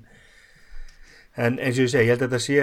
en 1.37 1.59
eins 1.59 1.79
og 1.79 1.87
ég 1.87 1.93
segi, 1.95 2.05
ég 2.07 2.13
held 2.13 2.23
að 2.23 2.29
þetta 2.29 2.43
sé 2.45 2.57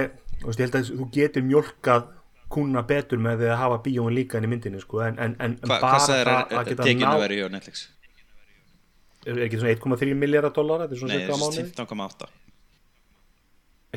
veist, 0.46 0.60
ég 0.60 0.66
held 0.68 0.76
að 0.80 0.90
þú 1.02 1.06
getur 1.16 1.46
mjólkað 1.50 2.10
kuna 2.50 2.82
betur 2.90 3.20
með 3.22 3.42
því 3.44 3.48
að 3.54 3.60
hafa 3.62 3.78
bíóin 3.86 4.16
líka 4.18 4.38
inn 4.40 4.46
í 4.48 4.50
myndinni 4.50 4.80
sko, 4.82 5.02
en, 5.06 5.18
en, 5.22 5.36
en 5.40 5.56
Hva, 5.62 5.80
bara 5.82 6.00
það 6.02 6.20
að 6.34 6.54
að 6.60 6.70
geta 6.72 6.94
ná 6.98 7.12
verið 7.22 7.42
hjá 7.44 7.50
Netflix? 7.54 7.84
er 9.30 9.42
ekki 9.46 9.60
svona 9.60 9.74
1,3 9.76 10.16
miljardar 10.18 10.54
dólar 10.56 10.86
þetta 10.86 10.96
er 10.96 11.02
svona 11.02 11.14
Nei, 11.14 11.20
cirka 11.20 11.34
á 11.34 11.38
þessi 11.38 11.44
mánuði 11.44 11.72
15,8 11.76 12.30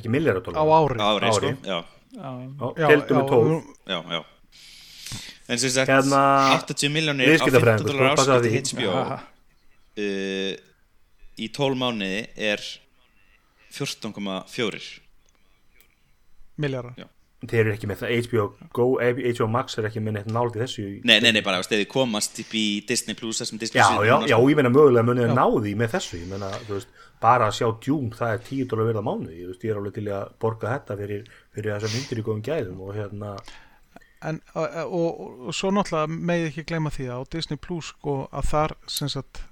ekki 0.01 0.13
miljardar 0.13 0.43
á 0.43 0.47
dólar 0.49 0.63
ári 0.83 0.99
á 0.99 1.09
ári, 1.13 1.33
sko 1.37 1.47
Ári. 1.47 1.53
Já, 1.63 1.77
Já. 1.77 2.02
Deildum 2.13 3.19
með 3.21 3.33
12 3.33 3.59
já, 3.93 3.99
já. 4.17 4.21
En 5.53 5.59
sem 5.59 5.73
sagt, 5.75 5.91
Hérna, 5.91 6.21
80 6.61 6.93
miljonir 6.95 7.27
á 7.27 7.29
15 7.29 7.35
viðskiptafræðingur, 7.35 7.97
dólar 7.99 8.15
passaðu 8.17 8.49
áskipti 8.49 8.77
því. 8.77 8.85
HBO 8.87 8.93
uh, 10.03 10.53
í 11.43 11.49
12 11.57 11.81
mánuði 11.83 12.21
er 12.53 12.63
14,4 13.73 14.81
miljardar 16.63 16.95
Já. 17.01 17.07
þeir 17.49 17.61
eru 17.65 17.73
ekki 17.75 17.89
með 17.91 18.03
það. 18.05 18.15
HBO, 18.29 18.45
Go, 18.77 18.87
HBO 19.03 19.49
Max 19.51 19.79
er 19.81 19.89
ekki 19.89 20.03
með 20.05 20.19
neitt 20.19 20.29
nált 20.33 20.57
í 20.59 20.63
þessu. 20.63 20.85
Nei, 21.09 21.17
nei, 21.25 21.31
nei, 21.35 21.43
bara 21.45 21.59
á 21.59 21.65
stæði 21.67 21.89
komast 21.91 22.39
upp 22.45 22.53
í 22.55 22.67
Disney 22.89 23.17
Plus 23.19 23.41
þessum 23.43 23.61
Disney 23.63 23.81
Já, 23.81 23.89
Plus 23.97 24.07
já, 24.07 24.15
já, 24.29 24.37
sko. 24.37 24.51
ég 24.53 24.61
meina 24.61 24.73
mögulega 24.73 25.07
munið 25.09 25.31
að 25.31 25.35
ná 25.41 25.47
því 25.57 25.73
með 25.81 25.95
þessu, 25.97 26.21
ég 26.23 26.29
meina, 26.31 26.53
þú 26.69 26.77
veist, 26.79 26.93
bara 27.23 27.49
að 27.49 27.59
sjá 27.61 27.69
Dune, 27.87 28.13
það 28.19 28.37
er 28.37 28.47
10 28.49 28.71
dólar 28.71 28.89
verða 28.91 29.05
mánuði, 29.07 29.41
ég 29.43 29.53
veist, 29.53 29.67
ég 29.67 29.75
er 29.75 29.81
alveg 29.81 29.99
til 29.99 30.09
að 30.11 30.33
borga 30.43 30.73
þetta 30.77 30.97
fyrir, 31.03 31.29
fyrir 31.55 31.77
þessar 31.77 31.95
myndir 31.97 32.23
í 32.23 32.25
góðum 32.27 32.47
gæðum 32.49 32.81
og 32.87 32.97
hérna, 32.99 33.35
en, 34.23 34.41
og, 34.55 34.77
og, 34.87 35.21
og 35.49 35.57
svo 35.57 35.71
náttúrulega 35.75 36.17
megið 36.31 36.49
ekki 36.51 36.65
gleyma 36.71 36.93
því 36.95 37.09
að 37.11 37.23
á 37.23 37.31
Disney 37.35 37.61
Plus 37.63 37.91
sko 37.93 38.17
að 38.31 38.49
þar 38.53 38.75
sagt 38.95 39.43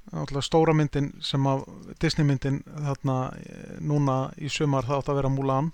stóra 0.46 0.74
myndin 0.76 1.12
sem 1.24 1.46
að 1.50 1.64
Disney 2.02 2.26
myndin 2.28 2.60
þarna 2.68 3.18
eh, 3.40 3.76
núna 3.82 4.18
í 4.38 4.50
sumar 4.52 4.86
það 4.88 5.02
átt 5.02 5.12
að 5.12 5.20
vera 5.20 5.32
Mulan. 5.34 5.70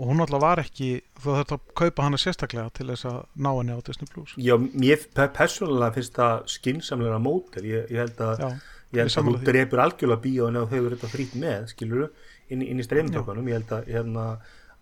Og 0.00 0.08
hún 0.08 0.18
náttúrulega 0.18 0.42
var 0.42 0.62
ekki 0.62 0.90
þú 1.20 1.36
þurft 1.36 1.54
að 1.54 1.64
kaupa 1.78 2.06
hana 2.06 2.18
sérstaklega 2.18 2.72
til 2.74 2.88
þess 2.90 3.06
að 3.10 3.18
ná 3.44 3.50
henni 3.52 3.76
á 3.76 3.84
Disney 3.86 4.08
Plus. 4.10 4.32
Já, 4.40 4.56
mér 4.58 5.04
pe- 5.14 5.28
persónulega 5.36 5.94
finnst 5.98 6.16
það 6.18 6.46
skinsamlega 6.56 7.20
mótel, 7.22 7.66
ég, 7.68 7.90
ég 7.92 8.00
held 8.02 8.22
að, 8.24 8.42
Já, 8.42 8.48
ég 8.92 9.02
held 9.02 9.18
að 9.18 9.28
þú 9.28 9.36
drepur 9.46 9.82
algjörlega 9.84 10.24
bíóin 10.24 10.58
ef 10.60 10.66
þú 10.68 10.78
hefur 10.78 10.96
þetta 10.96 11.12
frýtt 11.12 11.36
með, 11.40 11.70
skilur 11.72 12.02
inn, 12.48 12.64
inn 12.64 12.82
í 12.82 12.86
streymtökunum, 12.86 13.48
ég 13.48 13.60
held 13.60 13.72
að, 13.76 13.88
hérna, 13.94 14.26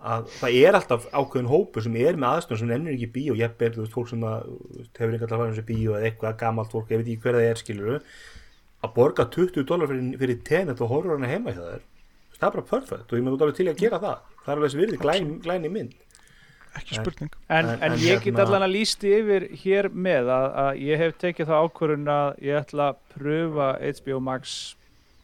að 0.00 0.32
það 0.38 0.58
er 0.62 0.78
alltaf 0.80 1.06
ákveðin 1.12 1.50
hópur 1.52 1.86
sem 1.86 2.00
er 2.00 2.18
með 2.18 2.34
aðstöðum 2.34 2.62
sem 2.62 2.74
ennur 2.76 2.96
ekki 2.96 3.08
í 3.08 3.14
bíó, 3.14 3.38
ég 3.38 3.54
ber, 3.60 3.76
þú 3.76 3.84
veist, 3.84 3.94
fólk 3.94 4.10
sem 4.10 4.26
að, 4.26 4.50
hefur 4.98 5.14
einhvern 5.14 5.42
veginn 5.44 5.54
þessi 5.54 5.68
bíó 5.70 5.94
eða 5.98 6.10
eitthvað 6.10 6.40
gamalt 6.42 6.74
fólk, 6.74 6.90
ég 6.90 7.02
veit 7.02 7.06
ekki 7.06 7.24
hver 7.26 7.38
það 7.38 7.48
er, 7.50 7.62
skilur 7.62 8.02
að 8.80 8.94
borga 8.96 9.28
20 9.30 9.68
dólar 9.68 9.90
fyrir, 9.92 10.12
fyrir 10.22 10.42
tenet 10.46 10.82
og 10.82 10.90
horfur 10.90 11.18
hana 11.18 11.30
heima 11.30 11.54
hjá 11.54 11.62
þér 11.62 11.88
það 12.40 12.46
er 12.48 12.54
bara 12.54 12.68
perfect 12.70 13.12
og 13.12 13.18
ég 13.18 13.24
með 13.26 13.36
út 13.36 13.42
alveg 13.44 13.58
til 13.58 13.66
í 13.66 13.72
að 13.72 13.82
gera 13.82 14.00
það. 14.00 14.20
Það 14.40 14.50
er 14.50 14.54
alveg 14.54 14.70
þessi 14.70 14.80
virði 14.80 15.00
glæn, 15.02 15.32
glæni 15.44 15.70
mynd 15.72 15.96
ekki 16.78 16.94
spurning. 16.98 17.32
En, 17.48 17.64
En- 17.66 17.70
en, 17.74 17.92
en 17.92 17.98
ég 17.98 18.20
get 18.22 18.28
hérna- 18.34 18.44
allan 18.46 18.62
að 18.68 18.74
lýsti 18.76 19.10
yfir 19.18 19.48
hér 19.64 19.88
með 19.90 20.30
að, 20.36 20.46
að 20.64 20.80
ég 20.86 20.98
hef 21.04 21.16
tekið 21.18 21.50
það 21.50 21.64
ákvörun 21.66 22.06
að 22.14 22.28
ég 22.46 22.60
ætla 22.60 22.86
að 22.92 23.00
pröfa 23.16 23.68
HBO 24.00 24.20
Max 24.20 24.54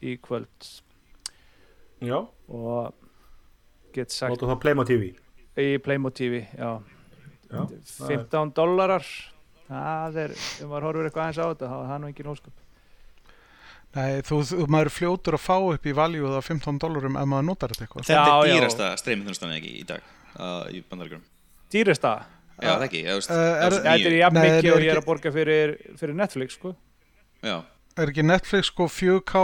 í 0.03 0.17
kvöld. 0.23 0.69
Já, 2.05 2.19
og 2.49 2.93
get 3.97 4.11
sagt 4.13 4.35
nota 4.35 4.51
það 4.53 4.61
Playmo 4.67 4.85
TV 4.85 5.15
í 5.57 5.79
Playmo 5.81 6.11
TV, 6.13 6.43
já, 6.59 6.75
já, 7.49 7.63
það 7.65 8.11
er- 8.11 8.19
15 8.27 8.53
dollarar. 8.59 9.07
Það 9.67 10.17
er, 10.23 10.31
ef 10.37 10.67
maður 10.69 10.85
horfur 10.87 11.07
eitthvað 11.09 11.25
aðeins 11.25 11.39
á 11.43 11.47
þetta 11.51 11.69
þá 11.71 11.77
er 11.81 11.89
það 11.91 12.01
nú 12.03 12.07
engin 12.13 12.29
ósköp. 12.31 12.59
Nei, 13.97 14.21
þú, 14.29 14.37
þú 14.51 14.67
maður 14.71 14.91
fljótur 14.93 15.35
að 15.39 15.43
fá 15.47 15.57
upp 15.73 15.87
í 15.89 15.95
valjú 15.97 16.29
það 16.35 16.45
15 16.51 16.79
dólarum 16.85 17.17
ef 17.17 17.27
maður 17.33 17.47
notar 17.49 17.73
þetta 17.73 17.87
eitthvað. 17.87 18.05
Þetta 18.11 18.35
er 18.37 18.53
dýrasta 18.53 18.91
streymið 19.01 19.31
þjónustan 19.31 19.55
ekki 19.57 19.73
í 19.81 19.87
dag 19.89 20.05
uh, 20.37 20.69
í 20.71 20.83
bandaríkjum 20.91 21.25
Dýrist 21.73 22.03
það? 22.05 22.25
Já, 22.57 22.71
það 22.73 22.85
ekki, 22.87 23.01
ég 23.05 23.17
veist 23.19 23.31
Eh, 23.31 23.65
er- 23.67 23.73
Þetta 23.77 23.95
er 24.11 24.15
jafn 24.21 24.39
mikið 24.41 24.73
og 24.73 24.85
ég 24.87 24.93
er 24.95 25.01
að 25.01 25.07
borga 25.07 25.33
fyrir, 25.35 25.73
fyrir 26.01 26.15
Netflix 26.17 26.55
sko. 26.57 26.75
Já, 27.45 27.57
er 27.99 28.13
ekki 28.13 28.25
Netflix 28.25 28.71
sko 28.73 28.87
4K 28.89 29.43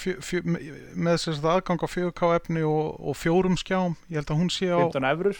fjö, 0.00 0.14
fjö, 0.24 0.40
með 0.44 1.18
þess 1.18 1.42
að 1.42 1.50
aðgang 1.54 1.84
á 1.84 1.88
4K 1.88 2.30
efni 2.38 2.62
og, 2.64 2.96
og 3.00 3.16
fjórum 3.20 3.56
skjám? 3.60 3.96
Ég 4.08 4.16
held 4.22 4.32
að 4.32 4.40
hún 4.40 4.50
sé 4.54 4.70
á 4.72 4.80
15 4.80 5.04
eurur 5.10 5.36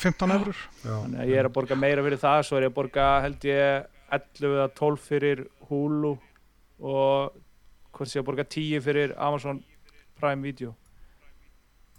15 0.00 0.30
eurur 0.32 0.56
Já. 0.82 0.94
þannig 1.04 1.20
að 1.20 1.28
ég 1.28 1.38
er 1.42 1.46
að 1.50 1.52
borga 1.52 1.76
meira 1.76 2.02
fyrir 2.02 2.18
það 2.22 2.44
svo 2.48 2.56
er 2.56 2.62
ég 2.66 2.70
að 2.72 2.76
borga 2.78 3.06
held 3.26 3.42
ég 3.44 3.86
11 4.12 4.54
eða 4.56 4.68
12 4.78 5.02
fyrir 5.06 5.42
Hulu 5.68 6.14
og 6.80 7.34
hvort 7.92 8.08
sé 8.08 8.18
ég 8.18 8.22
að 8.24 8.28
borga 8.30 8.44
10 8.48 8.80
fyrir 8.82 9.12
Amazon 9.20 9.62
Prime 10.18 10.42
Video. 10.42 10.74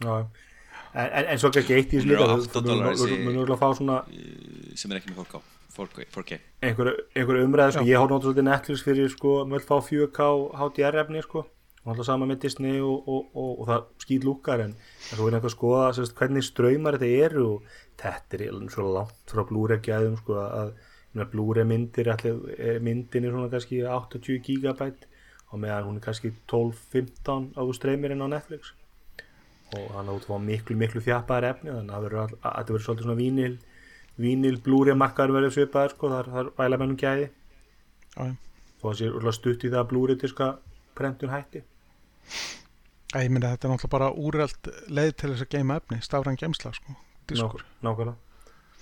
Já. 0.02 0.26
En, 0.94 1.08
en, 1.10 1.26
en 1.34 1.40
svo 1.42 1.50
kannski 1.50 1.74
eitt 1.74 1.94
í 1.94 1.98
þessu 1.98 2.06
er 2.06 2.14
líka 2.14 2.26
á 2.26 2.38
þú- 2.38 2.44
8 2.46 2.54
þú 2.54 2.62
dólarar 2.68 2.94
munur 2.94 3.00
þessi- 3.02 3.24
munur 3.26 3.42
örugglega 3.44 3.62
fá 3.64 3.70
svona 3.80 3.98
sem 4.78 4.92
er 4.92 5.00
ekki 5.00 5.10
með 5.14 5.24
4K 5.24 5.42
4K, 5.74 6.06
4K. 6.14 6.38
einhver, 6.62 6.90
einhver 7.18 7.40
umræð 7.42 7.72
sko, 7.74 7.84
ég 7.90 7.98
hótt 7.98 8.12
náttúrulega 8.14 8.28
svolítið 8.30 8.46
Netflix 8.50 8.84
fyrir 8.86 9.10
sko, 9.10 9.32
maður 9.46 9.64
vil 9.64 9.68
fá 9.72 9.78
4K 9.90 10.28
HDR 10.60 10.98
efni 11.02 11.24
sko, 11.26 11.42
og 11.84 11.88
alltaf 11.90 12.06
sama 12.06 12.28
með 12.30 12.44
Disney 12.44 12.78
og, 12.80 13.08
og, 13.10 13.32
og, 13.34 13.56
og 13.64 13.68
það 13.72 13.88
skýt 14.06 14.28
lúkar 14.28 14.62
en, 14.68 14.76
en 14.78 15.18
svo 15.18 15.28
er 15.32 15.34
einhver 15.40 15.50
að 15.50 15.56
skoða 15.56 15.88
sérst, 15.98 16.14
hvernig 16.20 16.46
ströymar 16.46 17.00
þetta 17.02 17.26
eru 17.26 17.48
og 17.56 17.74
þetta 18.04 18.38
er 18.38 18.70
svo 18.70 18.86
langt 18.94 19.34
frá 19.34 19.42
Blu-ray 19.50 19.82
gæðum 19.90 20.20
sko, 20.22 20.38
að 20.46 21.26
Blu-ray 21.34 21.66
myndir 21.66 22.12
allir, 22.14 22.38
er 22.60 22.78
myndin 22.86 23.26
er 23.26 23.34
svona 23.34 23.50
kannski 23.50 23.82
80 23.82 24.40
gigabæt 24.46 25.10
og 25.54 25.60
meðan 25.66 25.90
hún 25.90 25.98
er 25.98 26.06
kannski 26.06 26.32
12-15 26.50 27.54
á 27.58 27.62
streymir 27.74 28.14
inn 28.14 28.22
á 28.22 28.30
Netflix 28.30 28.74
og 29.74 29.92
hann 29.98 30.10
átt 30.14 30.26
að 30.26 30.32
fá 30.32 30.38
miklu 30.48 30.76
miklu 30.78 31.02
þjappaðar 31.06 31.48
efni 31.50 31.72
þannig 31.74 31.90
að 31.90 31.96
það 31.96 32.04
verður 32.08 32.22
all- 32.24 32.40
að 32.44 32.58
þetta 32.58 32.74
verður 32.74 32.86
svolítið 32.88 33.08
svona 33.08 33.20
vínil 33.22 33.54
vínil 34.24 34.58
blúri 34.62 34.94
markaður 34.94 35.32
verður 35.40 35.54
svipaður 35.56 35.94
sko, 35.96 36.10
þar, 36.14 36.28
þar 36.34 36.50
væla 36.58 36.78
mennum 36.78 36.98
gæði. 37.02 37.30
Já. 38.14 38.26
og 38.84 38.84
það 38.92 38.98
sé 39.00 39.08
úrlega 39.10 39.34
stutt 39.40 39.64
í 39.64 39.70
það 39.72 39.80
að 39.82 39.88
blúri 39.94 40.16
diska 40.22 40.50
prentun 40.94 41.32
hætti. 41.34 41.62
Æ, 43.14 43.18
ég 43.24 43.30
myndi 43.34 43.48
að 43.48 43.56
þetta 43.56 43.68
er 43.68 43.72
náttúrulega 43.74 43.94
bara 43.96 44.10
úreld 44.14 44.70
leið 44.90 45.12
til 45.18 45.30
þess 45.32 45.46
að 45.46 45.50
geima 45.56 45.78
efni, 45.80 45.98
stafræn 46.06 46.38
geimsla 46.38 46.74
sko, 46.78 46.96
diskur. 47.32 47.64
Ná- 47.82 47.90
nákvæmlega. 47.90 48.16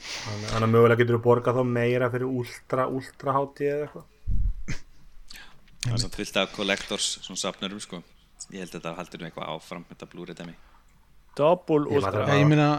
Þannig, 0.01 0.47
þannig 0.51 0.67
að 0.67 0.71
mögulega 0.73 0.99
getur 1.03 1.17
þú 1.19 1.23
borgað 1.27 1.59
þá 1.59 1.63
meira 1.71 2.09
fyrir 2.09 2.27
ultra 2.41 2.87
ultra 2.89 3.35
hátíð 3.37 3.71
eða 3.71 3.85
eitthvað. 3.87 4.07
Það 5.81 5.93
er 5.95 6.01
samt 6.03 6.15
fyllt 6.19 6.37
af 6.41 6.51
collectors 6.55 7.07
svona 7.21 7.41
safnurum 7.41 7.79
sko. 7.81 8.01
Ég 8.51 8.59
held 8.65 8.73
að 8.73 8.75
þetta 8.79 8.95
haldur 8.97 9.21
nú 9.21 9.27
eitthvað 9.29 9.51
áfram 9.55 9.85
þetta 9.91 10.09
Blu-ray 10.11 10.35
dæmi 10.41 10.55
Double 11.37 11.85
Ultra 11.87 12.25
Já, 12.27 12.35
ég 12.41 12.47
meina, 12.49 12.69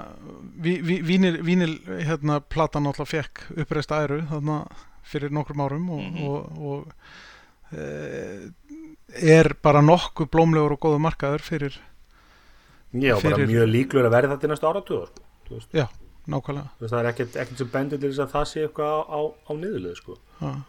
ví, 0.61 0.75
ví, 0.85 0.99
vínil, 1.09 1.39
vínil 1.43 1.79
hérna, 2.05 2.41
platan 2.41 2.85
náttúrulega 2.85 3.09
fekk 3.15 3.47
uppreist 3.63 3.91
æru 3.97 4.19
þarna 4.29 4.59
fyrir 5.09 5.33
nokkrum 5.33 5.63
árum 5.65 5.89
og, 5.91 6.03
Mhm. 6.03 6.27
og, 6.29 6.59
og 6.59 6.93
e, 7.73 8.53
er 9.33 9.55
bara 9.63 9.81
nokkuð 9.83 10.29
blómlegur 10.31 10.73
og 10.77 10.81
góðu 10.85 11.01
markaður 11.01 11.41
fyrir, 11.43 11.79
já, 12.93 13.17
bara 13.23 13.37
Fyrir- 13.37 13.49
mjög 13.49 13.69
líklegur 13.73 14.07
að 14.11 14.15
verða 14.19 14.37
þetta 14.37 14.47
í 14.47 14.53
næstu 14.53 14.69
áratuga 14.69 15.07
sko. 15.09 15.61
Já, 15.73 15.87
nákvæmlega. 16.29 16.69
það 16.81 16.99
er 17.01 17.09
ekkert, 17.13 17.37
ekkert 17.43 17.59
sem 17.59 17.69
bendur 17.73 17.99
til 18.01 18.11
þess 18.13 18.23
að 18.27 18.33
það 18.37 18.47
sé 18.53 18.67
eitthvað 18.69 18.93
á, 18.93 19.01
á, 19.09 19.21
á 19.49 19.53
niðurlið 19.57 19.97
sko. 19.97 20.19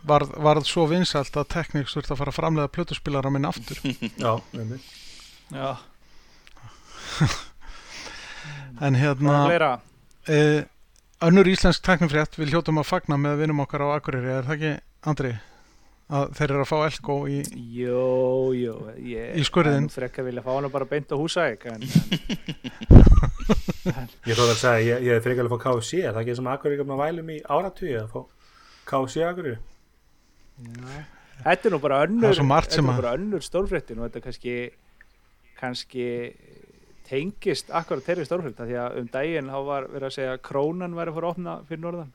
Varð, 0.08 0.34
varð 0.40 0.64
svo 0.66 0.88
vinsælt 0.88 1.36
að 1.36 1.48
Technics 1.52 1.94
þurfti 1.96 2.12
að 2.16 2.18
fara 2.24 2.32
að 2.32 2.40
framlega 2.40 2.72
plötuspilara 2.72 3.30
minn 3.32 3.46
aftur. 3.46 3.76
já, 4.24 4.34
nefnir 4.54 4.80
Já, 5.52 5.78
En 8.84 8.98
hérna, 9.00 9.38
er 9.54 9.66
e, 10.28 10.38
önnur 11.24 11.48
íslensk 11.48 11.84
teknifrétt 11.86 12.36
við 12.40 12.52
hljótum 12.54 12.82
að 12.82 12.90
fagna 12.90 13.16
með 13.22 13.44
vinum 13.46 13.62
okkar 13.64 13.86
á 13.88 13.96
Akureyri, 13.96 14.32
er 14.42 14.48
það 14.48 14.56
ekki, 14.58 14.72
Andri? 15.12 15.34
Að 16.14 16.34
þeir 16.38 16.52
eru 16.52 16.64
að 16.66 16.68
fá 16.68 16.78
Elko 16.90 17.16
í, 17.32 17.38
Jó, 17.78 18.02
jó 18.54 18.74
ég, 19.00 19.38
Í 19.40 19.46
skurðinn. 19.48 19.88
Frekka 19.90 20.26
vilja 20.28 20.44
fá 20.44 20.52
hana 20.58 20.70
bara 20.74 20.86
beint 20.90 21.10
á 21.10 21.18
húsæk 21.18 21.64
en, 21.72 21.86
en 23.88 24.10
ég 24.28 24.36
þótt 24.36 24.52
að 24.52 24.60
segja, 24.60 24.82
ég, 24.84 25.08
ég 25.08 25.16
er 25.16 25.24
frekar 25.24 25.48
að 25.48 25.56
fá 25.56 25.62
KFC 25.64 26.02
er 26.04 26.12
það 26.12 26.22
ekki 26.26 26.36
sem 26.38 26.52
ykkur 26.76 26.90
með 26.92 27.02
vælum 27.06 27.32
í 27.34 27.40
áratugi 27.56 27.96
að 28.02 28.12
fá 28.12 28.22
KFC 28.92 29.24
akkur 29.30 29.50
Þetta 31.44 31.68
er 31.70 31.74
nú 31.74 31.80
bara 31.82 32.04
önnur 32.06 32.30
er 32.30 32.44
er 33.00 33.08
að- 33.08 33.18
önnur 33.18 33.44
stórfréttin 33.48 34.00
og 34.04 34.10
þetta 34.10 34.26
kannski 34.28 34.58
kannski 35.60 36.08
tengist 37.08 37.70
akkurat 37.76 38.04
þeirri 38.06 38.26
stórfrétta 38.28 38.66
því 38.68 38.78
að 38.80 38.98
um 39.02 39.08
daginn 39.14 39.50
þá 39.52 39.60
var 39.68 39.88
verið 39.92 40.08
að 40.10 40.16
segja 40.18 40.34
að 40.38 40.42
krónan 40.50 40.96
væri 40.98 41.12
að 41.12 41.18
fara 41.18 41.28
að 41.30 41.36
opna 41.36 41.56
fyrir 41.68 41.82
norðan 41.84 42.12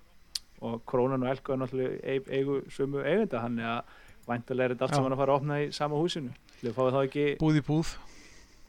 og 0.68 0.80
krónan 0.90 1.22
og 1.26 1.30
elko 1.34 1.52
er 1.54 1.60
náttúrulega 1.62 1.98
eig- 2.14 2.30
eigu 2.38 2.56
sömu 2.74 3.02
eigenda 3.04 3.42
hann 3.44 3.58
er 3.60 3.68
að 3.76 3.96
væntalega 4.28 4.64
er 4.64 4.74
þetta 4.74 4.84
allt 4.88 4.94
Já. 4.94 4.98
saman 4.98 5.12
að 5.14 5.20
fara 5.22 5.32
að 5.32 5.40
opna 5.42 5.60
í 5.62 5.68
sama 5.76 6.00
húsinu 6.00 6.32
Ætli 6.58 6.72
fáið 6.74 6.96
þá 6.96 7.00
ekki 7.06 7.26
búð 7.38 7.60
í 7.60 7.62
búð. 7.68 7.92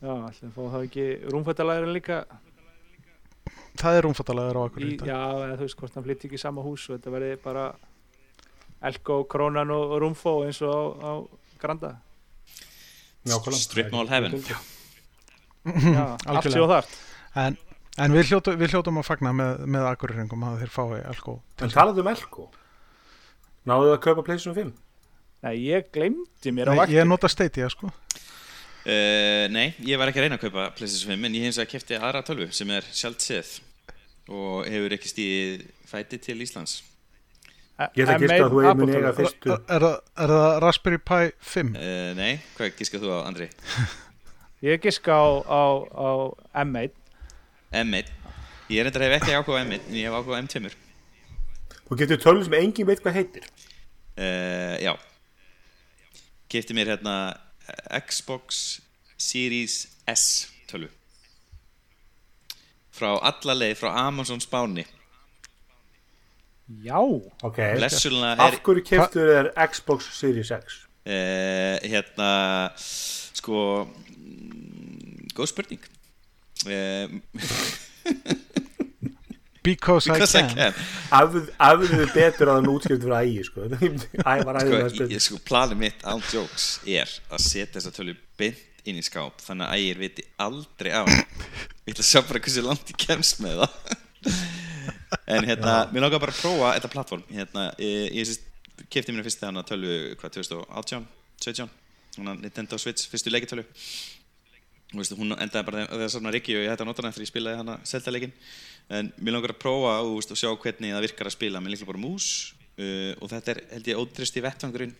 já, 0.03 0.13
ætli 0.30 0.51
fáið 0.55 0.76
þá 0.76 0.80
ekki 0.86 1.05
rúmfættalæðurinn 1.34 1.95
líka 1.97 2.20
Það 3.80 3.95
er 3.97 4.05
umfattalegar 4.09 4.57
á 4.59 4.61
Akureyri. 4.67 4.95
í 4.99 5.07
já, 5.07 5.20
eða 5.39 5.55
þú 5.55 5.63
veist 5.65 5.78
hvort 5.80 5.93
hann 5.95 6.03
flytti 6.03 6.28
ekki 6.28 6.36
í 6.36 6.41
sama 6.41 6.61
hús 6.65 6.84
og 6.89 6.97
þetta 6.99 7.13
verði 7.15 7.38
bara 7.43 7.63
elko, 8.89 9.22
krónan 9.32 9.72
og, 9.72 9.93
og 9.95 10.01
rúmfó 10.03 10.34
eins 10.45 10.59
og 10.67 10.99
á, 10.99 11.09
á 11.09 11.11
Granda 11.61 11.93
Nákvæmlega. 13.28 13.59
Strip 13.63 13.89
mall 13.91 14.07
heaven. 14.07 14.36
Já, 15.95 16.05
allt 16.34 16.49
séu 16.53 16.67
þar 16.70 16.89
En, 17.39 17.57
en 18.01 18.15
við, 18.15 18.32
hljótu, 18.32 18.55
við 18.57 18.74
hljótum 18.74 18.97
að 19.01 19.05
fagna 19.11 19.32
með, 19.38 19.59
með 19.70 19.88
Akureyringum 19.91 20.45
að 20.49 20.63
þeir 20.63 20.72
fái 20.74 21.01
Elko. 21.11 21.36
En 21.61 21.70
talaðu 21.74 22.01
um 22.03 22.09
Elko 22.13 22.47
Náðu 23.70 23.91
að 23.93 23.99
kaupa 24.07 24.24
PlayStation 24.26 24.55
5 24.57 24.72
Nei, 25.45 25.53
ég 25.70 25.88
glemdi 25.95 26.51
mér 26.51 26.74
á 26.74 26.76
vakti 26.82 26.97
ég 26.97 27.05
nota 27.07 27.30
Stadia 27.32 27.70
sko. 27.72 27.88
Uh, 28.89 29.45
nei, 29.53 29.70
ég 29.88 29.99
var 29.99 30.09
ekki 30.09 30.20
að 30.20 30.26
reyna 30.26 30.38
að 30.39 30.45
kaupa 30.47 30.65
PlayStation 30.76 31.13
5 31.13 31.28
en 31.30 31.36
ég 31.38 31.45
hins 31.47 31.59
vegar 31.59 31.72
kefti 31.76 31.97
aðra 31.99 32.22
tölvu 32.28 32.47
sem 32.55 32.70
er 32.76 32.88
sjálft 32.95 33.24
séð 33.24 33.53
og 34.32 34.67
hefur 34.67 34.95
ekki 34.95 35.11
stíð 35.11 35.63
fæti 35.89 36.20
til 36.24 36.39
Íslands 36.43 36.80
Ég 37.95 38.03
ætla 38.03 38.17
að 38.17 38.24
giska 38.26 38.43
að 38.43 38.51
þú 38.51 38.61
eigi 38.65 38.76
muni 38.82 38.95
eiga 38.97 39.11
Er, 39.13 39.15
fyrstu 39.15 39.51
er, 39.55 39.84
það- 39.86 39.99
er 40.26 40.34
það 40.34 40.57
Raspberry 40.65 40.99
Pi 40.99 41.20
5? 41.53 41.70
uh, 41.80 42.09
Nei, 42.17 42.32
hvað 42.57 42.74
gískað 42.82 43.05
þú 43.05 43.13
á, 43.15 43.20
Andri? 43.30 43.47
Ég 44.62 44.82
giska 44.84 45.16
á, 45.16 45.28
á, 45.47 45.64
á 45.88 46.10
M1 46.66 46.91
M1 47.72 48.10
Ég 48.70 48.84
reyndar 48.84 49.05
hef 49.07 49.22
ekki 49.22 49.36
ákvað 49.38 49.55
á 49.55 49.64
M1 49.64 49.88
en 49.88 49.95
ég 49.95 50.07
hef 50.10 50.18
ákvað 50.20 50.36
á 50.36 50.41
M2 50.43 50.74
Þú 51.89 51.97
getur 51.97 52.20
tölvu 52.22 52.45
sem 52.45 52.55
engin 52.60 52.86
veit 52.86 52.99
hvað 53.01 53.16
heitir? 53.18 53.45
Uh, 54.20 54.76
Já. 54.84 54.93
Kefti 56.49 56.76
mér 56.78 56.91
hérna 56.93 57.16
Xbox 58.05 58.80
Series 59.18 59.88
S 60.05 60.49
tölvu. 60.70 60.89
Frá 62.93 63.16
alla 63.16 63.55
leið 63.55 63.78
frá 63.80 63.93
Amazon 64.03 64.41
Spáni. 64.43 64.86
Já, 66.84 66.99
Ok. 67.41 67.57
Er 67.57 67.84
Af 67.84 68.60
hverju 68.62 68.84
keftur 68.86 69.32
þér 69.34 69.51
Xbox 69.72 70.12
Series 70.20 70.51
X? 70.51 70.84
uh, 71.10 71.80
hérna 71.82 72.30
sko 72.78 73.88
góð 75.40 75.52
spurning. 75.54 75.88
Because, 79.64 80.08
because 80.12 80.36
I 80.36 80.44
I 80.44 80.48
can. 80.48 80.56
can. 80.56 80.74
Afðu 81.12 81.90
þið 81.92 82.14
betur 82.16 82.52
að 82.52 82.60
það 82.60 82.72
útskrift 82.74 83.06
fyrir 83.06 83.18
ægi 83.20 83.46
sko. 83.48 83.68
Æ 84.30 84.34
var 84.48 84.60
æði 84.62 84.82
sko, 84.94 85.08
að 85.08 85.24
sko 85.26 85.40
planið 85.48 85.82
mitt 85.86 86.04
án 86.08 86.24
jokes 86.34 86.68
er 86.88 87.12
að 87.30 87.46
setja 87.46 87.74
þessa 87.78 87.94
tölu 87.96 88.16
beint 88.40 88.66
inn 88.88 89.00
í 89.00 89.04
skáp 89.06 89.42
þannig 89.44 89.68
að 89.68 89.82
ægir 89.82 90.02
viti 90.04 90.26
aldrei 90.42 90.92
á. 90.96 91.04
Ég 91.08 91.94
ætla 91.94 92.06
að 92.06 92.10
sjá 92.12 92.22
bara 92.26 92.42
hversu 92.44 92.64
langt 92.66 92.94
ég 92.94 93.02
kemst 93.08 93.44
með 93.44 93.64
það. 93.64 93.74
En 95.30 95.46
hérna, 95.46 95.88
mér 95.90 96.04
langar 96.06 96.22
bara 96.22 96.34
að 96.34 96.42
prófa 96.42 96.72
þetta 96.76 96.90
plattform 96.94 97.24
hérna, 97.34 97.64
ég, 97.82 98.12
ég 98.14 98.86
kefti 98.94 99.14
mér 99.14 99.26
fyrst 99.26 99.42
hana 99.46 99.64
tölu, 99.66 100.14
hvað, 100.20 100.36
2018 100.38 101.08
17, 101.42 101.70
hana 102.18 102.36
Nintendo 102.38 102.78
Switch 102.82 103.10
fyrstu 103.10 103.34
leikitölu 103.34 103.66
og 104.90 105.02
veistu, 105.02 105.18
hún 105.20 105.36
endaði 105.36 105.66
bara 105.68 105.86
þegar 105.86 106.02
það 106.02 106.12
svona 106.16 106.34
Rikki 106.34 106.58
og 106.58 106.64
ég 106.64 106.74
hætti 106.74 106.86
að 106.86 106.90
nota 106.90 107.04
hana 107.04 107.12
eftir 107.14 107.26
ég 107.26 107.30
spilaði 107.30 107.62
hana 107.62 107.78
selta 107.86 108.14
leikin 108.14 108.34
en 108.98 109.12
mér 109.22 109.36
langar 109.36 109.54
að 109.54 109.62
prófa 109.62 109.96
og, 110.02 110.16
veist, 110.18 110.34
og 110.34 110.40
sjá 110.42 110.50
hvernig 110.50 110.96
það 110.96 111.06
virkar 111.06 111.30
að 111.30 111.36
spila. 111.36 111.62
Með 111.62 111.76
líklega 111.76 111.92
bara 111.92 112.02
mús 112.02 112.30
uh, 112.82 113.14
og 113.22 113.32
þetta 113.34 113.54
er 113.54 113.64
held 113.76 113.90
ég 113.92 114.02
ódristi 114.02 114.44
vettvangurinn 114.46 114.96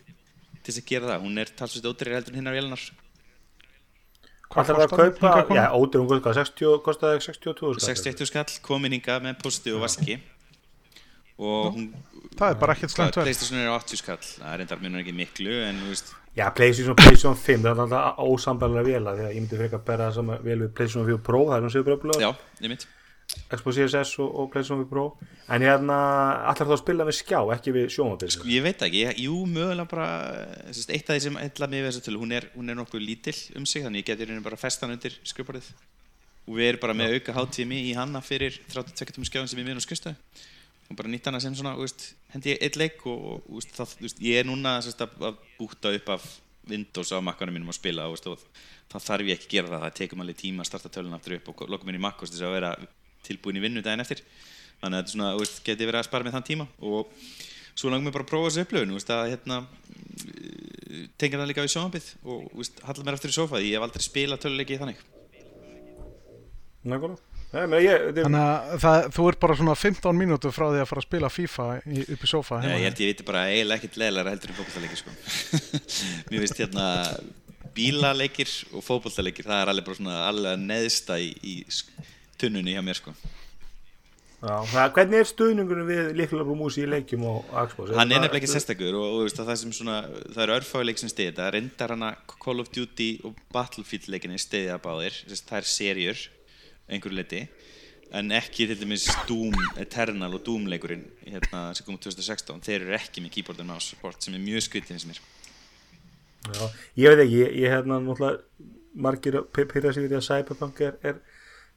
til 0.60 0.68
þess 0.68 0.82
að 0.82 0.90
gera 0.92 1.10
það, 1.10 1.24
hún 1.26 1.42
er 1.42 1.54
talsvist 1.58 1.88
ódrið 1.90 2.18
heldur 2.20 2.38
hinnar 2.38 2.56
vélunar 2.56 2.90
Hvað 4.50 4.72
ætlar 4.72 4.80
það 4.80 4.84
að 4.84 5.12
kaupa? 5.14 5.54
Já, 5.54 5.64
ódur 5.78 6.02
hún 6.02 6.20
hvað, 6.24 6.40
60, 6.40 6.78
kostaði 6.82 7.20
62 7.22 7.74
skall 7.78 7.98
61 8.02 8.30
skall, 8.30 8.54
komin 8.66 8.96
hingað 8.96 9.22
með 9.22 9.36
posti 9.44 9.70
og 9.70 9.84
vaski 9.84 10.16
og 11.40 11.74
hún 11.74 11.90
Það 12.40 12.52
er 12.54 12.58
bara 12.60 12.74
ekkert 12.76 12.92
slæmt 12.94 13.16
verð. 13.16 13.26
Playstation 13.26 13.60
er 13.60 13.68
á 13.68 13.74
80 13.76 14.00
skall 14.00 14.20
það 14.22 14.52
er 14.54 14.62
endar 14.64 14.80
munur 14.84 15.02
ekki 15.02 15.14
miklu 15.16 15.56
en 15.66 15.82
þú 15.82 15.90
veist 15.90 16.14
Já, 16.38 16.46
PlayStation, 16.54 16.94
PlayStation 16.96 17.36
5 17.36 17.64
það 17.66 17.72
er 17.72 17.82
alltaf 17.84 18.22
ósambarlega 18.22 18.86
vela 18.86 19.16
því 19.18 19.26
að 19.26 19.34
ég 19.34 19.42
myndi 19.42 19.58
frekar 19.58 19.82
bera 19.88 20.06
það 20.08 20.16
sama 20.20 20.38
vel 20.44 20.56
við 20.62 20.72
PlayStation 20.78 21.08
4 21.10 21.22
Pro 21.26 21.42
það 21.48 21.56
er 21.56 21.66
hún 21.66 21.74
séu 21.74 21.86
bara 21.88 21.98
upplöð 21.98 22.22
já, 22.22 22.30
ég 22.62 22.72
mynd 22.72 22.86
Xbox 23.50 23.76
Series 23.76 23.94
S 23.94 24.18
og, 24.22 24.30
og 24.30 24.48
PlayStation 24.50 24.80
4 24.82 24.90
Pro. 24.90 25.04
En 25.54 25.62
hérna 25.62 25.98
allar 26.50 26.66
þá 26.66 26.74
að 26.74 26.80
spila 26.80 27.06
með 27.06 27.16
skjá 27.20 27.38
ekki 27.54 27.74
við 27.76 27.86
sjónvapið 27.94 28.32
Sko, 28.34 28.48
ég 28.50 28.64
veit 28.64 28.82
ekki, 28.86 29.04
ég, 29.04 29.20
jú, 29.26 29.36
mögulega 29.46 29.86
bara 29.90 30.08
sérst, 30.70 30.90
eitt 30.90 31.06
af 31.06 31.18
því 31.18 31.24
sem 31.26 31.38
heilla 31.38 31.70
mig 31.70 31.84
við 31.86 32.00
tölu 32.06 32.22
hún 32.24 32.34
er, 32.34 32.48
hún 32.56 32.72
er 32.72 32.78
nokkuð 32.78 33.04
lítill 33.04 33.36
um 33.58 33.66
sig 33.70 33.86
þannig 33.86 34.10
ég 34.10 34.24
raunin 34.24 34.46
bara 34.46 34.58
festan 34.58 34.94
undir 34.94 35.14
skrifborðið. 35.22 35.70
Og 36.48 36.58
við 36.58 36.72
erum 36.72 36.82
bara 36.82 36.96
með 36.98 37.18
auka 37.18 37.36
hátími 37.36 37.78
í 37.86 37.94
hanna 37.94 38.22
fyrir 38.24 38.58
32 38.72 39.14
tómi 39.14 39.30
skjáðin 39.30 39.52
sem 39.52 39.62
ég 39.62 39.70
vinn 39.70 39.78
á 39.78 39.84
skustu 39.86 40.14
og 40.90 40.98
bara 40.98 41.10
nýtt 41.10 41.28
hana 41.30 41.40
sem 41.42 41.54
svona, 41.54 41.76
veist, 41.78 42.10
hendi 42.34 42.52
ég 42.52 42.62
eitt 42.66 42.78
leik 42.80 43.04
og, 43.06 43.26
og 43.30 43.58
veist, 43.60 43.72
það, 43.76 43.96
veist, 44.02 44.22
ég 44.26 44.40
er 44.40 44.48
núna 44.48 44.78
sérst, 44.82 45.04
að, 45.06 45.36
búta 45.58 45.92
upp 45.94 46.14
af 46.16 46.24
Windows 46.70 47.12
á 47.14 47.18
makkanum 47.24 47.56
mínum 47.56 47.70
að 47.70 47.78
spila 47.78 48.08
og, 48.10 48.18
og 48.26 48.42
það 48.90 49.06
þarf 49.06 49.30
ég 49.30 49.38
ekki 49.38 49.46
að 49.48 49.54
gera 49.54 49.70
það, 49.70 49.84
það 49.84 49.98
tekum 50.00 50.24
alveg 50.24 50.40
tíma 50.40 50.64
að 50.64 50.70
starta 50.70 50.92
tölun 50.96 51.14
aftur 51.16 51.36
upp 51.38 51.52
og 51.52 51.62
loka 51.70 51.86
mér 51.86 52.00
í 52.00 52.02
Mac 52.02 52.18
og 52.18 52.30
þess 52.30 52.46
að 52.46 52.56
vera 52.58 52.72
tilbúin 53.26 53.60
í 53.60 53.62
vinnu 53.62 53.84
daginn 53.86 54.02
eftir. 54.02 54.24
Þannig 54.80 54.96
að 54.96 55.00
þetta 55.00 55.14
svona, 55.14 55.48
geti 55.68 55.88
verið 55.88 56.00
að 56.00 56.08
spara 56.08 56.26
með 56.26 56.36
þann 56.36 56.48
tíma. 56.48 56.66
Og 56.88 57.14
svo 57.76 57.92
langum 57.92 58.08
við 58.08 58.16
bara 58.16 58.26
að 58.26 58.30
prófa 58.32 58.50
þessu 58.50 58.64
upplöfun, 58.66 58.94
að 59.14 59.32
hérna 59.34 59.58
tengja 61.20 61.38
það 61.38 61.50
líka 61.50 61.64
við 61.64 61.74
sjónabið 61.74 62.06
og 62.24 62.46
þú 62.50 62.62
veist, 62.62 62.80
halla 62.88 63.06
mér 63.06 63.18
aftur 63.18 63.32
í 63.32 63.36
því 63.36 63.60
ég 63.66 63.76
hef 63.76 63.86
aldrei 63.86 64.04
spilað 64.04 64.42
töluleiki 64.44 64.80
þannig. 64.80 65.02
Nákvæmlega 66.80 67.29
Er- 67.50 68.12
Þannig 68.14 68.38
að 68.38 68.74
það, 68.84 69.06
þú 69.16 69.24
ert 69.26 69.40
bara 69.42 69.56
svona 69.58 69.74
15 69.74 70.14
mínútur 70.20 70.52
frá 70.54 70.68
því 70.70 70.82
að 70.84 70.90
fara 70.92 71.02
að 71.02 71.06
spila 71.08 71.30
FIFA 71.34 71.64
í, 71.82 72.04
upp 72.14 72.22
í 72.22 72.30
sofa 72.30 72.60
Nei, 72.62 72.76
ég 72.76 72.84
held 72.86 73.02
ég 73.02 73.10
viti 73.10 73.26
bara 73.26 73.42
eiginlega 73.50 73.80
ekkert 73.80 73.98
leðilega 73.98 74.34
heldur 74.36 74.52
en 74.52 74.58
fótballtaleikir 74.60 75.00
sko. 75.00 75.14
Mér 76.30 76.44
finnst 76.44 76.62
hérna 76.62 76.86
bílaleikir 77.74 78.54
og 78.70 78.86
fótballtaleikir 78.86 79.48
það 79.50 79.64
er 79.64 79.72
alveg 79.74 79.88
bara 79.90 79.98
svona 79.98 80.22
alveg 80.28 80.62
neðsta 80.62 81.18
í, 81.18 81.32
í 81.42 81.56
tunnunni 82.38 82.76
hjá 82.76 82.84
mér 82.86 83.02
sko. 83.02 83.16
Já, 84.40 84.54
það, 84.70 84.86
hvernig 84.96 85.18
er 85.20 85.26
stuðningunum 85.28 85.88
við 85.90 86.06
líklega 86.16 86.54
músi 86.56 86.80
í 86.80 86.88
leikjum 86.88 87.26
og 87.28 87.50
Xbox? 87.50 87.90
Hann 87.92 88.08
er 88.08 88.22
nefnilega 88.22 88.38
ekki 88.38 88.48
sérstakur 88.54 88.94
og, 88.96 89.08
og 89.18 89.24
veist, 89.26 89.40
að 89.42 89.50
það 89.50 89.58
sem 89.60 89.74
svona, 89.76 89.96
það 90.32 90.44
eru 90.46 90.54
örfáleik 90.54 91.02
sem 91.02 91.10
stiði 91.12 91.34
þetta, 91.34 91.48
reyndar 91.58 91.92
hana 91.92 92.14
Call 92.40 92.62
of 92.62 92.70
Duty 92.72 93.10
og 93.28 93.34
Battlefield 93.52 94.08
leikinni 94.14 94.40
stiði 94.40 94.70
að 94.72 94.80
báðir, 94.86 95.18
þess, 95.28 95.44
það 95.50 95.58
er 95.60 95.68
serjur 95.74 96.22
einhverju 96.90 97.16
leiti, 97.16 97.42
en 98.16 98.32
ekki 98.34 98.66
til 98.66 98.78
dæmis 98.80 99.06
Doom 99.28 99.54
Eternal 99.78 100.34
og 100.34 100.42
Doom 100.46 100.66
leikurinn 100.70 101.06
hérna, 101.22 101.70
sem 101.76 101.86
kom 101.86 101.96
úr 101.96 102.02
2016, 102.02 102.62
þeir 102.66 102.84
eru 102.84 102.96
ekki 102.98 103.22
með 103.22 103.36
keyboard 103.36 103.62
and 103.62 103.70
mouse 103.70 103.92
support 103.92 104.22
sem 104.22 104.34
er 104.34 104.42
mjög 104.42 104.66
skutið 104.66 104.96
eins 104.96 105.06
og 105.06 105.12
mér. 105.12 105.20
Já, 106.50 106.62
ég 107.04 107.12
veit 107.12 107.24
ekki, 107.26 107.42
ég, 107.44 107.58
ég 107.62 107.74
hérna 107.74 108.00
náttúrulega 108.02 108.40
margir 109.06 109.42
pyrra 109.54 109.92
sig 109.94 110.04
við 110.04 110.14
því 110.14 110.18
að 110.18 110.26
Cyberpunk 110.26 110.80
er, 110.82 110.96
er 111.06 111.20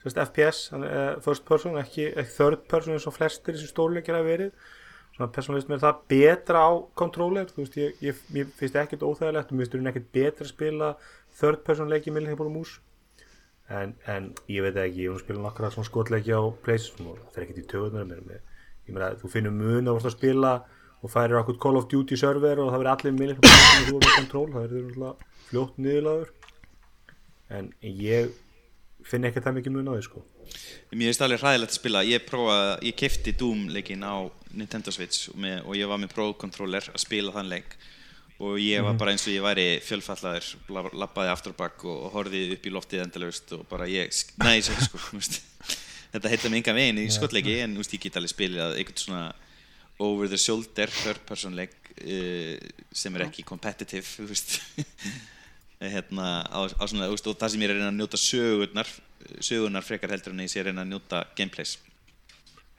sérst, 0.02 0.22
FPS, 0.24 0.64
er 0.80 1.20
first 1.26 1.46
person, 1.48 1.78
ekki, 1.82 2.08
ekki 2.14 2.38
third 2.38 2.64
person 2.72 2.96
eins 2.96 3.06
og 3.10 3.18
flestir 3.18 3.60
sem 3.60 3.70
stórleikir 3.70 4.18
hafa 4.18 4.30
verið 4.32 4.72
svona 5.14 5.30
personalist 5.36 5.70
með 5.70 5.84
það 5.84 6.00
betra 6.10 6.64
á 6.66 6.72
controller, 6.98 7.52
þú 7.52 7.62
veist, 7.62 7.78
ég, 7.78 8.00
ég, 8.02 8.24
ég 8.34 8.56
finnst 8.58 8.80
ekkert 8.82 9.06
óþægilegt 9.06 9.52
og 9.52 9.60
mér 9.60 9.68
finnst 9.68 9.78
hún 9.78 9.92
ekkert 9.92 10.10
betra 10.16 10.48
að 10.48 10.50
spila 10.56 10.90
third 11.38 11.62
person 11.68 11.92
leiki 11.92 12.14
með 12.14 12.32
leikir 12.32 12.50
mús 12.50 12.80
en, 13.70 13.96
en 14.10 14.30
ég 14.52 14.66
veit 14.66 14.78
ekki, 14.78 15.06
ég 15.06 15.14
hún 15.14 15.22
spila 15.22 15.44
nokkra 15.46 15.72
svona 15.72 15.88
skotleiki 15.88 16.36
á 16.36 16.42
PlayStation 16.66 17.14
og 17.14 17.22
það 17.32 17.40
er 17.40 17.46
ekkert 17.46 17.62
í 17.62 17.68
töðunar 17.72 18.12
ég 18.84 18.96
meina, 18.96 19.14
þú 19.20 19.32
finnur 19.32 19.56
mun 19.56 19.92
að 19.92 20.16
spila 20.18 20.54
og 21.04 21.12
færir 21.12 21.40
okkur 21.40 21.60
Call 21.64 21.80
of 21.80 21.90
Duty 21.92 22.18
server 22.20 22.62
og 22.64 22.72
það 22.72 22.84
verður 22.84 22.94
allir 22.94 23.18
og 23.40 23.88
þú 23.88 23.98
verður 23.98 24.18
kontról, 24.18 24.46
það 24.54 24.68
verður 24.68 25.16
fljótt 25.50 25.80
niðurlaður 25.84 26.34
en 27.54 27.72
ég 27.84 28.32
finn 29.08 29.28
ekki 29.28 29.44
það 29.44 29.58
mikið 29.60 29.76
mun 29.76 29.92
á 29.92 29.94
því 29.96 30.06
sko. 30.06 30.22
Mér 30.94 31.10
finnst 31.10 31.24
alveg 31.26 31.42
hræðilegt 31.42 31.74
að 31.74 31.80
spila, 31.80 32.04
ég 32.08 32.24
ég 32.88 32.96
kefti 33.00 33.34
Doom 33.40 33.66
leikinn 33.74 34.06
á 34.06 34.28
Nintendo 34.54 34.94
Switch 34.94 35.32
og, 35.32 35.40
með, 35.44 35.60
og 35.66 35.78
ég 35.80 35.90
var 35.90 36.00
með 36.02 36.14
Pro 36.16 36.30
Controller 36.40 36.88
að 36.92 37.04
spila 37.04 37.34
þann 37.36 37.52
leik 37.52 37.76
og 38.44 38.58
ég 38.62 38.84
var 38.86 38.98
bara 39.00 39.14
eins 39.14 39.26
og 39.28 39.34
ég 39.34 39.44
væri 39.46 39.66
fjölfallaður, 39.86 40.50
la- 40.76 40.94
labbaði 41.04 41.32
aftur 41.34 41.56
og 41.56 41.86
og, 41.90 42.02
horfði 42.16 42.44
upp 42.58 42.68
í 42.68 42.74
loftið 42.74 43.06
endalaust 43.06 43.54
og 43.58 43.66
bara 43.70 43.88
ég, 43.90 44.12
næs 44.44 44.72
ekki 44.74 44.88
sko, 44.90 45.02
þetta 46.14 46.34
heita 46.34 46.52
mig 46.52 46.62
enga 46.64 46.76
veginn 46.78 47.04
í 47.04 47.08
skotleiki 47.14 47.60
en 47.64 47.78
veist, 47.80 47.96
ég 47.96 48.04
get 48.08 48.20
alveg 48.20 48.34
spilað 48.34 48.78
einhvern 48.80 49.04
svona 49.06 49.24
over 50.04 50.28
the 50.28 50.40
shoulder 50.42 50.90
third 50.90 51.22
person 51.30 51.56
leik 51.58 51.76
uh, 52.02 52.58
sem 52.92 53.16
er 53.16 53.28
ekki 53.28 53.46
competitive, 53.48 54.28
hérna, 55.94 56.44
á, 56.50 56.60
á 56.68 56.84
svona, 56.90 57.10
veist, 57.12 57.28
og 57.30 57.40
það 57.40 57.56
sem 57.56 57.64
ég 57.64 57.70
er 57.70 57.76
að 57.76 57.82
reyna 57.82 57.92
að 57.94 58.00
njóta 58.02 58.22
sögurnar 58.22 58.94
sögurnar 59.44 59.86
frekar 59.86 60.12
heldur 60.14 60.34
en 60.34 60.44
ég 60.44 60.52
sé 60.52 60.62
að 60.62 60.70
reyna 60.70 60.84
að 60.84 60.94
njóta 60.94 61.24
gameplays. 61.38 61.78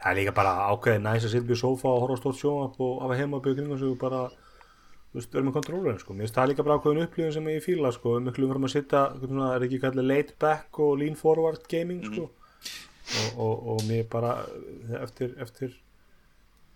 Það 0.01 0.11
er 0.11 0.19
líka 0.19 0.35
bara 0.37 0.53
ákveðið 0.69 1.05
næs 1.07 1.27
að 1.27 1.35
í 1.55 1.59
sofa 1.59 1.89
og 1.89 2.03
horfa 2.05 2.19
stórt 2.21 2.41
sjónvarp 2.41 2.81
og 2.85 2.99
hafa 3.05 3.19
heima 3.21 3.41
sig 3.81 3.89
og 3.89 4.01
bara 4.01 4.21
þú 5.15 5.21
veist, 5.21 5.31
vera 5.31 5.47
með 5.47 5.55
kontrólerin 5.55 6.01
sko. 6.03 6.17
mér 6.17 6.27
finnst 6.27 6.39
það 6.41 6.49
líka 6.51 6.67
bara 6.67 6.77
ákveðin 6.81 7.07
upplifun 7.07 7.35
sem 7.37 7.51
ég 7.53 7.63
fíla 7.63 7.93
sko. 7.95 8.17
miklu 8.21 8.49
fyrir 8.51 8.67
að 8.67 8.73
sitja, 8.75 9.03
hvernig 9.15 9.31
svona, 9.31 9.51
er 9.55 9.67
ekki 9.69 9.81
kallið 9.85 10.09
laid 10.11 10.33
back 10.43 10.81
og 10.83 10.97
lean 10.99 11.19
forward 11.21 11.69
gaming 11.71 12.03
sko. 12.09 12.29
og, 13.15 13.39
og, 13.39 13.69
og 13.75 13.85
mér 13.87 14.09
bara 14.11 14.35
eftir, 15.05 15.37
eftir 15.39 15.77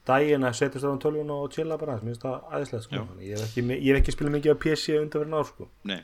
daginn 0.06 0.46
að 0.46 0.60
setjast 0.60 0.86
á 0.86 0.94
tölvun 1.02 1.34
og 1.34 1.50
chilla 1.52 1.80
bara, 1.80 1.98
mér 1.98 2.14
finnst 2.14 2.28
það 2.28 2.54
aðeinslega 2.54 2.86
sko. 2.86 3.02
Ég 3.26 3.34
hef 3.34 3.50
ekki, 3.50 3.66
ég 3.74 3.90
hef 3.90 4.00
ekki 4.04 4.14
spilað 4.14 4.38
mikið 4.38 4.54
á 4.54 4.62
PC 4.62 5.00
undanverðin 5.02 5.40
ár 5.40 5.50
sko. 5.50 5.68
Nei, 5.90 6.00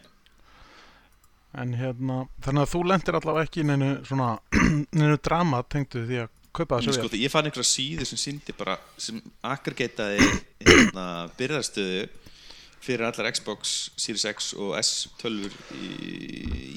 En 1.55 1.71
hérna, 1.79 2.25
þannig 2.43 2.65
að 2.65 2.71
þú 2.73 2.81
lendir 2.91 3.15
allavega 3.15 3.47
ekki 3.47 3.63
í 3.63 3.67
neinu 3.69 3.91
svona, 4.09 4.33
neinu 4.99 5.19
drama 5.23 5.61
tengdu 5.71 6.03
því 6.09 6.25
að 6.25 6.33
kaupa 6.55 6.81
þessu 6.81 6.95
sko, 6.97 7.11
ég 7.19 7.31
fann 7.31 7.47
einhverja 7.47 7.69
síðu 7.69 8.07
sem 8.09 8.19
síndi 8.19 8.55
bara, 8.59 8.75
sem 8.99 9.21
aggregateði 9.47 10.27
hérna, 10.67 11.05
byrðarstöðu 11.39 12.09
fyrir 12.85 13.07
allar 13.09 13.31
Xbox, 13.33 13.75
Series 14.01 14.25
X 14.29 14.53
og 14.61 14.75
S 14.79 15.09
tölfur 15.21 15.55
í, 15.77 15.89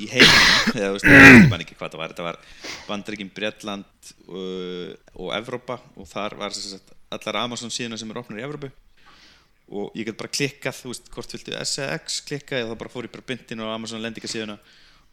í 0.05 0.09
heiminum. 0.11 0.73
Eða 0.73 0.89
þú 0.89 0.95
veist, 0.95 1.07
ég 1.11 1.51
man 1.51 1.63
ekki 1.65 1.77
hvað 1.77 1.93
það 1.93 2.01
var. 2.01 2.13
Þetta 2.13 2.27
var 2.27 2.41
Bandaríkin, 2.87 3.31
Bretland 3.35 4.11
og, 4.27 4.97
og 5.19 5.31
Evrópa. 5.37 5.79
Og 5.99 6.09
þar 6.09 6.37
var 6.39 6.55
sagt, 6.55 6.93
allar 7.13 7.41
Amazon 7.43 7.73
síðuna 7.73 7.99
sem 7.99 8.11
er 8.11 8.21
opnar 8.23 8.41
í 8.41 8.45
Evrópu. 8.47 8.71
Og 9.67 9.95
ég 9.99 10.07
get 10.07 10.19
bara 10.19 10.31
klikkað, 10.31 10.81
þú 10.81 10.93
veist, 10.93 11.09
hvort 11.11 11.33
viltu 11.35 11.55
SX 11.59 12.21
klikkað 12.27 12.63
eða 12.63 12.73
þá 12.73 12.81
bara 12.83 12.91
fór 12.93 13.07
ég 13.07 13.15
bara 13.17 13.27
byndin 13.33 13.63
á 13.67 13.75
Amazon 13.75 14.03
lendinga 14.03 14.31
síðuna. 14.31 14.59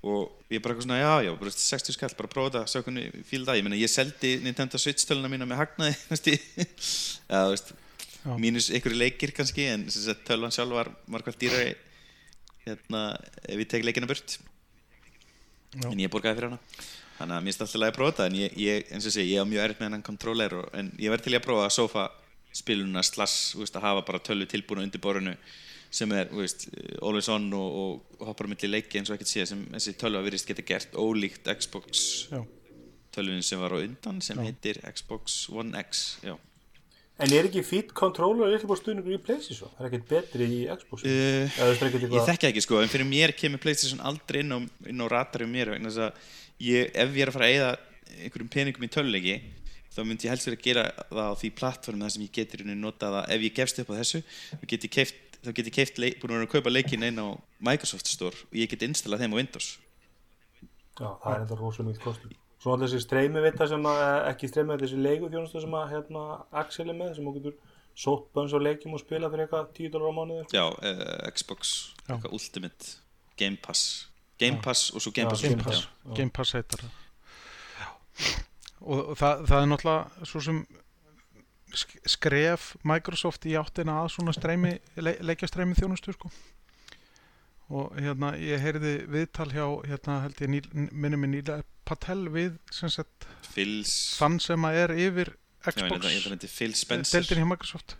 Og 0.05 0.53
ég 0.53 0.61
bara 0.61 0.75
eitthvað 0.75 0.85
svona, 0.85 1.01
já, 1.01 1.13
já, 1.25 1.33
bara 1.41 1.55
60 1.57 1.97
skall, 1.97 2.13
bara 2.19 2.31
prófa 2.31 2.53
þetta, 2.53 2.71
sjá 2.71 2.85
hvernig 2.85 3.25
fíl 3.27 3.41
það, 3.47 3.59
ég 3.59 3.65
meina, 3.67 3.81
ég 3.81 3.91
seldi 3.91 4.35
Nintendo 4.45 4.79
Switch 4.79 5.09
töluna 5.09 5.31
mína 5.33 5.49
með 5.49 5.63
hagnaði, 5.63 5.97
þú 6.05 7.49
veist, 7.55 7.73
Já. 8.25 8.35
mínus 8.41 8.71
einhverju 8.73 8.99
leikir 8.99 9.35
kannski, 9.37 9.69
en 9.69 9.87
tölunan 10.25 10.55
sjálf 10.55 10.73
var 10.73 10.91
margvært 11.13 11.41
dýrari, 11.41 11.75
hérna, 12.65 13.07
ef 13.45 13.61
ég 13.61 13.69
tek 13.69 13.85
leikina 13.85 14.09
burt, 14.09 14.39
Já. 15.75 15.91
en 15.91 16.01
ég 16.01 16.13
borgaði 16.13 16.39
fyrir 16.41 16.55
hana, 16.55 16.61
þannig 17.19 17.37
að 17.37 17.45
mér 17.45 17.53
finnst 17.53 17.65
alltaf 17.67 17.89
að 17.89 17.97
prófa 17.99 18.15
þetta, 18.15 18.29
en 18.31 18.39
ég, 18.41 18.57
ég 18.65 18.93
eins 18.95 19.09
og 19.11 19.15
sé, 19.15 19.27
ég 19.29 19.45
á 19.45 19.47
mjög 19.49 19.67
erfitt 19.67 19.83
með 19.83 19.91
hennan 19.91 20.07
kontroller, 20.07 20.57
og, 20.63 20.71
en 20.73 20.89
ég 20.97 21.13
verði 21.13 21.29
til 21.29 21.37
að 21.37 21.45
prófa 21.45 21.69
sofa 21.75 22.09
spiluna 22.55 23.03
slass, 23.05 23.53
veist, 23.59 23.77
að 23.77 23.89
hafa 23.89 24.07
bara 24.09 24.23
tölvu 24.25 24.49
tilbúna 24.51 24.85
undir 24.87 25.03
borðinu 25.03 25.35
sem 25.95 26.11
er, 26.15 26.31
veist, 26.35 26.69
always 27.03 27.29
on 27.31 27.47
og, 27.55 27.79
og, 27.83 28.25
hoppar 28.27 28.49
á 28.49 28.53
milli 28.55 28.71
leiki 28.71 28.99
eins 28.99 29.11
og 29.11 29.19
ekkert 29.19 29.31
sé 29.31 29.45
sem 29.47 29.61
þessi 29.75 29.95
tölva 30.01 30.23
virðist 30.25 30.49
geta 30.49 30.65
gert 30.67 30.97
ólíkt 30.99 31.51
Xbox 31.61 32.25
tölvun 33.15 33.45
sem 33.47 33.61
var 33.63 33.75
á 33.75 33.79
undan 33.79 34.19
sem 34.25 34.39
Já. 34.41 34.47
heitir 34.49 34.81
Xbox 34.91 35.45
One 35.55 35.79
X 35.85 36.19
já. 36.25 36.35
En 37.23 37.33
er 37.35 37.49
ekki 37.49 37.63
feed 37.67 37.93
controller 37.97 38.51
eitthvað 38.51 38.73
bara 38.73 38.83
stuðningur 38.83 39.17
í 39.17 39.21
PlayStation? 39.23 39.71
Það 39.77 39.85
er 39.85 39.91
ekkert 39.91 40.09
betri 40.11 40.49
í 40.51 40.61
Xbox. 40.71 41.05
Uh, 41.07 41.59
Eða 41.61 41.69
ég 41.71 41.83
eitthvað? 42.09 42.31
þekki 42.31 42.49
ekki 42.51 42.65
sko, 42.65 42.81
en 42.83 42.91
fyrir 42.91 43.09
mér 43.09 43.35
kemur 43.39 43.63
Playstation 43.63 44.03
aldrei 44.03 44.43
inn 44.43 44.55
á, 44.55 44.59
á 44.59 45.07
ratari 45.13 45.47
um 45.47 45.53
mér 45.55 45.75
vegna 45.77 45.93
þess 45.93 46.09
að 46.09 46.33
ég, 46.67 46.91
ef 46.91 47.15
ég 47.15 47.27
er 47.27 47.31
að 47.31 47.37
fara 47.39 47.51
að 47.51 47.55
eyða 47.55 47.71
einhverjum 48.25 48.51
peningum 48.57 48.87
í 48.87 48.91
töluleiki 48.95 49.37
þá 49.95 50.03
myndi 50.03 50.27
ég 50.27 50.35
helst 50.35 50.49
verið 50.49 50.59
að 50.59 50.67
gera 50.67 50.85
það 51.11 51.31
á 51.31 51.35
því 51.39 51.51
plattform 51.61 52.03
þar 52.03 52.15
sem 52.15 52.25
ég 52.27 52.35
getur 52.35 52.65
inn 52.65 52.75
nota 52.83 53.11
það. 53.15 53.31
Ef 53.35 53.47
ég 53.47 53.57
gefst 53.61 53.81
upp 53.83 53.93
á 53.95 53.99
þessu 54.01 54.21
get 54.73 54.87
keift, 54.99 55.21
þá 55.45 55.51
get 55.55 55.71
ég 55.71 55.77
keift 55.79 56.01
búin 56.23 56.35
að 56.35 56.47
að 56.49 56.53
kaupa 56.57 56.73
leikin 56.73 57.07
inn 57.07 57.21
á 57.23 57.27
Microsoft 57.63 58.11
Store 58.11 58.35
og 58.35 58.59
ég 58.59 58.71
get 58.71 58.83
installað 58.87 59.25
þeim 59.25 59.37
á 59.37 59.39
Windows. 59.39 59.69
Já, 60.95 61.09
það 61.23 61.31
er 61.31 61.45
enda 61.45 61.59
rosa 61.59 61.87
mikið 61.87 62.03
kostur. 62.03 62.35
Svo 62.65 62.73
alltaf 62.73 62.89
þessi 62.89 63.03
streymi 63.05 63.43
vita 63.45 63.67
sem 63.69 63.83
að, 63.85 63.99
eh, 64.01 64.31
ekki 64.33 64.49
streymi 64.49 64.73
þetta 64.73 64.87
þessi 64.87 65.03
leiku 65.05 65.29
þjónustu 65.29 65.61
sem 65.61 65.75
að 65.77 65.91
hérna 65.93 66.23
Axel 66.65 66.89
er 66.89 66.97
með, 66.97 67.11
sem 67.19 67.27
þú 67.29 67.35
getur 67.37 67.59
sótt 67.95 68.31
bönns 68.35 68.55
á 68.57 68.59
leikjum 68.65 68.95
og 68.97 69.03
spila 69.05 69.29
fyrir 69.29 69.45
eitthvað 69.45 69.69
10 69.77 69.91
dólar 69.93 70.09
á 70.09 70.15
mánuði. 70.17 70.47
já, 70.51 70.65
uh, 70.65 71.31
Xbox 71.31 71.75
Já. 72.09 72.15
eitthvað 72.17 72.33
Ultimate 72.33 72.95
Game 73.37 73.57
Pass 73.61 74.07
Game 74.39 74.63
Pass 74.65 74.91
og 74.95 75.01
svo 75.05 75.13
Game 75.15 75.29
Já, 75.29 75.31
Pass 75.31 75.43
Game 75.43 75.63
Pass, 75.63 75.85
já. 76.09 76.15
Game 76.17 76.31
Pass 76.31 76.53
heitar 76.57 76.81
það. 76.81 76.91
Já. 77.79 77.87
Og 78.85 79.13
það, 79.17 79.45
það 79.47 79.63
er 79.63 79.69
náttúrulega 79.71 80.27
svo 80.27 80.41
sem 80.43 80.67
sk- 81.75 82.01
skref 82.17 82.77
Microsoft 82.85 83.47
í 83.47 83.55
áttina 83.61 84.01
að 84.05 84.11
svona 84.17 84.35
streymi, 84.35 84.75
le, 84.97 85.17
leikjastreimi 85.21 85.75
þjónustu 85.79 86.13
sko. 86.17 86.31
Og 87.73 87.95
hérna, 87.97 88.35
ég 88.37 88.61
heyrði 88.61 88.95
viðtal 89.09 89.49
hjá, 89.49 89.65
hérna 89.89 90.19
held 90.27 90.41
ég, 90.45 90.51
ný, 90.53 90.89
minnum 90.93 91.23
mig 91.25 91.31
nýlega 91.33 91.65
Patel 91.89 92.27
við 92.33 92.59
sem 92.73 92.93
sagt, 92.93 93.27
Phils 93.55 93.93
þann 94.19 94.37
sem 94.41 94.67
að 94.69 94.81
er 94.83 94.95
yfir 95.07 95.31
Xbox. 95.65 96.27
deildin 97.13 97.41
hjá 97.41 97.49
Microsoft. 97.49 97.97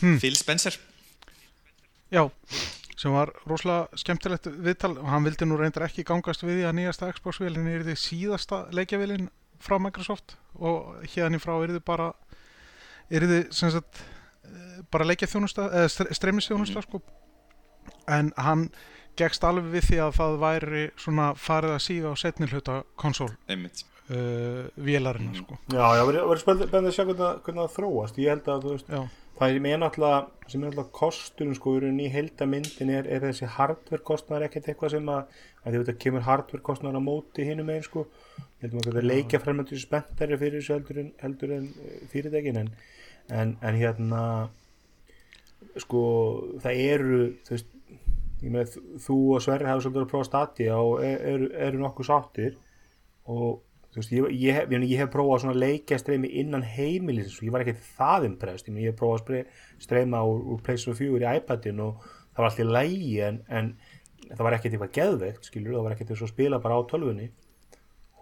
Phil 0.00 0.34
Spencer. 0.36 0.78
Já, 2.10 2.26
sem 2.98 3.14
var 3.14 3.30
rosalega 3.46 4.00
skemmtilegt 4.02 4.50
viðtal. 4.50 4.96
Og 4.98 5.06
hann 5.10 5.26
vildi 5.26 5.46
nú 5.46 5.58
reyndar 5.58 5.86
ekki 5.86 6.06
gangast 6.06 6.42
við 6.42 6.60
því 6.60 6.68
að 6.68 6.76
nýjasta 6.80 7.10
Xbox-vélinn 7.14 7.70
er 7.70 7.86
því 7.86 7.96
síðasta 7.98 8.64
leikjavélinn 8.74 9.30
frá 9.62 9.78
Microsoft 9.80 10.36
og 10.58 10.98
hérna 11.14 11.38
í 11.38 11.42
frá 11.42 11.54
er 11.56 11.76
þið 11.76 11.84
bara 11.86 12.10
er 13.10 13.26
þið 13.30 13.52
sem 13.54 13.72
sagt 13.74 14.02
eh, 14.02 14.82
bara 14.92 15.06
leikjaþjónusta, 15.08 15.68
eða 15.70 16.14
streymisþjónusta 16.18 16.82
sko 16.84 17.00
en 18.08 18.32
hann 18.36 18.68
gegst 19.16 19.44
alveg 19.46 19.68
við 19.76 19.84
því 19.88 19.98
að 20.04 20.14
það 20.18 20.38
væri 20.42 20.84
svona 20.98 21.26
farið 21.38 21.74
að 21.76 21.82
síga 21.86 22.10
á 22.10 22.14
setni 22.18 22.48
hluta 22.50 22.80
konsól 22.98 23.30
einmitt. 23.48 23.84
uh, 24.10 24.64
vélarina 24.76 25.34
sko. 25.38 25.58
Já, 25.70 25.84
já, 25.96 26.02
verður 26.08 26.40
spennandi 26.42 26.80
að 26.90 26.96
sjá 26.96 27.04
hvernig, 27.04 27.20
það- 27.20 27.42
hvernig 27.46 27.62
það 27.62 27.76
þróast. 27.76 28.18
Ég 28.18 28.28
held 28.34 28.48
að 28.50 28.64
þú 28.66 28.72
veist, 28.74 28.88
Já, 28.90 29.02
það 29.38 29.54
sem 29.54 29.66
er 29.70 29.78
náttúrulega 29.78 30.50
sem 30.50 30.62
er 30.64 30.68
náttúrulega 30.70 30.92
kosturinn 30.98 31.54
sko 31.56 31.76
í 31.80 32.08
heildamyndin 32.12 32.90
er, 32.90 33.06
er 33.06 33.20
þessi 33.20 33.46
hardware 33.54 34.02
kostnaður 34.10 34.44
ekkert 34.48 34.68
eitthvað 34.68 34.90
sem 34.90 35.08
að, 35.08 35.24
að 35.64 35.78
þetta 35.78 35.98
kemur 36.04 36.26
hardware 36.26 36.62
kostnaður 36.62 36.98
á 36.98 37.02
móti 37.06 37.46
hinum 37.48 37.66
megin 37.66 37.86
sko. 37.86 38.06
Ég 38.62 38.70
held 38.72 38.86
að 38.86 38.98
það 38.98 39.08
leikja 39.08 39.40
fremöndu 39.40 39.78
spenntari 39.78 40.36
fyrir 40.42 40.60
þessu 40.60 40.74
heldur 40.74 40.98
en, 41.04 41.12
heldur 41.22 41.50
en 41.56 41.64
eh, 41.84 41.96
fyrirtækin 42.12 42.56
en, 42.64 42.70
en, 43.30 43.56
en 43.62 43.74
hérna 43.80 44.22
sko 45.82 46.00
það 46.62 46.80
eru 46.84 47.18
þú 47.46 47.54
veist 47.56 47.70
ég 48.44 48.52
með 48.52 48.76
þú 49.02 49.18
og 49.36 49.44
Sverri 49.44 49.68
hafa 49.68 49.84
svolítið 49.84 50.04
að 50.04 50.10
prófa 50.12 50.28
Stadia 50.28 50.80
og 50.80 51.04
e- 51.04 51.20
eru, 51.32 51.48
eru 51.66 51.80
nokkuð 51.80 52.08
sáttir 52.10 52.58
og 53.30 53.62
þú 53.94 54.00
veist, 54.00 54.12
ég, 54.12 54.28
ég, 54.42 54.58
hef, 54.58 54.72
ég, 54.74 54.96
hef 55.00 55.10
prófað 55.12 55.44
svona 55.44 55.56
leikjastreymi 55.62 56.30
innan 56.42 56.66
heimilis 56.66 57.38
og 57.38 57.48
ég 57.48 57.54
var 57.54 57.64
ekki 57.64 57.76
það 57.96 58.28
impressed, 58.30 58.70
ég, 58.74 58.90
hef 58.90 58.98
prófað 58.98 59.44
streyma 59.82 60.22
úr, 60.26 60.40
úr 60.54 60.64
PlayStation 60.66 60.98
4 60.98 61.22
í 61.22 61.36
iPadin 61.40 61.82
og 61.84 62.02
það 62.34 62.40
var 62.42 62.50
alltaf 62.50 62.72
lægi 62.76 63.12
en, 63.28 63.38
en 63.48 63.70
það 64.30 64.42
var 64.46 64.56
ekkert 64.56 64.74
eitthvað 64.74 64.96
geðveikt 64.98 65.48
skilur, 65.48 65.76
það 65.76 65.86
var 65.86 65.94
ekkert 65.94 66.14
og 66.14 66.24
að 66.26 66.32
spila 66.32 66.60
bara 66.64 66.80
á 66.80 66.82
tölvunni. 66.90 67.28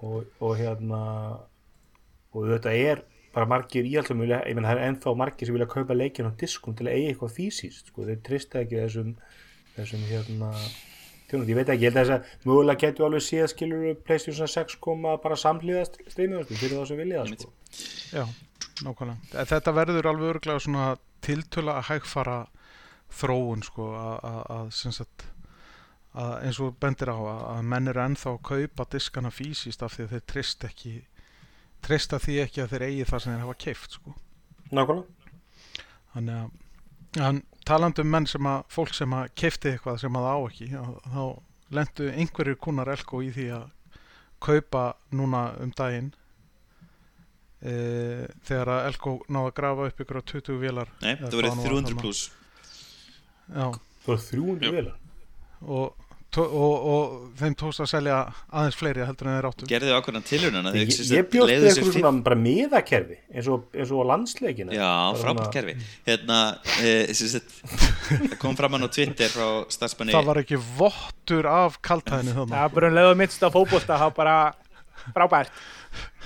Og, 0.03 0.29
og 0.43 0.55
hérna 0.59 1.01
og 2.33 2.49
þetta 2.51 2.75
er 2.75 3.05
bara 3.33 3.49
margir 3.49 3.87
í 3.89 3.95
alltaf 3.97 4.19
vilja, 4.19 4.43
ég 4.49 4.57
menn 4.57 4.67
það 4.67 4.81
er 4.81 4.91
ennþá 4.91 5.15
margir 5.17 5.49
sem 5.49 5.57
vilja 5.57 5.71
kaupa 5.71 5.97
leikin 5.97 6.29
á 6.29 6.33
diskum 6.37 6.77
til 6.77 6.89
að 6.89 6.97
eiga 6.99 7.13
eitthvað 7.13 7.37
fysiskt 7.39 7.89
sko, 7.89 8.05
þeir 8.09 8.21
trista 8.27 8.61
ekki 8.61 8.81
þessum 8.81 9.15
þessum 9.77 10.03
hérna 10.09 10.51
tjónum, 11.31 11.49
ég 11.49 11.57
veit 11.57 11.69
ekki, 11.73 11.87
ég 11.87 11.93
held 11.93 12.01
að 12.01 12.09
þess 12.11 12.15
að 12.17 12.49
mögulega 12.51 12.81
getur 12.87 13.07
alveg 13.09 13.25
séð 13.27 13.47
skilur 13.55 13.95
Playstation 14.07 14.49
6 14.55 14.77
koma 14.85 15.17
bara 15.23 15.37
samhliða 15.41 15.85
streymið 16.13 16.51
fyrir 16.53 16.79
þá 16.81 16.87
sem 16.91 17.01
vilja 17.03 17.23
það 17.23 17.35
sko. 17.39 17.53
já, 18.13 18.25
nákvæmlega. 18.85 19.19
En 19.41 19.47
Þetta 19.53 19.75
verður 19.81 20.11
alveg 20.13 20.35
örglega 20.37 20.61
svona 20.67 20.89
tiltöla 21.23 21.79
að 21.81 21.87
hægfara 21.93 22.39
þróun 23.13 23.63
sko 23.65 23.87
að- 23.97 24.21
að 24.25 24.43
að 24.57 24.73
sem 24.73 24.93
sagt 24.93 25.25
að 26.15 26.33
eins 26.45 26.59
og 26.61 26.75
bendir 26.81 27.09
á 27.09 27.17
að, 27.17 27.41
að 27.57 27.63
menn 27.73 27.89
eru 27.89 28.01
ennþá 28.05 28.31
að 28.35 28.43
kaupa 28.43 28.85
diskana 28.93 29.31
fysiskt 29.33 29.83
af 29.83 29.95
því 29.97 30.05
að 30.05 30.11
þeir 30.13 30.27
trist 30.27 30.65
ekki 30.69 30.95
trista 31.83 32.19
því 32.21 32.35
ekki 32.45 32.61
að 32.63 32.69
þeir 32.75 32.83
eigi 32.89 33.05
það 33.09 33.23
sem 33.23 33.33
þeir 33.33 33.41
hafa 33.47 33.55
keift 33.65 33.91
sko. 33.97 34.13
Nákvæmlega. 34.71 35.07
Þannig 36.13 36.37
að 36.43 36.51
hann, 37.21 37.43
talandi 37.69 38.03
um 38.05 38.11
menn 38.11 38.27
sem 38.27 38.47
að 38.49 38.63
fólk 38.73 38.95
sem 38.97 39.13
að 39.17 39.29
keifti 39.39 39.73
eitthvað 39.75 40.01
sem 40.03 40.17
að 40.17 40.27
það 40.29 40.35
á 40.35 40.41
ekki 40.49 40.69
já, 40.73 40.83
þá 41.13 41.23
lendu 41.77 42.09
einhverjir 42.13 42.59
kúnar 42.61 42.89
elko 42.93 43.23
í 43.25 43.31
því 43.35 43.47
að 43.59 43.69
kaupa 44.43 44.85
núna 45.15 45.43
um 45.63 45.71
daginn 45.79 46.11
e, 47.63 47.75
þegar 48.47 48.73
að 48.75 48.87
elko 48.91 49.15
náða 49.29 49.51
að 49.53 49.57
grafa 49.61 49.89
upp 49.91 50.03
ykkur 50.05 50.19
á 50.19 50.23
20 50.33 50.61
vélar 50.63 50.91
Nei, 51.03 51.15
það 51.21 51.37
verið 51.39 51.51
hvað 51.51 51.57
nú 51.57 51.63
var 51.63 51.71
300 51.71 51.89
þarna. 51.93 52.01
pluss 52.03 52.23
já, 53.53 53.67
Það 54.03 54.13
var 54.13 54.25
300 54.27 54.67
Jú. 54.67 54.73
velar 54.77 54.97
og, 55.63 56.09
og, 56.41 56.87
og 56.93 57.13
þeim 57.41 57.57
tókst 57.61 57.83
að 57.85 57.91
selja 57.91 58.17
aðeins 58.49 58.79
fleiri 58.79 59.05
heldur 59.05 59.29
en 59.29 59.37
þeir 59.37 59.49
áttu. 59.51 59.69
Gerðu 59.69 59.97
ákveðna 59.99 60.23
tilhörnuna 60.29 60.73
Ég, 60.79 60.93
ég 61.13 61.29
bjóst 61.33 61.53
við 61.53 61.67
eitthvað 61.69 61.91
svona 61.99 62.13
bara 62.29 62.39
miðakerfi 62.41 63.19
eins 63.33 63.51
og, 63.53 63.67
eins 63.77 63.93
og 63.93 64.09
landsleikina. 64.09 64.77
Já, 64.77 64.89
frábært 65.21 65.53
kerfi 65.53 65.77
Hérna, 66.09 66.41
e, 66.81 66.95
það 67.13 68.37
kom 68.43 68.57
fram 68.59 68.79
hann 68.79 68.89
á 68.89 68.91
Twitter 68.93 69.33
frá 69.33 69.47
starfsmanni 69.73 70.17
það 70.17 70.31
var 70.31 70.43
ekki 70.43 70.61
vottur 70.81 71.49
af 71.53 71.79
kaltæðinu 71.85 72.47
Það 72.47 72.59
er 72.63 72.75
bara 72.79 72.91
um 72.93 72.99
leiðu 73.01 73.21
minnst 73.21 73.45
á 73.45 73.49
fótbolta 73.53 74.01
þá 74.01 74.09
bara 74.17 74.37
frábært. 75.13 75.53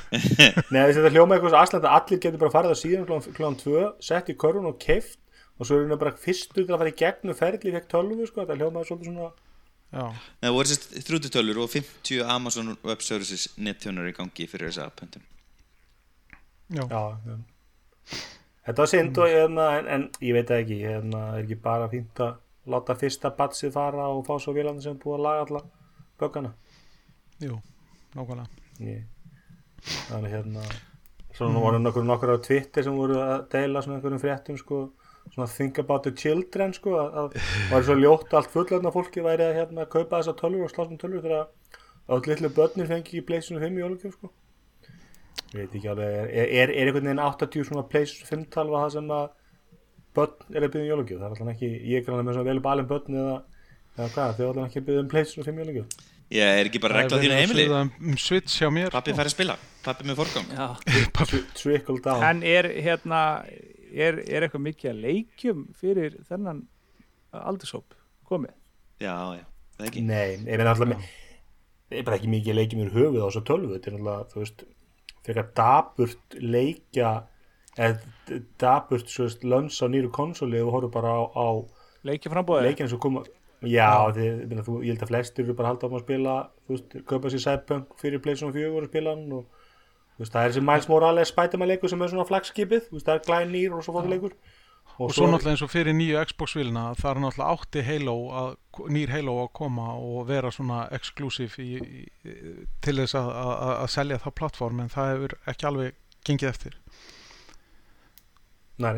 Nei, 0.70 0.82
þessi 0.86 1.00
þetta 1.00 1.12
hljóma 1.14 1.36
eitthvað 1.36 1.56
að 1.80 1.88
allir 1.90 2.20
getur 2.22 2.40
bara 2.40 2.54
farið 2.54 2.74
á 2.74 2.78
síðan 2.78 3.06
klón, 3.08 3.24
klón 3.34 3.56
2 3.58 3.86
sett 4.04 4.30
í 4.30 4.36
körun 4.38 4.68
og 4.70 4.78
keift 4.82 5.18
og 5.56 5.66
svo 5.66 5.78
er 5.78 5.86
hérna 5.86 5.98
bara 5.98 6.14
fyrstur 6.20 6.62
til 6.62 6.74
að 6.74 6.82
fara 6.82 6.92
í 6.92 6.98
gegnum 7.00 7.38
ferli 7.38 7.72
fekk 7.74 7.88
tölvu 7.90 8.28
sko, 8.28 8.44
þetta 8.44 8.58
hljómaði 8.60 8.90
svolítið 8.90 9.10
svona 9.10 9.30
Það 9.90 10.56
voru 10.56 10.70
sérst 10.70 10.96
30 11.06 11.32
tölur 11.32 11.62
og 11.62 11.70
50 11.72 12.24
Amazon 12.36 12.74
Web 12.84 13.04
Services 13.06 13.48
nettjónar 13.56 14.08
í 14.10 14.14
gangi 14.16 14.48
fyrir 14.50 14.72
þessa 14.72 14.90
pöntun. 14.98 15.24
Já, 16.74 16.82
Já. 16.90 17.36
Þetta 18.66 18.82
var 18.82 18.90
synd 18.90 19.18
og 19.22 19.28
hérna, 19.30 19.64
en, 19.78 19.88
en 19.94 20.04
ég 20.26 20.34
veit 20.34 20.48
það 20.50 20.60
ekki, 20.64 20.76
hérna, 20.82 21.20
er 21.36 21.44
ekki 21.44 21.58
bara 21.62 21.86
fínt 21.90 22.18
að 22.22 22.32
láta 22.72 22.96
fyrsta 22.98 23.30
batsið 23.38 23.70
fara 23.76 24.08
og 24.10 24.24
fá 24.26 24.32
svo 24.42 24.54
vélanda 24.56 24.82
sem 24.82 24.96
búið 24.98 25.20
að 25.20 25.22
laga 25.22 25.44
alla 25.44 25.60
böggana. 26.18 26.50
jú, 27.38 27.60
nákvæmlega. 28.16 28.64
Ég, 28.82 29.04
þannig 30.08 30.34
hérna, 30.34 30.64
svona 31.36 31.62
voru 31.62 31.78
nokkur 31.78 32.08
nokkur 32.08 32.34
á 32.34 32.38
Twitter 32.42 32.82
sem 32.82 32.98
voru 32.98 33.20
að 33.22 33.46
deila 33.54 33.84
svona 33.84 34.00
einhverjum 34.00 34.24
fréttum 34.24 34.58
sko, 34.58 34.80
svona 35.34 35.48
think 35.50 35.78
about 35.82 36.06
the 36.06 36.12
children 36.16 36.74
sko, 36.76 36.96
að, 37.00 37.16
að 37.20 37.38
var 37.70 37.86
svo 37.86 37.96
ljótt 37.98 38.32
að 38.32 38.40
allt 38.40 38.52
fullöfna 38.54 38.92
fólki 38.94 39.24
væri 39.24 39.46
að 39.46 39.58
hérna 39.60 39.86
kaupa 39.90 40.20
þessa 40.20 40.36
tölvur 40.40 40.66
og 40.68 40.72
slásum 40.72 41.00
tölvur 41.00 41.24
þegar 41.24 41.44
að 41.44 42.16
öll 42.16 42.30
litlu 42.30 42.52
börnir 42.56 42.90
fengi 42.90 43.02
ekki 43.02 43.24
Playstation 43.26 43.62
5 43.62 43.78
í 43.78 43.82
jólugjöf 43.82 44.14
sko. 44.16 44.32
Ég 45.52 45.58
veit 45.60 45.74
ekki 45.78 45.90
alveg, 45.90 46.14
er, 46.30 46.46
er, 46.46 46.70
er 46.70 46.88
einhvern 46.88 47.10
veginn 47.10 47.22
80 47.22 47.68
svona 47.68 47.86
Playstation 47.90 48.44
5 48.44 48.48
talva 48.54 48.84
það 48.86 48.96
sem 48.96 49.12
að 49.16 49.28
börn 50.16 50.56
er 50.56 50.66
að 50.66 50.74
byggja 50.74 50.86
um 50.86 50.90
jólugjöf, 50.94 51.20
það 51.20 51.26
er 51.26 51.34
alltaf 51.34 51.54
ekki, 51.54 51.70
ég 51.90 52.02
er 52.02 52.14
alveg 52.14 52.28
með 52.28 52.38
svona 52.38 52.50
vel 52.50 52.62
balin 52.64 52.90
börn 52.90 53.18
eða, 53.22 53.38
eða 53.96 54.10
hvað, 54.14 54.36
þau 54.36 54.44
er 54.46 54.50
alltaf 54.50 54.68
ekki 54.68 54.82
að 54.82 54.86
byggja 54.90 55.04
um 55.04 55.10
Playstation 55.12 55.48
5 55.50 55.64
jólugjöf. 55.64 55.96
Ég 56.34 56.58
er 56.60 56.66
ekki 56.66 56.80
bara 56.82 57.02
regla 57.02 57.18
á 57.18 57.22
þínu 57.22 57.36
heimili 57.38 57.64
um 57.70 58.16
switch 58.18 58.58
hjá 58.58 58.66
mér 58.74 58.90
Pappi 58.90 59.12
fær 59.14 59.28
að 59.28 59.34
spila, 59.36 59.54
pappi 59.84 60.08
með 60.08 60.16
forgang 60.18 60.48
Pappi, 61.14 61.38
Trickle 61.54 62.00
down. 62.02 62.24
En 62.26 62.40
er 62.42 62.66
hérna 62.82 63.20
er, 63.96 64.18
er 64.28 64.46
eitthvað 64.46 64.66
mikið 64.68 64.92
að 64.92 65.02
leikjum 65.04 65.62
fyrir 65.76 66.18
þennan 66.28 66.64
aldurshóp 67.36 67.96
komið? 68.28 68.54
Já, 69.00 69.16
já, 69.36 69.44
það 69.76 69.84
er 69.84 69.90
ekki 69.90 70.04
Nei, 70.06 70.36
ég 70.36 70.44
meina 70.60 70.72
alltaf 70.72 70.92
ég 71.86 72.00
er 72.00 72.06
bara 72.06 72.18
ekki 72.18 72.32
mikið 72.32 72.58
leikið 72.58 72.80
mér 72.80 72.92
höfuð 72.96 73.22
á 73.22 73.28
þessu 73.28 73.44
tölvu 73.46 73.76
þetta 73.76 73.92
er 73.92 73.98
alltaf, 74.00 74.32
þú 74.32 74.42
veist 74.42 74.66
frekar 75.26 75.48
daburt 75.58 76.38
leikja 76.42 77.10
eða 77.76 78.40
daburt 78.60 79.10
svo 79.12 79.26
veist 79.26 79.44
lönns 79.46 79.78
á 79.82 79.86
nýru 79.90 80.10
konsoli 80.14 80.62
og 80.62 80.72
horfum 80.74 80.94
bara 80.96 81.12
á, 81.12 81.22
á 81.30 81.46
Leikjum 82.06 82.34
frambóðið? 82.34 82.68
leikina 82.70 82.90
sem 82.90 83.02
koma 83.02 83.22
já, 83.66 83.90
þið, 84.14 84.26
ég, 84.26 84.42
meina, 84.50 84.64
þú, 84.66 84.78
ég 84.84 84.94
held 84.94 85.04
að 85.06 85.12
flestir 85.12 85.44
eru 85.46 85.56
bara 85.58 85.70
að 85.70 85.74
halda 85.74 85.90
á 85.90 85.96
að 85.96 86.04
spila 86.04 86.34
þú 86.66 86.74
veist, 86.76 86.96
kaupa 87.10 87.32
sér 87.32 87.44
Cyberpunk 87.44 87.96
fyrir 88.00 88.22
Playstation 88.24 88.54
4 88.54 88.72
og 88.72 88.90
spila 88.90 89.14
hann 89.14 89.36
og 89.36 89.55
veist, 90.20 90.32
það 90.32 90.42
er 90.42 90.52
þessi 90.52 90.66
Miles 90.66 90.88
Morales 90.90 91.32
Spiderman 91.32 91.70
leikur 91.70 91.92
sem 91.92 92.02
er 92.02 92.12
svona 92.12 92.28
flagskipið, 92.28 92.88
veist, 92.92 93.08
það 93.08 93.18
er 93.18 93.26
glænýr 93.26 93.76
og 93.76 93.84
svo 93.84 93.96
fóta 93.96 94.12
leikur. 94.12 94.36
Og 94.96 95.12
svo 95.12 95.26
náttúrulega 95.28 95.52
eins 95.52 95.64
og 95.66 95.68
fyrir 95.68 95.92
nýju 95.92 96.22
Xbox-vilna 96.30 96.86
það 96.96 97.10
er 97.10 97.18
náttúrulega 97.20 97.56
átti 97.56 97.82
Halo 97.84 98.14
að, 98.40 98.54
nýr 98.96 99.12
Halo 99.12 99.34
að 99.42 99.50
koma 99.58 99.90
og 100.00 100.22
vera 100.30 100.52
svona 100.54 100.86
í, 100.94 102.06
til 102.80 102.96
þess 103.02 103.18
að, 103.18 103.28
að, 103.42 103.74
að 103.74 103.90
selja 103.92 104.20
það 104.24 104.36
plattform 104.40 104.80
en 104.80 104.94
það 104.94 105.12
hefur 105.12 105.36
ekki 105.52 105.68
alveg 105.68 106.00
gengið 106.26 106.48
eftir. 106.48 106.80
Nei, 108.80 108.94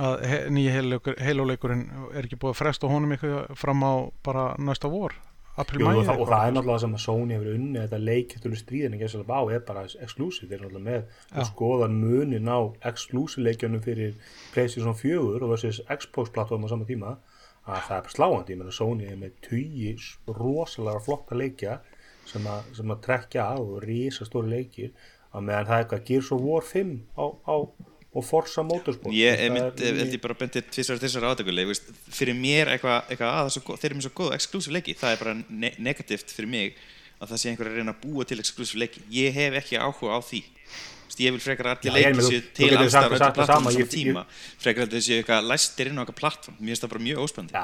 að 0.00 0.22
he, 0.28 0.38
nýju 0.52 1.00
Halo-leikurinn 1.16 1.88
er 2.12 2.26
ekki 2.26 2.40
búið 2.40 2.52
að 2.52 2.60
fresta 2.60 2.92
honum 2.92 3.16
eitthvað 3.16 3.56
fram 3.60 3.84
á 3.88 3.92
bara 4.24 4.46
næsta 4.60 4.92
vor 4.92 5.16
Jú, 5.52 5.84
og, 5.84 5.98
það, 6.06 6.20
og 6.22 6.28
það 6.30 6.46
er 6.46 6.54
náttúrulega 6.56 6.80
sem 6.80 6.94
að 6.96 7.02
Sony 7.02 7.34
hefur 7.34 7.48
unni 7.52 7.80
þetta 7.82 7.98
leikjæftölu 8.00 8.56
stríðin 8.56 8.94
ekki 8.96 9.08
að 9.18 9.32
á 9.36 9.40
er 9.52 9.64
bara 9.66 9.82
exclusive, 9.84 10.48
þeir 10.48 10.62
eru 10.62 10.70
náttúrulega 10.70 10.86
með 10.86 11.02
Já. 11.02 11.34
og 11.42 11.48
skoðan 11.50 11.98
munin 12.00 12.48
á 12.48 12.58
exclusive 12.88 13.44
leikjönum 13.44 13.82
fyrir 13.84 14.14
PlayStation 14.54 14.96
4 14.96 15.20
og 15.42 15.52
versus 15.52 15.82
Xbox 15.92 16.32
plattform 16.32 16.64
á 16.64 16.72
sama 16.72 16.88
tíma 16.88 17.12
að 17.68 17.84
það 17.84 17.96
er 17.98 18.06
bara 18.06 18.14
sláandi, 18.16 18.54
ég 18.54 18.62
meina 18.62 18.76
Sony 18.78 19.10
er 19.10 19.20
með 19.20 19.36
tugi 19.44 19.92
rosalega 20.40 21.04
flotta 21.04 21.36
leikja 21.36 21.76
sem 22.32 22.48
að, 22.48 22.72
sem 22.78 22.96
að 22.96 23.02
trekja 23.04 23.44
á 23.52 23.56
og 23.60 23.76
rísa 23.84 24.24
stóri 24.24 24.54
leikir 24.56 24.96
að 25.36 25.50
meðan 25.50 25.68
það 25.68 25.76
er 25.76 25.84
eitthvað 25.84 26.06
Gears 26.08 26.32
of 26.32 26.46
War 26.48 26.64
5 26.72 26.96
á, 27.12 27.24
á 27.44 27.56
og 28.14 28.24
Forza 28.28 28.62
Motorsport. 28.66 29.14
Ég 29.16 29.38
held 29.40 30.12
ég 30.12 30.20
bara 30.20 30.36
bendið 30.36 30.66
tvisar 30.74 30.98
og 30.98 31.00
tvisar 31.02 31.24
átökuleg, 31.30 31.70
fyrir 32.12 32.36
mér 32.36 32.74
eitthvað, 32.74 33.06
eitthvað 33.08 33.36
að 33.38 33.46
þessu, 33.48 33.62
þeir 33.80 33.90
eru 33.90 34.00
með 34.00 34.06
svo 34.08 34.14
góð 34.20 34.34
exclusive 34.36 34.74
leiki, 34.76 34.96
það 35.00 35.14
er 35.14 35.22
bara 35.22 35.34
ne 35.48 35.70
negativt 35.78 36.34
fyrir 36.36 36.50
mig 36.52 36.74
að 37.22 37.30
það 37.32 37.40
sé 37.40 37.52
einhver 37.52 37.70
að 37.70 37.78
reyna 37.80 37.94
að 37.94 38.02
búa 38.04 38.26
til 38.28 38.38
exclusive 38.42 38.82
leiki. 38.82 39.00
Ég 39.14 39.32
hef 39.36 39.56
ekki 39.62 39.78
áhuga 39.80 40.18
á 40.18 40.20
því. 40.20 40.42
Ég 41.22 41.28
vil 41.34 41.42
frekar 41.44 41.66
að 41.68 41.74
allir 41.76 41.92
Já, 41.92 41.92
ég 41.92 42.06
leiki 42.06 42.16
meina, 42.16 42.28
séu 42.28 42.40
þú- 42.40 42.52
þú 42.52 42.56
til 42.56 43.32
plattformum 43.36 43.68
á 43.68 43.72
ég- 43.72 43.76
sama 43.76 43.92
tíma 43.92 44.22
frekar 44.64 44.82
að 44.82 44.88
þetta 44.88 45.02
séu 45.06 45.16
eitthvað 45.20 45.48
læstir 45.50 45.86
inn 45.90 45.98
á 45.98 46.02
eitthvað 46.02 46.16
plattform 46.22 46.56
mér 46.56 46.68
finnst 46.72 46.82
það 46.82 46.92
bara 46.92 47.04
mjög 47.04 47.18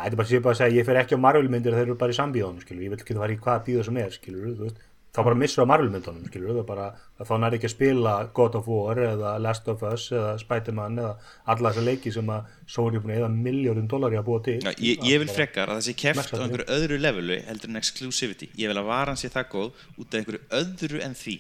þetta 0.05 0.17
sér 0.29 0.43
að 0.53 0.59
segja, 0.61 0.77
ég 0.79 0.85
fer 0.87 0.97
ekki 1.01 1.17
á 1.17 1.19
Marvel 1.25 1.49
myndir 1.49 1.73
þeir 1.73 1.87
eru 1.89 1.95
bara 1.97 2.13
í 2.13 2.19
skilur, 2.61 2.83
ég 2.85 2.91
vil 2.93 2.99
ekki 3.01 3.15
það 3.17 3.25
var 3.25 3.33
í 3.33 3.39
hvaða 3.41 3.65
bíða 3.65 3.85
sem 3.89 3.97
er, 3.97 4.11
skilur, 4.11 4.73
þá 5.17 5.19
bara 5.25 5.35
missur 5.41 5.65
á 5.65 5.71
Marvel 5.71 5.89
myndunum, 5.91 6.27
skilur, 6.29 6.51
það 6.53 6.61
er 6.63 6.67
bara, 6.69 6.87
að 7.19 7.29
þá 7.31 7.35
nær 7.43 7.55
ekki 7.57 7.67
að 7.69 7.73
spila 7.73 8.13
God 8.37 8.59
of 8.61 8.67
War 8.71 9.01
eða 9.03 9.31
Last 9.43 9.69
of 9.73 9.83
Us 9.89 10.05
eða 10.13 10.35
Spider-Man 10.43 10.99
eða 11.01 11.13
alla 11.55 11.73
þessa 11.73 11.85
leiki 11.89 12.13
sem 12.15 12.29
að 12.35 12.53
Sony 12.69 12.99
er 13.01 13.05
búin 13.07 13.15
að 13.17 13.21
eða 13.23 13.31
miljóðum 13.35 13.89
dólar 13.91 14.15
í 14.15 14.21
að 14.21 14.27
búa 14.29 14.43
til. 14.45 14.59
Já, 14.63 14.73
ég, 14.85 15.03
ég 15.09 15.23
vil 15.25 15.33
frekar 15.33 15.73
að 15.73 15.81
það 15.81 15.87
sé 15.89 15.97
keft 16.05 16.33
á 16.33 16.37
einhverju 16.45 16.69
öðru 16.77 17.01
levelu 17.03 17.41
heldur 17.49 17.73
en 17.73 17.81
exclusivity. 17.81 18.51
Ég 18.61 18.71
vil 18.71 18.79
að 18.83 18.91
varan 18.93 19.19
sé 19.19 19.33
það 19.33 19.49
góð 19.57 19.85
út 19.97 20.07
af 20.13 20.21
einhverju 20.21 20.43
öðru 20.61 21.03
en 21.09 21.17
því. 21.25 21.37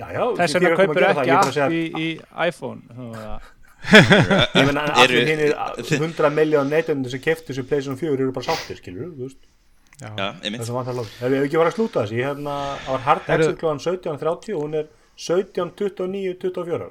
Já, 0.00 0.06
já, 0.16 0.22
Þess 0.40 0.54
vegna 0.56 0.68
er 0.68 0.72
að 0.72 0.80
að 0.80 0.80
kaupir 0.80 1.04
það, 1.04 1.10
ekki 1.20 1.30
er 1.30 1.38
að 1.40 1.62
app 1.64 1.72
í, 1.76 1.86
í 2.00 2.10
iPhone 2.48 2.80
þannig 2.96 3.24
að- 3.30 3.56
Ég 4.60 4.66
meina, 4.68 4.82
allir 4.92 5.16
Eru- 5.16 5.28
hinnir 5.30 5.54
100 6.00 6.30
miljón 6.40 6.68
neytundir 6.72 7.12
sem 7.14 7.22
keftu 7.24 7.52
þessu 7.52 7.64
Playstation 7.68 7.98
4 8.00 8.12
eru 8.20 8.32
bara 8.36 8.46
sáttir, 8.50 8.76
skilur, 8.80 9.08
þú 9.16 9.26
veist, 9.28 9.40
Ef 11.20 11.28
við 11.28 11.44
ekki 11.44 11.60
var 11.60 11.70
að 11.70 11.76
slúta 11.76 12.04
þessi, 12.04 12.20
ég 12.20 12.30
hérna, 12.30 12.56
það 12.86 12.94
var 12.94 13.04
hard 13.08 13.30
exit 13.36 13.60
klóðan 13.60 13.82
17.30 13.84 14.56
og 14.56 14.64
hún 14.64 14.78
er 14.80 14.88
17.29.24. 15.20 16.90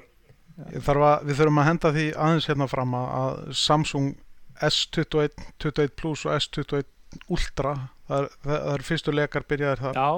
Ég 0.70 0.84
þarf 0.86 1.06
að, 1.08 1.24
við 1.26 1.40
þurfum 1.40 1.62
að 1.62 1.68
henda 1.70 1.92
því 1.96 2.06
aðeins 2.26 2.48
hérna 2.50 2.68
fram 2.70 2.96
að, 3.00 3.40
Samsung 3.56 4.12
S21, 4.60 5.48
21 5.62 5.94
Plus 5.96 6.26
og 6.28 6.36
S21 6.36 6.88
Ultra 7.32 7.74
það 8.06 8.20
er, 8.20 8.28
það, 8.44 8.54
það 8.54 8.72
er 8.74 8.84
fyrstu 8.86 9.14
lekar 9.14 9.46
byrjaðir 9.50 9.82
þar. 9.82 9.98
Já, 9.98 10.10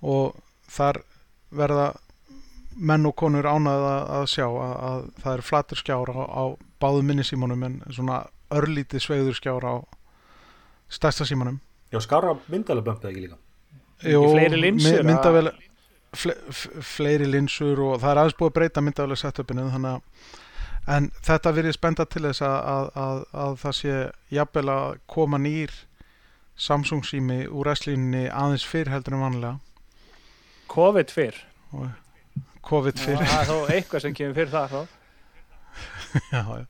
og 0.00 0.40
þar 0.70 1.00
verða 1.60 1.86
menn 2.90 3.08
og 3.08 3.16
konur 3.18 3.48
ánað 3.48 3.86
að, 3.86 4.02
að 4.16 4.26
sjá 4.34 4.46
að, 4.48 4.74
að 4.90 5.06
það 5.22 5.32
er 5.32 5.44
flatur 5.44 5.80
skjár 5.80 6.12
á, 6.12 6.22
á 6.28 6.44
báðu 6.80 7.06
minnisímanum 7.08 7.64
en 7.66 7.80
svona 7.88 8.20
örlítið 8.54 9.04
sveigður 9.04 9.38
skjár 9.38 9.66
á 9.66 9.74
stærsta 10.90 11.26
símanum 11.28 11.60
Já, 11.90 11.98
skára 12.04 12.36
myndalabömp 12.46 13.02
eða 13.02 13.10
ekki 13.10 13.24
líka. 13.24 13.38
Ekki 14.00 14.28
fleiri 14.30 14.60
linsur, 14.60 15.00
my, 15.02 15.08
myndavel, 15.10 15.50
fle, 16.14 16.36
fleiri 16.86 17.26
linsur 17.26 17.82
og 17.82 17.96
það 18.02 18.12
er 18.12 18.20
aðeins 18.22 18.36
búið 18.38 18.50
að 18.52 18.56
breyta 18.60 18.84
myndavel 18.84 19.18
setupinu 19.18 19.66
þannig 19.72 19.96
að 19.96 20.94
en 20.94 21.08
þetta 21.26 21.52
virðið 21.56 21.76
spenda 21.76 22.06
til 22.08 22.22
þess 22.28 22.44
að, 22.46 22.58
að, 22.74 22.90
að, 23.04 23.24
að 23.44 23.58
það 23.64 23.76
sé 23.80 23.96
jafnvel 24.38 24.68
að 24.76 25.00
koma 25.10 25.42
nýr 25.42 25.74
Samsung 26.60 27.04
sími 27.08 27.42
úr 27.48 27.72
S-línunni 27.72 28.26
aðeins 28.28 28.66
fyrr 28.68 28.90
heldur 28.92 29.16
en 29.16 29.24
vanlega 29.24 29.52
COVID 30.70 31.12
fyrr 31.14 31.42
og 31.74 31.90
COVID 32.66 33.02
fyrr 33.02 33.22
Það 33.24 33.38
er 33.40 33.50
þó 33.50 33.74
eitthvað 33.74 34.04
sem 34.04 34.16
kemur 34.16 34.36
fyrir 34.36 34.50
það 34.52 34.74
þá. 34.74 34.80
já, 36.34 36.42
já. 36.60 36.66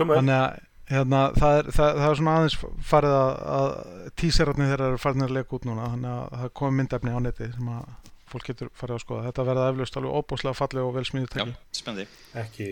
Þannig 0.00 0.34
að 0.36 0.58
hérna, 0.90 1.22
það, 1.38 1.56
er, 1.60 1.70
það, 1.76 1.98
það 2.00 2.10
er 2.10 2.20
svona 2.20 2.36
aðeins 2.38 2.56
farið 2.90 3.16
að, 3.16 3.32
að 3.56 4.12
tíserarnir 4.20 4.70
þeirra 4.72 4.90
eru 4.90 5.00
farin 5.00 5.26
að 5.26 5.34
leka 5.38 5.56
út 5.58 5.66
núna 5.68 5.90
þannig 5.94 6.14
að 6.14 6.38
það 6.42 6.54
kom 6.60 6.78
myndefni 6.80 7.14
á 7.14 7.18
neti 7.24 7.50
sem 7.54 7.68
að 7.74 7.84
fólk 8.30 8.46
getur 8.46 8.70
farið 8.78 8.94
að 8.96 9.02
skoða. 9.02 9.22
Þetta 9.26 9.44
verða 9.48 9.68
eflaust 9.72 9.96
alveg 9.98 10.18
óbúslega 10.20 10.54
falleg 10.54 10.86
og 10.86 10.92
vel 10.94 11.02
Já, 11.02 11.08
smíðutæki 11.10 11.54
spennandi. 11.80 12.04
Ekki, 12.42 12.66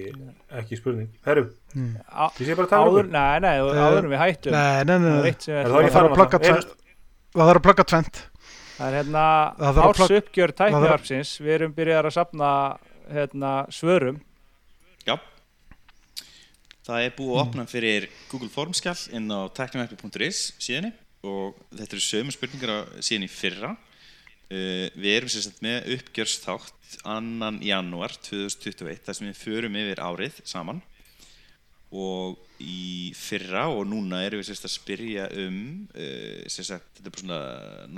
ekki 0.61 0.79
spurning. 0.79 1.09
Herru, 1.27 1.47
mm. 1.75 1.95
Ég 2.39 2.45
sé 2.47 2.59
bara 2.59 2.69
að 2.69 2.75
tala 2.75 2.93
um 3.03 3.11
nei, 3.11 3.41
nei, 3.43 3.55
Eh, 3.59 3.81
áður 3.83 4.05
en 4.05 4.13
við 4.13 4.23
hættum. 4.23 4.55
nei, 4.55 4.85
nei, 4.87 4.99
nei, 5.03 5.33
Það 5.35 5.75
við 5.75 5.89
það 5.89 5.97
þarf 5.97 6.11
að 6.11 6.19
plugga 6.21 6.43
tvent 6.45 6.77
það 7.35 7.51
þarf 7.51 7.61
að 7.61 7.67
plugga 7.67 7.89
tvent 7.95 8.23
Það 8.79 8.87
er 8.87 8.97
hérna 9.01 9.25
ársuppgjör 9.89 10.53
tæknivarpsins. 10.55 11.33
Við 11.43 11.55
erum 11.57 11.73
byrjar 11.75 12.07
að 12.07 12.15
sapna 12.15 12.51
hérna, 13.11 13.53
svörum. 13.75 14.21
Já 15.03 15.17
Það 16.89 17.05
er 17.05 17.11
búið 17.13 17.35
að 17.35 17.43
opna 17.43 17.65
fyrir 17.69 18.05
Google 18.31 18.49
Formskjall 18.49 19.01
inn 19.13 19.29
á 19.29 19.45
teknumappi.is 19.53 20.39
síðanni 20.57 20.89
og 21.29 21.59
þetta 21.75 21.97
eru 21.99 22.01
sömu 22.01 22.33
spurningar 22.33 22.87
síðan 23.05 23.27
í 23.27 23.29
fyrra. 23.29 23.75
Uh, 24.49 24.87
Við 24.97 25.09
erum 25.13 25.29
sem 25.29 25.45
sagt 25.45 25.61
með 25.61 25.91
uppgjörsþátt 25.99 26.95
annan 27.13 27.59
janúar 27.61 28.15
2021 28.25 29.03
þar 29.05 29.19
sem 29.19 29.29
við 29.29 29.43
förum 29.43 29.77
yfir 29.83 30.01
árið 30.01 30.39
saman. 30.49 30.81
Og 31.93 32.41
í 32.65 33.13
fyrra 33.17 33.67
og 33.69 33.85
núna 33.91 34.23
erum 34.25 34.41
við 34.41 34.49
sérst 34.49 34.71
að 34.71 34.75
spyrja 34.79 35.29
um 35.45 35.61
uh, 35.93 36.41
sérst 36.49 36.73
að 36.79 36.89
þetta 36.97 37.05
er 37.05 37.13
bara 37.13 37.27
svona 37.27 37.43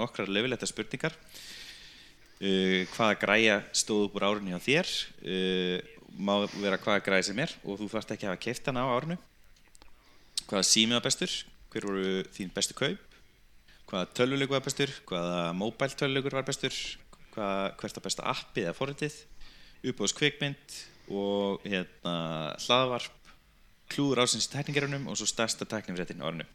nokkrar 0.03 0.35
leifiletta 0.35 0.67
spurningar. 0.67 1.15
Uh, 2.43 2.83
hvaða 2.97 3.23
græja 3.23 3.62
stóð 3.71 4.09
upp 4.09 4.19
úr 4.19 4.31
árinu 4.33 4.57
hjá 4.57 4.67
þér 4.67 4.95
má 6.19 6.35
vera 6.61 6.78
hvaða 6.81 7.05
græja 7.05 7.28
sem 7.31 7.39
er 7.43 7.53
og 7.65 7.78
þú 7.81 7.89
þarfst 7.93 8.15
ekki 8.15 8.27
að 8.27 8.32
hafa 8.32 8.43
keift 8.45 8.66
hana 8.70 8.85
á 8.87 8.93
árinu. 8.97 9.16
Hvaða 10.51 10.66
sími 10.66 10.97
var 10.97 11.05
bestur? 11.05 11.31
Hver 11.70 11.87
voru 11.87 12.15
þín 12.35 12.51
bestu 12.55 12.74
kaup? 12.74 13.19
Hvaða 13.91 14.09
tölvuleikur 14.19 14.57
var 14.59 14.65
bestur? 14.66 14.93
Hvaða 15.07 15.53
mobile 15.55 15.97
tölvuleikur 16.01 16.37
var 16.41 16.47
bestur? 16.49 16.74
Hvaða, 17.35 17.77
hvert 17.78 18.01
var 18.01 18.07
besta 18.09 18.27
appið 18.32 18.66
eða 18.66 18.78
forritið? 18.78 19.20
Uppbóðs 19.91 20.16
kvikmynd 20.19 20.77
og 21.11 21.62
hérna 21.66 22.16
hlaðvarp 22.66 23.31
klúður 23.91 24.24
ásins 24.24 24.51
tekningarunum 24.51 25.09
og 25.11 25.16
svo 25.19 25.27
stærsta 25.27 25.66
teknifréttin 25.66 26.23
á 26.23 26.27
árinu. 26.31 26.47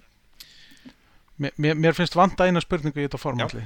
Mér, 1.36 1.76
mér- 1.76 1.98
finnst 1.98 2.16
vanda 2.16 2.46
eina 2.48 2.62
spurningu 2.64 3.02
í 3.02 3.08
þetta 3.08 3.20
formalli 3.20 3.66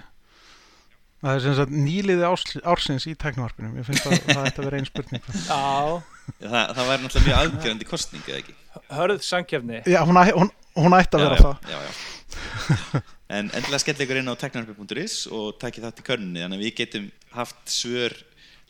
það 1.19 1.33
er 1.33 1.43
sem 1.43 1.57
sagt 1.57 1.75
nýliði 1.75 2.25
árs, 2.27 2.45
ársins 2.63 3.07
í 3.09 3.15
teknivarpinu 3.19 3.73
mér 3.73 3.87
finnst 3.87 4.07
að 4.07 4.21
það 4.29 4.47
ætti 4.49 4.61
að 4.61 4.69
vera 4.69 4.79
einn 4.79 4.87
spurning. 4.87 5.27
Já, 5.49 5.99
það, 6.39 6.73
það 6.77 6.89
væri 6.91 7.03
náttúrulega 7.03 7.27
mjög 7.27 7.39
afgjörandi 7.41 7.89
kostning 7.89 8.29
eða 8.29 8.39
ekki? 8.43 8.55
Hörð 8.93 9.23
samkefni 9.25 9.81
já, 9.89 9.99
hún, 10.05 10.19
hún, 10.37 10.51
hún 10.77 10.95
ætti 10.95 11.17
að 11.17 11.25
vera 11.25 11.39
já, 11.39 11.45
það. 11.47 11.71
já, 11.73 11.79
já. 11.89 13.01
en 13.39 13.51
endilega 13.51 13.81
skell 13.83 14.03
ykkur 14.05 14.21
inn 14.21 14.31
á 14.31 14.41
teknarpi.is 14.41 15.19
og 15.33 15.59
takið 15.61 15.87
þátt 15.87 16.01
í 16.01 16.07
körnunni. 16.07 16.43
Þannig 16.45 16.61
að 16.61 16.65
við 16.65 16.75
getum 16.79 17.11
haft 17.33 17.61
svör 17.73 18.15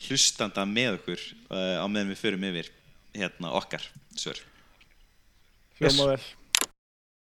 hlustanda 0.08 0.64
með 0.68 0.98
okkur 0.98 1.24
uh, 1.52 1.80
á 1.80 1.86
meðan 1.86 2.12
við 2.14 2.22
förum 2.24 2.46
yfir 2.50 2.72
hérna 3.16 3.54
okkar 3.60 3.84
svör. 4.16 4.40
Hljóma 5.80 6.12
vel 6.14 6.22